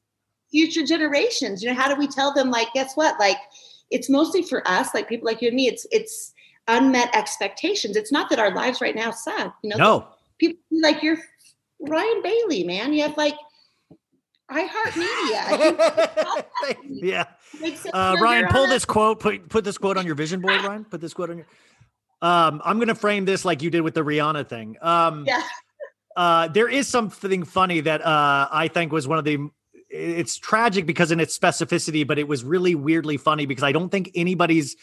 future 0.50 0.84
generations? 0.84 1.62
You 1.62 1.70
know, 1.70 1.74
how 1.74 1.88
do 1.92 1.98
we 1.98 2.06
tell 2.06 2.32
them 2.32 2.50
like, 2.50 2.68
guess 2.74 2.94
what? 2.94 3.18
Like, 3.18 3.38
it's 3.90 4.08
mostly 4.08 4.42
for 4.42 4.66
us, 4.68 4.94
like 4.94 5.08
people 5.08 5.26
like 5.26 5.42
you 5.42 5.48
and 5.48 5.56
me. 5.56 5.66
It's 5.68 5.86
it's 5.90 6.32
unmet 6.68 7.14
expectations. 7.14 7.96
It's 7.96 8.12
not 8.12 8.30
that 8.30 8.38
our 8.38 8.54
lives 8.54 8.80
right 8.80 8.94
now 8.94 9.10
suck. 9.10 9.56
You 9.62 9.70
know, 9.70 9.76
No. 9.76 10.08
people 10.38 10.60
like 10.70 11.02
you're 11.02 11.18
Ryan 11.80 12.22
Bailey, 12.22 12.64
man. 12.64 12.92
You 12.92 13.02
have 13.02 13.16
like 13.16 13.34
iHeartMedia. 14.50 16.44
yeah. 16.88 17.24
Uh, 17.92 18.16
Ryan, 18.20 18.46
pull 18.50 18.66
this 18.66 18.84
quote. 18.84 19.20
Put 19.20 19.48
put 19.48 19.64
this 19.64 19.78
quote 19.78 19.96
on 19.96 20.06
your 20.06 20.14
vision 20.14 20.40
board, 20.40 20.62
Ryan. 20.64 20.84
Put 20.84 21.00
this 21.00 21.14
quote 21.14 21.30
on 21.30 21.38
your. 21.38 21.46
Um, 22.22 22.60
I'm 22.64 22.78
gonna 22.78 22.94
frame 22.94 23.24
this 23.24 23.44
like 23.44 23.62
you 23.62 23.70
did 23.70 23.80
with 23.82 23.94
the 23.94 24.02
Rihanna 24.02 24.48
thing. 24.48 24.76
Um, 24.82 25.24
Yeah. 25.26 25.42
uh, 26.16 26.48
there 26.48 26.68
is 26.68 26.86
something 26.88 27.44
funny 27.44 27.80
that 27.80 28.02
uh, 28.04 28.48
I 28.50 28.68
think 28.68 28.92
was 28.92 29.08
one 29.08 29.18
of 29.18 29.24
the. 29.24 29.38
It's 29.88 30.36
tragic 30.38 30.86
because 30.86 31.10
in 31.10 31.18
its 31.18 31.36
specificity, 31.36 32.06
but 32.06 32.18
it 32.18 32.28
was 32.28 32.44
really 32.44 32.74
weirdly 32.76 33.16
funny 33.16 33.46
because 33.46 33.64
I 33.64 33.72
don't 33.72 33.88
think 33.88 34.10
anybody's 34.14 34.76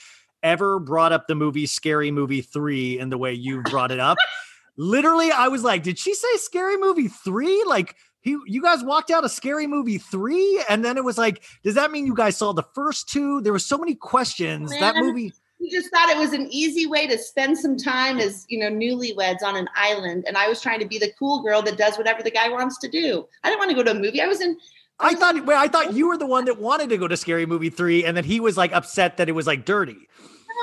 ever 0.44 0.80
brought 0.80 1.14
up 1.14 1.28
the 1.28 1.36
movie 1.36 1.66
Scary 1.66 2.12
Movie 2.12 2.42
three 2.42 3.00
in 3.00 3.10
the 3.10 3.18
way 3.18 3.34
you 3.34 3.62
brought 3.64 3.92
it 3.92 4.00
up. 4.00 4.18
Literally, 4.78 5.32
I 5.32 5.48
was 5.48 5.64
like, 5.64 5.82
"Did 5.84 5.98
she 5.98 6.14
say 6.14 6.28
Scary 6.36 6.78
Movie 6.78 7.08
three? 7.08 7.64
Like, 7.66 7.96
he, 8.28 8.38
you 8.46 8.62
guys 8.62 8.84
walked 8.84 9.10
out 9.10 9.24
of 9.24 9.32
Scary 9.32 9.68
Movie 9.68 9.98
three, 9.98 10.62
and 10.70 10.84
then 10.84 10.98
it 10.98 11.04
was 11.04 11.18
like, 11.18 11.44
does 11.64 11.76
that 11.76 11.92
mean 11.92 12.06
you 12.06 12.14
guys 12.14 12.36
saw 12.36 12.52
the 12.52 12.66
first 12.76 13.08
two? 13.08 13.40
There 13.42 13.54
were 13.54 13.60
so 13.60 13.78
many 13.78 13.96
questions. 13.96 14.70
that 14.72 14.96
movie. 14.98 15.32
We 15.60 15.72
just 15.72 15.90
thought 15.90 16.10
it 16.10 16.18
was 16.18 16.34
an 16.34 16.48
easy 16.52 16.86
way 16.86 17.08
to 17.08 17.18
spend 17.18 17.58
some 17.58 17.78
time 17.78 18.20
as 18.20 18.46
you 18.50 18.60
know 18.60 18.70
newlyweds 18.70 19.42
on 19.44 19.56
an 19.56 19.70
island, 19.76 20.26
and 20.28 20.38
I 20.38 20.50
was 20.50 20.62
trying 20.62 20.80
to 20.82 20.86
be 20.86 21.00
the 21.00 21.12
cool 21.18 21.42
girl 21.42 21.62
that 21.62 21.78
does 21.78 21.98
whatever 21.98 22.22
the 22.22 22.30
guy 22.30 22.50
wants 22.50 22.78
to 22.80 22.90
do. 22.90 23.26
I 23.44 23.50
didn't 23.50 23.60
want 23.60 23.72
to 23.72 23.76
go 23.76 23.84
to 23.84 23.92
a 23.92 23.94
movie. 24.02 24.22
I 24.22 24.28
was 24.28 24.42
in. 24.42 24.58
I 25.00 25.14
thought, 25.16 25.46
wait, 25.46 25.56
I 25.56 25.68
thought 25.68 25.94
you 25.94 26.08
were 26.08 26.18
the 26.18 26.26
one 26.26 26.46
that 26.46 26.60
wanted 26.60 26.90
to 26.90 26.98
go 26.98 27.08
to 27.08 27.16
Scary 27.16 27.46
Movie 27.46 27.70
three, 27.70 28.04
and 28.04 28.18
then 28.18 28.26
he 28.26 28.40
was 28.40 28.58
like 28.58 28.74
upset 28.74 29.18
that 29.18 29.30
it 29.30 29.34
was 29.34 29.48
like 29.48 29.64
dirty. 29.64 29.98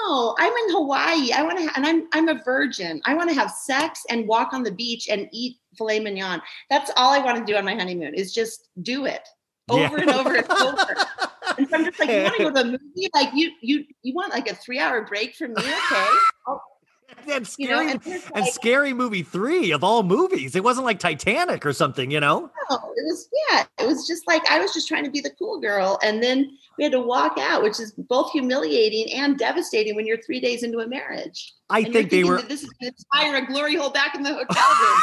No, 0.07 0.35
I'm 0.39 0.53
in 0.53 0.75
Hawaii. 0.75 1.33
I 1.33 1.43
want 1.43 1.59
to, 1.59 1.65
ha- 1.65 1.73
and 1.77 1.87
I'm 1.87 2.09
I'm 2.13 2.29
a 2.29 2.43
virgin. 2.45 3.01
I 3.07 3.15
want 3.15 3.31
to 3.31 3.35
have 3.35 3.51
sex 3.51 4.03
and 4.11 4.29
walk 4.29 4.53
on 4.53 4.63
the 4.63 4.73
beach 4.73 5.09
and 5.09 5.29
eat 5.33 5.57
filet 5.77 6.01
mignon. 6.01 6.41
That's 6.71 6.91
all 6.97 7.13
I 7.13 7.19
want 7.19 7.39
to 7.39 7.45
do 7.51 7.57
on 7.57 7.65
my 7.65 7.75
honeymoon. 7.75 8.15
Is 8.15 8.33
just 8.33 8.69
do 8.83 9.05
it 9.07 9.27
Yeah. 9.71 9.87
over 9.87 9.97
and 9.99 10.11
over 10.11 10.35
and 10.37 10.51
over. 10.51 10.97
And 11.59 11.69
so 11.69 11.77
I'm 11.77 11.85
just 11.85 12.01
like, 12.01 12.09
you 12.11 12.23
want 12.23 12.37
to 12.37 12.43
go 12.45 12.51
to 12.53 12.61
a 12.61 12.65
movie? 12.65 13.09
Like 13.15 13.31
you 13.35 13.53
you 13.61 13.85
you 14.03 14.15
want 14.15 14.33
like 14.33 14.51
a 14.51 14.55
three 14.55 14.79
hour 14.79 15.03
break 15.07 15.35
from 15.35 15.51
me? 15.55 15.63
Okay. 15.63 16.07
I'll- 16.47 16.63
And 17.29 17.49
you 17.59 17.69
know, 17.69 17.77
scary, 17.77 17.91
and 17.93 18.03
it's 18.07 18.31
and 18.35 18.47
Scary 18.49 18.93
Movie 18.93 19.23
three 19.23 19.71
of 19.71 19.85
all 19.85 20.03
movies. 20.03 20.57
It 20.57 20.65
wasn't 20.65 20.85
like 20.85 20.99
Titanic 20.99 21.65
or 21.65 21.73
something, 21.73 22.11
you 22.11 22.19
know. 22.19 22.51
No, 22.71 22.77
it 22.77 23.05
was 23.07 23.29
yeah. 23.51 23.65
It 23.79 23.87
was 23.87 24.07
just 24.07 24.27
like 24.27 24.43
I 24.51 24.59
was 24.59 24.75
just 24.75 24.89
trying 24.89 25.05
to 25.05 25.11
be 25.11 25.21
the 25.21 25.31
cool 25.39 25.61
girl, 25.61 25.99
and 26.03 26.23
then 26.23 26.51
we 26.77 26.83
had 26.85 26.93
to 26.93 27.01
walk 27.01 27.39
out, 27.39 27.63
which 27.63 27.79
is 27.79 27.93
both 27.93 28.33
humiliating 28.33 29.13
and 29.15 29.39
devastating 29.39 29.95
when 29.95 30.07
you're 30.07 30.21
three 30.23 30.41
days 30.41 30.65
into 30.65 30.81
a 30.81 30.89
marriage. 30.89 31.53
I 31.71 31.81
And 31.81 31.93
think 31.93 32.11
they 32.11 32.25
were- 32.25 32.43
this 32.43 32.63
is 32.65 32.71
going 32.71 32.91
to 32.93 32.97
inspire 32.97 33.37
a 33.37 33.47
glory 33.47 33.77
hole 33.77 33.91
back 33.91 34.15
in 34.17 34.23
the 34.23 34.31
hotel 34.35 34.47
room. 34.81 34.99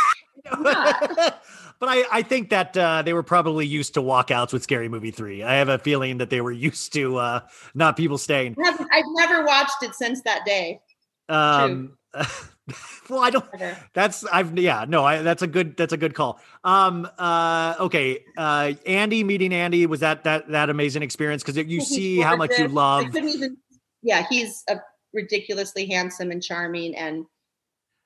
It's 0.45 0.55
not. 0.59 1.41
But 1.80 1.89
I, 1.89 2.03
I 2.11 2.22
think 2.22 2.51
that 2.51 2.77
uh, 2.77 3.01
they 3.01 3.13
were 3.13 3.23
probably 3.23 3.65
used 3.65 3.95
to 3.95 4.01
walkouts 4.01 4.53
with 4.53 4.61
Scary 4.61 4.88
Movie 4.88 5.11
three. 5.11 5.41
I 5.41 5.55
have 5.55 5.68
a 5.69 5.80
feeling 5.80 6.19
that 6.19 6.30
they 6.30 6.41
were 6.41 6.51
used 6.69 6.93
to 6.93 7.18
uh, 7.18 7.39
not 7.73 7.97
people 7.97 8.18
staying. 8.18 8.55
I 8.61 8.69
haven't- 8.69 8.89
I've 8.91 9.05
never 9.15 9.43
watched 9.45 9.81
it 9.81 9.95
since 9.95 10.22
that 10.23 10.45
day. 10.45 10.80
Um, 11.27 11.97
well, 13.09 13.19
I 13.22 13.30
don't. 13.30 13.45
That's 13.93 14.26
I've 14.26 14.57
yeah 14.59 14.85
no 14.88 15.05
I 15.05 15.22
that's 15.22 15.41
a 15.41 15.47
good 15.47 15.77
that's 15.77 15.93
a 15.93 15.97
good 15.97 16.13
call. 16.13 16.39
Um 16.63 17.07
uh 17.18 17.76
okay 17.80 18.23
uh 18.38 18.73
Andy 18.85 19.23
meeting 19.23 19.53
Andy 19.53 19.85
was 19.85 20.01
that 20.01 20.23
that 20.26 20.49
that 20.49 20.69
amazing 20.69 21.03
experience 21.03 21.41
because 21.43 21.57
you 21.57 21.81
see 21.81 22.19
how 22.19 22.35
much 22.35 22.57
you 22.57 22.68
love 22.68 23.05
I 23.05 23.09
couldn't 23.09 23.30
even. 23.30 23.57
Yeah, 24.03 24.26
he's 24.30 24.63
a 24.69 24.77
ridiculously 25.13 25.85
handsome 25.88 26.31
and 26.31 26.43
charming, 26.43 26.95
and 26.95 27.26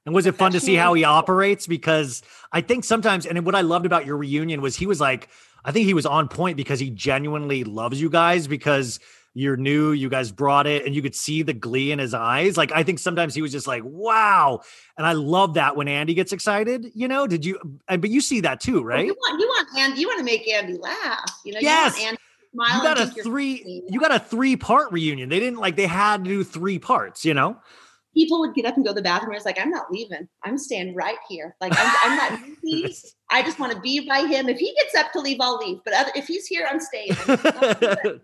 And 0.05 0.13
was 0.13 0.25
it 0.27 0.35
fun 0.35 0.51
to 0.51 0.59
see 0.59 0.75
how 0.75 0.93
he 0.93 1.03
operates? 1.03 1.65
Because 1.65 2.21
I 2.51 2.61
think 2.61 2.83
sometimes, 2.83 3.25
and 3.25 3.43
what 3.45 3.55
I 3.55 3.61
loved 3.61 3.85
about 3.85 4.05
your 4.05 4.17
reunion 4.17 4.61
was 4.61 4.75
he 4.75 4.85
was 4.85 5.01
like, 5.01 5.29
I 5.63 5.71
think 5.71 5.87
he 5.87 5.95
was 5.95 6.05
on 6.05 6.27
point 6.27 6.57
because 6.57 6.79
he 6.79 6.91
genuinely 6.91 7.63
loves 7.63 7.99
you 7.99 8.09
guys 8.09 8.47
because 8.47 8.99
you're 9.33 9.57
new, 9.57 9.91
you 9.91 10.07
guys 10.07 10.31
brought 10.31 10.67
it, 10.67 10.85
and 10.85 10.95
you 10.95 11.01
could 11.01 11.15
see 11.15 11.41
the 11.41 11.53
glee 11.53 11.91
in 11.91 11.99
his 11.99 12.13
eyes. 12.13 12.55
Like 12.55 12.71
I 12.71 12.83
think 12.83 12.99
sometimes 12.99 13.33
he 13.33 13.41
was 13.41 13.51
just 13.51 13.67
like, 13.67 13.81
wow. 13.83 14.61
And 14.97 15.05
I 15.05 15.13
love 15.13 15.55
that 15.55 15.75
when 15.75 15.87
Andy 15.87 16.13
gets 16.13 16.31
excited, 16.31 16.91
you 16.93 17.07
know, 17.07 17.25
did 17.27 17.43
you, 17.43 17.59
but 17.87 18.09
you 18.09 18.21
see 18.21 18.41
that 18.41 18.61
too, 18.61 18.83
right? 18.83 19.05
you 19.07 19.13
want 19.13 19.41
you 19.41 19.47
want 19.47 19.67
Andy, 19.77 19.99
you 20.01 20.07
want 20.07 20.19
to 20.19 20.23
make 20.23 20.47
Andy 20.47 20.77
laugh. 20.77 21.31
You 21.43 21.53
know, 21.53 21.59
Yes. 21.61 21.97
you 21.97 22.05
want 22.05 22.09
Andy 22.11 22.21
smile. 22.53 22.77
You 22.77 22.83
got 22.83 23.01
a 23.01 23.23
three, 23.23 23.83
you 23.89 23.99
got 23.99 24.13
a 24.13 24.19
three 24.19 24.55
part 24.55 24.91
reunion. 24.91 25.29
They 25.29 25.39
didn't 25.39 25.59
like, 25.59 25.75
they 25.75 25.87
had 25.87 26.23
to 26.23 26.29
do 26.29 26.43
three 26.43 26.79
parts, 26.79 27.25
you 27.25 27.33
know? 27.33 27.57
People 28.15 28.39
would 28.39 28.55
get 28.55 28.65
up 28.65 28.75
and 28.75 28.85
go 28.85 28.91
to 28.91 28.95
the 28.95 29.01
bathroom. 29.01 29.33
I 29.33 29.35
was 29.35 29.45
like, 29.45 29.59
I'm 29.59 29.69
not 29.69 29.91
leaving. 29.91 30.27
I'm 30.43 30.57
staying 30.57 30.95
right 30.95 31.17
here. 31.29 31.55
Like 31.61 31.73
I'm, 31.75 31.95
I'm 32.03 32.17
not. 32.17 32.49
leaving. 32.63 32.93
I 33.29 33.43
just 33.43 33.59
want 33.59 33.73
to 33.73 33.79
be 33.79 34.07
by 34.07 34.21
him. 34.21 34.49
If 34.49 34.57
he 34.57 34.73
gets 34.79 34.95
up 34.95 35.11
to 35.13 35.19
leave, 35.19 35.37
I'll 35.39 35.57
leave. 35.57 35.79
But 35.83 35.93
other, 35.93 36.11
if 36.15 36.27
he's 36.27 36.47
here, 36.47 36.67
I'm 36.69 36.79
staying. 36.79 37.11
I'm, 37.27 37.73
good. 37.73 38.21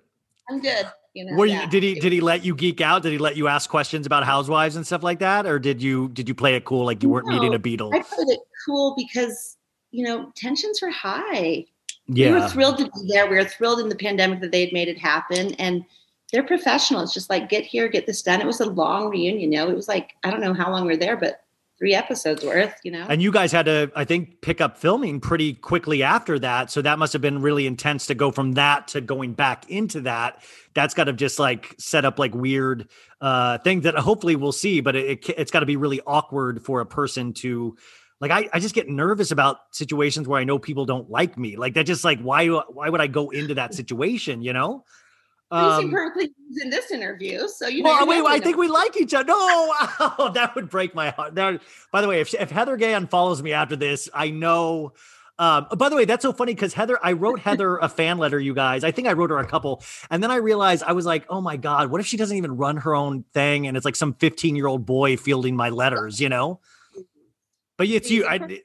I'm 0.49 0.61
good. 0.61 0.85
You 1.13 1.26
know. 1.26 1.35
Were 1.35 1.45
yeah. 1.45 1.63
you 1.63 1.69
did 1.69 1.84
he 1.84 1.95
did 1.95 2.13
he 2.13 2.22
let 2.22 2.45
you 2.45 2.55
geek 2.55 2.80
out? 2.80 3.03
Did 3.03 3.11
he 3.11 3.18
let 3.18 3.35
you 3.35 3.47
ask 3.47 3.69
questions 3.69 4.05
about 4.05 4.23
housewives 4.23 4.77
and 4.77 4.85
stuff 4.85 5.03
like 5.03 5.19
that, 5.19 5.45
or 5.45 5.59
did 5.59 5.81
you 5.81 6.07
did 6.09 6.30
you 6.30 6.34
play 6.34 6.55
it 6.55 6.63
cool 6.63 6.85
like 6.85 7.03
you 7.03 7.09
weren't 7.09 7.27
meeting 7.27 7.53
a 7.53 7.59
Beatle? 7.59 7.93
I 7.93 8.01
played 8.01 8.30
it 8.30 8.39
cool 8.65 8.95
because 8.95 9.57
you 9.91 10.05
know 10.05 10.31
tensions 10.35 10.81
were 10.81 10.89
high. 10.89 11.65
Yeah, 12.07 12.34
we 12.34 12.39
were 12.39 12.47
thrilled 12.47 12.77
to 12.77 12.85
be 12.85 13.07
there. 13.09 13.30
We 13.30 13.35
were 13.35 13.43
thrilled 13.43 13.80
in 13.80 13.89
the 13.89 13.95
pandemic 13.95 14.39
that 14.39 14.51
they 14.51 14.61
had 14.61 14.73
made 14.73 14.88
it 14.88 14.97
happen, 14.97 15.53
and 15.55 15.84
they're 16.31 16.43
professionals. 16.43 17.13
Just 17.13 17.29
like 17.29 17.49
get 17.49 17.65
here, 17.65 17.87
get 17.87 18.05
this 18.05 18.21
done. 18.21 18.41
It 18.41 18.47
was 18.47 18.61
a 18.61 18.65
long 18.65 19.09
reunion. 19.09 19.51
You 19.51 19.59
know, 19.59 19.69
it 19.69 19.75
was 19.75 19.87
like 19.87 20.15
I 20.23 20.31
don't 20.31 20.41
know 20.41 20.53
how 20.53 20.71
long 20.71 20.85
we're 20.85 20.97
there, 20.97 21.17
but 21.17 21.41
three 21.77 21.93
episodes 21.93 22.43
worth. 22.43 22.73
You 22.83 22.91
know. 22.91 23.05
And 23.09 23.21
you 23.21 23.31
guys 23.31 23.51
had 23.51 23.65
to, 23.65 23.91
I 23.95 24.05
think, 24.05 24.41
pick 24.41 24.61
up 24.61 24.77
filming 24.77 25.19
pretty 25.19 25.53
quickly 25.53 26.03
after 26.03 26.39
that. 26.39 26.71
So 26.71 26.81
that 26.81 26.99
must 26.99 27.11
have 27.13 27.21
been 27.21 27.41
really 27.41 27.67
intense 27.67 28.07
to 28.07 28.15
go 28.15 28.31
from 28.31 28.53
that 28.53 28.87
to 28.89 29.01
going 29.01 29.33
back 29.33 29.69
into 29.69 30.01
that. 30.01 30.43
That's 30.73 30.93
got 30.93 31.05
to 31.05 31.13
just 31.13 31.37
like 31.39 31.75
set 31.77 32.05
up 32.05 32.17
like 32.17 32.33
weird 32.33 32.87
uh 33.19 33.57
things 33.59 33.83
that 33.83 33.95
hopefully 33.95 34.35
we'll 34.35 34.51
see, 34.51 34.79
but 34.81 34.95
it, 34.95 35.27
it 35.27 35.35
it's 35.37 35.51
got 35.51 35.59
to 35.61 35.65
be 35.65 35.75
really 35.75 36.01
awkward 36.07 36.63
for 36.63 36.79
a 36.81 36.85
person 36.85 37.33
to 37.33 37.75
like 38.21 38.31
I, 38.31 38.47
I 38.53 38.59
just 38.59 38.75
get 38.75 38.87
nervous 38.87 39.31
about 39.31 39.57
situations 39.71 40.27
where 40.27 40.39
I 40.39 40.43
know 40.43 40.59
people 40.59 40.85
don't 40.85 41.09
like 41.09 41.37
me. 41.37 41.57
Like 41.57 41.73
that 41.73 41.87
just 41.87 42.05
like 42.05 42.21
why 42.21 42.47
why 42.47 42.87
would 42.87 43.01
I 43.01 43.07
go 43.07 43.31
into 43.31 43.55
that 43.55 43.73
situation, 43.73 44.41
you 44.43 44.53
know? 44.53 44.85
You 45.52 45.57
Um, 45.57 45.82
seem 45.82 45.91
perfectly 45.91 46.34
in 46.61 46.69
this 46.69 46.91
interview, 46.91 47.48
so 47.48 47.68
you 47.68 47.84
well, 47.84 48.07
wait, 48.07 48.23
I 48.26 48.40
think 48.40 48.57
we 48.57 48.68
like 48.68 48.95
each 48.95 49.14
other. 49.14 49.26
No, 49.26 49.36
oh, 49.38 50.32
that 50.34 50.56
would 50.56 50.69
break 50.69 50.95
my 50.95 51.10
heart. 51.10 51.36
That, 51.36 51.61
by 51.91 52.02
the 52.02 52.07
way, 52.07 52.22
if, 52.22 52.34
if 52.34 52.49
Heather 52.49 52.78
Gay 52.78 52.94
unfollows 52.94 53.41
me 53.41 53.53
after 53.53 53.76
this, 53.76 54.10
I 54.14 54.30
know. 54.30 54.94
Um, 55.40 55.65
by 55.76 55.90
the 55.90 55.95
way, 55.95 56.06
that's 56.06 56.22
so 56.22 56.34
funny 56.34 56.53
because 56.53 56.73
Heather, 56.73 56.99
I 57.02 57.14
wrote 57.14 57.40
Heather 57.40 57.78
a 57.78 57.90
fan 57.90 58.18
letter, 58.19 58.40
you 58.40 58.53
guys. 58.53 58.84
I 58.84 58.91
think 58.91 59.07
I 59.07 59.14
wrote 59.14 59.32
her 59.32 59.40
a 59.40 59.48
couple. 59.48 59.82
And 60.11 60.22
then 60.22 60.30
I 60.30 60.36
realized 60.36 60.84
I 60.84 60.91
was 60.94 61.06
like, 61.06 61.26
oh 61.30 61.41
my 61.41 61.57
God, 61.57 61.90
what 61.90 61.99
if 61.99 62.06
she 62.06 62.15
doesn't 62.15 62.38
even 62.38 62.57
run 62.57 62.78
her 62.78 62.94
own 62.94 63.26
thing 63.34 63.65
and 63.65 63.76
it's 63.76 63.86
like 63.86 63.95
some 63.95 64.14
15 64.14 64.56
year 64.56 64.68
old 64.68 64.86
boy 64.86 65.18
fielding 65.18 65.56
my 65.56 65.69
letters, 65.69 66.22
you 66.22 66.30
know? 66.30 66.60
But 67.78 67.88
it's 67.88 68.11
you. 68.11 68.28
I, 68.28 68.61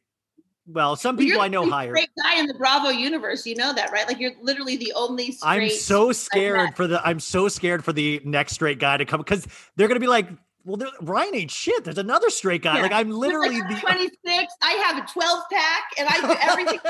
well, 0.67 0.97
some 0.97 1.17
people 1.17 1.41
I 1.41 1.49
know 1.49 1.69
hire. 1.69 1.95
Straight 1.95 2.11
guy 2.23 2.41
in 2.41 2.47
the 2.47 2.55
Bravo 2.55 2.89
universe, 2.89 3.47
you 3.47 3.55
know 3.55 3.73
that, 3.73 3.93
right? 3.93 4.07
Like 4.07 4.19
you're 4.19 4.33
literally 4.43 4.77
the 4.77 4.93
only 4.95 5.33
straight. 5.33 5.63
I'm 5.63 5.71
so 5.71 6.13
scared 6.13 6.75
for 6.75 6.87
the 6.87 7.01
I'm 7.07 7.21
so 7.21 7.49
scared 7.49 7.85
for 7.85 7.93
the 7.93 8.21
next 8.25 8.55
straight 8.55 8.79
guy 8.79 8.97
to 8.97 9.05
come 9.05 9.21
because 9.21 9.47
they're 9.77 9.89
gonna 9.89 10.01
be 10.01 10.09
like, 10.09 10.29
well, 10.67 10.91
Ryan 11.01 11.37
ain't 11.37 11.51
shit. 11.51 11.85
There's 11.85 11.99
another 11.99 12.29
straight 12.29 12.63
guy. 12.63 12.77
Yeah. 12.77 12.83
Like 12.83 12.93
I'm 12.93 13.11
literally 13.11 13.61
like, 13.61 13.77
the 13.77 13.81
26. 13.81 14.55
I 14.63 14.73
have 14.73 15.05
a 15.05 15.07
12 15.07 15.43
pack, 15.53 15.83
and 15.99 16.09
I 16.09 16.21
do 16.21 16.37
everything. 16.41 16.81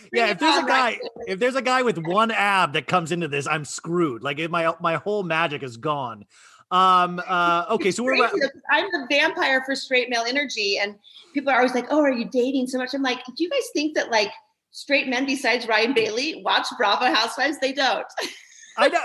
yeah. 0.12 0.28
If 0.28 0.38
there's 0.38 0.56
a 0.56 0.66
guy, 0.66 0.90
Ryan. 0.90 0.98
if 1.26 1.38
there's 1.38 1.56
a 1.56 1.62
guy 1.62 1.82
with 1.82 1.98
one 1.98 2.30
ab 2.30 2.72
that 2.72 2.86
comes 2.86 3.12
into 3.12 3.28
this, 3.28 3.46
I'm 3.46 3.66
screwed. 3.66 4.22
Like 4.22 4.38
it, 4.38 4.50
my 4.50 4.72
my 4.80 4.96
whole 4.96 5.22
magic 5.22 5.62
is 5.62 5.76
gone. 5.76 6.24
Um. 6.72 7.22
Uh. 7.28 7.66
Okay. 7.70 7.90
So 7.92 8.02
we're 8.02 8.16
'cause 8.16 8.50
I'm 8.70 8.86
the 8.92 9.06
vampire 9.10 9.62
for 9.64 9.76
straight 9.76 10.08
male 10.10 10.24
energy, 10.26 10.78
and 10.78 10.96
people 11.34 11.52
are 11.52 11.58
always 11.58 11.74
like, 11.74 11.86
"Oh, 11.90 12.00
are 12.00 12.10
you 12.12 12.24
dating 12.24 12.66
so 12.68 12.78
much?" 12.78 12.94
I'm 12.94 13.02
like, 13.02 13.24
"Do 13.26 13.44
you 13.44 13.50
guys 13.50 13.68
think 13.74 13.94
that 13.94 14.10
like 14.10 14.32
straight 14.72 15.06
men 15.08 15.26
besides 15.26 15.68
Ryan 15.68 15.92
Bailey 15.94 16.42
watch 16.44 16.66
Bravo 16.78 17.06
Housewives? 17.14 17.58
They 17.60 17.72
don't." 17.72 18.06
I 18.76 18.88
know. 18.88 19.00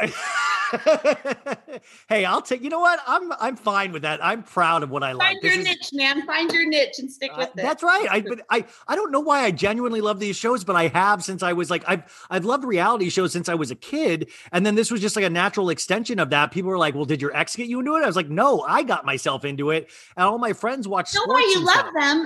hey, 2.10 2.26
I'll 2.26 2.42
take. 2.42 2.62
You 2.62 2.70
know 2.70 2.80
what? 2.80 3.00
I'm 3.08 3.32
I'm 3.40 3.56
fine 3.56 3.92
with 3.92 4.02
that. 4.02 4.24
I'm 4.24 4.44
proud 4.44 4.84
of 4.84 4.90
what 4.90 5.04
I 5.04 5.14
like. 5.14 5.42
Find 5.42 5.44
your 5.44 5.64
niche, 5.64 5.90
man. 5.94 6.26
Find 6.26 6.52
your 6.52 6.68
niche 6.68 7.00
and 7.00 7.12
stick 7.12 7.32
with 7.38 7.48
uh, 7.48 7.52
it. 7.56 7.62
That's 7.62 7.84
right. 7.84 8.08
I 8.10 8.22
but 8.22 8.42
I 8.50 8.66
I 8.88 8.96
don't 8.96 9.12
know 9.12 9.20
why 9.20 9.42
I 9.42 9.52
genuinely 9.52 10.02
love 10.02 10.20
these 10.20 10.36
shows, 10.36 10.64
but 10.64 10.76
I 10.76 10.88
have 10.88 11.24
since 11.24 11.44
I 11.44 11.54
was 11.54 11.70
like 11.70 11.84
I've 11.88 12.04
I've 12.30 12.46
loved 12.46 12.64
reality 12.64 13.10
shows 13.10 13.32
since 13.32 13.50
I 13.50 13.56
was 13.56 13.72
a 13.72 13.76
kid, 13.76 14.30
and 14.52 14.66
then 14.66 14.76
this 14.76 14.92
was 14.92 15.02
just 15.02 15.16
like 15.16 15.26
a 15.26 15.30
natural 15.30 15.70
extension 15.70 16.20
of 16.20 16.30
that. 16.32 16.52
People 16.52 16.70
were 16.70 16.78
like, 16.78 16.96
"Well, 16.96 17.06
did 17.06 17.22
your 17.22 17.36
ex 17.36 17.56
get 17.56 17.68
you 17.68 17.80
into 17.80 17.96
it?" 17.96 18.04
I 18.04 18.08
was 18.08 18.16
like, 18.16 18.30
"No, 18.30 18.62
I 18.62 18.84
got 18.84 19.06
myself 19.06 19.46
into 19.46 19.72
it." 19.72 19.90
And 20.16 20.26
all 20.26 20.38
my 20.38 20.54
friends 20.54 20.88
watch. 20.88 21.14
You 21.14 21.26
know 21.26 21.34
why 21.34 21.40
you 21.40 21.64
love 21.64 21.76
stuff. 21.78 21.94
them? 21.94 22.26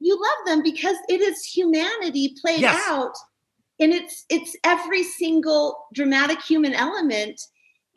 You 0.00 0.14
love 0.14 0.46
them 0.46 0.62
because 0.62 0.96
it 1.08 1.20
is 1.20 1.44
humanity 1.44 2.34
played 2.40 2.60
yes. 2.60 2.82
out 2.88 3.12
and 3.80 3.92
it's 3.92 4.24
it's 4.28 4.56
every 4.64 5.02
single 5.02 5.86
dramatic 5.94 6.40
human 6.42 6.74
element 6.74 7.40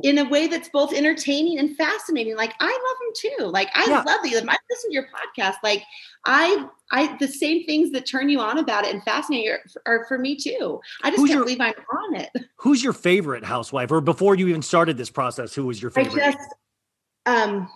in 0.01 0.17
a 0.17 0.27
way 0.27 0.47
that's 0.47 0.69
both 0.69 0.93
entertaining 0.93 1.59
and 1.59 1.77
fascinating. 1.77 2.35
Like 2.35 2.53
I 2.59 2.65
love 2.65 2.97
them 2.99 3.31
too. 3.37 3.45
Like 3.45 3.69
I 3.75 3.85
yeah. 3.87 4.03
love 4.05 4.23
them. 4.23 4.49
I 4.49 4.57
listen 4.69 4.89
to 4.89 4.93
your 4.93 5.05
podcast. 5.05 5.55
Like 5.63 5.83
I, 6.25 6.65
I, 6.91 7.15
the 7.17 7.27
same 7.27 7.63
things 7.65 7.91
that 7.91 8.07
turn 8.07 8.27
you 8.29 8.39
on 8.39 8.57
about 8.57 8.85
it 8.85 8.93
and 8.93 9.03
fascinate 9.03 9.43
you 9.43 9.51
are, 9.51 9.61
are 9.85 10.05
for 10.07 10.17
me 10.17 10.35
too. 10.35 10.81
I 11.03 11.11
just 11.11 11.19
who's 11.19 11.29
can't 11.29 11.37
your, 11.37 11.45
believe 11.45 11.61
I'm 11.61 11.73
on 11.73 12.15
it. 12.15 12.29
Who's 12.57 12.83
your 12.83 12.93
favorite 12.93 13.43
housewife? 13.43 13.91
Or 13.91 13.99
before 14.01 14.35
you 14.35 14.47
even 14.47 14.61
started 14.61 14.97
this 14.97 15.09
process, 15.09 15.53
who 15.53 15.65
was 15.65 15.81
your 15.81 15.91
favorite? 15.91 16.23
I 16.23 16.31
just, 16.31 16.55
um, 17.25 17.69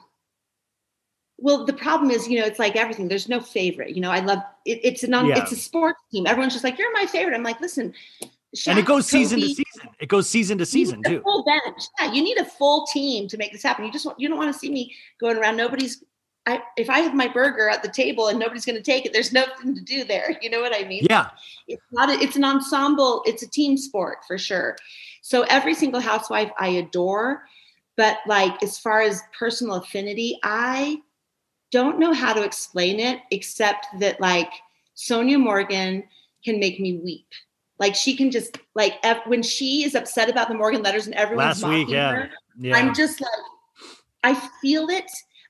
well, 1.40 1.66
the 1.66 1.74
problem 1.74 2.10
is, 2.10 2.28
you 2.28 2.40
know, 2.40 2.46
it's 2.46 2.60
like 2.60 2.76
everything. 2.76 3.08
There's 3.08 3.30
no 3.30 3.40
favorite. 3.40 3.96
You 3.96 4.02
know, 4.02 4.12
I 4.12 4.20
love 4.20 4.40
it, 4.66 4.80
it's 4.84 5.04
a 5.04 5.08
non, 5.08 5.28
yeah. 5.28 5.42
it's 5.42 5.52
a 5.52 5.56
sports 5.56 6.00
team. 6.12 6.26
Everyone's 6.26 6.54
just 6.54 6.64
like, 6.64 6.78
you're 6.78 6.92
my 6.94 7.06
favorite. 7.06 7.36
I'm 7.36 7.44
like, 7.44 7.62
listen, 7.62 7.94
Shaq, 8.56 8.70
and 8.70 8.80
it 8.80 8.86
goes 8.86 9.08
season 9.08 9.40
Kobe, 9.40 9.50
to 9.50 9.56
season. 9.56 9.90
It 10.00 10.10
goes 10.10 10.30
season 10.30 10.58
to 10.58 10.66
season 10.66 11.04
too. 11.04 11.22
Full 11.22 11.44
bench. 11.44 11.84
Yeah, 12.00 12.12
you 12.12 12.24
need 12.24 12.38
a 12.38 12.46
full 12.46 12.88
team 12.88 13.28
to 13.28 13.38
make 13.38 13.52
this 13.52 13.62
happen. 13.62 13.86
You 13.86 13.92
just 13.92 14.06
want, 14.06 14.20
you 14.20 14.28
don't 14.28 14.38
want 14.38 14.52
to 14.52 14.58
see 14.58 14.72
me 14.72 14.96
going 15.20 15.38
around. 15.38 15.58
Nobody's. 15.58 16.04
I 16.48 16.62
if 16.78 16.90
I 16.90 17.00
have 17.00 17.14
my 17.14 17.28
burger 17.28 17.70
at 17.70 17.84
the 17.84 17.90
table 17.90 18.30
and 18.30 18.40
nobody's 18.40 18.66
going 18.66 18.78
to 18.78 18.82
take 18.82 19.06
it, 19.06 19.14
there's 19.14 19.34
nothing 19.34 19.76
to 19.76 19.82
do 19.82 20.06
there. 20.06 20.38
You 20.42 20.50
know 20.50 20.62
what 20.62 20.74
I 20.74 20.88
mean? 20.88 21.06
Yeah. 21.10 21.30
It's 21.68 21.84
not. 21.92 22.10
A, 22.10 22.14
it's 22.14 22.36
an 22.36 22.46
ensemble. 22.46 23.22
It's 23.26 23.44
a 23.44 23.50
team 23.50 23.78
sport 23.78 24.20
for 24.26 24.38
sure. 24.38 24.76
So 25.22 25.44
every 25.50 25.74
single 25.74 26.00
housewife 26.00 26.50
I 26.58 26.70
adore, 26.70 27.44
but 27.98 28.20
like 28.28 28.64
as 28.64 28.80
far 28.80 29.02
as 29.02 29.22
personal 29.38 29.76
affinity, 29.76 30.40
I 30.42 31.02
don't 31.72 32.00
know 32.00 32.14
how 32.14 32.34
to 32.34 32.44
explain 32.44 33.00
it 33.00 33.20
except 33.32 33.88
that 34.00 34.20
like 34.22 34.52
Sonja 34.96 35.40
Morgan 35.40 36.04
can 36.44 36.60
make 36.60 36.80
me 36.80 36.98
weep. 36.98 37.28
Like 37.80 37.96
she 37.96 38.16
can 38.16 38.32
just 38.32 38.58
like 38.74 38.94
when 39.26 39.44
she 39.44 39.84
is 39.84 39.96
upset 39.96 40.30
about 40.30 40.48
the 40.48 40.56
Morgan 40.56 40.82
letters 40.82 41.06
and 41.06 41.16
everyone's 41.16 41.62
last 41.62 41.72
week, 41.72 41.90
yeah. 41.90 42.12
Her, 42.12 42.30
yeah. 42.58 42.76
I'm 42.76 42.94
just 42.94 43.22
like 43.22 43.30
I 44.24 44.34
feel 44.62 44.90
it. 44.90 45.10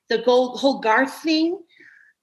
The 0.10 0.22
whole 0.24 0.80
Garth 0.80 1.22
thing, 1.22 1.60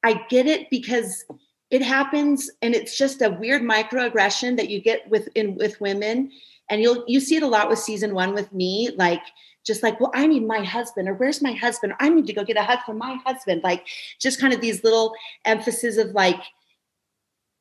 I 0.03 0.25
get 0.29 0.47
it 0.47 0.71
because 0.71 1.25
it 1.71 1.83
happens 1.83 2.51
and 2.63 2.75
it's 2.75 2.97
just 2.97 3.23
a 3.23 3.31
weird 3.31 3.63
microaggression 3.63 4.57
that 4.57 4.69
you 4.69 4.81
get 4.81 5.09
with 5.09 5.29
in 5.35 5.55
with 5.57 5.81
women 5.81 6.31
and 6.71 6.81
you'll 6.81 7.05
you 7.07 7.21
see 7.21 7.37
it 7.37 7.43
a 7.43 7.49
lot 7.49 7.69
with 7.69 7.79
season 7.79 8.15
1 8.15 8.35
with 8.35 8.53
me 8.53 8.91
like 8.97 9.23
just 9.65 9.83
like, 9.83 9.99
well, 9.99 10.11
I 10.15 10.27
need 10.27 10.47
my 10.47 10.63
husband, 10.63 11.09
or 11.09 11.15
where's 11.15 11.43
my 11.43 11.53
husband? 11.53 11.93
Or 11.93 11.97
I 12.01 12.09
need 12.09 12.27
to 12.27 12.33
go 12.33 12.45
get 12.45 12.57
a 12.57 12.63
hug 12.63 12.81
from 12.85 12.99
my 12.99 13.19
husband. 13.25 13.63
Like, 13.65 13.87
just 14.21 14.41
kind 14.41 14.53
of 14.53 14.61
these 14.61 14.85
little 14.85 15.15
emphasis 15.45 15.97
of 15.97 16.11
like 16.11 16.41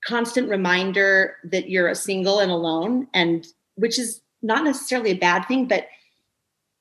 constant 0.06 0.50
reminder 0.50 1.38
that 1.46 1.70
you're 1.70 1.88
a 1.88 1.96
single 1.96 2.40
and 2.40 2.52
alone, 2.52 3.08
and 3.14 3.48
which 3.76 3.98
is 3.98 4.22
not 4.42 4.64
necessarily 4.64 5.12
a 5.12 5.16
bad 5.16 5.48
thing, 5.48 5.66
but 5.66 5.88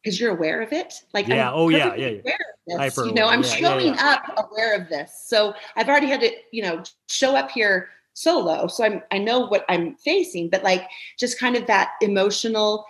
because 0.03 0.20
you're 0.20 0.32
aware 0.32 0.61
of 0.61 0.73
it. 0.73 0.94
Like, 1.15 1.28
yeah, 1.28 1.49
I'm 1.49 1.55
oh 1.57 1.69
yeah, 1.69 1.94
yeah, 1.94 2.20
yeah. 2.24 2.77
Hyper 2.77 3.07
you 3.07 3.15
know, 3.15 3.28
I'm 3.28 3.43
yeah, 3.43 3.49
showing 3.49 3.94
yeah. 3.94 4.19
up 4.27 4.51
aware 4.51 4.74
of 4.74 4.89
this. 4.89 5.24
So 5.27 5.55
I've 5.77 5.89
already 5.89 6.09
had 6.09 6.20
to, 6.20 6.31
you 6.51 6.62
know, 6.62 6.82
show 7.09 7.36
up 7.36 7.51
here 7.51 7.89
solo. 8.15 8.66
So 8.66 8.85
I'm 8.85 9.03
I 9.11 9.19
know 9.19 9.40
what 9.47 9.65
I'm 9.69 9.94
facing, 9.97 10.49
but 10.49 10.62
like 10.62 10.89
just 11.19 11.39
kind 11.39 11.57
of 11.57 11.66
that 11.66 11.90
emotional 12.01 12.85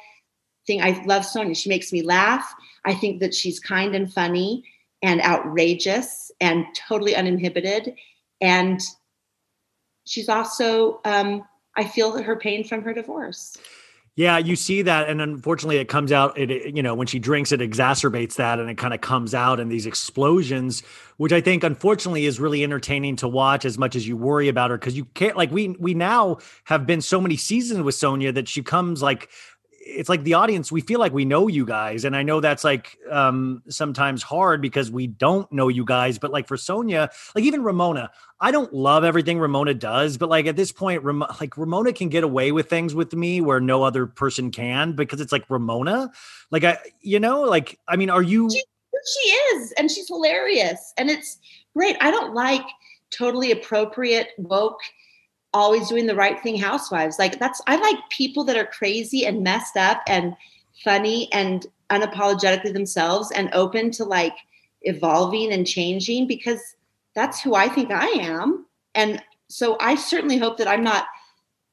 thing. 0.67 0.83
I 0.83 1.03
love 1.05 1.23
Sonja. 1.23 1.57
She 1.57 1.69
makes 1.69 1.93
me 1.93 2.03
laugh. 2.03 2.55
I 2.85 2.95
think 2.95 3.21
that 3.21 3.35
she's 3.35 3.61
kind 3.61 3.95
and 3.95 4.13
funny 4.13 4.65
and 5.03 5.21
outrageous 5.23 6.31
and 6.41 6.65
totally 6.75 7.17
uninhibited. 7.17 7.95
And 8.41 8.81
she's 10.05 10.29
also, 10.29 11.01
um, 11.05 11.45
I 11.77 11.85
feel 11.85 12.21
her 12.23 12.37
pain 12.37 12.65
from 12.65 12.83
her 12.83 12.93
divorce. 12.93 13.57
Yeah, 14.15 14.37
you 14.37 14.57
see 14.57 14.83
that, 14.83 15.09
and 15.09 15.23
unfortunately, 15.23 15.79
it 15.79 15.89
comes 15.89 16.13
out. 16.13 16.37
It 16.37 16.77
you 16.77 16.83
know 16.83 16.95
when 16.95 17.07
she 17.07 17.19
drinks, 17.19 17.51
it 17.51 17.61
exacerbates 17.61 18.35
that, 18.35 18.61
and 18.61 18.69
it 18.69 18.77
kind 18.77 18.93
of 18.93 19.01
comes 19.01 19.35
out 19.35 19.59
in 19.59 19.71
these 19.71 19.87
explosions, 19.87 20.83
which 21.17 21.33
I 21.33 21.41
think 21.41 21.65
unfortunately 21.65 22.27
is 22.27 22.39
really 22.39 22.63
entertaining 22.63 23.17
to 23.17 23.29
watch 23.29 23.65
as 23.65 23.79
much 23.79 23.97
as 23.97 24.07
you 24.07 24.19
worry 24.19 24.49
about 24.49 24.69
her 24.71 24.77
because 24.77 24.95
you 24.95 25.07
can't 25.15 25.35
like 25.35 25.51
we 25.51 25.71
we 25.81 25.95
now 25.95 26.37
have 26.65 26.87
been 26.87 27.01
so 27.01 27.23
many 27.23 27.39
seasons 27.39 27.81
with 27.85 27.95
Sonja 27.95 28.35
that 28.35 28.49
she 28.49 28.63
comes 28.63 29.03
like 29.03 29.31
it's 29.85 30.09
like 30.09 30.23
the 30.25 30.35
audience 30.35 30.71
we 30.71 30.81
feel 30.81 31.01
like 31.01 31.13
we 31.13 31.25
know 31.25 31.49
you 31.49 31.65
guys 31.65 32.05
and 32.05 32.17
i 32.17 32.23
know 32.23 32.41
that's 32.41 32.65
like 32.65 32.99
um 33.11 33.63
sometimes 33.69 34.23
hard 34.23 34.63
because 34.63 34.91
we 34.91 35.07
don't 35.07 35.51
know 35.53 35.69
you 35.69 35.85
guys 35.85 36.19
but 36.19 36.31
like 36.31 36.47
for 36.47 36.57
sonja 36.57 37.09
like 37.35 37.45
even 37.45 37.63
ramona 37.63 38.11
i 38.41 38.51
don't 38.51 38.73
love 38.73 39.05
everything 39.05 39.39
ramona 39.39 39.75
does 39.75 40.17
but 40.17 40.29
like 40.29 40.47
at 40.47 40.57
this 40.57 40.73
point 40.73 41.03
Ram- 41.03 41.25
like 41.41 41.57
ramona 41.57 41.93
can 41.93 42.09
get 42.09 42.25
away 42.25 42.53
with 42.53 42.69
things 42.69 42.95
with 42.95 43.13
me 43.13 43.41
where 43.41 43.61
no 43.61 43.83
other 43.83 44.07
person 44.07 44.51
can 44.51 44.93
because 44.93 45.21
it's 45.21 45.33
like 45.33 45.45
ramona. 45.49 46.11
Like 46.51 46.65
i 46.65 46.79
you 47.01 47.19
know 47.19 47.43
like 47.43 47.79
i 47.89 47.97
mean 47.97 48.11
are 48.11 48.23
you 48.23 48.51
she, 48.51 48.63
she 48.93 49.29
is 49.31 49.73
and 49.73 49.91
she's 49.91 50.09
hilarious 50.09 50.93
and 50.97 51.11
it's 51.11 51.39
great. 51.75 51.97
I 52.01 52.11
don't 52.11 52.35
like 52.35 52.65
totally 53.11 53.51
appropriate 53.51 54.29
woke 54.39 54.81
always 55.55 55.89
doing 55.89 56.07
the 56.07 56.15
right 56.15 56.41
thing 56.43 56.59
housewives. 56.59 57.19
Like 57.19 57.39
that's 57.39 57.61
I 57.67 57.77
like 57.77 57.97
people 58.11 58.45
that 58.45 58.57
are 58.57 58.67
crazy 58.67 59.27
and 59.27 59.43
messed 59.43 59.77
up 59.77 60.01
and 60.07 60.35
funny 60.83 61.33
and 61.33 61.67
unapologetically 61.91 62.73
themselves 62.73 63.31
and 63.33 63.51
open 63.53 63.91
to 63.93 64.05
like 64.05 64.35
evolving 64.83 65.53
and 65.53 65.67
changing 65.67 66.27
because 66.27 66.61
that's 67.15 67.41
who 67.41 67.55
I 67.55 67.69
think 67.69 67.91
I 67.91 68.07
am. 68.07 68.67
And 68.95 69.23
so 69.49 69.77
I 69.81 69.95
certainly 69.97 70.39
hope 70.39 70.59
that 70.59 70.69
I'm 70.69 70.83
not, 70.83 71.07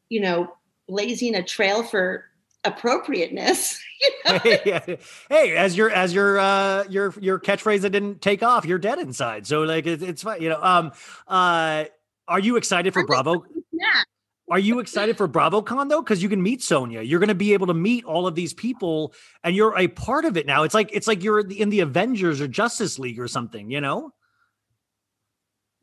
you 0.09 0.19
know, 0.19 0.51
blazing 0.87 1.35
a 1.35 1.43
trail 1.43 1.83
for 1.83 2.25
appropriateness. 2.63 3.81
You 4.01 4.31
know? 4.31 4.39
hey, 4.43 4.97
hey, 5.27 5.57
as 5.57 5.75
your 5.75 5.89
as 5.89 6.13
your 6.13 6.39
uh 6.39 6.85
your 6.89 7.13
your 7.19 7.37
catchphrase 7.37 7.81
that 7.81 7.89
didn't 7.89 8.21
take 8.21 8.41
off, 8.41 8.63
you're 8.63 8.79
dead 8.79 8.97
inside. 8.97 9.45
So 9.45 9.63
like 9.63 9.85
it, 9.85 10.01
it's 10.01 10.23
fine, 10.23 10.41
you 10.41 10.47
know. 10.47 10.63
Um 10.63 10.93
uh 11.27 11.83
are 12.25 12.39
you 12.39 12.55
excited 12.55 12.93
for 12.93 13.05
Bravo? 13.05 13.43
Yeah. 13.79 14.03
Are 14.51 14.59
you 14.59 14.79
excited 14.79 15.15
for 15.15 15.27
BravoCon 15.27 15.89
though? 15.89 16.01
Because 16.01 16.23
you 16.23 16.29
can 16.29 16.41
meet 16.41 16.61
Sonja. 16.61 17.07
You're 17.07 17.19
going 17.19 17.29
to 17.29 17.35
be 17.35 17.53
able 17.53 17.67
to 17.67 17.73
meet 17.73 18.03
all 18.05 18.25
of 18.25 18.33
these 18.33 18.53
people, 18.53 19.13
and 19.43 19.55
you're 19.55 19.77
a 19.77 19.87
part 19.87 20.25
of 20.25 20.37
it 20.37 20.47
now. 20.47 20.63
It's 20.63 20.73
like 20.73 20.89
it's 20.91 21.07
like 21.07 21.23
you're 21.23 21.39
in 21.39 21.69
the 21.69 21.81
Avengers 21.81 22.41
or 22.41 22.47
Justice 22.47 22.97
League 22.97 23.19
or 23.19 23.27
something. 23.27 23.69
You 23.69 23.79
know, 23.79 24.11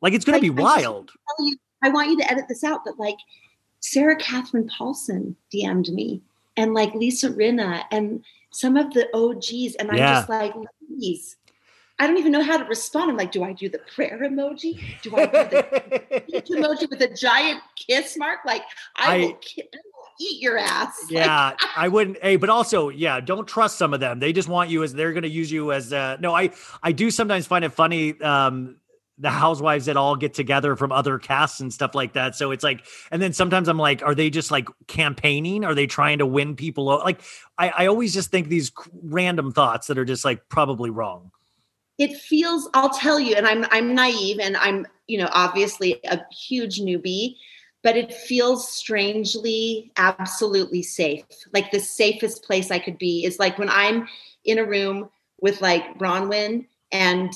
like 0.01 0.13
it's 0.13 0.25
going 0.25 0.37
to 0.37 0.41
be 0.41 0.49
wild. 0.49 1.11
You, 1.39 1.55
I 1.81 1.89
want 1.89 2.09
you 2.09 2.17
to 2.17 2.29
edit 2.29 2.45
this 2.49 2.63
out, 2.63 2.81
but 2.83 2.99
like 2.99 3.17
Sarah 3.79 4.17
Catherine 4.17 4.67
Paulson 4.67 5.37
DM'd 5.53 5.93
me, 5.93 6.21
and 6.57 6.73
like 6.73 6.93
Lisa 6.93 7.29
Rinna, 7.29 7.83
and 7.89 8.23
some 8.51 8.75
of 8.75 8.93
the 8.93 9.07
OGs, 9.15 9.75
and 9.75 9.89
I'm 9.91 9.97
yeah. 9.97 10.15
just 10.15 10.29
like, 10.29 10.53
please 10.85 11.37
I 11.99 12.05
don't 12.05 12.17
even 12.17 12.31
know 12.31 12.43
how 12.43 12.57
to 12.57 12.63
respond. 12.65 13.09
I'm 13.09 13.17
like, 13.17 13.31
do 13.31 13.43
I 13.43 13.53
do 13.53 13.69
the 13.69 13.79
prayer 13.95 14.19
emoji? 14.19 14.79
Do 15.01 15.15
I 15.15 15.25
do 15.25 15.31
the 15.31 16.41
emoji 16.51 16.89
with 16.89 17.01
a 17.01 17.13
giant 17.13 17.61
kiss 17.75 18.17
mark? 18.17 18.39
Like, 18.45 18.61
I, 18.95 19.15
I 19.15 19.19
will, 19.19 19.33
ki- 19.35 19.63
I 19.73 19.77
will 19.77 20.05
eat 20.19 20.41
your 20.41 20.57
ass. 20.59 20.95
Yeah, 21.09 21.49
like, 21.49 21.59
I 21.75 21.87
wouldn't. 21.87 22.21
Hey, 22.21 22.35
but 22.35 22.49
also, 22.49 22.89
yeah, 22.89 23.19
don't 23.19 23.47
trust 23.47 23.77
some 23.77 23.93
of 23.95 23.99
them. 23.99 24.19
They 24.19 24.31
just 24.31 24.47
want 24.47 24.69
you 24.69 24.83
as 24.83 24.93
they're 24.93 25.13
going 25.13 25.23
to 25.23 25.29
use 25.29 25.51
you 25.51 25.71
as. 25.71 25.91
Uh, 25.91 26.17
no, 26.19 26.35
I 26.35 26.51
I 26.83 26.91
do 26.91 27.09
sometimes 27.09 27.47
find 27.47 27.65
it 27.65 27.69
funny. 27.73 28.19
Um, 28.21 28.77
the 29.19 29.31
housewives 29.31 29.87
that 29.87 29.97
all 29.97 30.15
get 30.15 30.35
together 30.35 30.75
from 30.75 30.91
other 30.91 31.17
casts 31.17 31.59
and 31.59 31.73
stuff 31.73 31.95
like 31.95 32.13
that. 32.13 32.35
So 32.35 32.51
it's 32.51 32.63
like, 32.63 32.85
and 33.09 33.19
then 33.19 33.33
sometimes 33.33 33.67
I'm 33.67 33.79
like, 33.79 34.03
are 34.03 34.13
they 34.13 34.29
just 34.29 34.51
like 34.51 34.67
campaigning? 34.85 35.65
Are 35.65 35.73
they 35.73 35.87
trying 35.87 36.19
to 36.19 36.25
win 36.27 36.55
people? 36.55 36.85
Like, 36.85 37.21
I, 37.57 37.69
I 37.69 37.85
always 37.87 38.13
just 38.13 38.29
think 38.29 38.47
these 38.47 38.71
random 39.01 39.51
thoughts 39.51 39.87
that 39.87 39.97
are 39.97 40.05
just 40.05 40.23
like 40.23 40.47
probably 40.49 40.91
wrong 40.91 41.31
it 41.97 42.15
feels 42.15 42.69
i'll 42.73 42.89
tell 42.89 43.19
you 43.19 43.35
and 43.35 43.47
i'm 43.47 43.65
i'm 43.71 43.93
naive 43.93 44.39
and 44.39 44.57
i'm 44.57 44.85
you 45.07 45.17
know 45.17 45.29
obviously 45.31 45.99
a 46.09 46.19
huge 46.31 46.79
newbie 46.79 47.35
but 47.83 47.95
it 47.95 48.13
feels 48.13 48.67
strangely 48.67 49.93
absolutely 49.97 50.81
safe. 50.83 51.23
Like 51.53 51.71
the 51.71 51.79
safest 51.79 52.43
place 52.43 52.71
i 52.71 52.79
could 52.79 52.97
be 52.97 53.23
is 53.23 53.39
like 53.39 53.57
when 53.57 53.69
i'm 53.69 54.07
in 54.45 54.59
a 54.59 54.65
room 54.65 55.09
with 55.39 55.61
like 55.61 55.97
bronwyn 55.97 56.65
and 56.91 57.31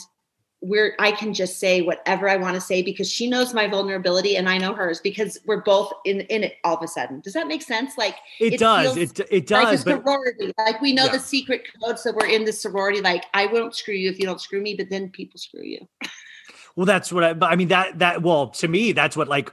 we're 0.62 0.96
I 1.00 1.12
can 1.12 1.34
just 1.34 1.60
say 1.60 1.82
whatever 1.82 2.30
I 2.30 2.38
want 2.38 2.54
to 2.54 2.62
say 2.62 2.84
because 2.84 3.10
she 3.10 3.28
knows 3.28 3.54
my 3.54 3.68
vulnerability 3.68 4.38
and 4.38 4.48
I 4.48 4.60
know 4.60 4.74
hers 4.74 5.00
because 5.02 5.40
we're 5.46 5.62
both 5.62 5.92
in 6.06 6.22
in 6.22 6.44
it 6.44 6.58
all 6.64 6.78
of 6.78 6.84
a 6.84 6.88
sudden. 6.88 7.20
Does 7.20 7.34
that 7.34 7.48
make 7.48 7.64
sense? 7.64 7.98
Like 7.98 8.16
it, 8.40 8.54
it 8.54 8.60
does. 8.60 8.96
It 8.96 9.20
it 9.32 9.48
does. 9.48 9.86
Like 9.86 9.98
a 9.98 10.02
sorority. 10.02 10.54
But, 10.56 10.66
like 10.66 10.82
we 10.82 10.94
know 10.94 11.06
yeah. 11.06 11.14
the 11.14 11.20
secret 11.20 11.68
code, 11.84 11.98
so 11.98 12.12
we're 12.12 12.28
in 12.28 12.46
the 12.46 12.54
sorority. 12.54 13.02
Like 13.02 13.26
I 13.34 13.48
won't 13.48 13.76
screw 13.76 13.96
you 13.96 14.10
if 14.12 14.20
you 14.20 14.26
don't 14.26 14.40
screw 14.40 14.62
me, 14.62 14.76
but 14.76 14.90
then 14.90 15.10
people 15.10 15.40
screw 15.40 15.64
you. 15.64 15.88
well, 16.76 16.86
that's 16.86 17.12
what 17.12 17.24
I. 17.24 17.36
I 17.46 17.56
mean 17.56 17.70
that 17.70 17.98
that 18.00 18.22
well 18.22 18.50
to 18.50 18.68
me 18.68 18.92
that's 18.92 19.18
what 19.18 19.28
like 19.28 19.52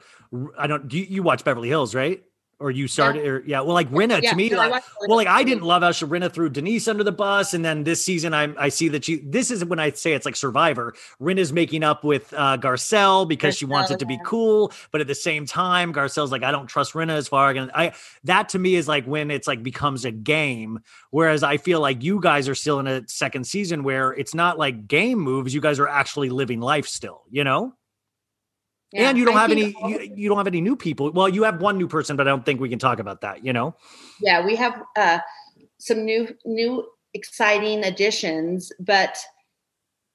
I 0.58 0.66
don't. 0.66 0.88
Do 0.88 0.98
you, 0.98 1.06
you 1.08 1.22
watch 1.22 1.42
Beverly 1.42 1.68
Hills, 1.68 1.94
right? 1.94 2.22
Or 2.60 2.70
you 2.70 2.88
started 2.88 3.24
yeah. 3.24 3.30
or 3.30 3.42
yeah 3.46 3.60
well 3.60 3.74
like 3.74 3.90
Rinna 3.90 4.20
yeah, 4.22 4.30
to 4.30 4.36
me 4.36 4.48
no, 4.48 4.56
like, 4.56 4.84
well 5.06 5.16
like 5.16 5.28
I 5.28 5.44
didn't 5.44 5.62
love 5.62 5.82
how 5.82 5.90
Rinna 5.90 6.32
threw 6.32 6.48
Denise 6.48 6.88
under 6.88 7.04
the 7.04 7.12
bus 7.12 7.54
and 7.54 7.64
then 7.64 7.84
this 7.84 8.04
season 8.04 8.34
I 8.34 8.52
I 8.56 8.68
see 8.68 8.88
that 8.88 9.04
she 9.04 9.16
this 9.18 9.50
is 9.50 9.64
when 9.64 9.78
I 9.78 9.90
say 9.92 10.12
it's 10.12 10.26
like 10.26 10.36
Survivor. 10.36 10.94
Rinna's 11.20 11.52
making 11.52 11.84
up 11.84 12.04
with 12.04 12.32
uh 12.34 12.58
Garcelle 12.58 13.28
because 13.28 13.54
Garcelle, 13.54 13.58
she 13.58 13.64
wants 13.64 13.90
it 13.90 13.98
to 14.00 14.06
be 14.06 14.18
cool 14.24 14.72
but 14.90 15.00
at 15.00 15.06
the 15.06 15.14
same 15.14 15.46
time 15.46 15.92
Garcelle's 15.92 16.32
like 16.32 16.42
I 16.42 16.50
don't 16.50 16.66
trust 16.66 16.94
Rinna 16.94 17.16
as 17.16 17.28
far 17.28 17.50
as 17.50 17.70
I 17.74 17.92
that 18.24 18.48
to 18.50 18.58
me 18.58 18.74
is 18.74 18.88
like 18.88 19.04
when 19.04 19.30
it's 19.30 19.46
like 19.46 19.62
becomes 19.62 20.04
a 20.04 20.10
game 20.10 20.80
whereas 21.10 21.42
I 21.42 21.56
feel 21.56 21.80
like 21.80 22.02
you 22.02 22.20
guys 22.20 22.48
are 22.48 22.54
still 22.54 22.80
in 22.80 22.86
a 22.86 23.06
second 23.08 23.46
season 23.46 23.84
where 23.84 24.12
it's 24.12 24.34
not 24.34 24.58
like 24.58 24.88
game 24.88 25.18
moves 25.18 25.54
you 25.54 25.60
guys 25.60 25.78
are 25.78 25.88
actually 25.88 26.30
living 26.30 26.60
life 26.60 26.88
still 26.88 27.22
you 27.30 27.44
know 27.44 27.74
yeah, 28.92 29.10
and 29.10 29.18
you 29.18 29.24
don't 29.24 29.36
I 29.36 29.42
have 29.42 29.50
any 29.50 29.74
you, 29.86 30.12
you, 30.14 30.28
don't 30.28 30.38
have 30.38 30.46
any 30.46 30.60
new 30.60 30.76
people. 30.76 31.10
Well, 31.12 31.28
you 31.28 31.42
have 31.42 31.60
one 31.60 31.76
new 31.76 31.88
person, 31.88 32.16
but 32.16 32.26
I 32.26 32.30
don't 32.30 32.44
think 32.44 32.60
we 32.60 32.68
can 32.68 32.78
talk 32.78 32.98
about 32.98 33.20
that, 33.20 33.44
you 33.44 33.52
know? 33.52 33.74
Yeah, 34.20 34.44
we 34.44 34.56
have 34.56 34.82
uh 34.96 35.18
some 35.78 36.04
new 36.04 36.28
new 36.44 36.86
exciting 37.14 37.84
additions, 37.84 38.72
but 38.80 39.18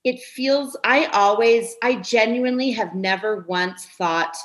it 0.03 0.19
feels 0.21 0.77
I 0.83 1.05
always 1.07 1.75
I 1.83 1.95
genuinely 1.95 2.71
have 2.71 2.95
never 2.95 3.45
once 3.47 3.85
thought 3.85 4.35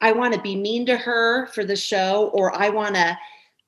I 0.00 0.12
want 0.12 0.34
to 0.34 0.40
be 0.40 0.54
mean 0.54 0.84
to 0.86 0.96
her 0.96 1.46
for 1.46 1.64
the 1.64 1.76
show 1.76 2.30
or 2.34 2.54
I 2.54 2.68
want 2.68 2.94
to 2.94 3.18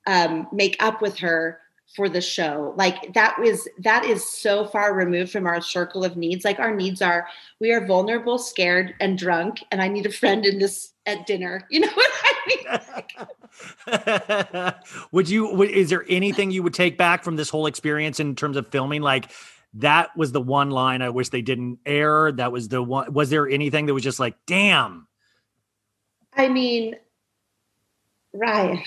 um, 0.05 0.47
make 0.53 0.75
up 0.79 1.01
with 1.01 1.17
her 1.17 1.59
for 1.95 2.09
the 2.09 2.21
show. 2.21 2.73
Like 2.77 3.13
that 3.13 3.39
was 3.39 3.67
that 3.79 4.03
is 4.05 4.29
so 4.29 4.65
far 4.65 4.93
removed 4.93 5.31
from 5.31 5.47
our 5.47 5.61
circle 5.61 6.03
of 6.03 6.17
needs. 6.17 6.43
Like 6.43 6.59
our 6.59 6.75
needs 6.75 7.01
are 7.01 7.27
we 7.59 7.71
are 7.71 7.85
vulnerable 7.85 8.37
scared 8.37 8.93
and 8.99 9.17
drunk 9.17 9.63
and 9.71 9.81
i 9.81 9.87
need 9.87 10.05
a 10.05 10.11
friend 10.11 10.45
in 10.45 10.59
this 10.59 10.93
at 11.05 11.25
dinner. 11.25 11.65
You 11.71 11.81
know 11.81 11.89
what 11.93 12.11
i 12.23 13.13
mean? 14.63 14.73
Would 15.11 15.29
you 15.29 15.63
is 15.63 15.89
there 15.89 16.05
anything 16.07 16.51
you 16.51 16.63
would 16.63 16.73
take 16.73 16.97
back 16.97 17.23
from 17.23 17.35
this 17.35 17.49
whole 17.49 17.67
experience 17.67 18.19
in 18.19 18.35
terms 18.35 18.57
of 18.57 18.67
filming? 18.67 19.01
Like 19.01 19.31
that 19.75 20.15
was 20.15 20.31
the 20.31 20.41
one 20.41 20.71
line 20.71 21.01
i 21.01 21.09
wish 21.09 21.29
they 21.29 21.41
didn't 21.41 21.79
air. 21.85 22.31
That 22.31 22.51
was 22.51 22.67
the 22.67 22.83
one 22.83 23.13
was 23.13 23.29
there 23.29 23.47
anything 23.47 23.85
that 23.85 23.93
was 23.93 24.03
just 24.03 24.19
like 24.19 24.35
damn. 24.45 25.07
I 26.33 26.49
mean 26.49 26.95
ryan 28.33 28.83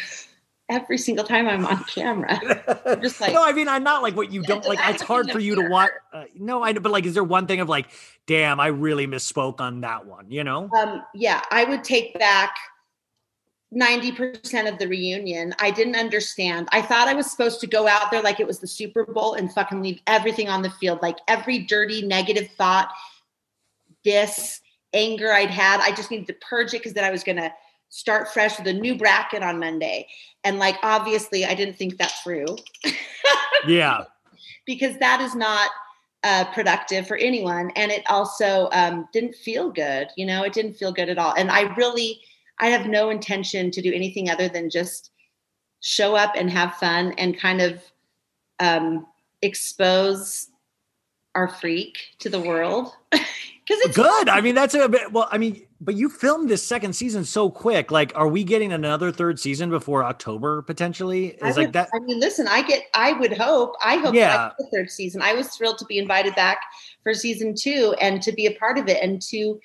every 0.70 0.96
single 0.96 1.24
time 1.24 1.46
I'm 1.46 1.66
on 1.66 1.84
camera. 1.84 2.40
I'm 2.86 3.02
just 3.02 3.20
like 3.20 3.34
no, 3.34 3.44
I 3.44 3.52
mean 3.52 3.68
I'm 3.68 3.82
not 3.82 4.02
like 4.02 4.16
what 4.16 4.32
you 4.32 4.42
don't 4.42 4.64
like. 4.64 4.78
It's 4.84 5.02
hard 5.02 5.30
for 5.30 5.40
you 5.40 5.56
to 5.56 5.62
watch. 5.68 5.90
Uh, 6.12 6.24
no, 6.34 6.64
I 6.64 6.72
know, 6.72 6.80
but 6.80 6.92
like, 6.92 7.04
is 7.04 7.14
there 7.14 7.24
one 7.24 7.46
thing 7.46 7.60
of 7.60 7.68
like, 7.68 7.88
damn, 8.26 8.60
I 8.60 8.68
really 8.68 9.06
misspoke 9.06 9.60
on 9.60 9.82
that 9.82 10.06
one? 10.06 10.30
You 10.30 10.44
know? 10.44 10.70
Um, 10.78 11.02
yeah, 11.14 11.42
I 11.50 11.64
would 11.64 11.84
take 11.84 12.18
back. 12.18 12.54
90% 13.72 14.68
of 14.68 14.80
the 14.80 14.88
reunion, 14.88 15.54
I 15.60 15.70
didn't 15.70 15.94
understand. 15.94 16.68
I 16.72 16.82
thought 16.82 17.06
I 17.06 17.14
was 17.14 17.30
supposed 17.30 17.60
to 17.60 17.68
go 17.68 17.86
out 17.86 18.10
there 18.10 18.20
like 18.20 18.40
it 18.40 18.46
was 18.48 18.58
the 18.58 18.66
Super 18.66 19.06
Bowl 19.06 19.34
and 19.34 19.52
fucking 19.52 19.80
leave 19.80 20.00
everything 20.08 20.48
on 20.48 20.62
the 20.62 20.70
field. 20.70 20.98
Like 21.02 21.18
every 21.28 21.60
dirty, 21.60 22.02
negative 22.02 22.48
thought, 22.58 22.90
this 24.04 24.60
anger 24.92 25.32
I'd 25.32 25.50
had, 25.50 25.80
I 25.80 25.94
just 25.94 26.10
needed 26.10 26.26
to 26.26 26.32
purge 26.40 26.74
it 26.74 26.78
because 26.78 26.94
then 26.94 27.04
I 27.04 27.12
was 27.12 27.22
going 27.22 27.36
to 27.36 27.52
start 27.90 28.32
fresh 28.32 28.58
with 28.58 28.66
a 28.68 28.72
new 28.72 28.96
bracket 28.96 29.42
on 29.42 29.58
Monday. 29.58 30.08
And 30.44 30.58
like, 30.58 30.76
obviously, 30.82 31.44
I 31.44 31.54
didn't 31.54 31.76
think 31.76 31.98
that 31.98 32.12
through. 32.24 32.56
yeah. 33.66 34.04
Because 34.64 34.96
that 34.98 35.20
is 35.20 35.34
not 35.34 35.70
uh, 36.22 36.44
productive 36.52 37.06
for 37.06 37.16
anyone. 37.16 37.70
And 37.76 37.90
it 37.90 38.02
also 38.08 38.68
um, 38.72 39.08
didn't 39.12 39.34
feel 39.34 39.70
good. 39.70 40.08
You 40.16 40.26
know, 40.26 40.44
it 40.44 40.52
didn't 40.52 40.74
feel 40.74 40.92
good 40.92 41.08
at 41.08 41.18
all. 41.18 41.34
And 41.36 41.50
I 41.50 41.74
really, 41.74 42.20
I 42.60 42.68
have 42.68 42.86
no 42.86 43.10
intention 43.10 43.70
to 43.72 43.82
do 43.82 43.92
anything 43.92 44.30
other 44.30 44.48
than 44.48 44.70
just 44.70 45.10
show 45.80 46.14
up 46.14 46.32
and 46.36 46.50
have 46.50 46.74
fun 46.74 47.12
and 47.18 47.38
kind 47.38 47.60
of 47.60 47.82
um, 48.60 49.06
expose 49.42 50.48
our 51.34 51.48
freak 51.48 51.98
to 52.20 52.28
the 52.28 52.40
world. 52.40 52.92
Because 53.66 53.84
it's 53.84 53.96
good. 53.96 54.28
I 54.28 54.40
mean, 54.40 54.56
that's 54.56 54.74
a 54.74 54.88
bit, 54.88 55.12
well, 55.12 55.28
I 55.30 55.38
mean, 55.38 55.64
but 55.80 55.94
you 55.94 56.10
filmed 56.10 56.50
this 56.50 56.62
second 56.62 56.92
season 56.92 57.24
so 57.24 57.50
quick. 57.50 57.90
Like, 57.90 58.12
are 58.14 58.28
we 58.28 58.44
getting 58.44 58.72
another 58.72 59.10
third 59.10 59.40
season 59.40 59.70
before 59.70 60.04
October 60.04 60.60
potentially? 60.62 61.28
Is 61.28 61.56
would, 61.56 61.64
like 61.64 61.72
that. 61.72 61.88
I 61.94 62.00
mean, 62.00 62.20
listen, 62.20 62.46
I 62.46 62.62
get, 62.62 62.84
I 62.94 63.14
would 63.14 63.32
hope, 63.36 63.74
I 63.82 63.96
hope 63.96 64.14
yeah. 64.14 64.50
the 64.58 64.66
third 64.72 64.90
season. 64.90 65.22
I 65.22 65.32
was 65.32 65.48
thrilled 65.48 65.78
to 65.78 65.86
be 65.86 65.98
invited 65.98 66.34
back 66.34 66.58
for 67.02 67.14
season 67.14 67.54
two 67.54 67.94
and 68.00 68.20
to 68.22 68.32
be 68.32 68.46
a 68.46 68.54
part 68.56 68.78
of 68.78 68.88
it. 68.88 69.02
And 69.02 69.22
to, 69.22 69.58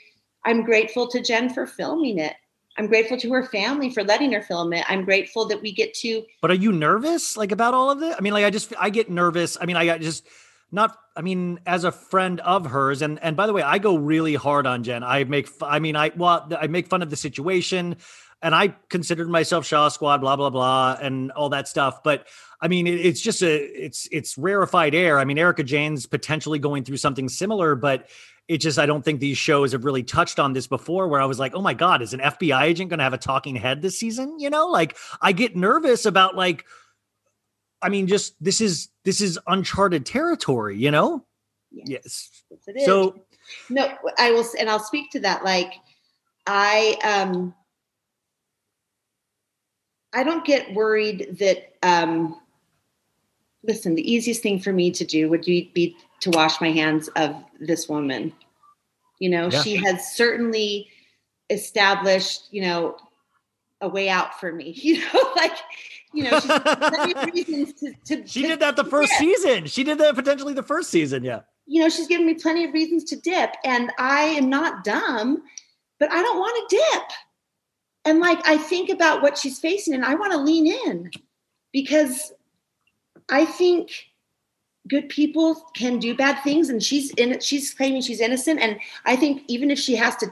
I'm 0.45 0.63
grateful 0.63 1.07
to 1.09 1.21
Jen 1.21 1.53
for 1.53 1.67
filming 1.67 2.19
it. 2.19 2.33
I'm 2.77 2.87
grateful 2.87 3.17
to 3.17 3.31
her 3.31 3.43
family 3.43 3.89
for 3.89 4.03
letting 4.03 4.31
her 4.33 4.41
film 4.41 4.73
it. 4.73 4.85
I'm 4.89 5.05
grateful 5.05 5.45
that 5.47 5.61
we 5.61 5.71
get 5.71 5.93
to. 5.95 6.23
But 6.41 6.51
are 6.51 6.55
you 6.55 6.71
nervous 6.71 7.37
like 7.37 7.51
about 7.51 7.73
all 7.73 7.89
of 7.89 7.99
this? 7.99 8.15
I 8.17 8.21
mean, 8.21 8.33
like 8.33 8.43
I 8.43 8.49
just 8.49 8.73
I 8.79 8.89
get 8.89 9.09
nervous. 9.09 9.57
I 9.59 9.65
mean, 9.65 9.77
I 9.77 9.97
just 9.97 10.27
not 10.71 10.97
i 11.15 11.21
mean 11.21 11.59
as 11.65 11.83
a 11.83 11.91
friend 11.91 12.39
of 12.41 12.65
hers. 12.67 13.01
And 13.01 13.19
and 13.21 13.35
by 13.35 13.47
the 13.47 13.53
way 13.53 13.61
i 13.61 13.77
go 13.77 13.95
really 13.95 14.35
hard 14.35 14.67
on 14.67 14.83
jen. 14.83 15.03
I 15.03 15.23
make 15.23 15.49
i 15.61 15.79
mean 15.79 15.95
i 15.95 16.11
well 16.15 16.47
i 16.59 16.67
make 16.67 16.87
fun 16.87 17.01
of 17.01 17.09
the 17.09 17.15
situation 17.15 17.97
and 18.41 18.53
i 18.53 18.75
considered 18.89 19.29
myself 19.29 19.65
shah 19.65 19.89
squad 19.89 20.19
blah 20.19 20.35
blah 20.35 20.49
blah 20.49 20.97
and 21.01 21.31
all 21.31 21.49
that 21.49 21.67
stuff. 21.67 22.03
But 22.03 22.27
i 22.61 22.67
mean 22.67 22.87
it, 22.87 23.05
it's 23.05 23.21
just 23.21 23.41
a 23.41 23.55
it's 23.55 24.07
it's 24.11 24.37
rarefied 24.37 24.95
air. 24.95 25.19
I 25.19 25.25
mean 25.25 25.37
erika 25.37 25.63
jayne's 25.63 26.05
potentially 26.05 26.59
going 26.59 26.83
through 26.83 26.97
something 26.97 27.29
similar 27.29 27.75
but 27.75 28.09
it 28.47 28.59
just 28.59 28.77
i 28.77 28.85
don't 28.85 29.03
think 29.03 29.19
these 29.19 29.37
shows 29.37 29.71
have 29.71 29.85
really 29.85 30.03
touched 30.03 30.39
on 30.39 30.53
this 30.53 30.67
before 30.67 31.07
where 31.07 31.19
i 31.19 31.25
was 31.25 31.39
like 31.39 31.55
oh 31.55 31.61
my 31.61 31.73
god 31.73 32.03
is 32.03 32.13
an 32.13 32.19
fbi 32.19 32.61
agent 32.61 32.91
going 32.91 32.99
to 32.99 33.03
have 33.03 33.13
a 33.13 33.17
talking 33.17 33.55
head 33.55 33.81
this 33.81 33.97
season? 33.97 34.39
You 34.39 34.51
know 34.51 34.67
like 34.67 34.95
i 35.21 35.31
get 35.31 35.55
nervous 35.55 36.05
about 36.05 36.35
like 36.35 36.65
I 37.81 37.89
mean, 37.89 38.07
just 38.07 38.35
this 38.43 38.61
is 38.61 38.89
this 39.03 39.21
is 39.21 39.39
uncharted 39.47 40.05
territory, 40.05 40.77
you 40.77 40.91
know? 40.91 41.25
Yes. 41.71 42.43
yes. 42.67 42.85
So 42.85 43.21
no, 43.69 43.93
I 44.17 44.31
will 44.31 44.45
and 44.59 44.69
I'll 44.69 44.79
speak 44.79 45.11
to 45.11 45.19
that. 45.21 45.43
Like 45.43 45.73
I 46.47 46.97
um 47.03 47.53
I 50.13 50.23
don't 50.23 50.45
get 50.45 50.73
worried 50.73 51.37
that 51.39 51.75
um 51.83 52.39
listen, 53.63 53.95
the 53.95 54.11
easiest 54.11 54.41
thing 54.41 54.59
for 54.59 54.71
me 54.71 54.91
to 54.91 55.03
do 55.03 55.29
would 55.29 55.43
be, 55.43 55.71
be 55.73 55.97
to 56.21 56.29
wash 56.31 56.61
my 56.61 56.71
hands 56.71 57.07
of 57.09 57.35
this 57.59 57.89
woman. 57.89 58.31
You 59.19 59.29
know, 59.29 59.49
yeah. 59.49 59.61
she 59.61 59.75
has 59.77 60.15
certainly 60.15 60.89
established, 61.49 62.47
you 62.51 62.61
know, 62.61 62.97
a 63.81 63.89
way 63.89 64.09
out 64.09 64.39
for 64.39 64.51
me. 64.51 64.71
You 64.81 64.99
know, 64.99 65.33
like 65.35 65.57
you 66.15 66.23
know, 66.23 66.39
reasons 67.33 67.73
to, 67.73 67.93
to 68.05 68.27
She 68.27 68.41
did 68.43 68.59
that 68.61 68.75
the 68.75 68.83
first 68.85 69.11
dip. 69.11 69.19
season. 69.19 69.65
She 69.65 69.83
did 69.83 69.97
that 69.99 70.15
potentially 70.15 70.53
the 70.53 70.63
first 70.63 70.89
season. 70.89 71.23
Yeah. 71.23 71.41
You 71.67 71.81
know, 71.81 71.89
she's 71.89 72.07
given 72.07 72.25
me 72.25 72.35
plenty 72.35 72.63
of 72.63 72.73
reasons 72.73 73.03
to 73.05 73.15
dip, 73.15 73.51
and 73.63 73.91
I 73.99 74.21
am 74.21 74.49
not 74.49 74.83
dumb, 74.83 75.43
but 75.99 76.11
I 76.11 76.21
don't 76.21 76.39
want 76.39 76.69
to 76.69 76.77
dip. 76.77 77.03
And 78.05 78.19
like, 78.19 78.39
I 78.47 78.57
think 78.57 78.89
about 78.89 79.21
what 79.21 79.37
she's 79.37 79.59
facing, 79.59 79.93
and 79.93 80.05
I 80.05 80.15
want 80.15 80.31
to 80.31 80.37
lean 80.37 80.67
in 80.67 81.09
because 81.73 82.31
I 83.29 83.45
think 83.45 83.91
good 84.87 85.09
people 85.09 85.55
can 85.75 85.97
do 85.97 86.15
bad 86.15 86.41
things, 86.43 86.69
and 86.69 86.81
she's 86.81 87.09
in 87.11 87.31
it. 87.33 87.43
She's 87.43 87.73
claiming 87.73 88.01
she's 88.01 88.21
innocent, 88.21 88.59
and 88.61 88.79
I 89.05 89.15
think 89.15 89.41
even 89.47 89.71
if 89.71 89.79
she 89.79 89.95
has 89.95 90.15
to, 90.17 90.27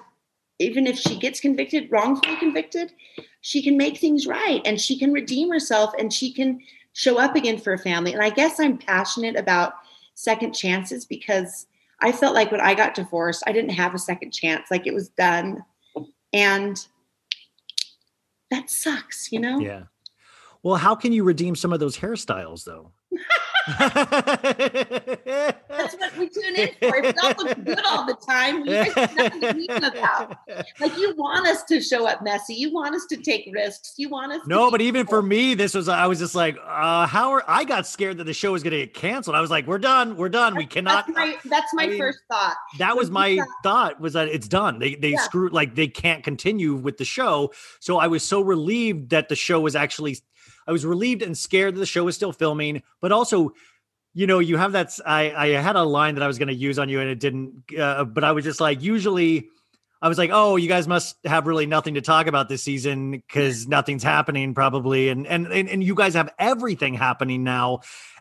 even 0.59 0.87
if 0.87 0.97
she 0.97 1.17
gets 1.17 1.39
convicted, 1.39 1.91
wrongfully 1.91 2.35
convicted, 2.37 2.93
she 3.41 3.61
can 3.61 3.77
make 3.77 3.97
things 3.97 4.27
right 4.27 4.61
and 4.65 4.79
she 4.79 4.97
can 4.97 5.11
redeem 5.11 5.49
herself 5.49 5.93
and 5.97 6.13
she 6.13 6.31
can 6.31 6.59
show 6.93 7.17
up 7.17 7.35
again 7.35 7.57
for 7.57 7.73
a 7.73 7.77
family. 7.77 8.13
And 8.13 8.21
I 8.21 8.29
guess 8.29 8.59
I'm 8.59 8.77
passionate 8.77 9.35
about 9.35 9.73
second 10.13 10.53
chances 10.53 11.05
because 11.05 11.67
I 12.01 12.11
felt 12.11 12.35
like 12.35 12.51
when 12.51 12.61
I 12.61 12.75
got 12.75 12.95
divorced, 12.95 13.43
I 13.47 13.51
didn't 13.51 13.71
have 13.71 13.95
a 13.95 13.99
second 13.99 14.31
chance. 14.31 14.69
Like 14.69 14.87
it 14.87 14.93
was 14.93 15.09
done. 15.09 15.63
And 16.31 16.77
that 18.51 18.69
sucks, 18.69 19.31
you 19.31 19.39
know? 19.39 19.59
Yeah. 19.59 19.83
Well, 20.61 20.75
how 20.75 20.95
can 20.95 21.11
you 21.11 21.23
redeem 21.23 21.55
some 21.55 21.73
of 21.73 21.79
those 21.79 21.97
hairstyles 21.97 22.63
though? 22.63 22.91
That's 25.73 25.95
what 25.95 26.17
we 26.17 26.29
tune 26.29 26.55
in 26.55 26.69
for. 26.79 26.95
If 26.97 27.15
we 27.15 27.21
all 27.21 27.33
look 27.45 27.63
good 27.63 27.79
all 27.85 28.05
the 28.05 28.15
time, 28.27 28.61
we 28.61 28.69
nothing 28.69 29.41
to 29.41 29.53
mean 29.53 29.71
about. 29.71 30.37
Like 30.79 30.97
you 30.97 31.15
want 31.15 31.47
us 31.47 31.63
to 31.65 31.81
show 31.81 32.07
up 32.07 32.23
messy. 32.23 32.53
You 32.55 32.73
want 32.73 32.95
us 32.95 33.05
to 33.07 33.17
take 33.17 33.49
risks. 33.53 33.93
You 33.97 34.09
want 34.09 34.33
us. 34.33 34.41
No, 34.45 34.69
but 34.69 34.81
even 34.81 35.05
for 35.07 35.21
me, 35.21 35.53
this 35.53 35.73
was 35.73 35.87
I 35.87 36.07
was 36.07 36.19
just 36.19 36.35
like, 36.35 36.57
uh, 36.65 37.07
how 37.07 37.31
are 37.31 37.43
I 37.47 37.63
got 37.63 37.87
scared 37.87 38.17
that 38.17 38.25
the 38.25 38.33
show 38.33 38.51
was 38.51 38.63
going 38.63 38.71
to 38.71 38.79
get 38.79 38.93
canceled. 38.93 39.35
I 39.35 39.41
was 39.41 39.49
like, 39.51 39.67
we're 39.67 39.79
done, 39.79 40.15
we're 40.17 40.29
done. 40.29 40.55
We 40.55 40.65
cannot. 40.65 41.05
That's 41.07 41.17
my, 41.17 41.37
that's 41.45 41.73
my 41.73 41.83
I 41.83 41.87
mean, 41.87 41.97
first 41.97 42.19
thought. 42.29 42.55
That 42.79 42.97
was 42.97 43.09
my 43.09 43.39
thought 43.63 43.99
was 43.99 44.13
that 44.13 44.27
it's 44.27 44.47
done. 44.47 44.79
They 44.79 44.95
they 44.95 45.11
Yeah. 45.11 45.21
screwed 45.21 45.53
like 45.53 45.75
they 45.75 45.87
can't 45.87 46.23
continue 46.23 46.75
with 46.75 46.97
the 46.97 47.05
show. 47.05 47.51
So 47.79 47.97
I 47.97 48.07
was 48.07 48.23
so 48.23 48.41
relieved 48.41 49.09
that 49.11 49.29
the 49.29 49.35
show 49.35 49.59
was 49.59 49.75
actually. 49.75 50.17
I 50.67 50.71
was 50.71 50.85
relieved 50.85 51.21
and 51.21 51.37
scared 51.37 51.75
that 51.75 51.79
the 51.79 51.85
show 51.85 52.05
was 52.05 52.15
still 52.15 52.33
filming, 52.33 52.83
but 53.01 53.11
also 53.11 53.53
you 54.13 54.27
know, 54.27 54.39
you 54.39 54.57
have 54.57 54.73
that. 54.73 54.97
I 55.05 55.47
had 55.49 55.75
a 55.75 55.83
line 55.83 56.15
that 56.15 56.23
I 56.23 56.27
was 56.27 56.37
going 56.37 56.47
to 56.47 56.53
use 56.53 56.77
on 56.77 56.87
you, 56.89 56.99
and 56.99 57.09
it 57.09 57.19
didn't. 57.19 57.63
Uh, 57.77 58.05
but 58.05 58.23
I 58.23 58.31
was 58.31 58.43
just 58.43 58.61
like, 58.61 58.81
usually, 58.81 59.49
I 60.01 60.07
was 60.07 60.17
like, 60.17 60.29
oh, 60.31 60.55
you 60.55 60.67
guys 60.67 60.87
must 60.87 61.17
have 61.25 61.47
really 61.47 61.65
nothing 61.65 61.95
to 61.95 62.01
talk 62.01 62.27
about 62.27 62.47
this 62.47 62.61
season 62.61 63.11
because 63.11 63.67
nothing's 63.67 64.03
happening, 64.03 64.53
probably, 64.53 65.09
and, 65.09 65.25
and 65.25 65.47
and 65.47 65.67
and 65.67 65.83
you 65.83 65.95
guys 65.95 66.13
have 66.13 66.29
everything 66.37 66.93
happening 66.93 67.43
now, 67.43 67.79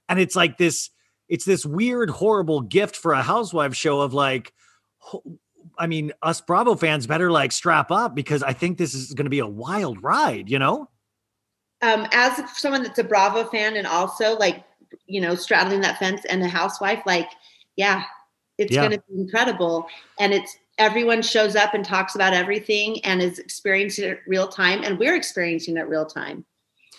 and 0.08 0.18
it's 0.18 0.36
like 0.36 0.56
this. 0.58 0.90
It's 1.28 1.44
this 1.44 1.64
weird, 1.64 2.10
horrible 2.10 2.60
gift 2.60 2.96
for 2.96 3.12
a 3.12 3.22
housewife 3.22 3.74
show 3.74 4.00
of 4.00 4.14
like. 4.14 4.52
I 5.78 5.86
mean, 5.86 6.12
us 6.22 6.40
Bravo 6.40 6.74
fans 6.74 7.06
better 7.06 7.30
like 7.30 7.50
strap 7.50 7.90
up 7.90 8.14
because 8.14 8.42
I 8.42 8.52
think 8.52 8.76
this 8.76 8.94
is 8.94 9.14
going 9.14 9.24
to 9.24 9.30
be 9.30 9.38
a 9.38 9.46
wild 9.46 10.02
ride, 10.02 10.50
you 10.50 10.58
know? 10.58 10.88
Um, 11.82 12.06
as 12.12 12.40
someone 12.58 12.82
that's 12.82 12.98
a 12.98 13.04
Bravo 13.04 13.44
fan 13.44 13.76
and 13.76 13.86
also 13.86 14.36
like, 14.36 14.64
you 15.06 15.20
know, 15.20 15.34
straddling 15.34 15.80
that 15.80 15.98
fence 15.98 16.24
and 16.26 16.42
a 16.42 16.48
housewife, 16.48 17.02
like, 17.06 17.28
yeah, 17.76 18.04
it's 18.58 18.72
Yeah. 18.72 18.80
going 18.88 18.92
to 18.92 19.02
be 19.08 19.20
incredible. 19.20 19.86
And 20.18 20.32
it's 20.32 20.56
everyone 20.78 21.22
shows 21.22 21.56
up 21.56 21.74
and 21.74 21.84
talks 21.84 22.14
about 22.14 22.32
everything 22.34 23.04
and 23.04 23.20
is 23.22 23.38
experiencing 23.38 24.08
it 24.08 24.20
real 24.26 24.48
time, 24.48 24.84
and 24.84 24.98
we're 24.98 25.16
experiencing 25.16 25.76
it 25.76 25.88
real 25.88 26.06
time. 26.06 26.44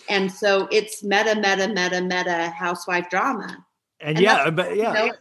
And 0.08 0.30
so 0.30 0.68
it's 0.70 1.02
meta, 1.02 1.34
meta, 1.34 1.68
meta, 1.68 2.00
meta 2.02 2.50
housewife 2.50 3.08
drama. 3.08 3.64
And, 4.00 4.18
And 4.18 4.20
yeah, 4.20 4.50
but 4.50 4.76
you 4.76 4.82
yeah, 4.82 4.92
know, 4.92 5.12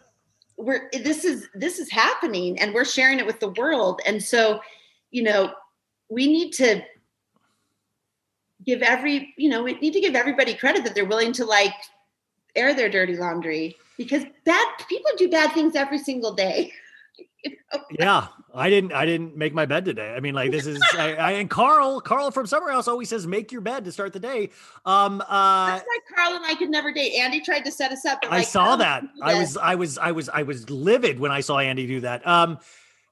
we're 0.57 0.89
this 0.91 1.23
is 1.25 1.47
this 1.55 1.79
is 1.79 1.89
happening 1.89 2.59
and 2.59 2.73
we're 2.73 2.85
sharing 2.85 3.17
it 3.19 3.25
with 3.25 3.39
the 3.39 3.49
world 3.49 4.01
and 4.05 4.21
so 4.21 4.61
you 5.09 5.23
know 5.23 5.51
we 6.09 6.27
need 6.27 6.51
to 6.51 6.83
give 8.65 8.81
every 8.81 9.33
you 9.37 9.49
know 9.49 9.63
we 9.63 9.73
need 9.75 9.93
to 9.93 10.01
give 10.01 10.15
everybody 10.15 10.53
credit 10.53 10.83
that 10.83 10.95
they're 10.95 11.05
willing 11.05 11.33
to 11.33 11.45
like 11.45 11.73
air 12.55 12.73
their 12.73 12.89
dirty 12.89 13.17
laundry 13.17 13.75
because 13.97 14.23
bad 14.45 14.67
people 14.89 15.11
do 15.17 15.29
bad 15.29 15.51
things 15.53 15.75
every 15.75 15.97
single 15.97 16.33
day. 16.33 16.71
You 17.45 17.57
know? 17.73 17.83
yeah 17.99 18.27
i 18.53 18.69
didn't 18.69 18.93
i 18.93 19.05
didn't 19.05 19.35
make 19.35 19.53
my 19.53 19.65
bed 19.65 19.83
today. 19.83 20.13
I 20.15 20.21
mean 20.21 20.33
like 20.33 20.49
this 20.51 20.65
is 20.65 20.81
I, 20.93 21.15
I 21.15 21.31
and 21.31 21.49
carl 21.49 21.99
carl 21.99 22.31
from 22.31 22.47
summer 22.47 22.71
house 22.71 22.87
always 22.87 23.09
says 23.09 23.27
make 23.27 23.51
your 23.51 23.59
bed 23.59 23.83
to 23.83 23.91
start 23.91 24.13
the 24.13 24.19
day. 24.21 24.49
Um 24.85 25.21
uh 25.27 25.67
that's 25.67 25.83
why 25.85 25.97
carl 26.15 26.35
and 26.35 26.45
i 26.45 26.55
could 26.55 26.69
never 26.69 26.93
date. 26.93 27.19
Andy 27.19 27.41
tried 27.41 27.65
to 27.65 27.71
set 27.71 27.91
us 27.91 28.05
up 28.05 28.19
but 28.21 28.31
i 28.31 28.37
like, 28.37 28.47
saw 28.47 28.77
that. 28.77 29.03
i 29.21 29.37
was 29.37 29.57
i 29.57 29.75
was 29.75 29.97
i 29.97 30.13
was 30.13 30.29
i 30.29 30.41
was 30.41 30.69
livid 30.69 31.19
when 31.19 31.31
i 31.31 31.41
saw 31.41 31.59
andy 31.59 31.85
do 31.85 31.99
that. 31.99 32.25
Um 32.25 32.59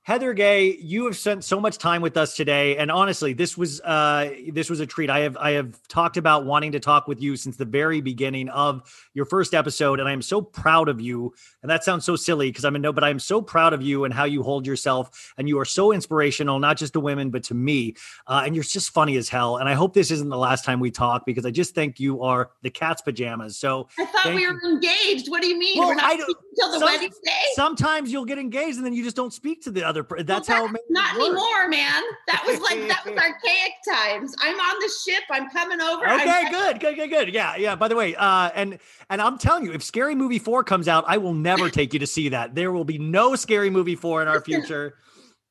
Heather 0.03 0.33
Gay, 0.33 0.77
you 0.77 1.05
have 1.05 1.15
spent 1.15 1.43
so 1.43 1.59
much 1.59 1.77
time 1.77 2.01
with 2.01 2.17
us 2.17 2.35
today, 2.35 2.75
and 2.77 2.89
honestly, 2.89 3.33
this 3.33 3.55
was 3.55 3.79
uh, 3.81 4.31
this 4.51 4.67
was 4.67 4.79
a 4.79 4.85
treat. 4.87 5.11
I 5.11 5.19
have 5.19 5.37
I 5.37 5.51
have 5.51 5.77
talked 5.89 6.17
about 6.17 6.43
wanting 6.43 6.71
to 6.71 6.79
talk 6.79 7.07
with 7.07 7.21
you 7.21 7.35
since 7.35 7.55
the 7.55 7.65
very 7.65 8.01
beginning 8.01 8.49
of 8.49 8.81
your 9.13 9.25
first 9.25 9.53
episode, 9.53 9.99
and 9.99 10.09
I 10.09 10.11
am 10.11 10.23
so 10.23 10.41
proud 10.41 10.89
of 10.89 10.99
you. 10.99 11.35
And 11.61 11.69
that 11.69 11.83
sounds 11.83 12.03
so 12.03 12.15
silly 12.15 12.49
because 12.49 12.65
I'm 12.65 12.75
a 12.75 12.79
no, 12.79 12.91
but 12.91 13.03
I 13.03 13.09
am 13.11 13.19
so 13.19 13.43
proud 13.43 13.73
of 13.73 13.83
you 13.83 14.03
and 14.03 14.11
how 14.11 14.23
you 14.23 14.41
hold 14.41 14.65
yourself, 14.65 15.33
and 15.37 15.47
you 15.47 15.59
are 15.59 15.65
so 15.65 15.91
inspirational, 15.91 16.57
not 16.57 16.77
just 16.77 16.93
to 16.93 16.99
women 16.99 17.29
but 17.29 17.43
to 17.43 17.53
me. 17.53 17.93
Uh, 18.25 18.41
and 18.43 18.55
you're 18.55 18.63
just 18.63 18.89
funny 18.89 19.17
as 19.17 19.29
hell. 19.29 19.57
And 19.57 19.69
I 19.69 19.75
hope 19.75 19.93
this 19.93 20.09
isn't 20.09 20.29
the 20.29 20.37
last 20.37 20.65
time 20.65 20.79
we 20.79 20.89
talk 20.89 21.27
because 21.27 21.45
I 21.45 21.51
just 21.51 21.75
think 21.75 21.99
you 21.99 22.23
are 22.23 22.49
the 22.63 22.71
cat's 22.71 23.03
pajamas. 23.03 23.55
So 23.55 23.87
i 23.99 24.05
thought 24.05 24.33
we 24.33 24.41
you. 24.41 24.51
were 24.51 24.59
engaged 24.67 25.29
what 25.29 25.43
do 25.43 25.47
you 25.47 25.59
mean 25.59 25.77
Well, 25.77 25.89
we're 25.89 25.93
not 25.95 26.05
I 26.05 26.15
don't- 26.15 26.35
until 26.53 26.71
the 26.71 26.79
some- 26.79 26.85
wedding 26.87 27.11
day 27.23 27.31
Sometimes 27.53 28.11
you'll 28.11 28.25
get 28.25 28.39
engaged 28.39 28.77
and 28.77 28.85
then 28.85 28.93
you 28.93 29.03
just 29.03 29.15
don't 29.15 29.31
speak 29.33 29.61
to 29.63 29.71
the 29.71 29.83
other. 29.91 30.03
Per- 30.03 30.23
that's 30.23 30.49
Well, 30.49 30.67
how. 30.67 30.73
it 30.73 30.81
not 30.89 31.15
anymore, 31.15 31.67
man. 31.67 32.01
That 32.27 32.43
was 32.47 32.59
like 32.61 32.87
that 32.87 33.03
was 33.05 33.13
archaic 33.17 33.73
times. 33.87 34.35
I'm 34.41 34.55
on 34.59 34.75
the 34.79 34.91
ship. 35.05 35.23
I'm 35.29 35.49
coming 35.49 35.79
over. 35.81 36.05
I'm 36.05 36.21
Okay, 36.21 36.49
good, 36.49 36.79
good, 36.79 36.95
good, 36.95 37.09
good. 37.09 37.33
Yeah, 37.33 37.55
yeah. 37.57 37.75
By 37.75 37.87
the 37.87 37.95
way, 37.95 38.15
uh, 38.15 38.49
and 38.55 38.79
and 39.09 39.21
I'm 39.21 39.37
telling 39.37 39.65
you, 39.65 39.73
if 39.73 39.83
Scary 39.83 40.15
Movie 40.15 40.39
Four 40.39 40.63
comes 40.63 40.87
out, 40.87 41.03
I 41.07 41.17
will 41.17 41.33
never 41.33 41.69
take 41.69 41.93
you 41.93 41.99
to 41.99 42.07
see 42.07 42.29
that. 42.29 42.55
There 42.55 42.71
will 42.71 42.85
be 42.85 42.97
no 42.97 43.35
Scary 43.35 43.69
Movie 43.69 43.95
Four 43.95 44.21
in 44.21 44.27
our 44.27 44.35
Listen, 44.35 44.45
future. 44.61 44.95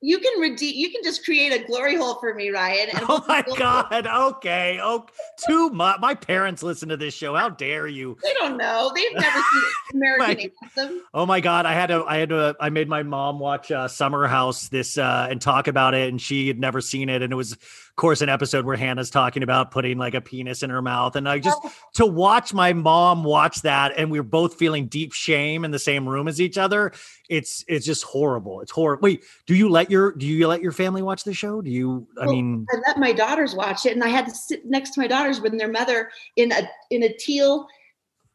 You 0.02 0.18
can 0.18 0.40
redeem. 0.40 0.74
You 0.76 0.90
can 0.90 1.02
just 1.04 1.24
create 1.24 1.52
a 1.52 1.64
glory 1.66 1.94
hole 1.96 2.14
for 2.14 2.32
me, 2.34 2.48
Ryan. 2.48 2.88
And 2.94 3.04
Oh 3.08 3.22
my 3.28 3.44
God. 3.58 4.06
Okay. 4.06 4.80
Oh, 4.82 5.04
too 5.46 5.68
much. 5.70 6.00
My 6.00 6.14
parents 6.14 6.62
listen 6.62 6.88
to 6.88 6.96
this 6.96 7.12
show. 7.12 7.34
How 7.34 7.50
dare 7.50 7.86
you? 7.86 8.16
They 8.22 8.32
don't 8.34 8.56
know. 8.56 8.92
They've 8.94 9.12
never 9.14 9.38
seen 9.38 9.62
American 9.94 10.26
Right. 10.26 10.52
Anthem. 10.76 11.02
Oh 11.12 11.26
my 11.26 11.40
God. 11.40 11.66
I 11.66 11.74
had 11.74 11.88
to, 11.88 12.04
I 12.06 12.16
had 12.16 12.30
to, 12.30 12.56
I 12.58 12.70
made 12.70 12.88
my 12.88 13.02
mom 13.02 13.38
watch 13.38 13.70
uh, 13.70 13.88
Summer 13.88 14.26
House 14.26 14.68
this 14.68 14.96
uh, 14.96 15.28
and 15.30 15.40
talk 15.40 15.68
about 15.68 15.92
it. 15.94 16.08
And 16.08 16.20
she 16.20 16.48
had 16.48 16.58
never 16.58 16.80
seen 16.80 17.10
it. 17.10 17.20
And 17.20 17.30
it 17.32 17.36
was, 17.36 17.58
course, 18.00 18.20
an 18.20 18.28
episode 18.28 18.64
where 18.64 18.76
Hannah's 18.76 19.10
talking 19.10 19.42
about 19.42 19.70
putting 19.70 19.98
like 19.98 20.14
a 20.14 20.20
penis 20.20 20.62
in 20.62 20.70
her 20.70 20.82
mouth. 20.82 21.16
And 21.16 21.28
I 21.28 21.38
just, 21.38 21.58
oh. 21.62 21.72
to 21.94 22.06
watch 22.06 22.52
my 22.52 22.72
mom 22.72 23.22
watch 23.22 23.62
that 23.62 23.92
and 23.96 24.10
we 24.10 24.18
were 24.18 24.24
both 24.24 24.54
feeling 24.54 24.86
deep 24.86 25.12
shame 25.12 25.64
in 25.64 25.70
the 25.70 25.78
same 25.78 26.08
room 26.08 26.26
as 26.26 26.40
each 26.40 26.58
other. 26.58 26.92
It's, 27.28 27.64
it's 27.68 27.86
just 27.86 28.02
horrible. 28.02 28.60
It's 28.60 28.72
horrible. 28.72 29.02
Wait, 29.02 29.24
do 29.46 29.54
you 29.54 29.68
let 29.68 29.90
your, 29.90 30.12
do 30.12 30.26
you 30.26 30.48
let 30.48 30.62
your 30.62 30.72
family 30.72 31.02
watch 31.02 31.22
the 31.24 31.34
show? 31.34 31.60
Do 31.60 31.70
you, 31.70 32.08
I 32.20 32.24
Well, 32.24 32.34
mean, 32.34 32.66
I 32.72 32.76
let 32.88 32.98
my 32.98 33.12
daughters 33.12 33.54
watch 33.54 33.86
it, 33.86 33.92
and 33.92 34.02
I 34.02 34.08
had 34.08 34.26
to 34.26 34.34
sit 34.34 34.66
next 34.66 34.90
to 34.94 35.00
my 35.00 35.06
daughters 35.06 35.40
when 35.40 35.56
their 35.56 35.70
mother, 35.70 36.10
in 36.36 36.52
a 36.52 36.68
in 36.90 37.02
a 37.02 37.12
teal, 37.12 37.68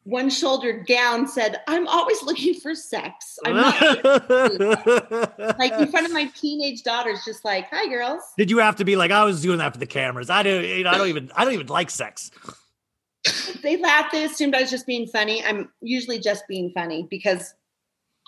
one-shouldered 0.06 0.86
gown, 0.86 1.26
said, 1.26 1.60
"I'm 1.66 1.86
always 1.88 2.22
looking 2.22 2.54
for 2.54 2.74
sex. 2.74 3.38
I'm 3.44 3.56
not." 3.56 3.80
like 5.58 5.72
in 5.72 5.88
front 5.88 6.06
of 6.06 6.12
my 6.12 6.30
teenage 6.34 6.82
daughters, 6.82 7.20
just 7.24 7.44
like, 7.44 7.66
"Hi, 7.70 7.88
girls." 7.88 8.22
Did 8.38 8.50
you 8.50 8.58
have 8.58 8.76
to 8.76 8.84
be 8.84 8.96
like 8.96 9.10
I 9.10 9.24
was 9.24 9.42
doing 9.42 9.58
that 9.58 9.72
for 9.72 9.78
the 9.78 9.86
cameras? 9.86 10.30
I 10.30 10.42
don't. 10.42 10.64
you 10.64 10.84
know, 10.84 10.90
I 10.90 10.98
don't 10.98 11.08
even. 11.08 11.30
I 11.34 11.44
don't 11.44 11.54
even 11.54 11.66
like 11.66 11.90
sex. 11.90 12.30
they 13.62 13.76
laughed. 13.76 14.12
They 14.12 14.24
assumed 14.24 14.54
I 14.54 14.62
was 14.62 14.70
just 14.70 14.86
being 14.86 15.06
funny. 15.08 15.44
I'm 15.44 15.70
usually 15.82 16.20
just 16.20 16.46
being 16.48 16.70
funny 16.70 17.06
because 17.10 17.54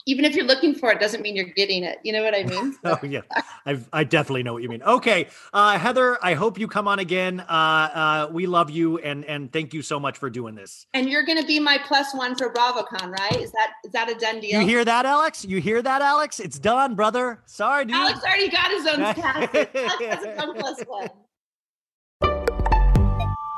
even 0.09 0.25
if 0.25 0.35
you're 0.35 0.47
looking 0.47 0.75
for 0.75 0.91
it, 0.91 0.99
doesn't 0.99 1.21
mean 1.21 1.37
you're 1.37 1.45
getting 1.45 1.85
it. 1.85 1.99
You 2.03 2.15
know 2.15 2.25
what 2.25 2.35
I 2.35 2.43
mean? 2.43 2.77
Oh 2.85 2.99
yeah, 3.03 3.21
I 3.67 3.79
I 3.93 4.05
definitely 4.05 4.43
know 4.43 4.55
what 4.55 4.63
you 4.63 4.69
mean. 4.69 4.83
Okay, 4.83 5.29
uh, 5.53 5.79
Heather, 5.79 6.17
I 6.23 6.33
hope 6.33 6.59
you 6.59 6.67
come 6.67 6.89
on 6.89 7.01
again. 7.01 7.41
Uh, 7.41 7.43
uh, 7.53 8.29
we 8.33 8.47
love 8.47 8.71
you 8.71 8.99
and 8.99 9.25
and 9.27 9.53
thank 9.53 9.75
you 9.75 9.83
so 9.83 10.01
much 10.01 10.17
for 10.17 10.31
doing 10.31 10.55
this. 10.55 10.87
And 10.95 11.11
you're 11.11 11.25
going 11.25 11.39
to 11.39 11.47
be 11.47 11.61
my 11.61 11.79
plus 11.87 12.15
one 12.15 12.35
for 12.35 12.51
BravoCon, 12.51 13.11
right? 13.11 13.37
Is 13.37 13.53
that 13.53 13.73
is 13.85 13.93
that 13.93 14.09
a 14.11 14.15
done 14.15 14.41
deal? 14.41 14.61
You 14.61 14.67
hear 14.67 14.85
that, 14.85 15.05
Alex? 15.05 15.45
You 15.45 15.61
hear 15.61 15.83
that, 15.83 16.01
Alex? 16.01 16.41
It's 16.41 16.59
done, 16.59 16.95
brother. 16.95 17.43
Sorry, 17.45 17.85
dude. 17.85 17.97
Alex 17.97 18.21
already 18.25 18.49
got 18.49 18.71
his 18.71 18.87
own 18.87 18.99
pass. 19.15 19.55
Alex 19.55 19.73
has 19.75 20.25
his 20.25 20.35
plus 20.57 20.83
one. 20.87 21.09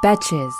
Betches. 0.03 0.53